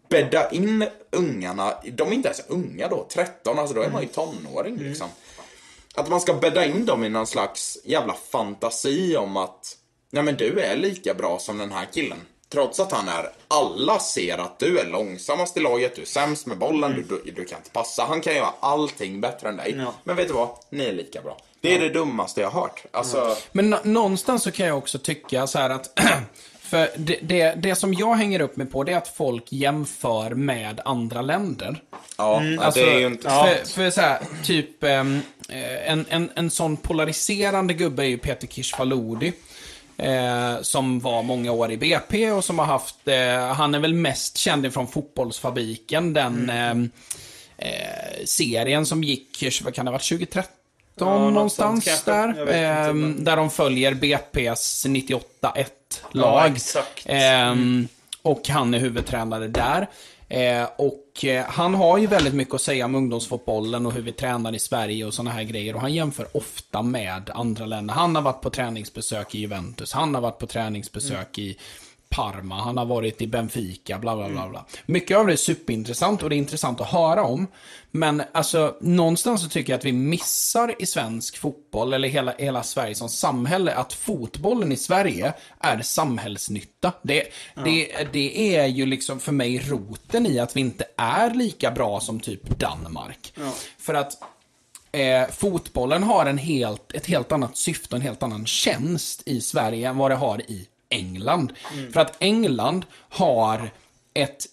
bädda 0.08 0.50
in 0.50 0.88
ungarna, 1.10 1.74
de 1.92 2.08
är 2.08 2.12
inte 2.12 2.28
ens 2.28 2.42
unga 2.48 2.88
då, 2.88 3.06
13, 3.10 3.58
alltså 3.58 3.74
då 3.74 3.82
är 3.82 3.90
man 3.90 4.02
ju 4.02 4.08
tonåring 4.08 4.76
liksom. 4.76 5.08
Att 5.94 6.08
man 6.08 6.20
ska 6.20 6.34
bädda 6.34 6.64
in 6.66 6.86
dem 6.86 7.04
i 7.04 7.08
någon 7.08 7.26
slags 7.26 7.78
jävla 7.84 8.14
fantasi 8.32 9.16
om 9.16 9.36
att, 9.36 9.76
nej 10.12 10.22
men 10.22 10.36
du 10.36 10.60
är 10.60 10.76
lika 10.76 11.14
bra 11.14 11.38
som 11.38 11.58
den 11.58 11.72
här 11.72 11.86
killen. 11.94 12.18
Trots 12.48 12.80
att 12.80 12.92
han 12.92 13.08
är, 13.08 13.28
alla 13.48 13.98
ser 13.98 14.38
att 14.38 14.58
du 14.58 14.78
är 14.78 14.86
långsammast 14.86 15.56
i 15.56 15.60
laget, 15.60 15.96
du 15.96 16.02
är 16.02 16.06
sämst 16.06 16.46
med 16.46 16.58
bollen, 16.58 16.92
du, 16.92 17.02
du, 17.24 17.30
du 17.30 17.44
kan 17.44 17.58
inte 17.58 17.70
passa. 17.70 18.04
Han 18.04 18.20
kan 18.20 18.34
göra 18.34 18.48
allting 18.60 19.20
bättre 19.20 19.48
än 19.48 19.56
dig. 19.56 19.74
Ja. 19.78 19.94
Men 20.04 20.16
vet 20.16 20.28
du 20.28 20.34
vad? 20.34 20.48
Ni 20.70 20.84
är 20.84 20.92
lika 20.92 21.20
bra. 21.22 21.36
Det 21.60 21.74
är 21.74 21.80
det 21.80 21.88
dummaste 21.88 22.40
jag 22.40 22.50
har 22.50 22.60
hört. 22.60 22.84
Alltså, 22.90 23.36
Men 23.52 23.70
nå- 23.70 23.78
någonstans 23.84 24.42
så 24.42 24.50
kan 24.50 24.66
jag 24.66 24.78
också 24.78 24.98
tycka 24.98 25.46
så 25.46 25.58
här 25.58 25.70
att 25.70 26.00
För 26.60 26.90
det, 26.96 27.18
det, 27.22 27.54
det 27.62 27.74
som 27.74 27.94
jag 27.94 28.14
hänger 28.14 28.40
upp 28.40 28.56
mig 28.56 28.66
på 28.66 28.84
det 28.84 28.92
är 28.92 28.96
att 28.96 29.08
folk 29.16 29.44
jämför 29.52 30.30
med 30.30 30.80
andra 30.84 31.22
länder. 31.22 31.82
ja, 32.16 32.42
Alltså, 32.60 32.80
det 32.80 32.92
är 32.94 32.98
ju 32.98 33.06
inte 33.06 33.28
För, 33.28 33.68
för 33.74 33.90
så 33.90 34.00
här, 34.00 34.18
typ 34.44 34.82
eh, 34.84 35.00
en, 35.86 36.04
en, 36.08 36.30
en 36.34 36.50
sån 36.50 36.76
polariserande 36.76 37.74
gubbe 37.74 38.02
är 38.02 38.06
ju 38.06 38.18
Peter 38.18 38.46
Kirschfaludi. 38.46 39.32
Eh, 40.02 40.62
som 40.62 41.00
var 41.00 41.22
många 41.22 41.52
år 41.52 41.70
i 41.72 41.76
BP 41.76 42.30
och 42.30 42.44
som 42.44 42.58
har 42.58 42.66
haft, 42.66 43.08
eh, 43.08 43.46
han 43.54 43.74
är 43.74 43.78
väl 43.78 43.94
mest 43.94 44.36
känd 44.38 44.72
från 44.74 44.88
Fotbollsfabriken, 44.88 46.12
den 46.12 46.50
Mm. 46.50 46.90
eh, 47.58 47.68
eh, 47.68 48.24
serien 48.24 48.86
som 48.86 49.04
gick, 49.04 49.44
vad 49.64 49.74
kan 49.74 49.84
det 49.84 49.90
ha 49.90 49.92
varit, 49.92 50.02
2013 50.08 50.52
Ja, 50.98 51.30
någonstans 51.30 51.84
kanske. 51.84 52.10
där. 52.10 52.28
Inte, 52.40 52.56
Ehm, 52.58 53.24
Där 53.24 53.36
de 53.36 53.50
följer 53.50 53.94
BP's 53.94 54.86
98-1-lag. 54.88 56.58
Ja. 56.74 57.12
Ehm, 57.12 57.88
och 58.22 58.48
han 58.48 58.74
är 58.74 58.78
huvudtränare 58.78 59.48
där. 59.48 59.86
Eh, 60.32 60.68
och 60.76 61.24
eh, 61.24 61.44
han 61.44 61.74
har 61.74 61.98
ju 61.98 62.06
väldigt 62.06 62.34
mycket 62.34 62.54
att 62.54 62.60
säga 62.60 62.84
om 62.84 62.94
ungdomsfotbollen 62.94 63.86
och 63.86 63.92
hur 63.92 64.02
vi 64.02 64.12
tränar 64.12 64.54
i 64.54 64.58
Sverige 64.58 65.04
och 65.04 65.14
sådana 65.14 65.30
här 65.30 65.42
grejer. 65.42 65.74
Och 65.74 65.80
han 65.80 65.94
jämför 65.94 66.36
ofta 66.36 66.82
med 66.82 67.30
andra 67.34 67.66
länder. 67.66 67.94
Han 67.94 68.14
har 68.14 68.22
varit 68.22 68.40
på 68.40 68.50
träningsbesök 68.50 69.34
i 69.34 69.38
Juventus, 69.38 69.92
han 69.92 70.14
har 70.14 70.22
varit 70.22 70.38
på 70.38 70.46
träningsbesök 70.46 71.38
i 71.38 71.58
Parma, 72.12 72.60
han 72.60 72.76
har 72.76 72.86
varit 72.86 73.22
i 73.22 73.26
Benfica, 73.26 73.98
bla 73.98 74.16
bla 74.16 74.28
bla. 74.28 74.48
bla. 74.48 74.64
Mycket 74.86 75.16
av 75.16 75.26
det 75.26 75.32
är 75.32 75.36
superintressant 75.36 76.22
och 76.22 76.30
det 76.30 76.36
är 76.36 76.38
intressant 76.38 76.80
att 76.80 76.90
höra 76.90 77.24
om. 77.24 77.46
Men 77.90 78.22
alltså, 78.32 78.76
någonstans 78.80 79.42
så 79.42 79.48
tycker 79.48 79.72
jag 79.72 79.78
att 79.78 79.84
vi 79.84 79.92
missar 79.92 80.74
i 80.78 80.86
svensk 80.86 81.36
fotboll, 81.38 81.92
eller 81.92 82.08
hela, 82.08 82.34
hela 82.38 82.62
Sverige 82.62 82.94
som 82.94 83.08
samhälle, 83.08 83.74
att 83.74 83.92
fotbollen 83.92 84.72
i 84.72 84.76
Sverige 84.76 85.32
är 85.60 85.82
samhällsnytta. 85.82 86.92
Det, 87.02 87.24
det, 87.64 88.08
det 88.12 88.56
är 88.56 88.66
ju 88.66 88.86
liksom 88.86 89.20
för 89.20 89.32
mig 89.32 89.58
roten 89.58 90.26
i 90.26 90.38
att 90.38 90.56
vi 90.56 90.60
inte 90.60 90.84
är 90.96 91.34
lika 91.34 91.70
bra 91.70 92.00
som 92.00 92.20
typ 92.20 92.58
Danmark. 92.58 93.32
För 93.78 93.94
att 93.94 94.18
Eh, 94.94 95.28
fotbollen 95.30 96.02
har 96.02 96.26
en 96.26 96.38
helt, 96.38 96.92
ett 96.92 97.06
helt 97.06 97.32
annat 97.32 97.56
syfte 97.56 97.94
och 97.94 97.96
en 97.96 98.02
helt 98.02 98.22
annan 98.22 98.46
tjänst 98.46 99.22
i 99.26 99.40
Sverige 99.40 99.88
än 99.88 99.98
vad 99.98 100.10
det 100.10 100.14
har 100.14 100.50
i 100.50 100.66
England. 100.92 101.52
För 101.92 102.00
att 102.00 102.16
England 102.20 102.84
har 103.08 103.70
ett 104.14 104.46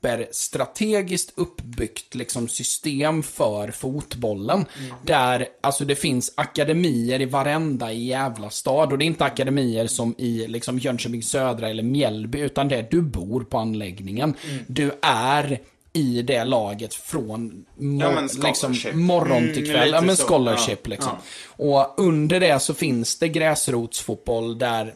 superstrategiskt 0.00 1.32
uppbyggt 1.34 2.14
liksom, 2.14 2.48
system 2.48 3.22
för 3.22 3.70
fotbollen. 3.70 4.64
Där 5.04 5.46
alltså, 5.60 5.84
det 5.84 5.96
finns 5.96 6.32
akademier 6.34 7.20
i 7.20 7.24
varenda 7.24 7.92
jävla 7.92 8.50
stad. 8.50 8.92
Och 8.92 8.98
det 8.98 9.04
är 9.04 9.06
inte 9.06 9.24
akademier 9.24 9.86
som 9.86 10.14
i 10.18 10.46
liksom, 10.46 10.78
Jönköping 10.78 11.22
Södra 11.22 11.68
eller 11.68 11.82
Mjällby, 11.82 12.38
utan 12.40 12.68
det 12.68 12.76
är 12.76 12.86
du 12.90 13.02
bor 13.02 13.40
på 13.40 13.58
anläggningen. 13.58 14.34
Du 14.66 14.92
är 15.02 15.60
i 15.92 16.22
det 16.22 16.44
laget 16.44 16.94
från 16.94 17.64
mor- 17.76 18.02
Ja, 18.02 18.46
liksom, 18.46 18.76
morgon 18.94 19.42
till 19.54 19.62
Mm, 19.62 19.74
kväll. 19.74 19.84
lite 19.86 19.96
ja, 19.96 20.00
men 20.00 20.16
så. 20.16 20.26
scholarship 20.26 20.86
liksom. 20.86 21.12
Och 21.48 21.94
under 21.96 22.40
det 22.40 22.60
så 22.62 22.74
finns 22.74 23.18
det 23.18 23.28
gräsrotsfotboll 23.28 24.58
där 24.58 24.94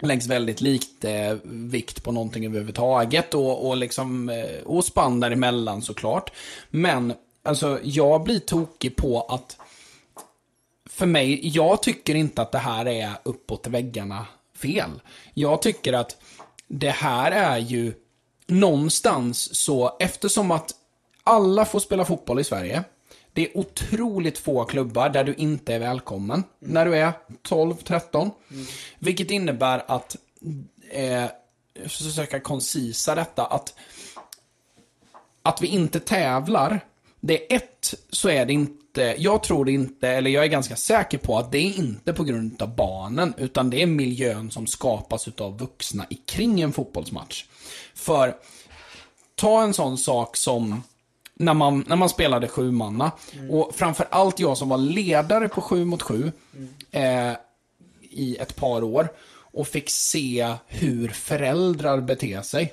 läggs 0.00 0.26
väldigt 0.26 0.60
lite 0.60 1.12
eh, 1.12 1.36
vikt 1.44 2.02
på 2.04 2.12
någonting 2.12 2.46
överhuvudtaget 2.46 3.34
och, 3.34 3.68
och 3.68 3.76
liksom 3.76 4.28
eh, 4.28 4.62
och 4.64 4.84
spann 4.84 5.20
däremellan 5.20 5.82
såklart. 5.82 6.32
Men 6.70 7.12
alltså 7.42 7.78
jag 7.82 8.22
blir 8.22 8.38
tokig 8.38 8.96
på 8.96 9.20
att 9.20 9.56
för 10.90 11.06
mig, 11.06 11.48
jag 11.48 11.82
tycker 11.82 12.14
inte 12.14 12.42
att 12.42 12.52
det 12.52 12.58
här 12.58 12.88
är 12.88 13.10
uppåt 13.22 13.66
väggarna 13.66 14.26
fel. 14.56 14.90
Jag 15.34 15.62
tycker 15.62 15.92
att 15.92 16.16
det 16.68 16.90
här 16.90 17.32
är 17.32 17.58
ju 17.58 17.92
någonstans 18.46 19.56
så, 19.56 19.96
eftersom 20.00 20.50
att 20.50 20.74
alla 21.24 21.64
får 21.64 21.80
spela 21.80 22.04
fotboll 22.04 22.40
i 22.40 22.44
Sverige. 22.44 22.84
Det 23.40 23.46
är 23.46 23.58
otroligt 23.58 24.38
få 24.38 24.64
klubbar 24.64 25.08
där 25.08 25.24
du 25.24 25.34
inte 25.34 25.74
är 25.74 25.78
välkommen 25.78 26.44
när 26.58 26.84
du 26.86 26.96
är 26.96 27.12
12-13. 27.48 28.30
Vilket 28.98 29.30
innebär 29.30 29.84
att, 29.86 30.16
eh, 30.90 31.04
jag 31.74 31.90
ska 31.90 32.04
försöka 32.04 32.40
koncisa 32.40 33.14
detta, 33.14 33.46
att 33.46 33.74
att 35.42 35.62
vi 35.62 35.66
inte 35.66 36.00
tävlar, 36.00 36.80
det 37.20 37.52
är 37.52 37.56
ett, 37.56 37.94
så 38.10 38.28
är 38.28 38.46
det 38.46 38.52
inte, 38.52 39.14
jag 39.18 39.42
tror 39.42 39.68
inte, 39.68 40.08
eller 40.08 40.30
jag 40.30 40.44
är 40.44 40.48
ganska 40.48 40.76
säker 40.76 41.18
på 41.18 41.38
att 41.38 41.52
det 41.52 41.58
är 41.58 41.78
inte 41.78 42.12
på 42.12 42.24
grund 42.24 42.62
av 42.62 42.76
barnen, 42.76 43.34
utan 43.38 43.70
det 43.70 43.82
är 43.82 43.86
miljön 43.86 44.50
som 44.50 44.66
skapas 44.66 45.28
av 45.38 45.58
vuxna 45.58 46.06
i 46.10 46.14
kring 46.14 46.60
en 46.60 46.72
fotbollsmatch. 46.72 47.44
För, 47.94 48.36
ta 49.34 49.62
en 49.62 49.74
sån 49.74 49.98
sak 49.98 50.36
som 50.36 50.82
när 51.40 51.54
man, 51.54 51.84
när 51.86 51.96
man 51.96 52.08
spelade 52.08 52.48
sjumanna, 52.48 53.12
och 53.50 53.70
framför 53.74 54.06
allt 54.10 54.40
jag 54.40 54.56
som 54.56 54.68
var 54.68 54.78
ledare 54.78 55.48
på 55.48 55.60
sju 55.60 55.84
mot 55.84 56.02
sju, 56.02 56.32
eh, 56.90 57.32
i 58.10 58.36
ett 58.36 58.56
par 58.56 58.82
år 58.82 59.08
och 59.52 59.68
fick 59.68 59.90
se 59.90 60.54
hur 60.66 61.08
föräldrar 61.08 62.00
beter 62.00 62.42
sig 62.42 62.72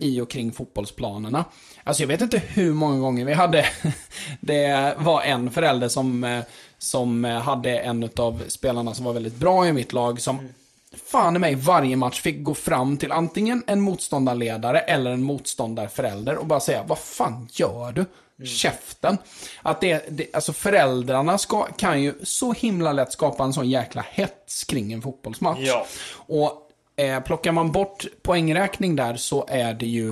i 0.00 0.20
och 0.20 0.30
kring 0.30 0.52
fotbollsplanerna. 0.52 1.44
Alltså 1.84 2.02
jag 2.02 2.08
vet 2.08 2.20
inte 2.20 2.38
hur 2.38 2.72
många 2.72 2.98
gånger 2.98 3.24
vi 3.24 3.32
hade, 3.32 3.66
det 4.40 4.94
var 4.98 5.22
en 5.22 5.50
förälder 5.50 5.88
som, 5.88 6.24
eh, 6.24 6.44
som 6.78 7.24
hade 7.24 7.78
en 7.78 8.08
av 8.16 8.42
spelarna 8.48 8.94
som 8.94 9.04
var 9.04 9.12
väldigt 9.12 9.36
bra 9.36 9.66
i 9.66 9.72
mitt 9.72 9.92
lag 9.92 10.20
som 10.20 10.48
fan 10.96 11.36
i 11.36 11.38
mig 11.38 11.54
varje 11.54 11.96
match 11.96 12.20
fick 12.20 12.42
gå 12.42 12.54
fram 12.54 12.96
till 12.96 13.12
antingen 13.12 13.62
en 13.66 13.80
motståndarledare 13.80 14.80
eller 14.80 15.10
en 15.10 15.22
motståndarförälder 15.22 16.36
och 16.36 16.46
bara 16.46 16.60
säga 16.60 16.82
vad 16.82 16.98
fan 16.98 17.48
gör 17.52 17.92
du? 17.92 18.06
Käften. 18.46 19.18
Att 19.62 19.80
det, 19.80 20.04
det, 20.08 20.26
alltså 20.32 20.52
föräldrarna 20.52 21.38
ska, 21.38 21.62
kan 21.62 22.02
ju 22.02 22.14
så 22.22 22.52
himla 22.52 22.92
lätt 22.92 23.12
skapa 23.12 23.44
en 23.44 23.52
sån 23.52 23.70
jäkla 23.70 24.04
hets 24.10 24.64
kring 24.64 24.92
en 24.92 25.02
fotbollsmatch. 25.02 25.60
Ja. 25.60 25.86
Och 26.12 26.70
eh, 26.96 27.20
plockar 27.20 27.52
man 27.52 27.72
bort 27.72 28.06
poängräkning 28.22 28.96
där 28.96 29.16
så 29.16 29.46
är 29.48 29.74
det 29.74 29.86
ju 29.86 30.08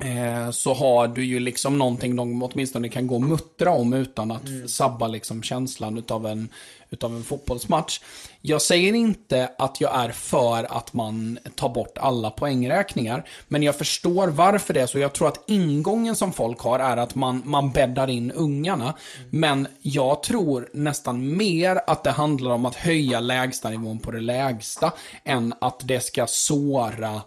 eh, 0.00 0.50
så 0.50 0.74
har 0.74 1.08
du 1.08 1.24
ju 1.24 1.40
liksom 1.40 1.78
någonting 1.78 2.16
de 2.16 2.42
åtminstone 2.42 2.88
kan 2.88 3.06
gå 3.06 3.14
och 3.14 3.22
muttra 3.22 3.70
om 3.70 3.92
utan 3.92 4.30
att 4.30 4.70
sabba 4.70 5.08
liksom 5.08 5.42
känslan 5.42 5.98
utav 5.98 6.26
en, 6.26 6.48
utav 6.94 7.16
en 7.16 7.24
fotbollsmatch. 7.24 8.00
Jag 8.40 8.62
säger 8.62 8.94
inte 8.94 9.50
att 9.58 9.80
jag 9.80 10.04
är 10.04 10.08
för 10.08 10.76
att 10.78 10.92
man 10.92 11.38
tar 11.54 11.68
bort 11.68 11.98
alla 11.98 12.30
poängräkningar, 12.30 13.28
men 13.48 13.62
jag 13.62 13.76
förstår 13.76 14.28
varför 14.28 14.74
det 14.74 14.80
är 14.80 14.86
så. 14.86 14.98
Jag 14.98 15.12
tror 15.12 15.28
att 15.28 15.44
ingången 15.46 16.16
som 16.16 16.32
folk 16.32 16.60
har 16.60 16.78
är 16.78 16.96
att 16.96 17.14
man, 17.14 17.42
man 17.44 17.70
bäddar 17.70 18.10
in 18.10 18.32
ungarna, 18.32 18.94
men 19.30 19.68
jag 19.82 20.22
tror 20.22 20.68
nästan 20.72 21.36
mer 21.36 21.80
att 21.86 22.04
det 22.04 22.10
handlar 22.10 22.50
om 22.50 22.66
att 22.66 22.76
höja 22.76 23.20
lägstanivån 23.20 23.98
på 23.98 24.10
det 24.10 24.20
lägsta, 24.20 24.92
än 25.24 25.54
att 25.60 25.80
det 25.84 26.00
ska 26.00 26.26
såra 26.26 27.22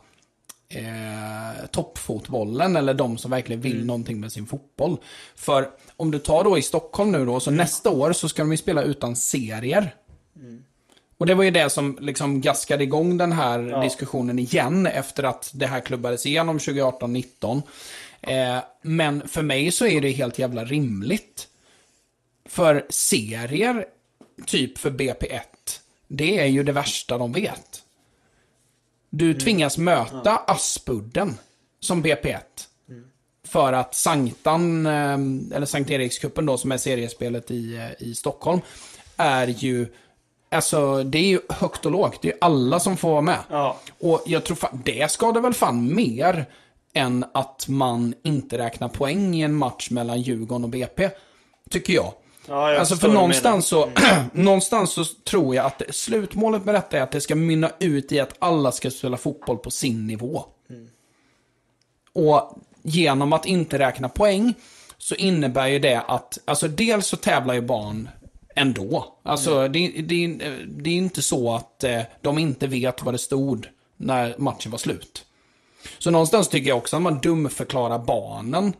eh, 0.69 1.65
toppfotbollen 1.71 2.75
eller 2.75 2.93
de 2.93 3.17
som 3.17 3.31
verkligen 3.31 3.61
vill 3.61 3.85
någonting 3.85 4.19
med 4.19 4.31
sin 4.31 4.47
fotboll. 4.47 4.97
För 5.35 5.69
om 5.97 6.11
du 6.11 6.19
tar 6.19 6.43
då 6.43 6.57
i 6.57 6.61
Stockholm 6.61 7.11
nu 7.11 7.25
då, 7.25 7.39
så 7.39 7.51
nästa 7.51 7.89
år 7.89 8.13
så 8.13 8.29
ska 8.29 8.41
de 8.41 8.51
ju 8.51 8.57
spela 8.57 8.83
utan 8.83 9.15
serier. 9.15 9.95
Och 11.17 11.25
det 11.25 11.35
var 11.35 11.43
ju 11.43 11.51
det 11.51 11.69
som 11.69 11.97
liksom 12.01 12.41
gaskade 12.41 12.83
igång 12.83 13.17
den 13.17 13.31
här 13.31 13.81
diskussionen 13.83 14.39
igen 14.39 14.87
efter 14.87 15.23
att 15.23 15.51
det 15.53 15.67
här 15.67 15.79
klubbades 15.79 16.25
igenom 16.25 16.57
2018-19. 16.57 17.61
Eh, 18.21 18.57
men 18.81 19.27
för 19.27 19.41
mig 19.41 19.71
så 19.71 19.87
är 19.87 20.01
det 20.01 20.11
helt 20.11 20.39
jävla 20.39 20.65
rimligt. 20.65 21.47
För 22.45 22.85
serier, 22.89 23.85
typ 24.45 24.77
för 24.77 24.91
BP1, 24.91 25.41
det 26.07 26.39
är 26.39 26.45
ju 26.45 26.63
det 26.63 26.71
värsta 26.71 27.17
de 27.17 27.31
vet. 27.31 27.83
Du 29.17 29.33
tvingas 29.33 29.77
möta 29.77 30.37
Aspudden 30.47 31.37
som 31.79 32.03
BP1. 32.03 32.39
För 33.47 33.73
att 33.73 33.95
Sanktan, 33.95 34.85
eh, 34.85 35.13
eller 35.55 35.65
Sankt 35.65 35.91
Erikscupen 35.91 36.45
då, 36.45 36.57
som 36.57 36.71
är 36.71 36.77
seriespelet 36.77 37.51
i, 37.51 37.75
eh, 37.75 38.07
i 38.07 38.15
Stockholm, 38.15 38.61
är 39.17 39.47
ju 39.47 39.87
Alltså, 40.49 41.03
det 41.03 41.17
är 41.17 41.27
ju 41.27 41.39
högt 41.49 41.85
och 41.85 41.91
lågt. 41.91 42.21
Det 42.21 42.27
är 42.27 42.31
ju 42.31 42.37
alla 42.41 42.79
som 42.79 42.97
får 42.97 43.09
vara 43.09 43.21
med. 43.21 43.39
Ja. 43.49 43.77
Och 43.99 44.23
jag 44.25 44.43
tror 44.43 44.55
fan, 44.57 44.81
det 44.85 45.11
ska 45.11 45.31
det 45.31 45.39
väl 45.39 45.53
fan 45.53 45.95
mer 45.95 46.45
än 46.93 47.25
att 47.33 47.67
man 47.67 48.13
inte 48.23 48.57
räknar 48.57 48.89
poäng 48.89 49.35
i 49.35 49.41
en 49.41 49.53
match 49.53 49.89
mellan 49.89 50.21
Djurgården 50.21 50.63
och 50.63 50.69
BP. 50.69 51.09
Tycker 51.69 51.93
jag. 51.93 52.13
Ja, 52.47 52.79
alltså 52.79 52.95
för 52.95 53.07
någonstans 53.07 53.67
så, 53.67 53.89
någonstans 54.33 54.91
så 54.91 55.05
tror 55.05 55.55
jag 55.55 55.65
att 55.65 55.79
det, 55.79 55.93
slutmålet 55.93 56.65
med 56.65 56.75
detta 56.75 56.97
är 56.97 57.01
att 57.01 57.11
det 57.11 57.21
ska 57.21 57.35
mynna 57.35 57.71
ut 57.79 58.11
i 58.11 58.19
att 58.19 58.35
alla 58.39 58.71
ska 58.71 58.91
spela 58.91 59.17
fotboll 59.17 59.57
på 59.57 59.71
sin 59.71 60.07
nivå. 60.07 60.45
Och 62.13 62.59
genom 62.83 63.33
att 63.33 63.45
inte 63.45 63.79
räkna 63.79 64.09
poäng 64.09 64.53
så 64.97 65.15
innebär 65.15 65.67
ju 65.67 65.79
det 65.79 66.01
att, 66.01 66.37
alltså 66.45 66.67
dels 66.67 67.07
så 67.07 67.17
tävlar 67.17 67.53
ju 67.53 67.61
barn 67.61 68.09
ändå. 68.55 69.17
Alltså 69.23 69.67
det, 69.67 69.87
det, 69.87 70.27
det 70.67 70.89
är 70.89 70.95
inte 70.95 71.21
så 71.21 71.53
att 71.55 71.83
eh, 71.83 72.01
de 72.21 72.37
inte 72.37 72.67
vet 72.67 73.03
vad 73.03 73.13
det 73.13 73.17
stod 73.17 73.67
när 73.97 74.35
matchen 74.37 74.71
var 74.71 74.77
slut. 74.77 75.25
Så 75.99 76.11
någonstans 76.11 76.47
tycker 76.47 76.69
jag 76.69 76.77
också 76.77 76.95
att 76.95 77.01
man 77.01 77.19
dumförklarar 77.19 77.99
barnen 77.99 78.73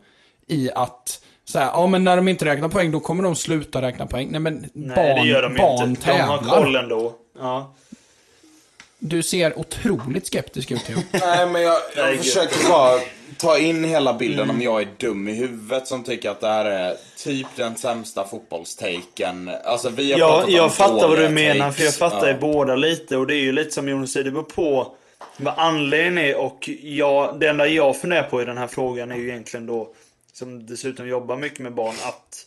i 0.46 0.70
att 0.74 1.22
så 1.48 1.58
här, 1.58 1.66
ja 1.66 1.86
men 1.86 2.04
när 2.04 2.16
de 2.16 2.28
inte 2.28 2.44
räknar 2.44 2.68
poäng 2.68 2.90
då 2.92 3.00
kommer 3.00 3.22
de 3.22 3.36
sluta 3.36 3.82
räkna 3.82 4.06
poäng. 4.06 4.28
Nej 4.30 4.40
men 4.40 4.70
Nej, 4.72 4.96
barn, 4.96 5.22
det 5.24 5.28
gör 5.30 5.42
de 5.42 5.54
barn 5.54 5.88
inte. 5.88 6.10
De 6.12 6.20
har 6.20 6.38
tävlar. 6.38 6.56
koll 6.56 6.76
ändå. 6.76 7.12
Ja. 7.40 7.74
Du 8.98 9.22
ser 9.22 9.58
otroligt 9.58 10.26
skeptisk 10.26 10.70
ut 10.70 10.84
Theo. 10.84 10.96
Nej, 11.12 11.46
men 11.46 11.62
jag, 11.62 11.78
jag 11.96 12.16
försöker 12.18 12.68
bara 12.68 13.00
ta 13.36 13.58
in 13.58 13.84
hela 13.84 14.14
bilden 14.14 14.50
om 14.50 14.62
jag 14.62 14.82
är 14.82 14.88
dum 14.98 15.28
i 15.28 15.32
huvudet 15.34 15.86
som 15.86 16.04
tycker 16.04 16.30
att 16.30 16.40
det 16.40 16.46
här 16.48 16.64
är 16.64 16.94
typ 17.24 17.46
den 17.56 17.76
sämsta 17.76 18.24
fotbollstaken. 18.24 19.50
Alltså 19.64 19.88
vi 19.90 20.12
har 20.12 20.18
Ja, 20.18 20.44
jag 20.48 20.74
fattar 20.74 21.08
vad 21.08 21.18
du 21.18 21.28
menar, 21.28 21.58
takes. 21.64 21.76
för 21.76 21.84
jag 21.84 21.94
fattar 21.94 22.26
Ja. 22.26 22.32
ju 22.32 22.38
båda 22.38 22.76
lite. 22.76 23.16
Och 23.16 23.26
det 23.26 23.34
är 23.34 23.40
ju 23.40 23.52
lite 23.52 23.70
som 23.70 23.88
Jonas 23.88 24.10
säger, 24.12 24.24
det 24.24 24.30
beror 24.30 24.42
på 24.44 24.92
vad 25.36 25.54
anledningen 25.56 26.18
är. 26.18 26.36
Och 26.36 26.70
jag, 26.82 27.40
det 27.40 27.48
enda 27.48 27.66
jag 27.66 27.96
funderar 27.96 28.22
på 28.22 28.42
i 28.42 28.44
den 28.44 28.58
här 28.58 28.66
frågan 28.66 29.12
är 29.12 29.16
ju 29.16 29.28
egentligen 29.28 29.66
då, 29.66 29.88
som 30.38 30.66
dessutom 30.66 31.08
jobbar 31.08 31.36
mycket 31.36 31.58
med 31.58 31.74
barn, 31.74 31.94
att 32.02 32.46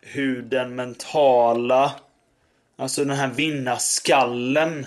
hur 0.00 0.42
den 0.42 0.74
mentala, 0.74 1.92
alltså 2.76 3.04
den 3.04 3.16
här 3.16 3.28
vinnarskallen, 3.28 4.86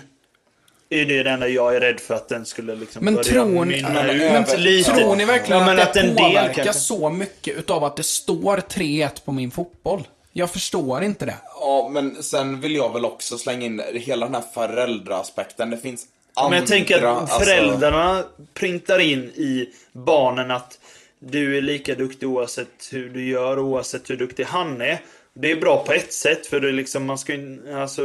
är 0.90 1.04
det 1.04 1.30
enda 1.30 1.48
jag 1.48 1.76
är 1.76 1.80
rädd 1.80 2.00
för 2.00 2.14
att 2.14 2.28
den 2.28 2.46
skulle 2.46 2.74
liksom 2.74 3.04
Men 3.04 3.14
börja 3.14 3.32
tror 3.32 3.64
ni, 3.64 3.76
mynna 3.76 3.88
men, 3.88 4.10
ut 4.10 4.48
men, 4.48 4.62
lite. 4.62 4.90
tror 4.90 5.16
ni 5.16 5.24
verkligen 5.24 5.60
Ja, 5.60 5.66
men 5.66 5.78
att 5.80 5.94
det 5.94 6.00
en 6.00 6.06
del 6.06 6.16
påverkar 6.16 6.64
kanske- 6.64 6.72
så 6.82 7.10
mycket 7.10 7.56
utav 7.56 7.84
att 7.84 7.96
det 7.96 8.02
står 8.02 8.56
3-1 8.56 9.24
på 9.24 9.32
min 9.32 9.50
fotboll? 9.50 10.08
Jag 10.32 10.50
förstår 10.50 11.02
inte 11.02 11.26
det. 11.26 11.36
Ja, 11.60 11.88
men 11.92 12.22
sen 12.22 12.60
vill 12.60 12.74
jag 12.74 12.92
väl 12.92 13.04
också 13.04 13.38
slänga 13.38 13.66
in 13.66 13.82
hela 13.94 14.26
den 14.26 14.34
här 14.34 14.44
föräldraaspekten. 14.54 15.70
Det 15.70 15.78
finns 15.78 16.06
andra... 16.34 16.50
Men 16.50 16.58
jag 16.58 16.68
tänker 16.68 17.02
att 17.02 17.16
alltså- 17.20 17.38
föräldrarna 17.40 18.24
printar 18.54 18.98
in 18.98 19.22
i 19.24 19.68
barnen 19.92 20.50
att 20.50 20.78
du 21.26 21.58
är 21.58 21.62
lika 21.62 21.94
duktig 21.94 22.28
oavsett 22.28 22.88
hur 22.92 23.08
du 23.08 23.28
gör, 23.28 23.58
oavsett 23.58 24.10
hur 24.10 24.16
duktig 24.16 24.44
han 24.44 24.80
är. 24.80 25.00
Det 25.34 25.50
är 25.50 25.56
bra 25.56 25.84
på 25.84 25.92
ett 25.92 26.12
sätt, 26.12 26.46
för 26.46 26.60
det 26.60 26.68
är 26.68 26.72
liksom, 26.72 27.06
man 27.06 27.18
ska, 27.18 27.32
alltså, 27.74 28.02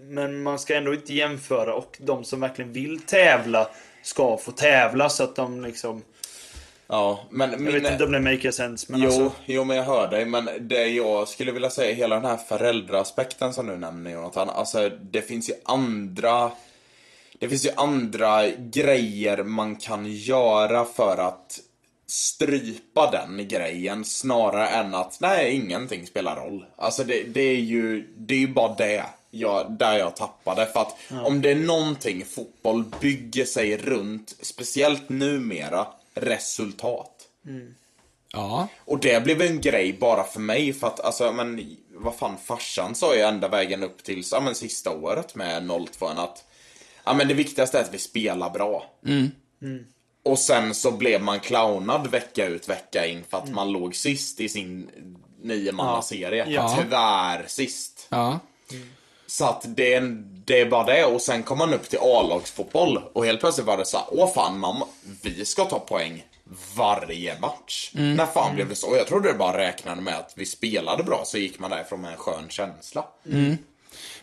men 0.00 0.42
man 0.42 0.58
ska 0.58 0.76
ändå 0.76 0.94
inte 0.94 1.14
jämföra 1.14 1.74
och 1.74 1.96
de 2.00 2.24
som 2.24 2.40
verkligen 2.40 2.72
vill 2.72 3.00
tävla 3.00 3.68
ska 4.02 4.36
få 4.36 4.52
tävla 4.52 5.08
så 5.08 5.24
att 5.24 5.36
de 5.36 5.62
liksom... 5.62 6.02
Ja, 6.86 7.26
men 7.30 7.50
Jag 7.50 7.60
min... 7.60 7.72
vet 7.72 7.92
inte 7.92 8.04
om 8.04 8.12
det 8.12 8.20
makes 8.20 8.54
sense, 8.54 8.86
men 8.88 9.00
jo, 9.00 9.06
alltså... 9.06 9.32
jo, 9.46 9.64
men 9.64 9.76
jag 9.76 9.84
hör 9.84 10.08
dig. 10.08 10.24
Men 10.24 10.48
det 10.60 10.86
jag 10.86 11.28
skulle 11.28 11.52
vilja 11.52 11.70
säga, 11.70 11.94
hela 11.94 12.14
den 12.14 12.24
här 12.24 12.36
föräldraaspekten 12.36 13.52
som 13.52 13.66
du 13.66 13.76
nämner 13.76 14.10
Jonathan. 14.10 14.50
Alltså, 14.50 14.90
det 15.02 15.22
finns 15.22 15.48
ju 15.50 15.54
andra... 15.64 16.50
Det 17.38 17.48
finns 17.48 17.66
ju 17.66 17.70
andra 17.76 18.48
grejer 18.48 19.42
man 19.42 19.76
kan 19.76 20.06
göra 20.06 20.84
för 20.84 21.16
att 21.16 21.60
strypa 22.10 23.10
den 23.10 23.48
grejen 23.48 24.04
snarare 24.04 24.68
än 24.68 24.94
att 24.94 25.20
nej, 25.20 25.54
ingenting 25.54 26.06
spelar 26.06 26.36
roll. 26.36 26.64
Alltså 26.76 27.04
det, 27.04 27.22
det 27.22 27.40
är 27.40 27.60
ju 27.60 28.12
det 28.16 28.34
är 28.34 28.38
ju 28.38 28.48
bara 28.48 28.74
det 28.74 29.04
jag, 29.30 29.72
där 29.72 29.98
jag 29.98 30.16
tappade. 30.16 30.66
För 30.66 30.80
att 30.80 30.96
om 31.26 31.42
det 31.42 31.50
är 31.50 31.54
någonting 31.54 32.24
fotboll 32.24 32.84
bygger 33.00 33.44
sig 33.44 33.76
runt, 33.76 34.36
speciellt 34.40 35.08
numera, 35.08 35.86
resultat. 36.14 37.28
Ja. 38.32 38.68
Och 38.78 38.98
det 38.98 39.24
blev 39.24 39.42
en 39.42 39.60
grej 39.60 39.92
bara 39.92 40.24
för 40.24 40.40
mig 40.40 40.72
för 40.72 40.86
att 40.86 41.00
alltså 41.00 41.32
men 41.32 41.76
vad 41.94 42.14
fan 42.14 42.36
farsan 42.44 42.94
sa 42.94 43.14
ju 43.14 43.20
ända 43.20 43.48
vägen 43.48 43.82
upp 43.82 44.04
till 44.04 44.22
ja, 44.32 44.40
men, 44.40 44.54
sista 44.54 44.90
året 44.90 45.34
med 45.34 45.70
02 45.92 46.06
att 46.06 46.44
ja 47.04 47.14
men 47.14 47.28
det 47.28 47.34
viktigaste 47.34 47.78
är 47.78 47.82
att 47.82 47.94
vi 47.94 47.98
spelar 47.98 48.50
bra. 48.50 48.90
Och 50.22 50.38
sen 50.38 50.74
så 50.74 50.90
blev 50.90 51.22
man 51.22 51.40
clownad 51.40 52.06
vecka 52.06 52.46
ut 52.46 52.68
vecka 52.68 53.06
in 53.06 53.24
för 53.30 53.38
att 53.38 53.50
man 53.50 53.72
låg 53.72 53.96
sist 53.96 54.40
i 54.40 54.48
sin 54.48 54.90
niomannaserie. 55.42 56.46
Ja. 56.48 56.78
Tyvärr 56.82 57.44
sist. 57.46 58.06
Ja. 58.08 58.38
Så 59.26 59.44
att 59.44 59.64
det 59.66 59.94
är, 59.94 60.00
det 60.44 60.60
är 60.60 60.70
bara 60.70 60.84
det 60.84 61.04
och 61.04 61.22
sen 61.22 61.42
kom 61.42 61.58
man 61.58 61.74
upp 61.74 61.88
till 61.88 61.98
A-lagsfotboll 62.02 63.02
och 63.12 63.24
helt 63.24 63.40
plötsligt 63.40 63.66
var 63.66 63.76
det 63.76 63.84
så 63.84 63.96
här, 63.96 64.06
åh 64.10 64.32
fan 64.32 64.58
mamma, 64.58 64.86
vi 65.22 65.44
ska 65.44 65.64
ta 65.64 65.78
poäng 65.78 66.26
varje 66.76 67.38
match. 67.40 67.90
När 67.94 68.26
fan 68.26 68.54
blev 68.54 68.68
det 68.68 68.74
så? 68.74 68.96
Jag 68.96 69.06
trodde 69.06 69.32
det 69.32 69.38
bara 69.38 69.58
räknade 69.58 70.00
med 70.00 70.18
att 70.18 70.32
vi 70.36 70.46
spelade 70.46 71.02
bra 71.02 71.22
så 71.24 71.38
gick 71.38 71.58
man 71.58 71.70
därifrån 71.70 72.00
med 72.00 72.12
en 72.12 72.18
skön 72.18 72.48
känsla. 72.48 73.04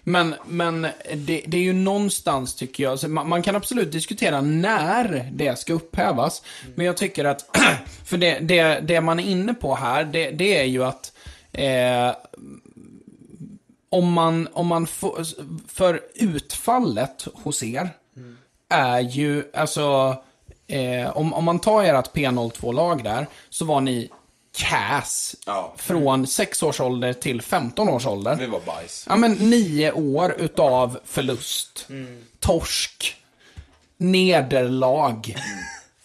Men, 0.09 0.35
men 0.45 0.81
det, 1.15 1.43
det 1.47 1.57
är 1.57 1.61
ju 1.61 1.73
någonstans, 1.73 2.55
tycker 2.55 2.83
jag, 2.83 3.09
man, 3.09 3.29
man 3.29 3.41
kan 3.41 3.55
absolut 3.55 3.91
diskutera 3.91 4.41
när 4.41 5.29
det 5.31 5.59
ska 5.59 5.73
upphävas. 5.73 6.43
Men 6.75 6.85
jag 6.85 6.97
tycker 6.97 7.25
att, 7.25 7.57
för 8.05 8.17
det, 8.17 8.39
det, 8.39 8.79
det 8.79 9.01
man 9.01 9.19
är 9.19 9.23
inne 9.23 9.53
på 9.53 9.75
här, 9.75 10.03
det, 10.03 10.31
det 10.31 10.57
är 10.57 10.63
ju 10.63 10.83
att 10.83 11.13
eh, 11.51 12.15
om 13.89 14.13
man, 14.13 14.47
om 14.53 14.67
man 14.67 14.87
får, 14.87 15.23
för 15.67 16.01
utfallet 16.15 17.27
hos 17.33 17.63
er 17.63 17.89
är 18.69 18.99
ju, 18.99 19.43
alltså, 19.53 20.15
eh, 20.67 21.17
om, 21.17 21.33
om 21.33 21.45
man 21.45 21.59
tar 21.59 21.83
ert 21.83 22.13
P02-lag 22.13 23.03
där, 23.03 23.27
så 23.49 23.65
var 23.65 23.81
ni 23.81 24.09
CAS 24.57 25.35
Ja. 25.45 25.73
från 25.77 26.27
6 26.27 26.63
års 26.63 26.79
ålder 26.79 27.13
till 27.13 27.41
15 27.41 27.89
års 27.89 28.05
ålder. 28.05 28.35
Vi 28.35 28.45
var 28.45 28.59
bajs. 28.59 29.05
Ja, 29.09 29.15
men 29.15 29.31
nio 29.33 29.91
år 29.91 30.35
utav 30.37 30.99
förlust. 31.05 31.87
Torsk. 32.39 33.15
Nederlag. 33.97 35.35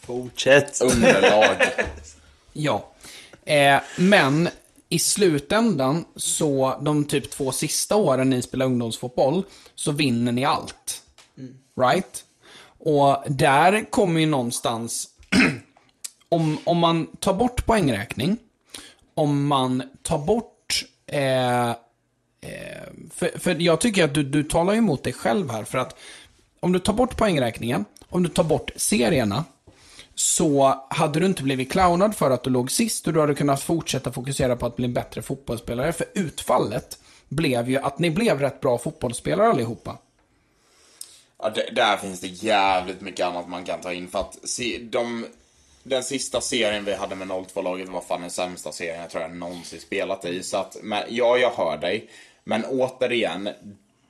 Fortsätt. 0.01 0.81
Underlag. 0.81 1.57
Ja. 2.55 2.89
Eh, 3.45 3.81
men 3.97 4.49
i 4.89 4.99
slutändan, 4.99 6.05
så 6.17 6.79
de 6.83 7.05
typ 7.05 7.31
två 7.31 7.53
sista 7.53 7.97
åren 7.97 8.31
ni 8.31 8.43
spelar 8.43 8.67
ungdomsfotboll, 8.67 9.43
så 9.75 9.93
vinner 9.93 10.33
ni 10.33 10.45
allt. 10.45 11.03
Right? 11.81 12.25
Och 12.79 13.25
där 13.27 13.91
kommer 13.91 14.21
ju 14.21 14.27
någonstans, 14.27 15.09
om, 16.33 16.59
om 16.65 16.79
man 16.79 17.07
tar 17.07 17.35
bort 17.35 17.67
poängräkning, 17.67 18.37
om 19.15 19.47
man 19.47 19.83
tar 20.03 20.19
bort... 20.19 20.85
Eh, 21.07 21.71
eh, 21.71 21.75
för, 23.11 23.39
för 23.39 23.61
jag 23.61 23.81
tycker 23.81 24.05
att 24.05 24.15
du, 24.15 24.23
du 24.23 24.43
talar 24.43 24.75
emot 24.75 25.05
dig 25.05 25.13
själv 25.13 25.51
här, 25.51 25.65
för 25.65 25.79
att 25.79 25.97
om 26.61 26.73
du 26.73 26.79
tar 26.79 26.93
bort 26.93 27.17
poängräkningen, 27.17 27.85
om 28.09 28.23
du 28.23 28.29
tar 28.29 28.45
bort 28.45 28.71
serierna, 28.77 29.45
så 30.15 30.85
hade 30.91 31.21
du 31.21 31.27
inte 31.27 31.43
blivit 31.43 31.73
clownad 31.73 32.15
för 32.17 32.31
att 32.31 32.43
du 32.43 32.51
låg 32.51 32.71
sist 32.71 33.07
och 33.07 33.13
du 33.13 33.21
hade 33.21 33.35
kunnat 33.35 33.63
fortsätta 33.63 34.13
fokusera 34.13 34.57
på 34.57 34.67
att 34.67 34.77
bli 34.77 34.85
en 34.85 34.95
bättre 34.95 35.23
fotbollsspelare. 35.23 35.93
För 35.93 36.07
utfallet 36.15 36.99
blev 37.29 37.71
ju 37.71 37.79
att 37.79 37.99
ni 37.99 38.11
blev 38.11 38.41
rätt 38.41 38.61
bra 38.61 38.79
fotbollsspelare 38.79 39.49
allihopa. 39.49 39.99
Ja, 41.39 41.51
det, 41.51 41.71
där 41.73 41.97
finns 41.97 42.21
det 42.21 42.27
jävligt 42.27 43.01
mycket 43.01 43.27
annat 43.27 43.49
man 43.49 43.65
kan 43.65 43.81
ta 43.81 43.93
in 43.93 44.09
för 44.09 44.19
att 44.19 44.39
se, 44.49 44.79
de, 44.79 45.27
den 45.83 46.03
sista 46.03 46.41
serien 46.41 46.85
vi 46.85 46.95
hade 46.95 47.15
med 47.15 47.29
02-laget 47.29 47.89
var 47.89 48.01
fan 48.01 48.21
den 48.21 48.31
sämsta 48.31 48.73
serien 48.73 49.01
jag 49.01 49.11
tror 49.11 49.23
jag 49.23 49.37
någonsin 49.37 49.81
spelat 49.81 50.25
i. 50.25 50.43
Så 50.43 50.57
att, 50.57 50.77
men, 50.83 51.03
ja, 51.09 51.39
jag 51.39 51.51
hör 51.51 51.79
dig. 51.79 52.11
Men 52.45 52.65
återigen, 52.65 53.49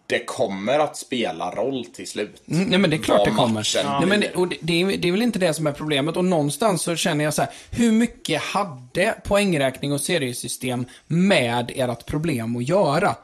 det 0.07 0.25
kommer 0.25 0.79
att 0.79 0.97
spela 0.97 1.51
roll 1.51 1.85
till 1.85 2.09
slut. 2.09 2.43
Mm, 2.51 2.65
nej 2.65 2.79
men 2.79 2.91
det 2.91 2.97
är 2.97 3.03
klart 3.03 3.25
det 3.25 3.31
kommer. 3.31 3.55
matchen 3.55 3.87
Nej, 3.87 4.07
men, 4.07 4.21
det- 4.21 4.35
och 4.35 4.49
det, 4.49 4.57
det, 4.61 4.83
är, 4.83 4.97
det 4.97 5.09
är 5.09 5.13
väl 5.13 5.23
inte 5.23 5.39
det 5.39 5.55
som 5.55 5.67
är 5.67 5.73
problemet. 5.73 6.17
Och 6.17 6.25
någonstans 6.25 6.83
så 6.83 6.97
känner 6.97 7.25
jag 7.25 7.35
så 7.35 7.43
här, 7.43 7.51
hur 7.71 7.93
mycket 7.93 8.43
hade 8.43 9.21
poängräkning 9.25 9.93
och 9.93 10.01
seriesystem 10.01 10.87
med 11.07 11.73
ert 11.75 12.07
problem 12.07 12.57
att 12.57 12.69
göra? 12.69 13.17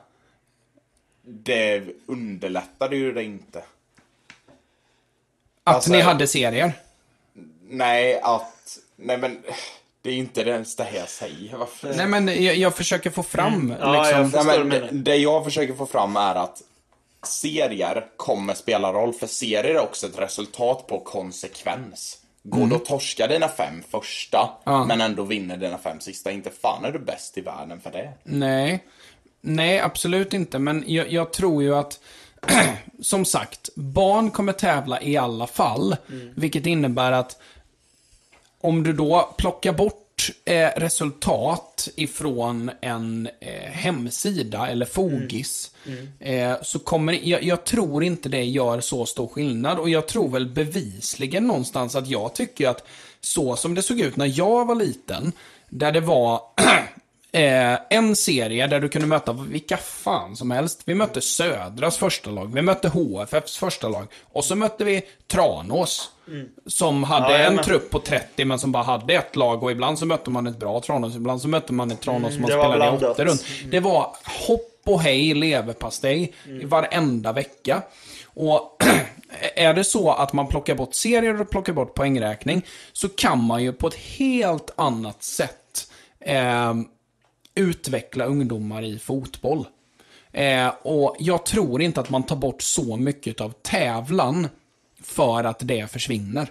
Det 1.22 1.82
underlättade 2.06 2.96
ju 2.96 3.12
det 3.12 3.24
inte. 3.24 3.58
Att 5.64 5.74
Alltså, 5.74 5.92
ni 5.92 6.00
hade 6.00 6.26
serier? 6.26 6.72
Nej, 7.69 8.20
att... 8.23 8.78
Nej 8.97 9.19
men, 9.19 9.39
det 10.03 10.11
är 10.11 10.15
inte 10.15 10.45
det 10.45 10.65
det 10.77 10.82
här 10.82 10.99
jag 10.99 11.09
säger. 11.09 11.57
Varför? 11.57 11.95
Nej 11.95 12.07
men 12.07 12.45
jag, 12.45 12.57
jag 12.57 12.77
försöker 12.77 13.11
få 13.11 13.23
fram 13.23 13.74
Ja, 13.81 14.11
jag 14.11 14.20
liksom. 14.23 14.31
förstår 14.31 14.65
Nej, 14.65 14.81
men 14.81 14.97
det, 15.05 15.11
det 15.11 15.16
jag 15.16 15.45
försöker 15.45 15.74
få 15.74 15.86
fram 15.86 16.16
är 16.16 16.35
att 16.35 16.62
serier 17.27 18.07
kommer 18.16 18.55
spela 18.55 18.93
roll, 18.93 19.12
för 19.12 19.27
serier 19.27 19.74
är 19.74 19.81
också 19.81 20.07
ett 20.07 20.19
resultat 20.19 20.86
på 20.86 21.01
konsekvens. 21.01 22.19
Går 22.43 22.66
du 22.66 22.74
och 22.77 22.85
torskar 22.85 23.28
dina 23.28 23.49
fem 23.49 23.82
första, 23.90 24.39
Mm. 24.66 24.78
Ja. 24.78 24.85
men 24.85 25.01
ändå 25.01 25.23
vinner 25.23 25.57
dina 25.57 25.78
fem 25.78 26.01
sista, 26.01 26.31
inte 26.31 26.51
fan 26.51 26.85
är 26.85 26.93
du 26.93 26.99
bäst 26.99 27.39
i 27.39 27.40
världen 27.40 27.81
för 27.81 27.90
det. 27.90 28.12
Nej. 28.24 28.85
Nej, 29.40 29.81
absolut 29.81 30.35
inte. 30.35 30.59
Men 30.59 30.85
jag, 30.86 31.12
jag 31.12 31.32
tror 31.32 31.62
ju 31.62 31.74
att, 31.77 32.01
som 33.03 33.24
sagt, 33.24 33.69
barn 33.77 34.31
kommer 34.31 34.53
tävla 34.53 35.03
i 35.03 35.16
alla 35.16 35.47
fall. 35.47 35.97
Vilket 36.36 36.66
innebär 36.66 37.12
att 37.12 37.36
om 38.60 38.82
du 38.82 38.93
då 38.93 39.35
plockar 39.39 39.72
bort 39.72 40.30
eh, 40.44 40.68
resultat 40.76 41.89
ifrån 41.97 42.70
en 42.80 43.28
eh, 43.40 43.70
hemsida 43.70 44.68
eller 44.68 44.86
fogis. 44.86 45.70
Eh, 46.20 46.56
så 46.62 46.78
kommer, 46.78 47.28
jag, 47.28 47.43
jag 47.43 47.64
tror 47.64 48.05
inte 48.05 48.28
det 48.28 48.44
gör 48.44 48.80
så 48.80 49.06
stor 49.06 49.28
skillnad. 49.28 49.78
Och 49.78 49.90
jag 49.90 50.09
tror 50.09 50.28
väl 50.28 50.47
bevisligen 50.47 51.47
någonstans 51.47 51.97
att 51.97 52.09
jag 52.09 52.35
tycker 52.35 52.68
att 52.68 52.86
så 53.20 53.56
som 53.56 53.74
det 53.74 53.82
såg 53.82 54.01
ut 54.01 54.16
när 54.16 54.39
jag 54.39 54.66
var 54.66 54.74
liten. 54.74 55.32
Där 55.68 55.93
det 55.93 56.01
var 56.01 56.43
eh, 57.32 57.78
en 57.90 58.16
serie 58.16 58.66
där 58.66 58.80
du 58.80 58.89
kunde 58.89 59.06
möta 59.06 59.32
vilka 59.32 59.76
fan 59.76 60.36
som 60.36 60.51
helst. 60.51 60.82
Vi 60.85 60.94
mötte 60.94 61.20
Södras 61.20 61.97
första 61.97 62.30
lag, 62.30 62.55
vi 62.55 62.62
mötte 62.62 62.89
HFFs 62.89 63.56
första 63.56 63.89
lag. 63.89 64.06
Och 64.32 64.44
så 64.44 64.56
mötte 64.56 64.85
vi 64.85 65.02
Tranås. 65.26 66.10
Som 66.66 67.05
hade 67.05 67.38
Ja, 67.38 67.38
en 67.38 67.59
trupp 67.59 67.90
på 67.90 67.98
30 67.98 68.44
men 68.44 68.59
som 68.59 68.72
bara 68.72 68.82
hade 68.82 69.14
ett 69.14 69.36
lag 69.36 69.62
och 69.62 69.70
ibland 69.70 69.98
så 69.98 70.06
mötte 70.06 70.30
man 70.30 70.46
ett 70.46 70.59
bra 70.59 70.80
Tranås, 70.80 71.16
ibland 71.16 71.40
så 71.40 71.48
mötte 71.48 71.72
man 71.72 71.90
ett 71.90 72.00
Tranås 72.00 72.32
som 72.32 72.42
man 72.42 72.50
spelade 72.50 72.84
i 72.84 73.10
åtta 73.10 73.24
runt. 73.24 73.44
Det 73.70 73.80
var 73.80 74.16
hopp 74.46 74.82
och 74.84 75.00
hej 75.00 75.34
leverpastej 75.34 76.32
i 76.46 76.64
varenda 76.64 77.32
vecka. 77.32 77.82
Och 78.24 78.84
är 79.55 79.74
det 79.74 79.84
så 79.84 80.10
att 80.12 80.32
man 80.32 80.46
plockar 80.46 80.74
bort 80.74 80.94
serier 80.94 81.40
och 81.40 81.50
plockar 81.50 81.72
bort 81.72 81.94
poängräkning 81.94 82.62
så 82.92 83.09
kan 83.09 83.44
man 83.44 83.62
ju 83.62 83.72
på 83.72 83.86
ett 83.88 83.94
helt 83.94 84.70
annat 84.76 85.22
sätt 85.22 85.90
eh, 86.20 86.74
utveckla 87.55 88.24
ungdomar 88.24 88.82
i 88.82 88.98
fotboll. 88.98 89.66
Eh, 90.32 90.68
och 90.82 91.16
jag 91.18 91.46
tror 91.46 91.82
inte 91.82 92.00
att 92.00 92.10
man 92.10 92.22
tar 92.22 92.36
bort 92.36 92.62
så 92.62 92.96
mycket 92.96 93.40
av 93.40 93.52
tävlan 93.62 94.48
för 95.09 95.44
att 95.44 95.59
det 95.59 95.90
försvinner. 95.90 96.48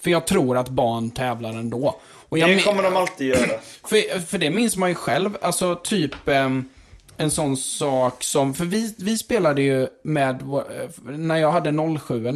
För 0.00 0.10
jag 0.10 0.26
tror 0.26 0.58
att 0.58 0.68
barn 0.68 1.10
tävlar 1.10 1.50
ändå. 1.50 2.00
Och 2.28 2.38
jag 2.38 2.50
Det 2.50 2.62
kommer 2.62 2.82
de 2.82 2.96
alltid 2.96 3.26
göra. 3.26 3.60
för, 3.84 4.20
för 4.20 4.38
det 4.38 4.50
minns 4.50 4.76
man 4.76 4.88
ju 4.88 4.94
själv, 4.94 5.36
alltså 5.42 5.76
typ 5.76 6.28
ehm, 6.28 6.68
en 7.16 7.30
sån 7.30 7.56
sak 7.56 8.24
som, 8.24 8.54
för 8.54 8.64
vi, 8.64 8.94
vi 8.98 9.18
spelade 9.18 9.62
ju 9.62 9.88
med, 10.02 10.42
eh, 10.42 11.10
när 11.10 11.36
jag 11.36 11.52
hade 11.52 11.98
07 11.98 12.26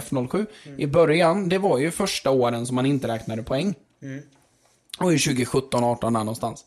F07, 0.00 0.46
i 0.76 0.86
början, 0.86 1.48
det 1.48 1.58
var 1.58 1.78
ju 1.78 1.90
första 1.90 2.30
åren 2.30 2.66
som 2.66 2.76
man 2.76 2.86
inte 2.86 3.08
räknade 3.08 3.42
poäng. 3.42 3.74
Och 4.98 5.12
i 5.12 5.18
2017, 5.18 5.84
18 5.84 6.12
där 6.12 6.20
någonstans. 6.20 6.64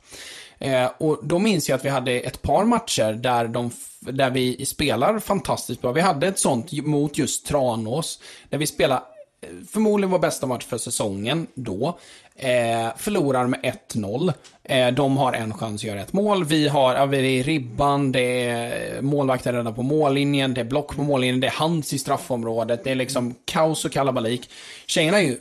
Eh, 0.59 0.89
och 0.97 1.19
då 1.23 1.39
minns 1.39 1.69
jag 1.69 1.77
att 1.77 1.85
vi 1.85 1.89
hade 1.89 2.11
ett 2.11 2.41
par 2.41 2.65
matcher 2.65 3.13
där, 3.13 3.47
de, 3.47 3.71
där 3.99 4.29
vi 4.29 4.65
spelar 4.65 5.19
fantastiskt 5.19 5.81
bra. 5.81 5.91
Vi 5.91 6.01
hade 6.01 6.27
ett 6.27 6.39
sånt 6.39 6.71
mot 6.71 7.17
just 7.17 7.45
Tranås, 7.45 8.19
där 8.49 8.57
vi 8.57 8.67
spelade 8.67 9.01
eh, 9.41 9.49
förmodligen 9.69 10.11
vår 10.11 10.19
bästa 10.19 10.47
match 10.47 10.65
för 10.65 10.77
säsongen 10.77 11.47
då. 11.53 11.97
Eh, 12.37 12.95
förlorar 12.97 13.47
med 13.47 13.59
1-0. 13.93 14.33
Eh, 14.63 14.87
de 14.87 15.17
har 15.17 15.33
en 15.33 15.53
chans 15.53 15.81
att 15.81 15.87
göra 15.87 16.01
ett 16.01 16.13
mål. 16.13 16.45
Vi 16.45 16.67
har, 16.67 16.95
ja, 16.95 17.05
vi 17.05 17.17
är 17.17 17.23
i 17.23 17.43
ribban, 17.43 18.11
det 18.11 18.43
är 18.43 18.95
eh, 18.95 19.01
målvakter 19.01 19.53
redan 19.53 19.73
på 19.73 19.83
mållinjen, 19.83 20.53
det 20.53 20.61
är 20.61 20.65
block 20.65 20.95
på 20.95 21.03
mållinjen, 21.03 21.39
det 21.39 21.47
är 21.47 21.51
hands 21.51 21.93
i 21.93 21.99
straffområdet, 21.99 22.83
det 22.83 22.91
är 22.91 22.95
liksom 22.95 23.35
kaos 23.45 23.85
och 23.85 23.91
kalabalik. 23.91 24.49
Tjejerna 24.85 25.17
är 25.17 25.23
ju 25.23 25.37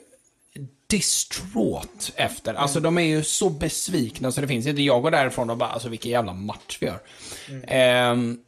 distraught 0.87 2.13
efter. 2.17 2.55
Alltså 2.55 2.81
de 2.81 2.99
är 2.99 3.03
ju 3.03 3.23
så 3.23 3.51
besvikna 3.51 4.33
så 4.33 4.41
det 4.41 4.49
finns 4.49 4.67
inte. 4.67 4.83
Jag 4.83 5.03
går 5.03 5.11
därifrån 5.11 5.51
och 5.51 5.57
bara, 5.57 5.69
alltså 5.69 5.89
vilken 5.89 6.11
jävla 6.11 6.33
match 6.33 6.79
vi 6.81 6.87
gör. 6.87 7.01
Ehm, 7.67 8.39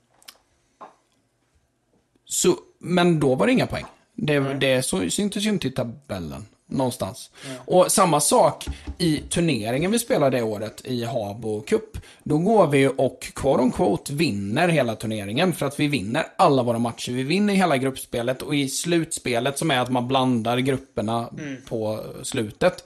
så, 2.24 2.56
men 2.78 3.20
då 3.20 3.34
var 3.34 3.46
det 3.46 3.52
inga 3.52 3.66
poäng. 3.66 3.84
Det, 4.14 4.54
det 4.54 4.82
så, 4.82 5.10
syntes 5.10 5.42
ju 5.44 5.50
inte 5.50 5.68
i 5.68 5.70
tabellen. 5.70 6.46
Någonstans. 6.68 7.30
Och 7.64 7.92
samma 7.92 8.20
sak 8.20 8.66
i 8.98 9.16
turneringen 9.16 9.90
vi 9.90 9.98
spelade 9.98 10.36
det 10.36 10.42
året 10.42 10.80
i 10.84 11.04
Habo 11.04 11.60
Cup. 11.60 11.98
Då 12.22 12.38
går 12.38 12.66
vi 12.66 12.90
och 12.96 13.20
quote 13.34 13.62
on 13.62 13.72
quote 13.72 14.12
vinner 14.12 14.68
hela 14.68 14.96
turneringen 14.96 15.52
för 15.52 15.66
att 15.66 15.80
vi 15.80 15.88
vinner 15.88 16.26
alla 16.38 16.62
våra 16.62 16.78
matcher. 16.78 17.12
Vi 17.12 17.22
vinner 17.22 17.54
hela 17.54 17.76
gruppspelet 17.76 18.42
och 18.42 18.54
i 18.54 18.68
slutspelet 18.68 19.58
som 19.58 19.70
är 19.70 19.78
att 19.78 19.90
man 19.90 20.08
blandar 20.08 20.58
grupperna 20.58 21.28
på 21.68 22.00
slutet. 22.22 22.84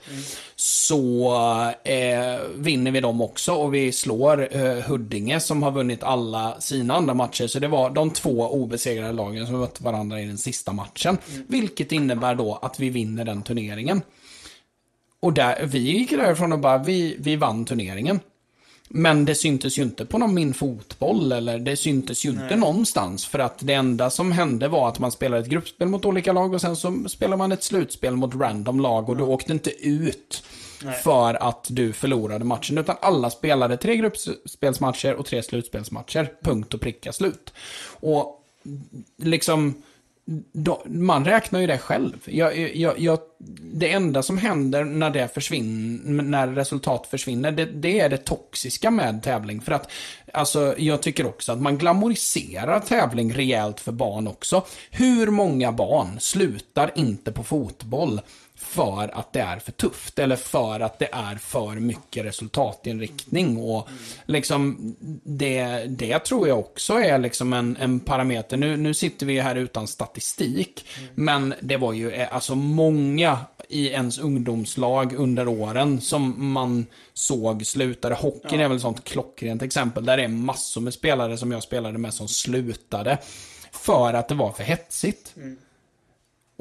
Så 0.55 1.33
eh, 1.83 2.39
vinner 2.55 2.91
vi 2.91 2.99
dem 2.99 3.21
också 3.21 3.53
och 3.53 3.73
vi 3.73 3.91
slår 3.91 4.55
eh, 4.55 4.83
Huddinge 4.87 5.39
som 5.39 5.63
har 5.63 5.71
vunnit 5.71 6.03
alla 6.03 6.59
sina 6.59 6.93
andra 6.93 7.13
matcher. 7.13 7.47
Så 7.47 7.59
det 7.59 7.67
var 7.67 7.89
de 7.89 8.09
två 8.11 8.47
obesegrade 8.47 9.13
lagen 9.13 9.47
som 9.47 9.59
mötte 9.59 9.83
varandra 9.83 10.21
i 10.21 10.25
den 10.25 10.37
sista 10.37 10.73
matchen. 10.73 11.17
Vilket 11.47 11.91
innebär 11.91 12.35
då 12.35 12.59
att 12.61 12.79
vi 12.79 12.89
vinner 12.89 13.25
den 13.25 13.41
turneringen. 13.41 13.70
Och 15.19 15.33
där, 15.33 15.65
vi 15.65 15.79
gick 15.79 16.09
därifrån 16.09 16.53
och 16.53 16.59
bara, 16.59 16.77
vi, 16.77 17.15
vi 17.19 17.35
vann 17.35 17.65
turneringen. 17.65 18.19
Men 18.93 19.25
det 19.25 19.35
syntes 19.35 19.77
ju 19.77 19.81
inte 19.81 20.05
på 20.05 20.17
någon 20.17 20.33
min 20.33 20.53
fotboll 20.53 21.31
eller 21.31 21.59
det 21.59 21.77
syntes 21.77 22.25
ju 22.25 22.29
inte 22.29 22.55
någonstans. 22.55 23.25
För 23.25 23.39
att 23.39 23.57
det 23.59 23.73
enda 23.73 24.09
som 24.09 24.31
hände 24.31 24.67
var 24.67 24.87
att 24.87 24.99
man 24.99 25.11
spelade 25.11 25.41
ett 25.43 25.49
gruppspel 25.49 25.87
mot 25.87 26.05
olika 26.05 26.33
lag 26.33 26.53
och 26.53 26.61
sen 26.61 26.75
så 26.75 27.03
spelade 27.07 27.37
man 27.37 27.51
ett 27.51 27.63
slutspel 27.63 28.15
mot 28.15 28.35
random 28.35 28.79
lag 28.79 29.09
och 29.09 29.17
du 29.17 29.23
åkte 29.23 29.51
inte 29.51 29.87
ut 29.87 30.43
för 31.03 31.33
att 31.43 31.67
du 31.69 31.93
förlorade 31.93 32.45
matchen. 32.45 32.77
Utan 32.77 32.95
alla 33.01 33.29
spelade 33.29 33.77
tre 33.77 33.95
gruppspelsmatcher 33.95 35.13
och 35.13 35.25
tre 35.25 35.43
slutspelsmatcher. 35.43 36.33
Punkt 36.41 36.73
och 36.73 36.81
pricka 36.81 37.13
slut. 37.13 37.53
Och 37.99 38.45
liksom 39.17 39.83
man 40.85 41.25
räknar 41.25 41.59
ju 41.59 41.67
det 41.67 41.77
själv. 41.77 42.17
Jag, 42.25 42.77
jag, 42.77 42.99
jag, 42.99 43.19
det 43.73 43.91
enda 43.91 44.23
som 44.23 44.37
händer 44.37 44.83
när, 44.83 45.09
det 45.09 45.33
försvinner, 45.33 46.23
när 46.23 46.47
resultat 46.47 47.07
försvinner, 47.07 47.51
det, 47.51 47.65
det 47.65 47.99
är 47.99 48.09
det 48.09 48.17
toxiska 48.17 48.91
med 48.91 49.23
tävling. 49.23 49.61
För 49.61 49.71
att, 49.71 49.91
alltså, 50.33 50.75
jag 50.77 51.01
tycker 51.01 51.25
också 51.25 51.51
att 51.51 51.61
man 51.61 51.77
glamoriserar 51.77 52.79
tävling 52.79 53.33
rejält 53.33 53.79
för 53.79 53.91
barn 53.91 54.27
också. 54.27 54.65
Hur 54.91 55.27
många 55.27 55.71
barn 55.71 56.19
slutar 56.19 56.91
inte 56.95 57.31
på 57.31 57.43
fotboll 57.43 58.21
för 58.71 59.17
att 59.19 59.33
det 59.33 59.39
är 59.39 59.59
för 59.59 59.71
tufft 59.71 60.19
eller 60.19 60.35
för 60.35 60.79
att 60.79 60.99
det 60.99 61.09
är 61.11 61.35
för 61.35 61.75
mycket 61.75 62.25
resultatinriktning. 62.25 63.57
Och 63.57 63.87
liksom 64.25 64.95
det, 65.23 65.85
det 65.87 66.19
tror 66.19 66.47
jag 66.47 66.59
också 66.59 66.93
är 66.93 67.19
liksom 67.19 67.53
en, 67.53 67.77
en 67.77 67.99
parameter. 67.99 68.57
Nu, 68.57 68.77
nu 68.77 68.93
sitter 68.93 69.25
vi 69.25 69.39
här 69.39 69.55
utan 69.55 69.87
statistik, 69.87 70.85
men 71.15 71.53
det 71.61 71.77
var 71.77 71.93
ju 71.93 72.11
eh, 72.11 72.35
alltså 72.35 72.55
många 72.55 73.37
i 73.69 73.87
ens 73.87 74.19
ungdomslag 74.19 75.13
under 75.13 75.47
åren 75.47 76.01
som 76.01 76.51
man 76.53 76.85
såg 77.13 77.65
slutade. 77.65 78.15
Hockeyn 78.15 78.59
är 78.59 78.67
väl 78.67 78.75
ett 78.75 78.81
sånt 78.81 79.03
klockrent 79.03 79.61
exempel. 79.61 80.05
Där 80.05 80.17
det 80.17 80.23
är 80.23 80.27
massor 80.27 80.81
med 80.81 80.93
spelare 80.93 81.37
som 81.37 81.51
jag 81.51 81.63
spelade 81.63 81.97
med 81.97 82.13
som 82.13 82.27
slutade. 82.27 83.17
För 83.71 84.13
att 84.13 84.27
det 84.27 84.35
var 84.35 84.51
för 84.51 84.63
hetsigt. 84.63 85.35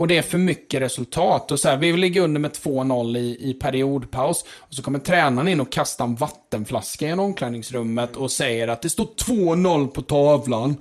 Och 0.01 0.09
det 0.09 0.19
är 0.19 0.23
för 0.23 0.39
mycket 0.39 0.83
resultat. 0.83 1.51
Och 1.53 1.61
så 1.61 1.69
här, 1.69 1.77
vi 1.77 1.93
ligger 1.93 2.21
under 2.21 2.41
med 2.41 2.51
2-0 2.51 3.17
i, 3.19 3.51
i 3.51 3.55
periodpaus. 3.55 4.45
Och 4.59 4.75
så 4.75 4.83
kommer 4.83 4.99
tränaren 4.99 5.49
in 5.49 5.61
och 5.61 5.73
kastar 5.73 6.05
en 6.05 6.15
vattenflaska 6.17 7.09
i 7.09 7.13
omklädningsrummet 7.13 8.17
och 8.17 8.31
säger 8.31 8.69
att 8.69 8.83
det 8.83 8.91
står 8.91 9.05
2-0 9.05 9.87
på 9.89 10.03
tavlan. 10.03 10.77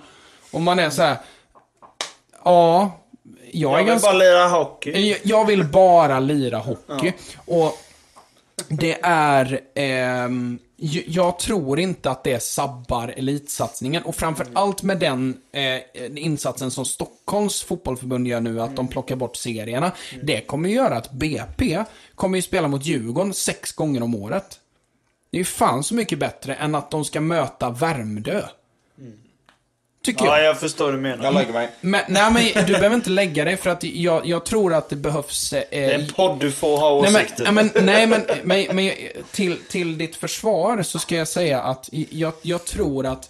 Och 0.52 0.62
man 0.62 0.80
är 0.80 0.90
så 0.90 1.02
här. 1.02 1.18
Ja, 2.44 2.92
jag 3.52 3.72
Jag 3.72 3.78
vill 3.78 3.88
ganska... 3.88 4.08
bara 4.08 4.18
lira 4.18 4.48
hockey. 4.48 5.10
Jag- 5.10 5.20
Jag 5.24 5.46
vill 5.46 5.64
bara 5.66 6.20
lira 6.20 6.58
hockey. 6.58 7.14
Och 7.46 7.78
det 8.68 8.98
är... 9.02 9.60
ehm, 9.76 10.60
jag 11.08 11.40
tror 11.40 11.80
inte 11.80 12.12
att 12.12 12.24
det 12.24 12.44
sabbar 12.44 13.14
elitsatsningen. 13.18 14.04
Och 14.04 14.16
framför 14.16 14.48
allt 14.54 14.84
med 14.84 15.00
den 15.00 15.38
eh, 15.52 15.80
insatsen 16.16 16.72
som 16.72 16.86
Stockholms 16.86 17.64
fotbollförbund 17.64 18.28
gör 18.28 18.42
nu, 18.42 18.62
att 18.62 18.76
de 18.76 18.88
plockar 18.88 19.16
bort 19.16 19.36
serierna. 19.36 19.92
Det 20.24 20.42
kommer 20.42 20.70
ju 20.70 20.76
göra 20.76 20.98
att 20.98 21.12
BP 21.12 21.84
kommer 22.16 22.38
ju 22.38 22.42
spela 22.42 22.68
mot 22.68 22.86
Djurgården 22.86 23.34
sex 23.34 23.72
gånger 23.72 24.04
om 24.04 24.16
året. 24.16 24.60
Det 25.32 25.38
är 25.38 25.40
ju 25.40 25.46
fan 25.46 25.84
så 25.84 25.96
mycket 25.96 26.20
bättre 26.20 26.56
än 26.56 26.76
att 26.76 26.92
de 26.92 27.06
ska 27.06 27.22
möta 27.22 27.70
Värmdö. 27.70 28.42
Tycker 30.04 30.26
jag. 30.26 30.40
Ja, 30.40 30.44
jag 30.44 30.60
förstår 30.60 30.86
vad 30.86 30.94
du 30.94 30.98
menar. 31.00 31.24
Jag 31.24 31.34
lägger 31.34 31.54
mig. 31.54 31.70
Men, 31.82 32.02
nej, 32.08 32.32
men 32.54 32.66
du 32.66 32.74
behöver 32.74 32.96
inte 32.96 33.10
lägga 33.10 33.46
dig 33.46 33.58
för 33.58 33.70
att 33.70 33.84
jag, 33.84 34.26
jag 34.26 34.46
tror 34.46 34.74
att 34.74 34.90
det 34.90 34.96
behövs... 34.96 35.54
Eh, 35.54 35.64
Det 35.70 35.78
är 35.86 36.00
en 36.00 36.08
podd 36.08 36.40
du 36.40 36.52
får 36.52 36.78
ha 36.78 37.02
nej, 37.02 37.12
men, 37.12 37.22
åsikter. 37.22 37.46
ja, 37.46 37.52
men, 37.52 37.72
nej, 37.76 38.08
men, 38.08 38.22
men, 38.44 38.76
men 38.76 38.92
till, 39.32 39.58
till 39.70 39.98
ditt 39.98 40.16
försvar 40.16 40.84
så 40.84 41.00
ska 41.00 41.16
jag 41.16 41.28
säga 41.28 41.62
att 41.62 41.90
jag, 42.10 42.34
jag 42.42 42.66
tror 42.66 43.06
att 43.06 43.30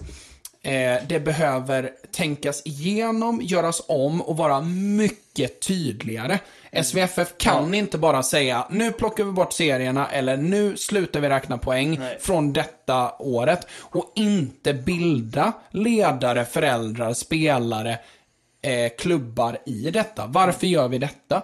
eh, 0.70 0.98
det 1.08 1.20
behöver 1.20 1.92
tänkas 2.12 2.62
igenom, 2.66 3.42
göras 3.44 3.82
om 3.88 4.22
och 4.22 4.38
vara 4.38 4.62
mycket 4.62 5.60
tydligare. 5.60 6.40
SVFF 6.84 7.34
kan 7.38 7.74
inte 7.74 7.98
bara 7.98 8.24
säga 8.24 8.68
nu 8.72 8.92
plockar 8.92 9.24
vi 9.24 9.32
bort 9.32 9.54
serierna 9.54 10.08
eller 10.08 10.38
nu 10.38 10.78
slutar 10.78 11.20
vi 11.20 11.30
räkna 11.30 11.58
poäng 11.58 12.00
Nej. 12.00 12.18
från 12.22 12.54
detta 12.54 13.12
året 13.20 13.68
och 13.80 14.12
inte 14.16 14.74
bilda 14.74 15.54
ledare, 15.72 16.46
föräldrar, 16.46 17.14
spelare, 17.14 18.00
eh, 18.62 18.92
klubbar 18.98 19.58
i 19.66 19.92
detta. 19.92 20.26
Varför 20.28 20.68
gör 20.68 20.88
vi 20.88 20.98
detta? 20.98 21.44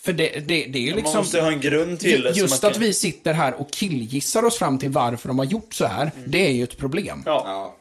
För 0.00 0.12
det, 0.12 0.28
det, 0.28 0.64
det 0.64 0.78
är 0.78 0.82
ju 0.82 0.90
Man 0.90 0.96
liksom... 0.96 1.18
måste 1.18 1.40
ha 1.40 1.52
en 1.52 1.60
grund 1.60 2.00
till 2.00 2.22
det. 2.22 2.30
Just 2.30 2.62
man 2.62 2.68
att 2.70 2.74
kan- 2.76 2.82
vi 2.82 2.92
sitter 2.92 3.32
här 3.32 3.54
och 3.54 3.70
killgissar 3.70 4.44
oss 4.44 4.58
fram 4.58 4.78
till 4.78 4.90
varför 4.90 5.28
de 5.28 5.38
har 5.38 5.46
gjort 5.46 5.74
så 5.74 5.86
här, 5.86 6.10
det 6.26 6.46
är 6.46 6.52
ju 6.52 6.62
ett 6.62 6.78
problem. 6.78 7.22
Ja. 7.26 7.74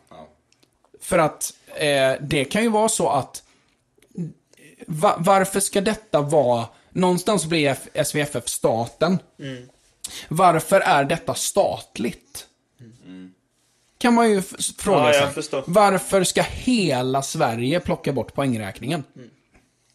Ja, 1.09 1.17
ja. 1.17 1.17
För 1.17 1.17
att 1.17 1.53
eh, 1.75 2.27
det 2.27 2.45
kan 2.45 2.63
ju 2.63 2.69
vara 2.69 2.89
så 2.89 3.09
att 3.09 3.43
va, 4.87 5.15
varför 5.19 5.59
ska 5.59 5.81
detta 5.81 6.21
vara, 6.21 6.65
någonstans 6.89 7.45
blir 7.45 7.77
SVFF 8.03 8.47
staten. 8.47 9.19
Varför 10.29 10.81
är 10.81 11.03
detta 11.03 11.33
statligt? 11.33 12.47
Kan 13.97 14.13
man 14.13 14.29
ju 14.29 14.41
fråga 14.77 15.13
Ja, 15.13 15.31
sig. 15.41 15.63
Varför 15.67 16.23
ska 16.23 16.41
hela 16.41 17.21
Sverige 17.21 17.79
plocka 17.79 18.13
bort 18.13 18.33
poängräkningen? 18.33 19.03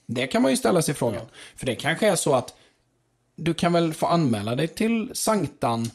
Det 0.07 0.27
kan 0.27 0.43
man 0.43 0.51
ju 0.51 0.57
ställa 0.57 0.83
sig 0.83 0.95
frågan. 0.95 1.27
För 1.57 1.67
det 1.67 1.75
kanske 1.75 2.09
är 2.09 2.17
så 2.17 2.35
att 2.35 2.55
du 3.37 3.55
kan 3.55 3.73
väl 3.73 3.95
få 3.95 4.07
anmäla 4.07 4.55
dig 4.55 4.69
till 4.69 5.11
Sanktan 5.15 5.91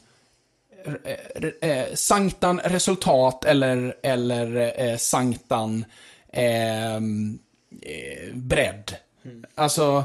eh, 1.04 1.70
eh, 1.70 1.86
Sanktan 1.94 2.60
resultat 2.64 3.46
eller, 3.46 3.96
eller 4.04 4.74
eh, 4.82 4.98
Sanktan 4.98 5.86
ehm, 6.34 7.40
eh, 7.82 8.34
bredd. 8.34 8.96
Alltså, 9.56 10.04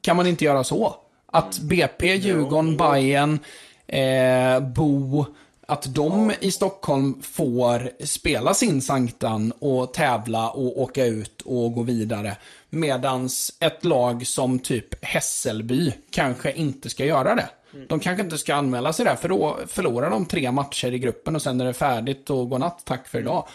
kan 0.00 0.16
man 0.16 0.26
inte 0.26 0.44
göra 0.44 0.64
så? 0.64 0.96
Att 1.26 1.58
BP, 1.58 2.14
Djurgården, 2.14 2.76
Bayern, 2.76 3.38
eh, 3.86 4.60
Bo, 4.60 5.26
att 5.66 5.94
de 5.94 6.32
i 6.40 6.50
Stockholm 6.50 7.22
får 7.22 7.90
spela 8.06 8.54
sin 8.54 8.82
Sanktan 8.82 9.52
och 9.52 9.94
tävla 9.94 10.50
och 10.50 10.80
åka 10.80 11.04
ut 11.04 11.42
och 11.42 11.72
gå 11.74 11.82
vidare. 11.82 12.36
Medans 12.70 13.56
ett 13.60 13.84
lag 13.84 14.26
som 14.26 14.58
typ 14.58 15.04
Hässelby 15.04 15.92
kanske 16.10 16.52
inte 16.52 16.90
ska 16.90 17.04
göra 17.04 17.34
det. 17.34 17.48
De 17.88 18.00
kanske 18.00 18.22
inte 18.22 18.38
ska 18.38 18.54
anmäla 18.54 18.92
sig 18.92 19.04
där, 19.04 19.16
för 19.16 19.28
då 19.28 19.58
förlorar 19.66 20.10
de 20.10 20.26
tre 20.26 20.52
matcher 20.52 20.92
i 20.92 20.98
gruppen 20.98 21.36
och 21.36 21.42
sen 21.42 21.60
är 21.60 21.64
det 21.64 21.72
färdigt 21.74 22.30
och 22.30 22.50
godnatt, 22.50 22.80
tack 22.84 23.08
för 23.08 23.18
idag. 23.18 23.48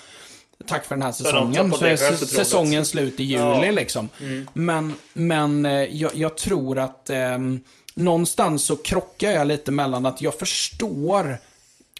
Tack 0.67 0.85
för 0.85 0.95
den 0.95 1.01
här 1.03 1.11
säsongen. 1.11 1.71
Så 1.73 1.85
är 1.85 1.95
säsongen 2.15 2.85
slut 2.85 3.19
i 3.19 3.23
juli 3.23 3.65
Ja. 3.65 3.71
liksom. 3.71 4.09
Men, 4.53 4.93
men 5.13 5.65
eh, 5.65 5.71
jag, 5.71 6.15
jag 6.15 6.37
tror 6.37 6.79
att 6.79 7.09
ehm, 7.09 7.59
någonstans 7.95 8.63
så 8.65 8.75
krockar 8.75 9.31
jag 9.31 9.47
lite 9.47 9.71
mellan 9.71 10.05
att 10.05 10.21
jag 10.21 10.39
förstår 10.39 11.37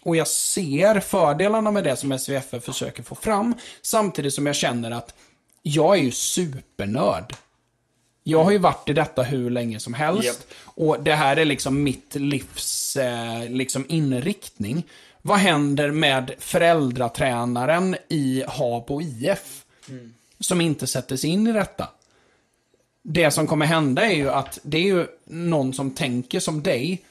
och 0.02 0.16
jag 0.16 0.28
ser 0.28 1.00
fördelarna 1.00 1.70
med 1.70 1.84
det 1.84 1.96
som 1.96 2.18
SVFF 2.18 2.64
försöker 2.64 3.02
få 3.02 3.14
fram. 3.14 3.54
Samtidigt 3.82 4.34
som 4.34 4.46
jag 4.46 4.56
känner 4.56 4.90
att 4.90 5.14
jag 5.62 5.98
är 5.98 6.02
ju 6.02 6.10
supernörd. 6.10 7.34
Jag 8.22 8.44
har 8.44 8.50
ju 8.50 8.58
varit 8.58 8.88
i 8.88 8.92
detta 8.92 9.22
hur 9.22 9.50
länge 9.50 9.80
som 9.80 9.94
helst. 9.94 10.24
Japp. 10.24 10.36
Och 10.64 11.02
det 11.02 11.14
här 11.14 11.36
är 11.36 11.44
liksom 11.44 11.82
mitt 11.82 12.14
livs 12.14 12.96
eh, 12.96 13.50
liksom 13.50 13.84
inriktning. 13.88 14.84
Vad 15.22 15.38
händer 15.38 15.90
med 15.90 16.34
föräldratränaren 16.38 17.96
i 18.08 18.44
Habo 18.48 19.02
IF? 19.02 19.64
Som 20.40 20.60
inte 20.60 20.86
sätter 20.86 21.16
sig 21.16 21.30
in 21.30 21.46
i 21.46 21.52
detta. 21.52 21.88
Det 23.02 23.30
som 23.30 23.46
kommer 23.46 23.66
hända 23.66 24.10
är 24.10 24.14
ju 24.14 24.30
att 24.30 24.58
det 24.62 24.78
är 24.78 24.82
ju 24.82 25.06
någon 25.24 25.72
som 25.72 25.90
tänker 25.90 26.40
som 26.40 26.62
dig, 26.62 27.04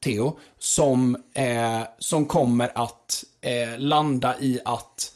Theo, 0.00 0.38
som, 0.58 1.22
eh, 1.34 1.82
som 1.98 2.26
kommer 2.26 2.70
att 2.74 3.24
eh, 3.40 3.78
landa 3.78 4.40
i 4.40 4.60
att 4.64 5.14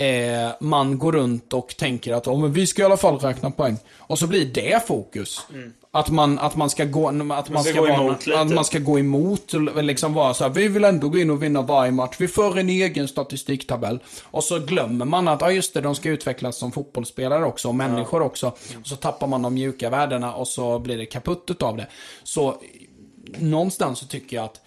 eh, 0.00 0.50
man 0.60 0.98
går 0.98 1.12
runt 1.12 1.52
och 1.52 1.76
tänker 1.76 2.12
att 2.14 2.26
oh, 2.26 2.40
men 2.40 2.52
vi 2.52 2.66
ska 2.66 2.82
i 2.82 2.84
alla 2.84 2.96
fall 2.96 3.18
räkna 3.18 3.50
poäng. 3.50 3.76
Och 3.98 4.18
så 4.18 4.26
blir 4.26 4.44
det 4.44 4.86
fokus. 4.86 5.40
Att, 5.92 6.10
man, 6.10 6.38
att 6.38 6.56
man 6.56 6.70
ska 6.70 6.84
gå, 6.84 7.08
att 7.08 7.14
man 7.16 7.64
ska 7.64 7.72
ska 7.72 7.80
gå 7.80 7.86
vara, 7.86 7.94
emot 7.94 8.26
lite. 8.26 8.40
att 8.40 8.50
man 8.50 8.64
ska 8.64 8.78
gå 8.78 8.98
emot 8.98 9.52
och 9.52 9.84
liksom 9.84 10.14
vara 10.14 10.34
så 10.34 10.44
här, 10.44 10.50
vi 10.50 10.68
vill 10.68 10.84
ändå 10.84 11.08
gå 11.08 11.18
in 11.18 11.30
och 11.30 11.42
vinna 11.42 11.62
varje 11.62 11.92
match. 11.92 12.16
Vi 12.18 12.28
för 12.28 12.58
en 12.58 12.68
egen 12.68 13.08
statistiktabell. 13.08 13.98
Och 14.24 14.44
så 14.44 14.58
glömmer 14.58 15.04
man 15.04 15.28
att, 15.28 15.40
ja 15.40 15.50
just 15.50 15.74
det, 15.74 15.80
de 15.80 15.94
ska 15.94 16.08
utvecklas 16.08 16.56
som 16.56 16.72
fotbollsspelare 16.72 17.44
också, 17.44 17.68
och 17.68 17.74
människor 17.74 18.22
också. 18.22 18.46
Och 18.80 18.86
så 18.86 18.96
tappar 18.96 19.26
man 19.26 19.42
de 19.42 19.54
mjuka 19.54 19.90
värdena 19.90 20.34
och 20.34 20.48
så 20.48 20.78
blir 20.78 20.98
det 20.98 21.06
kaputt 21.06 21.50
utav 21.50 21.76
det. 21.76 21.86
Så 22.22 22.56
någonstans 23.38 23.98
så 23.98 24.06
tycker 24.06 24.36
jag 24.36 24.44
att 24.44 24.60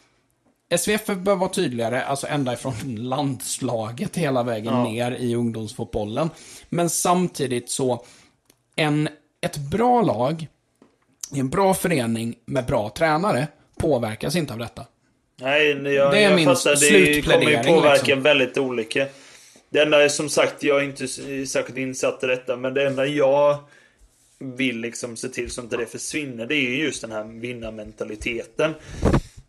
SVFF 0.77 1.17
bör 1.17 1.35
vara 1.35 1.49
tydligare, 1.49 2.03
alltså 2.03 2.27
ända 2.27 2.53
ifrån 2.53 2.73
landslaget 2.97 4.17
hela 4.17 4.43
vägen 4.43 4.83
ner 4.83 5.11
i 5.11 5.35
ungdomsfotbollen. 5.35 6.29
Men 6.69 6.89
samtidigt 6.89 7.69
så, 7.69 8.05
en, 8.75 9.09
ett 9.41 9.57
bra 9.57 10.01
lag, 10.01 10.47
i 11.33 11.39
en 11.39 11.49
bra 11.49 11.73
förening 11.73 12.35
med 12.45 12.65
bra 12.65 12.89
tränare, 12.89 13.47
påverkas 13.79 14.35
inte 14.35 14.53
av 14.53 14.59
detta. 14.59 14.85
Nej, 15.41 15.67
jag, 15.69 16.11
Det 16.11 16.19
är 16.19 16.23
jag 16.23 16.35
min 16.35 16.45
fattar. 16.45 16.75
Det 16.75 17.21
kommer 17.21 17.51
ju 17.51 17.63
påverka 17.63 18.05
liksom. 18.05 18.21
väldigt 18.21 18.57
olika. 18.57 19.07
Det 19.69 19.81
enda 19.81 20.03
är 20.03 20.09
som 20.09 20.29
sagt, 20.29 20.63
jag 20.63 20.77
är 20.79 20.83
inte 20.83 21.07
särskilt 21.47 21.77
insatt 21.77 22.23
i 22.23 22.27
detta, 22.27 22.55
men 22.57 22.73
det 22.73 22.87
enda 22.87 23.05
jag 23.05 23.57
vill 24.39 24.79
liksom 24.79 25.17
se 25.17 25.29
till 25.29 25.51
så 25.51 25.61
att 25.61 25.69
det 25.69 25.85
försvinner, 25.85 26.45
det 26.45 26.55
är 26.55 26.61
ju 26.61 26.83
just 26.83 27.01
den 27.01 27.11
här 27.11 27.23
vinnarmentaliteten. 27.23 28.73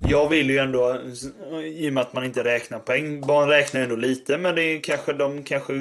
Jag 0.08 0.28
vill 0.28 0.50
ju 0.50 0.58
ändå, 0.58 1.00
i 1.64 1.88
och 1.88 1.92
med 1.92 2.00
att 2.00 2.12
man 2.12 2.24
inte 2.24 2.44
räknar 2.44 2.78
poäng, 2.78 3.20
barn 3.20 3.48
räknar 3.48 3.80
ju 3.80 3.84
ändå 3.84 3.96
lite, 3.96 4.38
men 4.38 4.54
det 4.54 4.62
är 4.62 4.80
kanske 4.80 5.12
de 5.12 5.42
kanske, 5.42 5.72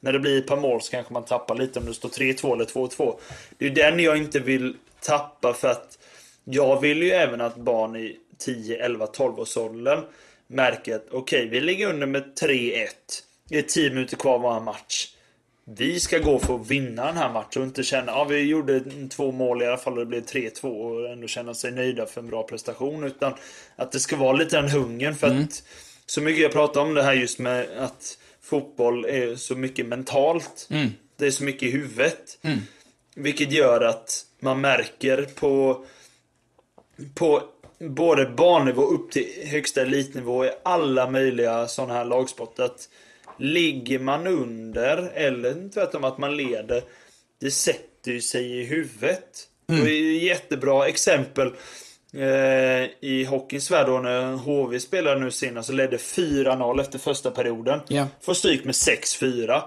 när 0.00 0.12
det 0.12 0.18
blir 0.18 0.38
ett 0.38 0.46
par 0.46 0.56
mål 0.56 0.82
så 0.82 0.90
kanske 0.90 1.12
man 1.12 1.24
tappar 1.24 1.54
lite 1.54 1.78
om 1.78 1.86
det 1.86 1.94
står 1.94 2.08
3-2 2.08 2.52
eller 2.52 2.64
2-2. 2.64 3.18
Det 3.58 3.64
är 3.64 3.68
ju 3.68 3.74
den 3.74 4.00
jag 4.00 4.16
inte 4.16 4.40
vill 4.40 4.76
tappa 5.00 5.52
för 5.52 5.68
att 5.68 5.98
jag 6.44 6.80
vill 6.80 7.02
ju 7.02 7.10
även 7.10 7.40
att 7.40 7.56
barn 7.56 7.96
i 7.96 8.16
10, 8.38 8.84
11, 8.84 9.06
12 9.06 9.40
års 9.40 9.56
åldern 9.56 10.00
märker 10.46 10.96
att 10.96 11.06
okej, 11.10 11.48
vi 11.48 11.60
ligger 11.60 11.88
under 11.88 12.06
med 12.06 12.24
3-1. 12.42 12.88
Det 13.48 13.58
är 13.58 13.62
10 13.62 13.90
minuter 13.90 14.16
kvar 14.16 14.34
av 14.34 14.40
vår 14.40 14.60
match. 14.60 15.08
Vi 15.64 16.00
ska 16.00 16.18
gå 16.18 16.38
för 16.38 16.54
att 16.54 16.70
vinna 16.70 17.06
den 17.06 17.16
här 17.16 17.32
matchen 17.32 17.62
och 17.62 17.68
inte 17.68 17.82
känna 17.82 18.12
att 18.12 18.18
ja, 18.18 18.24
vi 18.24 18.40
gjorde 18.40 18.80
två 19.08 19.32
mål 19.32 19.62
i 19.62 19.66
alla 19.66 19.76
fall 19.76 19.92
och 19.92 19.98
det 19.98 20.06
blev 20.06 20.24
3-2 20.24 20.64
och 20.64 21.10
ändå 21.10 21.26
känna 21.26 21.54
sig 21.54 21.72
nöjda 21.72 22.06
för 22.06 22.20
en 22.20 22.26
bra 22.26 22.42
prestation. 22.42 23.04
Utan 23.04 23.34
att 23.76 23.92
det 23.92 24.00
ska 24.00 24.16
vara 24.16 24.32
lite 24.32 24.56
den 24.56 24.70
hungern 24.70 25.14
för 25.14 25.26
att 25.26 25.62
så 26.06 26.20
mycket 26.20 26.42
jag 26.42 26.52
pratar 26.52 26.80
om 26.80 26.94
det 26.94 27.02
här 27.02 27.12
just 27.12 27.38
med 27.38 27.66
att 27.78 28.18
fotboll 28.40 29.04
är 29.04 29.36
så 29.36 29.56
mycket 29.56 29.86
mentalt. 29.86 30.68
Det 31.16 31.26
är 31.26 31.30
så 31.30 31.44
mycket 31.44 31.62
i 31.62 31.70
huvudet. 31.70 32.38
Vilket 33.14 33.52
gör 33.52 33.80
att 33.80 34.26
man 34.40 34.60
märker 34.60 35.22
på 35.22 35.84
på 37.14 37.42
både 37.78 38.26
barnnivå 38.26 38.82
upp 38.82 39.10
till 39.10 39.26
högsta 39.46 39.82
elitnivå 39.82 40.44
i 40.44 40.50
alla 40.62 41.10
möjliga 41.10 41.68
sådana 41.68 41.94
här 41.94 42.04
lagsporter. 42.04 42.62
Att 42.62 42.88
ligger 43.42 43.98
man 43.98 44.26
under, 44.26 45.10
eller 45.14 45.68
tvärtom 45.74 46.04
att 46.04 46.18
man 46.18 46.36
leder, 46.36 46.82
det 47.40 47.50
sätter 47.50 48.12
ju 48.12 48.20
sig 48.20 48.60
i 48.60 48.64
huvudet. 48.64 49.48
Mm. 49.68 49.84
Det 49.84 49.90
är 49.90 50.16
ett 50.16 50.22
jättebra 50.22 50.88
exempel 50.88 51.46
eh, 52.12 52.90
i 53.00 53.26
hockeyns 53.28 53.70
värld 53.70 53.86
då 53.86 53.98
när 53.98 54.32
HV 54.32 54.80
spelade 54.80 55.20
nu 55.20 55.30
senast 55.30 55.68
och 55.68 55.74
ledde 55.74 55.96
4-0 55.96 56.80
efter 56.80 56.98
första 56.98 57.30
perioden. 57.30 57.80
Ja. 57.88 58.06
Får 58.20 58.34
stryk 58.34 58.64
med 58.64 58.72
6-4. 58.72 59.62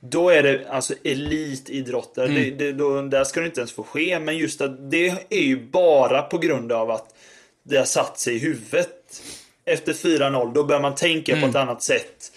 Då 0.00 0.30
är 0.30 0.42
det 0.42 0.68
alltså 0.68 0.94
elitidrottare. 1.04 2.26
Det, 2.28 2.50
det, 2.50 2.72
då, 2.72 3.02
där 3.02 3.24
ska 3.24 3.40
det 3.40 3.46
inte 3.46 3.60
ens 3.60 3.72
få 3.72 3.82
ske. 3.82 4.20
Men 4.20 4.38
just 4.38 4.60
att 4.60 4.90
det 4.90 5.08
är 5.28 5.42
ju 5.42 5.66
bara 5.66 6.22
på 6.22 6.38
grund 6.38 6.72
av 6.72 6.90
att 6.90 7.14
det 7.62 7.76
har 7.76 7.84
satt 7.84 8.18
sig 8.18 8.34
i 8.34 8.38
huvudet. 8.38 9.22
Efter 9.64 9.92
4-0, 9.92 10.54
då 10.54 10.64
börjar 10.64 10.82
man 10.82 10.94
tänka 10.94 11.40
på 11.40 11.46
ett 11.46 11.56
annat 11.56 11.82
sätt. 11.82 12.32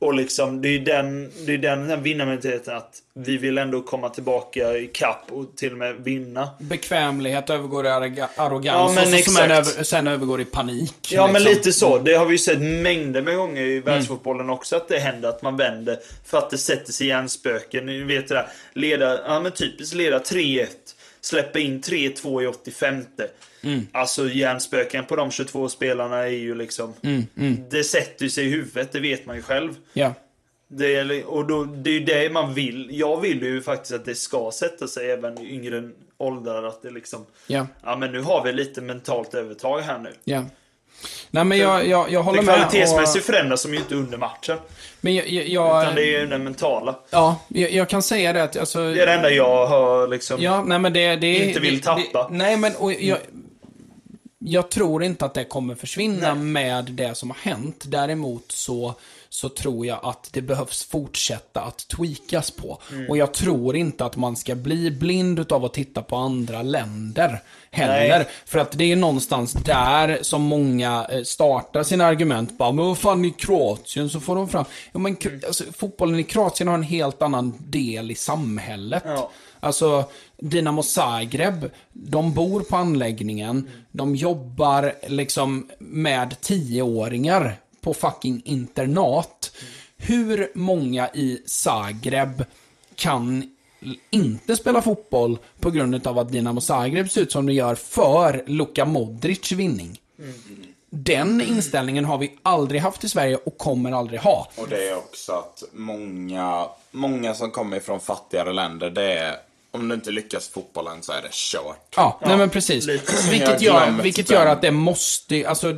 Och 0.00 0.14
liksom, 0.14 0.62
det 0.62 0.68
är 0.68 0.72
ju 0.72 0.78
den, 0.84 1.32
det 1.46 1.54
är 1.54 1.58
den, 1.58 1.88
den 1.88 2.02
vinnarmentaliteten 2.02 2.76
att 2.76 2.98
vi 3.14 3.36
vill 3.36 3.58
ändå 3.58 3.82
komma 3.82 4.08
tillbaka 4.08 4.76
i 4.78 4.86
kapp 4.86 5.24
och 5.30 5.56
till 5.56 5.72
och 5.72 5.78
med 5.78 5.94
vinna. 5.96 6.48
Bekvämlighet 6.60 7.50
övergår 7.50 7.86
i 7.86 7.88
arroga- 7.88 8.28
Ja, 8.36 8.44
arrogans 8.44 8.94
men 8.94 9.14
och 9.14 9.20
så 9.20 9.30
som 9.30 9.42
över, 9.44 9.84
sen 9.84 10.06
övergår 10.06 10.40
i 10.40 10.44
panik. 10.44 10.94
Ja, 11.10 11.26
men 11.26 11.42
liksom. 11.42 11.56
lite 11.58 11.72
så. 11.72 11.98
Det 11.98 12.14
har 12.14 12.26
vi 12.26 12.32
ju 12.32 12.38
sett 12.38 12.60
mängder 12.60 13.22
med 13.22 13.36
gånger 13.36 13.62
i 13.62 13.80
världsfotbollen 13.80 14.50
också. 14.50 14.76
Att 14.76 14.88
det 14.88 14.98
händer 14.98 15.28
att 15.28 15.42
man 15.42 15.56
vänder 15.56 15.98
för 16.26 16.38
att 16.38 16.50
det 16.50 16.58
sätter 16.58 16.92
sig 16.92 17.06
i 17.06 17.10
hjärnspöken. 17.10 17.86
Ni 17.86 17.98
vet 18.02 18.28
det 18.28 18.34
där. 18.34 18.46
Leda, 18.72 19.20
ja 19.26 19.40
men 19.40 19.52
typiskt 19.52 19.94
leda 19.94 20.18
3-1. 20.18 20.66
Släppa 21.28 21.58
in 21.58 21.80
3-2 21.80 22.42
i 22.42 22.46
85. 22.46 23.04
Alltså 23.92 24.28
hjärnspöken 24.28 25.04
på 25.04 25.16
de 25.16 25.30
22 25.30 25.68
spelarna 25.68 26.16
är 26.16 26.26
ju 26.26 26.54
liksom... 26.54 26.94
Det 27.70 27.84
sätter 27.84 28.28
sig 28.28 28.46
i 28.46 28.50
huvudet, 28.50 28.92
det 28.92 29.00
vet 29.00 29.26
man 29.26 29.36
ju 29.36 29.42
själv. 29.42 29.74
Ja. 29.92 30.14
Det 30.68 30.94
är, 30.94 31.26
och 31.26 31.46
då, 31.46 31.64
det 31.64 31.90
är 31.90 31.94
ju 31.94 32.04
det 32.04 32.32
man 32.32 32.54
vill. 32.54 32.88
Jag 32.92 33.20
vill 33.20 33.42
ju 33.42 33.62
faktiskt 33.62 33.94
att 33.94 34.04
det 34.04 34.14
ska 34.14 34.50
sätta 34.54 34.88
sig 34.88 35.10
även 35.10 35.38
i 35.38 35.54
yngre 35.54 35.90
åldrar. 36.16 36.62
Att 36.62 36.82
det 36.82 36.90
liksom... 36.90 37.26
Ja. 37.46 37.66
Ja 37.82 37.96
men 37.96 38.12
nu 38.12 38.20
har 38.20 38.44
vi 38.44 38.52
lite 38.52 38.80
mentalt 38.80 39.34
övertag 39.34 39.80
här 39.80 39.98
nu. 39.98 40.12
Ja. 40.24 40.44
Nej, 41.30 41.44
men 41.44 41.58
jag, 41.58 41.86
jag, 41.86 42.12
jag 42.12 42.22
håller 42.22 42.42
med. 42.42 42.54
kvalitetsmässigt 42.54 43.28
och- 43.28 43.34
förändras 43.34 43.62
de 43.62 43.72
ju 43.72 43.78
inte 43.78 43.94
under 43.94 44.18
matchen. 44.18 44.58
Men 45.00 45.14
jag, 45.14 45.28
jag, 45.28 45.82
Utan 45.82 45.94
det 45.94 46.02
är 46.02 46.20
ju 46.20 46.26
den 46.26 46.44
mentala. 46.44 46.94
ja, 47.10 47.40
jag, 47.48 47.70
jag 47.72 47.88
kan 47.88 48.02
säga 48.02 48.32
det 48.32 48.42
att 48.42 48.56
alltså, 48.56 48.78
Det 48.78 49.02
är 49.02 49.06
det 49.06 49.12
enda 49.12 49.30
jag 49.30 49.66
har 49.66 50.08
liksom... 50.08 50.42
Ja, 50.42 50.62
nej 50.62 50.78
men 50.78 50.92
det... 50.92 51.16
det 51.16 51.38
Inte 51.48 51.60
vill 51.60 51.80
tappa. 51.82 52.28
Det, 52.28 52.34
nej, 52.36 52.56
men 52.56 52.76
och 52.76 52.92
jag, 52.92 53.18
jag 54.38 54.70
tror 54.70 55.04
inte 55.04 55.24
att 55.24 55.34
det 55.34 55.44
kommer 55.44 55.74
försvinna 55.74 56.34
med 56.34 56.84
det 56.84 57.14
som 57.14 57.30
har 57.30 57.38
hänt. 57.50 57.84
Däremot 57.86 58.44
så, 58.52 58.94
så 59.40 59.48
tror 59.48 59.86
jag 59.86 59.98
att 60.02 60.28
det 60.32 60.42
behövs 60.42 60.84
fortsätta 60.84 61.60
att 61.60 61.88
tweakas 61.88 62.50
på. 62.50 62.78
Mm. 62.92 63.10
Och 63.10 63.16
jag 63.16 63.34
tror 63.34 63.76
inte 63.76 64.04
att 64.04 64.16
man 64.16 64.36
ska 64.36 64.54
bli 64.54 64.90
blind 64.90 65.38
utav 65.38 65.64
att 65.64 65.74
titta 65.74 66.02
på 66.02 66.16
andra 66.16 66.62
länder 66.62 67.42
heller. 67.70 68.18
Nej. 68.18 68.28
För 68.44 68.58
att 68.58 68.72
det 68.72 68.92
är 68.92 68.96
någonstans 68.96 69.52
där 69.52 70.18
som 70.22 70.42
många 70.42 71.06
eh, 71.10 71.22
startar 71.22 71.82
sina 71.82 72.06
argument. 72.06 72.58
Bara, 72.58 72.72
men 72.72 72.84
vad 72.84 72.98
fan 72.98 73.24
i 73.24 73.30
Kroatien 73.30 74.10
så 74.10 74.20
får 74.20 74.36
de 74.36 74.48
fram... 74.48 74.64
Ja, 74.92 74.98
men 74.98 75.16
alltså, 75.46 75.64
fotbollen 75.72 76.18
i 76.18 76.24
Kroatien 76.24 76.68
har 76.68 76.74
en 76.74 76.82
helt 76.82 77.22
annan 77.22 77.54
del 77.58 78.10
i 78.10 78.14
samhället. 78.14 79.02
Ja. 79.06 79.30
Alltså, 79.60 80.04
Dinamo 80.38 80.82
Zagreb, 80.82 81.70
de 81.92 82.34
bor 82.34 82.60
på 82.60 82.76
anläggningen, 82.76 83.68
de 83.92 84.16
jobbar 84.16 84.94
liksom 85.06 85.68
med 85.78 86.40
tioåringar 86.40 87.58
på 87.80 87.94
fucking 87.94 88.42
internat. 88.44 89.52
Hur 89.96 90.50
många 90.54 91.08
i 91.08 91.42
Zagreb 91.46 92.44
kan 92.94 93.50
inte 94.10 94.56
spela 94.56 94.82
fotboll 94.82 95.38
på 95.60 95.70
grund 95.70 96.06
av 96.06 96.18
att 96.18 96.32
Dinamo 96.32 96.60
Zagreb 96.60 97.10
ser 97.10 97.20
ut 97.20 97.32
som 97.32 97.46
det 97.46 97.52
gör 97.52 97.74
för 97.74 98.44
Luka 98.46 98.84
Modric 98.84 99.52
vinning? 99.52 100.00
Den 100.90 101.40
inställningen 101.40 102.04
har 102.04 102.18
vi 102.18 102.38
aldrig 102.42 102.80
haft 102.80 103.04
i 103.04 103.08
Sverige 103.08 103.36
och 103.36 103.58
kommer 103.58 103.92
aldrig 103.92 104.20
ha. 104.20 104.50
Och 104.56 104.68
det 104.68 104.88
är 104.88 104.96
också 104.96 105.32
att 105.32 105.62
många, 105.72 106.68
många 106.90 107.34
som 107.34 107.50
kommer 107.50 107.80
från 107.80 108.00
fattigare 108.00 108.52
länder, 108.52 108.90
det 108.90 109.12
är 109.12 109.36
om 109.70 109.88
du 109.88 109.94
inte 109.94 110.10
lyckas 110.10 110.48
fotbollen 110.48 111.02
så 111.02 111.12
är 111.12 111.22
det 111.22 111.32
kört. 111.32 111.94
Ja, 111.96 112.20
nej 112.26 112.36
men 112.36 112.50
precis. 112.50 112.88
Vilket 113.30 113.62
gör, 113.62 114.02
vilket 114.02 114.30
gör 114.30 114.46
att 114.46 114.62
det 114.62 114.70
måste, 114.70 115.48
alltså 115.48 115.74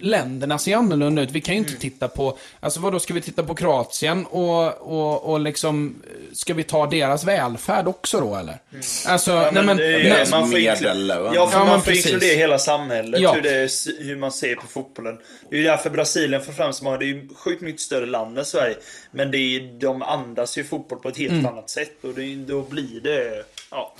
länderna 0.00 0.58
ser 0.58 0.76
annorlunda 0.76 1.22
ut. 1.22 1.30
Vi 1.30 1.40
kan 1.40 1.54
ju 1.54 1.58
inte 1.58 1.76
titta 1.76 2.08
på, 2.08 2.38
alltså 2.60 2.80
vadå, 2.80 3.00
ska 3.00 3.14
vi 3.14 3.20
titta 3.20 3.42
på 3.42 3.54
Kroatien 3.54 4.26
och, 4.26 4.76
och, 4.80 5.30
och 5.32 5.40
liksom, 5.40 6.02
ska 6.32 6.54
vi 6.54 6.64
ta 6.64 6.86
deras 6.86 7.24
välfärd 7.24 7.88
också 7.88 8.20
då 8.20 8.36
eller? 8.36 8.58
Alltså, 9.06 9.50
nej 9.52 9.62
men, 9.64 9.76
det 9.76 9.82
nej, 9.84 10.26
man 10.30 10.50
får 10.50 10.58
medellön. 10.58 11.32
Ja, 11.34 11.48
Ja, 11.52 11.58
men 11.58 11.66
man 11.68 11.82
får 11.82 11.92
inkludera 11.92 12.36
hela 12.36 12.58
samhället. 12.58 13.20
Ja. 13.20 13.32
Hur, 13.32 13.42
det 13.42 13.50
är, 13.50 14.04
hur 14.04 14.16
man 14.16 14.32
ser 14.32 14.54
på 14.54 14.66
fotbollen. 14.66 15.18
Det 15.50 15.56
är 15.56 15.60
ju 15.60 15.66
därför 15.66 15.90
Brasilien 15.90 16.42
får 16.42 16.52
fram 16.52 16.72
så 16.72 16.84
många. 16.84 16.96
Det 16.96 17.04
är 17.04 17.06
ju 17.06 17.28
sjukt 17.36 17.62
mycket 17.62 17.80
större 17.80 18.06
land 18.06 18.38
än 18.38 18.44
Sverige. 18.44 18.76
Men 19.10 19.30
det 19.30 19.38
är, 19.38 19.80
de 19.80 20.02
andas 20.02 20.58
ju 20.58 20.64
fotboll 20.64 20.98
på 20.98 21.08
ett 21.08 21.16
helt 21.18 21.32
Mm. 21.32 21.46
annat 21.46 21.70
sätt. 21.70 21.92
Och 22.02 22.14
det, 22.14 22.34
då 22.34 22.62
blir 22.62 23.00
det... 23.00 23.44
Ja. 23.70 23.94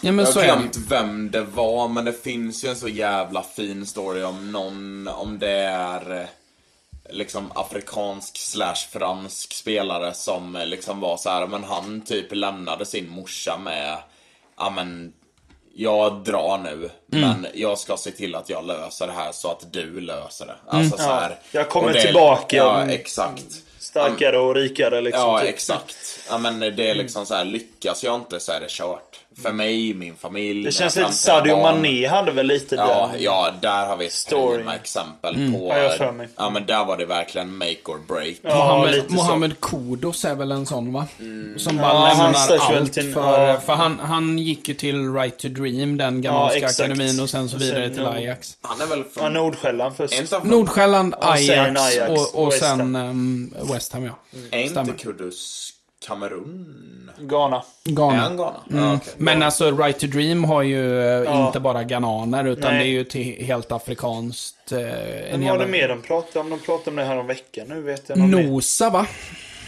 Ja 0.00 0.12
men 0.12 0.24
Jag 0.24 0.32
har 0.34 0.42
glömt 0.42 0.76
vem 0.76 1.30
det 1.30 1.40
var, 1.42 1.88
men 1.88 2.04
det 2.04 2.22
finns 2.22 2.64
ju 2.64 2.68
en 2.68 2.76
så 2.76 2.88
jävla 2.88 3.42
fin 3.42 3.86
story 3.86 4.22
om 4.22 4.52
någon, 4.52 5.08
om 5.08 5.38
det 5.38 5.50
är 5.60 6.20
eh, 6.20 6.26
liksom 7.10 7.52
afrikansk 7.54 8.38
slash 8.38 8.74
fransk 8.92 9.52
spelare 9.54 10.14
som 10.14 10.56
eh, 10.56 10.66
liksom 10.66 11.00
var 11.00 11.16
så 11.16 11.30
här, 11.30 11.46
men 11.46 11.64
han 11.64 12.00
typ 12.00 12.26
lämnade 12.34 12.86
sin 12.86 13.08
morsa 13.08 13.58
med, 13.58 13.98
ja 14.58 14.70
men 14.70 15.12
jag 15.74 16.24
drar 16.24 16.58
nu, 16.58 16.90
Mm. 17.12 17.30
men 17.42 17.46
jag 17.54 17.78
ska 17.78 17.96
se 17.96 18.10
till 18.10 18.34
att 18.34 18.48
jag 18.48 18.66
löser 18.66 19.06
det 19.06 19.12
här 19.12 19.32
så 19.32 19.50
att 19.50 19.72
du 19.72 20.00
löser 20.00 20.46
det. 20.46 20.56
Alltså 20.66 20.96
så 20.96 21.02
här, 21.02 21.26
Mm. 21.26 21.38
Jag 21.52 21.68
kommer 21.68 21.92
det- 21.92 22.02
tillbaka. 22.02 22.56
Ja, 22.56 22.86
exakt. 22.86 23.44
Starkare 23.78 24.38
och 24.38 24.54
rikare 24.54 25.00
liksom. 25.00 25.22
Ja, 25.22 25.40
typ. 25.40 25.48
exakt. 25.48 26.17
Ja, 26.30 26.38
men 26.38 26.60
det 26.60 26.90
är 26.90 26.94
liksom 26.94 27.26
så 27.26 27.34
här, 27.34 27.44
lyckas 27.44 28.04
jag 28.04 28.14
inte 28.14 28.40
så 28.40 28.52
är 28.52 28.60
det 28.60 28.66
kört. 28.70 29.20
För 29.42 29.52
mig, 29.52 29.94
min 29.94 30.16
familj, 30.16 30.64
Det 30.64 30.72
känns 30.72 30.96
lite 30.96 31.12
Sadio. 31.12 31.56
Mané 31.62 32.06
hade 32.06 32.32
väl 32.32 32.46
lite 32.46 32.74
Ja, 32.74 33.10
den. 33.12 33.22
ja, 33.22 33.52
där 33.62 33.86
har 33.86 33.96
vi 33.96 34.06
ett 34.06 34.12
Story. 34.12 34.64
exempel 34.74 35.34
på... 35.34 35.40
Mm. 35.40 35.62
Ja, 35.66 35.78
jag 35.78 35.96
för 35.96 36.12
mig. 36.12 36.28
Ja, 36.36 36.50
men 36.50 36.66
där 36.66 36.84
var 36.84 36.96
det 36.96 37.06
verkligen 37.06 37.56
make 37.56 37.76
or 37.84 37.98
break. 38.08 38.34
Ja, 38.42 38.54
Mohammed, 38.56 38.94
lite 38.94 39.08
så. 39.08 39.14
Mohammed 39.14 39.60
Kudos 39.60 40.24
är 40.24 40.34
väl 40.34 40.52
en 40.52 40.66
sån 40.66 40.92
va? 40.92 41.06
Som 41.56 41.76
bara 41.76 41.86
Ja, 41.92 41.98
han 41.98 42.08
lämnar 42.24 42.32
störs 42.40 42.70
väl 42.70 42.78
allt 42.82 42.92
till- 42.92 43.12
för, 43.14 43.48
ja. 43.48 43.60
för 43.60 43.72
han, 43.72 43.98
han 43.98 44.38
gick 44.38 44.68
ju 44.68 44.74
till 44.74 45.14
Right 45.14 45.38
to 45.38 45.48
Dream, 45.48 45.96
den 45.96 46.22
gammalska 46.22 46.58
exakt. 46.58 46.80
akademin 46.80 47.20
och 47.20 47.30
sen 47.30 47.48
så 47.48 47.56
Och 47.56 47.62
vidare 47.62 47.84
sen, 47.86 47.94
till 47.94 48.02
ja. 48.02 48.10
Ajax. 48.12 48.56
Han 48.62 48.80
är 48.80 48.86
väl 48.86 48.98
Ja, 49.14 49.20
från... 49.20 49.32
Nordsjälland 49.32 49.96
först. 49.96 50.14
Inte, 50.20 50.40
Nordsjälland, 50.44 51.14
Och 51.14 51.22
sen 51.22 51.32
Ajax, 51.76 51.80
Ajax 51.80 52.10
och, 52.10 52.42
och 52.42 52.52
West 52.52 52.58
sen 52.64 52.94
Ham. 52.94 52.96
um, 52.96 53.54
West 53.72 53.92
Ham 53.92 54.04
ja. 54.04 54.18
är 54.50 54.58
inte 54.60 54.70
stämmer. 54.72 54.92
Kudus 54.92 55.70
Kamerun? 56.06 57.10
Ghana. 57.20 57.62
Ghana. 57.84 58.16
han 58.16 58.36
Ghana? 58.36 58.56
Mm. 58.70 58.84
Ja, 58.84 58.94
okej. 58.94 59.12
Men 59.16 59.42
alltså, 59.42 59.70
Right 59.76 59.98
to 59.98 60.06
Dream 60.06 60.44
har 60.44 60.62
ju 60.62 61.00
eh, 61.00 61.06
Ja. 61.06 61.46
inte 61.46 61.60
bara 61.60 61.82
ghananer, 61.84 62.44
utan 62.48 62.70
Nej. 62.74 62.78
det 62.84 62.90
är 62.90 62.92
ju 62.92 63.04
till 63.04 63.44
helt 63.46 63.72
afrikanskt. 63.72 64.72
Eh, 64.72 64.78
en 64.78 65.40
Men 65.40 65.48
vad 65.48 65.58
var 65.58 65.64
det 65.66 65.70
mer 65.72 65.88
de 65.88 66.02
pratade 66.02 66.40
om? 66.40 66.50
De 66.50 66.58
pratade 66.58 66.90
om 66.90 66.96
det 66.96 67.04
här 67.04 67.16
om 67.18 67.26
veckan 67.26 67.66
nu 67.68 67.80
vet 67.82 68.08
jag. 68.08 68.18
Nosa 68.18 68.90
va? 68.90 69.06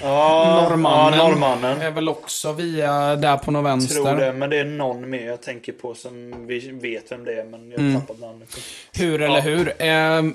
Ja, 0.02 0.66
Norrmannen. 0.70 1.18
Ja, 1.18 1.28
norrmannen. 1.28 1.80
Är 1.80 1.90
väl 1.90 2.08
också 2.08 2.52
via 2.52 3.16
där 3.16 3.36
på 3.36 3.50
någon 3.50 3.64
vänster. 3.64 3.94
Tror 3.94 4.16
det, 4.16 4.32
men 4.32 4.50
det 4.50 4.58
är 4.58 4.64
någon 4.64 5.10
mer 5.10 5.26
jag 5.26 5.42
tänker 5.42 5.72
på 5.72 5.94
som 5.94 6.46
vi 6.46 6.70
vet 6.70 7.12
vem 7.12 7.24
det 7.24 7.32
är, 7.40 7.44
men 7.44 7.70
jag 7.70 7.78
har 7.78 7.84
Mm. 7.86 8.00
tappat 8.00 8.20
namnet. 8.20 8.48
Hur 8.98 9.22
eller 9.22 9.34
Ja. 9.34 9.40
hur. 9.40 9.68
Eh, 9.82 10.32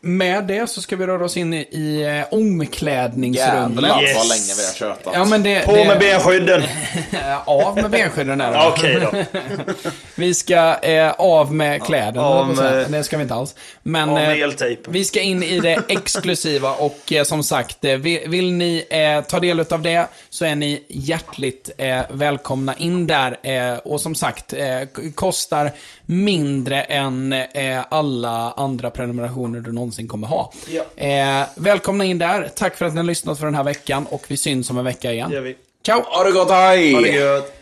med 0.00 0.44
det 0.44 0.70
så 0.70 0.82
ska 0.82 0.96
vi 0.96 1.06
röra 1.06 1.24
oss 1.24 1.36
in 1.36 1.54
i, 1.54 2.02
eh, 2.30 2.34
omklädningsrummet. 2.38 3.82
Jävlar 3.84 4.02
Yes. 4.02 4.16
vad 4.16 4.28
länge 4.28 4.54
vi 4.58 4.66
har 4.66 4.72
tjötat. 4.74 5.12
Ja, 5.14 5.24
men 5.24 5.42
det, 5.42 5.66
På 5.66 5.72
det, 5.76 5.84
med 5.84 5.98
benskydden! 5.98 6.62
Av 7.44 7.74
med 7.76 7.90
benskydden 7.90 8.40
är 8.40 8.52
det. 8.52 8.66
Okej 8.68 9.00
då. 9.00 9.40
Vi 10.14 10.34
ska 10.34 10.78
eh, 10.82 11.10
av 11.18 11.54
med 11.54 11.82
kläderna, 11.82 12.26
av 12.26 12.56
med- 12.56 12.90
det 12.90 13.04
ska 13.04 13.16
vi 13.16 13.22
inte 13.22 13.34
alls. 13.34 13.54
Men 13.82 14.16
eh, 14.16 14.48
vi 14.88 15.04
ska 15.04 15.20
in 15.20 15.42
i 15.42 15.60
det 15.60 15.82
exklusiva 15.88 16.72
och 16.72 17.12
eh, 17.12 17.24
som 17.24 17.42
sagt, 17.42 17.84
eh, 17.84 17.96
vill, 17.96 18.20
vill 18.28 18.52
ni 18.52 18.84
eh, 18.90 19.24
ta 19.24 19.40
del 19.40 19.60
av 19.70 19.82
det 19.82 20.06
så 20.30 20.44
är 20.44 20.54
ni 20.54 20.84
hjärtligt 20.88 21.70
eh, 21.78 22.00
välkomna 22.10 22.74
in 22.76 23.06
där. 23.06 23.38
Eh, 23.42 23.78
och 23.78 24.00
som 24.00 24.14
sagt, 24.14 24.52
eh, 24.52 24.80
kostar 25.14 25.70
mindre 26.06 26.82
än 26.82 27.32
eh, 27.32 27.80
alla 27.88 28.52
andra 28.56 28.90
prenumerationer 28.90 29.60
du 29.60 29.72
någonsin 29.72 29.87
kommer 30.08 30.26
ha. 30.26 30.52
Ja. 30.68 31.04
Eh, 31.04 31.46
välkomna 31.56 32.04
in 32.04 32.18
där. 32.18 32.50
Tack 32.54 32.76
för 32.76 32.86
att 32.86 32.92
ni 32.92 32.98
har 32.98 33.04
lyssnat 33.04 33.38
för 33.38 33.46
den 33.46 33.54
här 33.54 33.64
veckan 33.64 34.06
och 34.06 34.24
vi 34.28 34.36
syns 34.36 34.70
om 34.70 34.78
en 34.78 34.84
vecka 34.84 35.12
igen. 35.12 35.54
Ciao! 35.86 36.02
Ha 36.02 36.24
det 36.24 36.32
gott, 36.32 36.50
hej! 36.50 36.92
Ha 36.92 37.00
det 37.00 37.08
gött! 37.08 37.54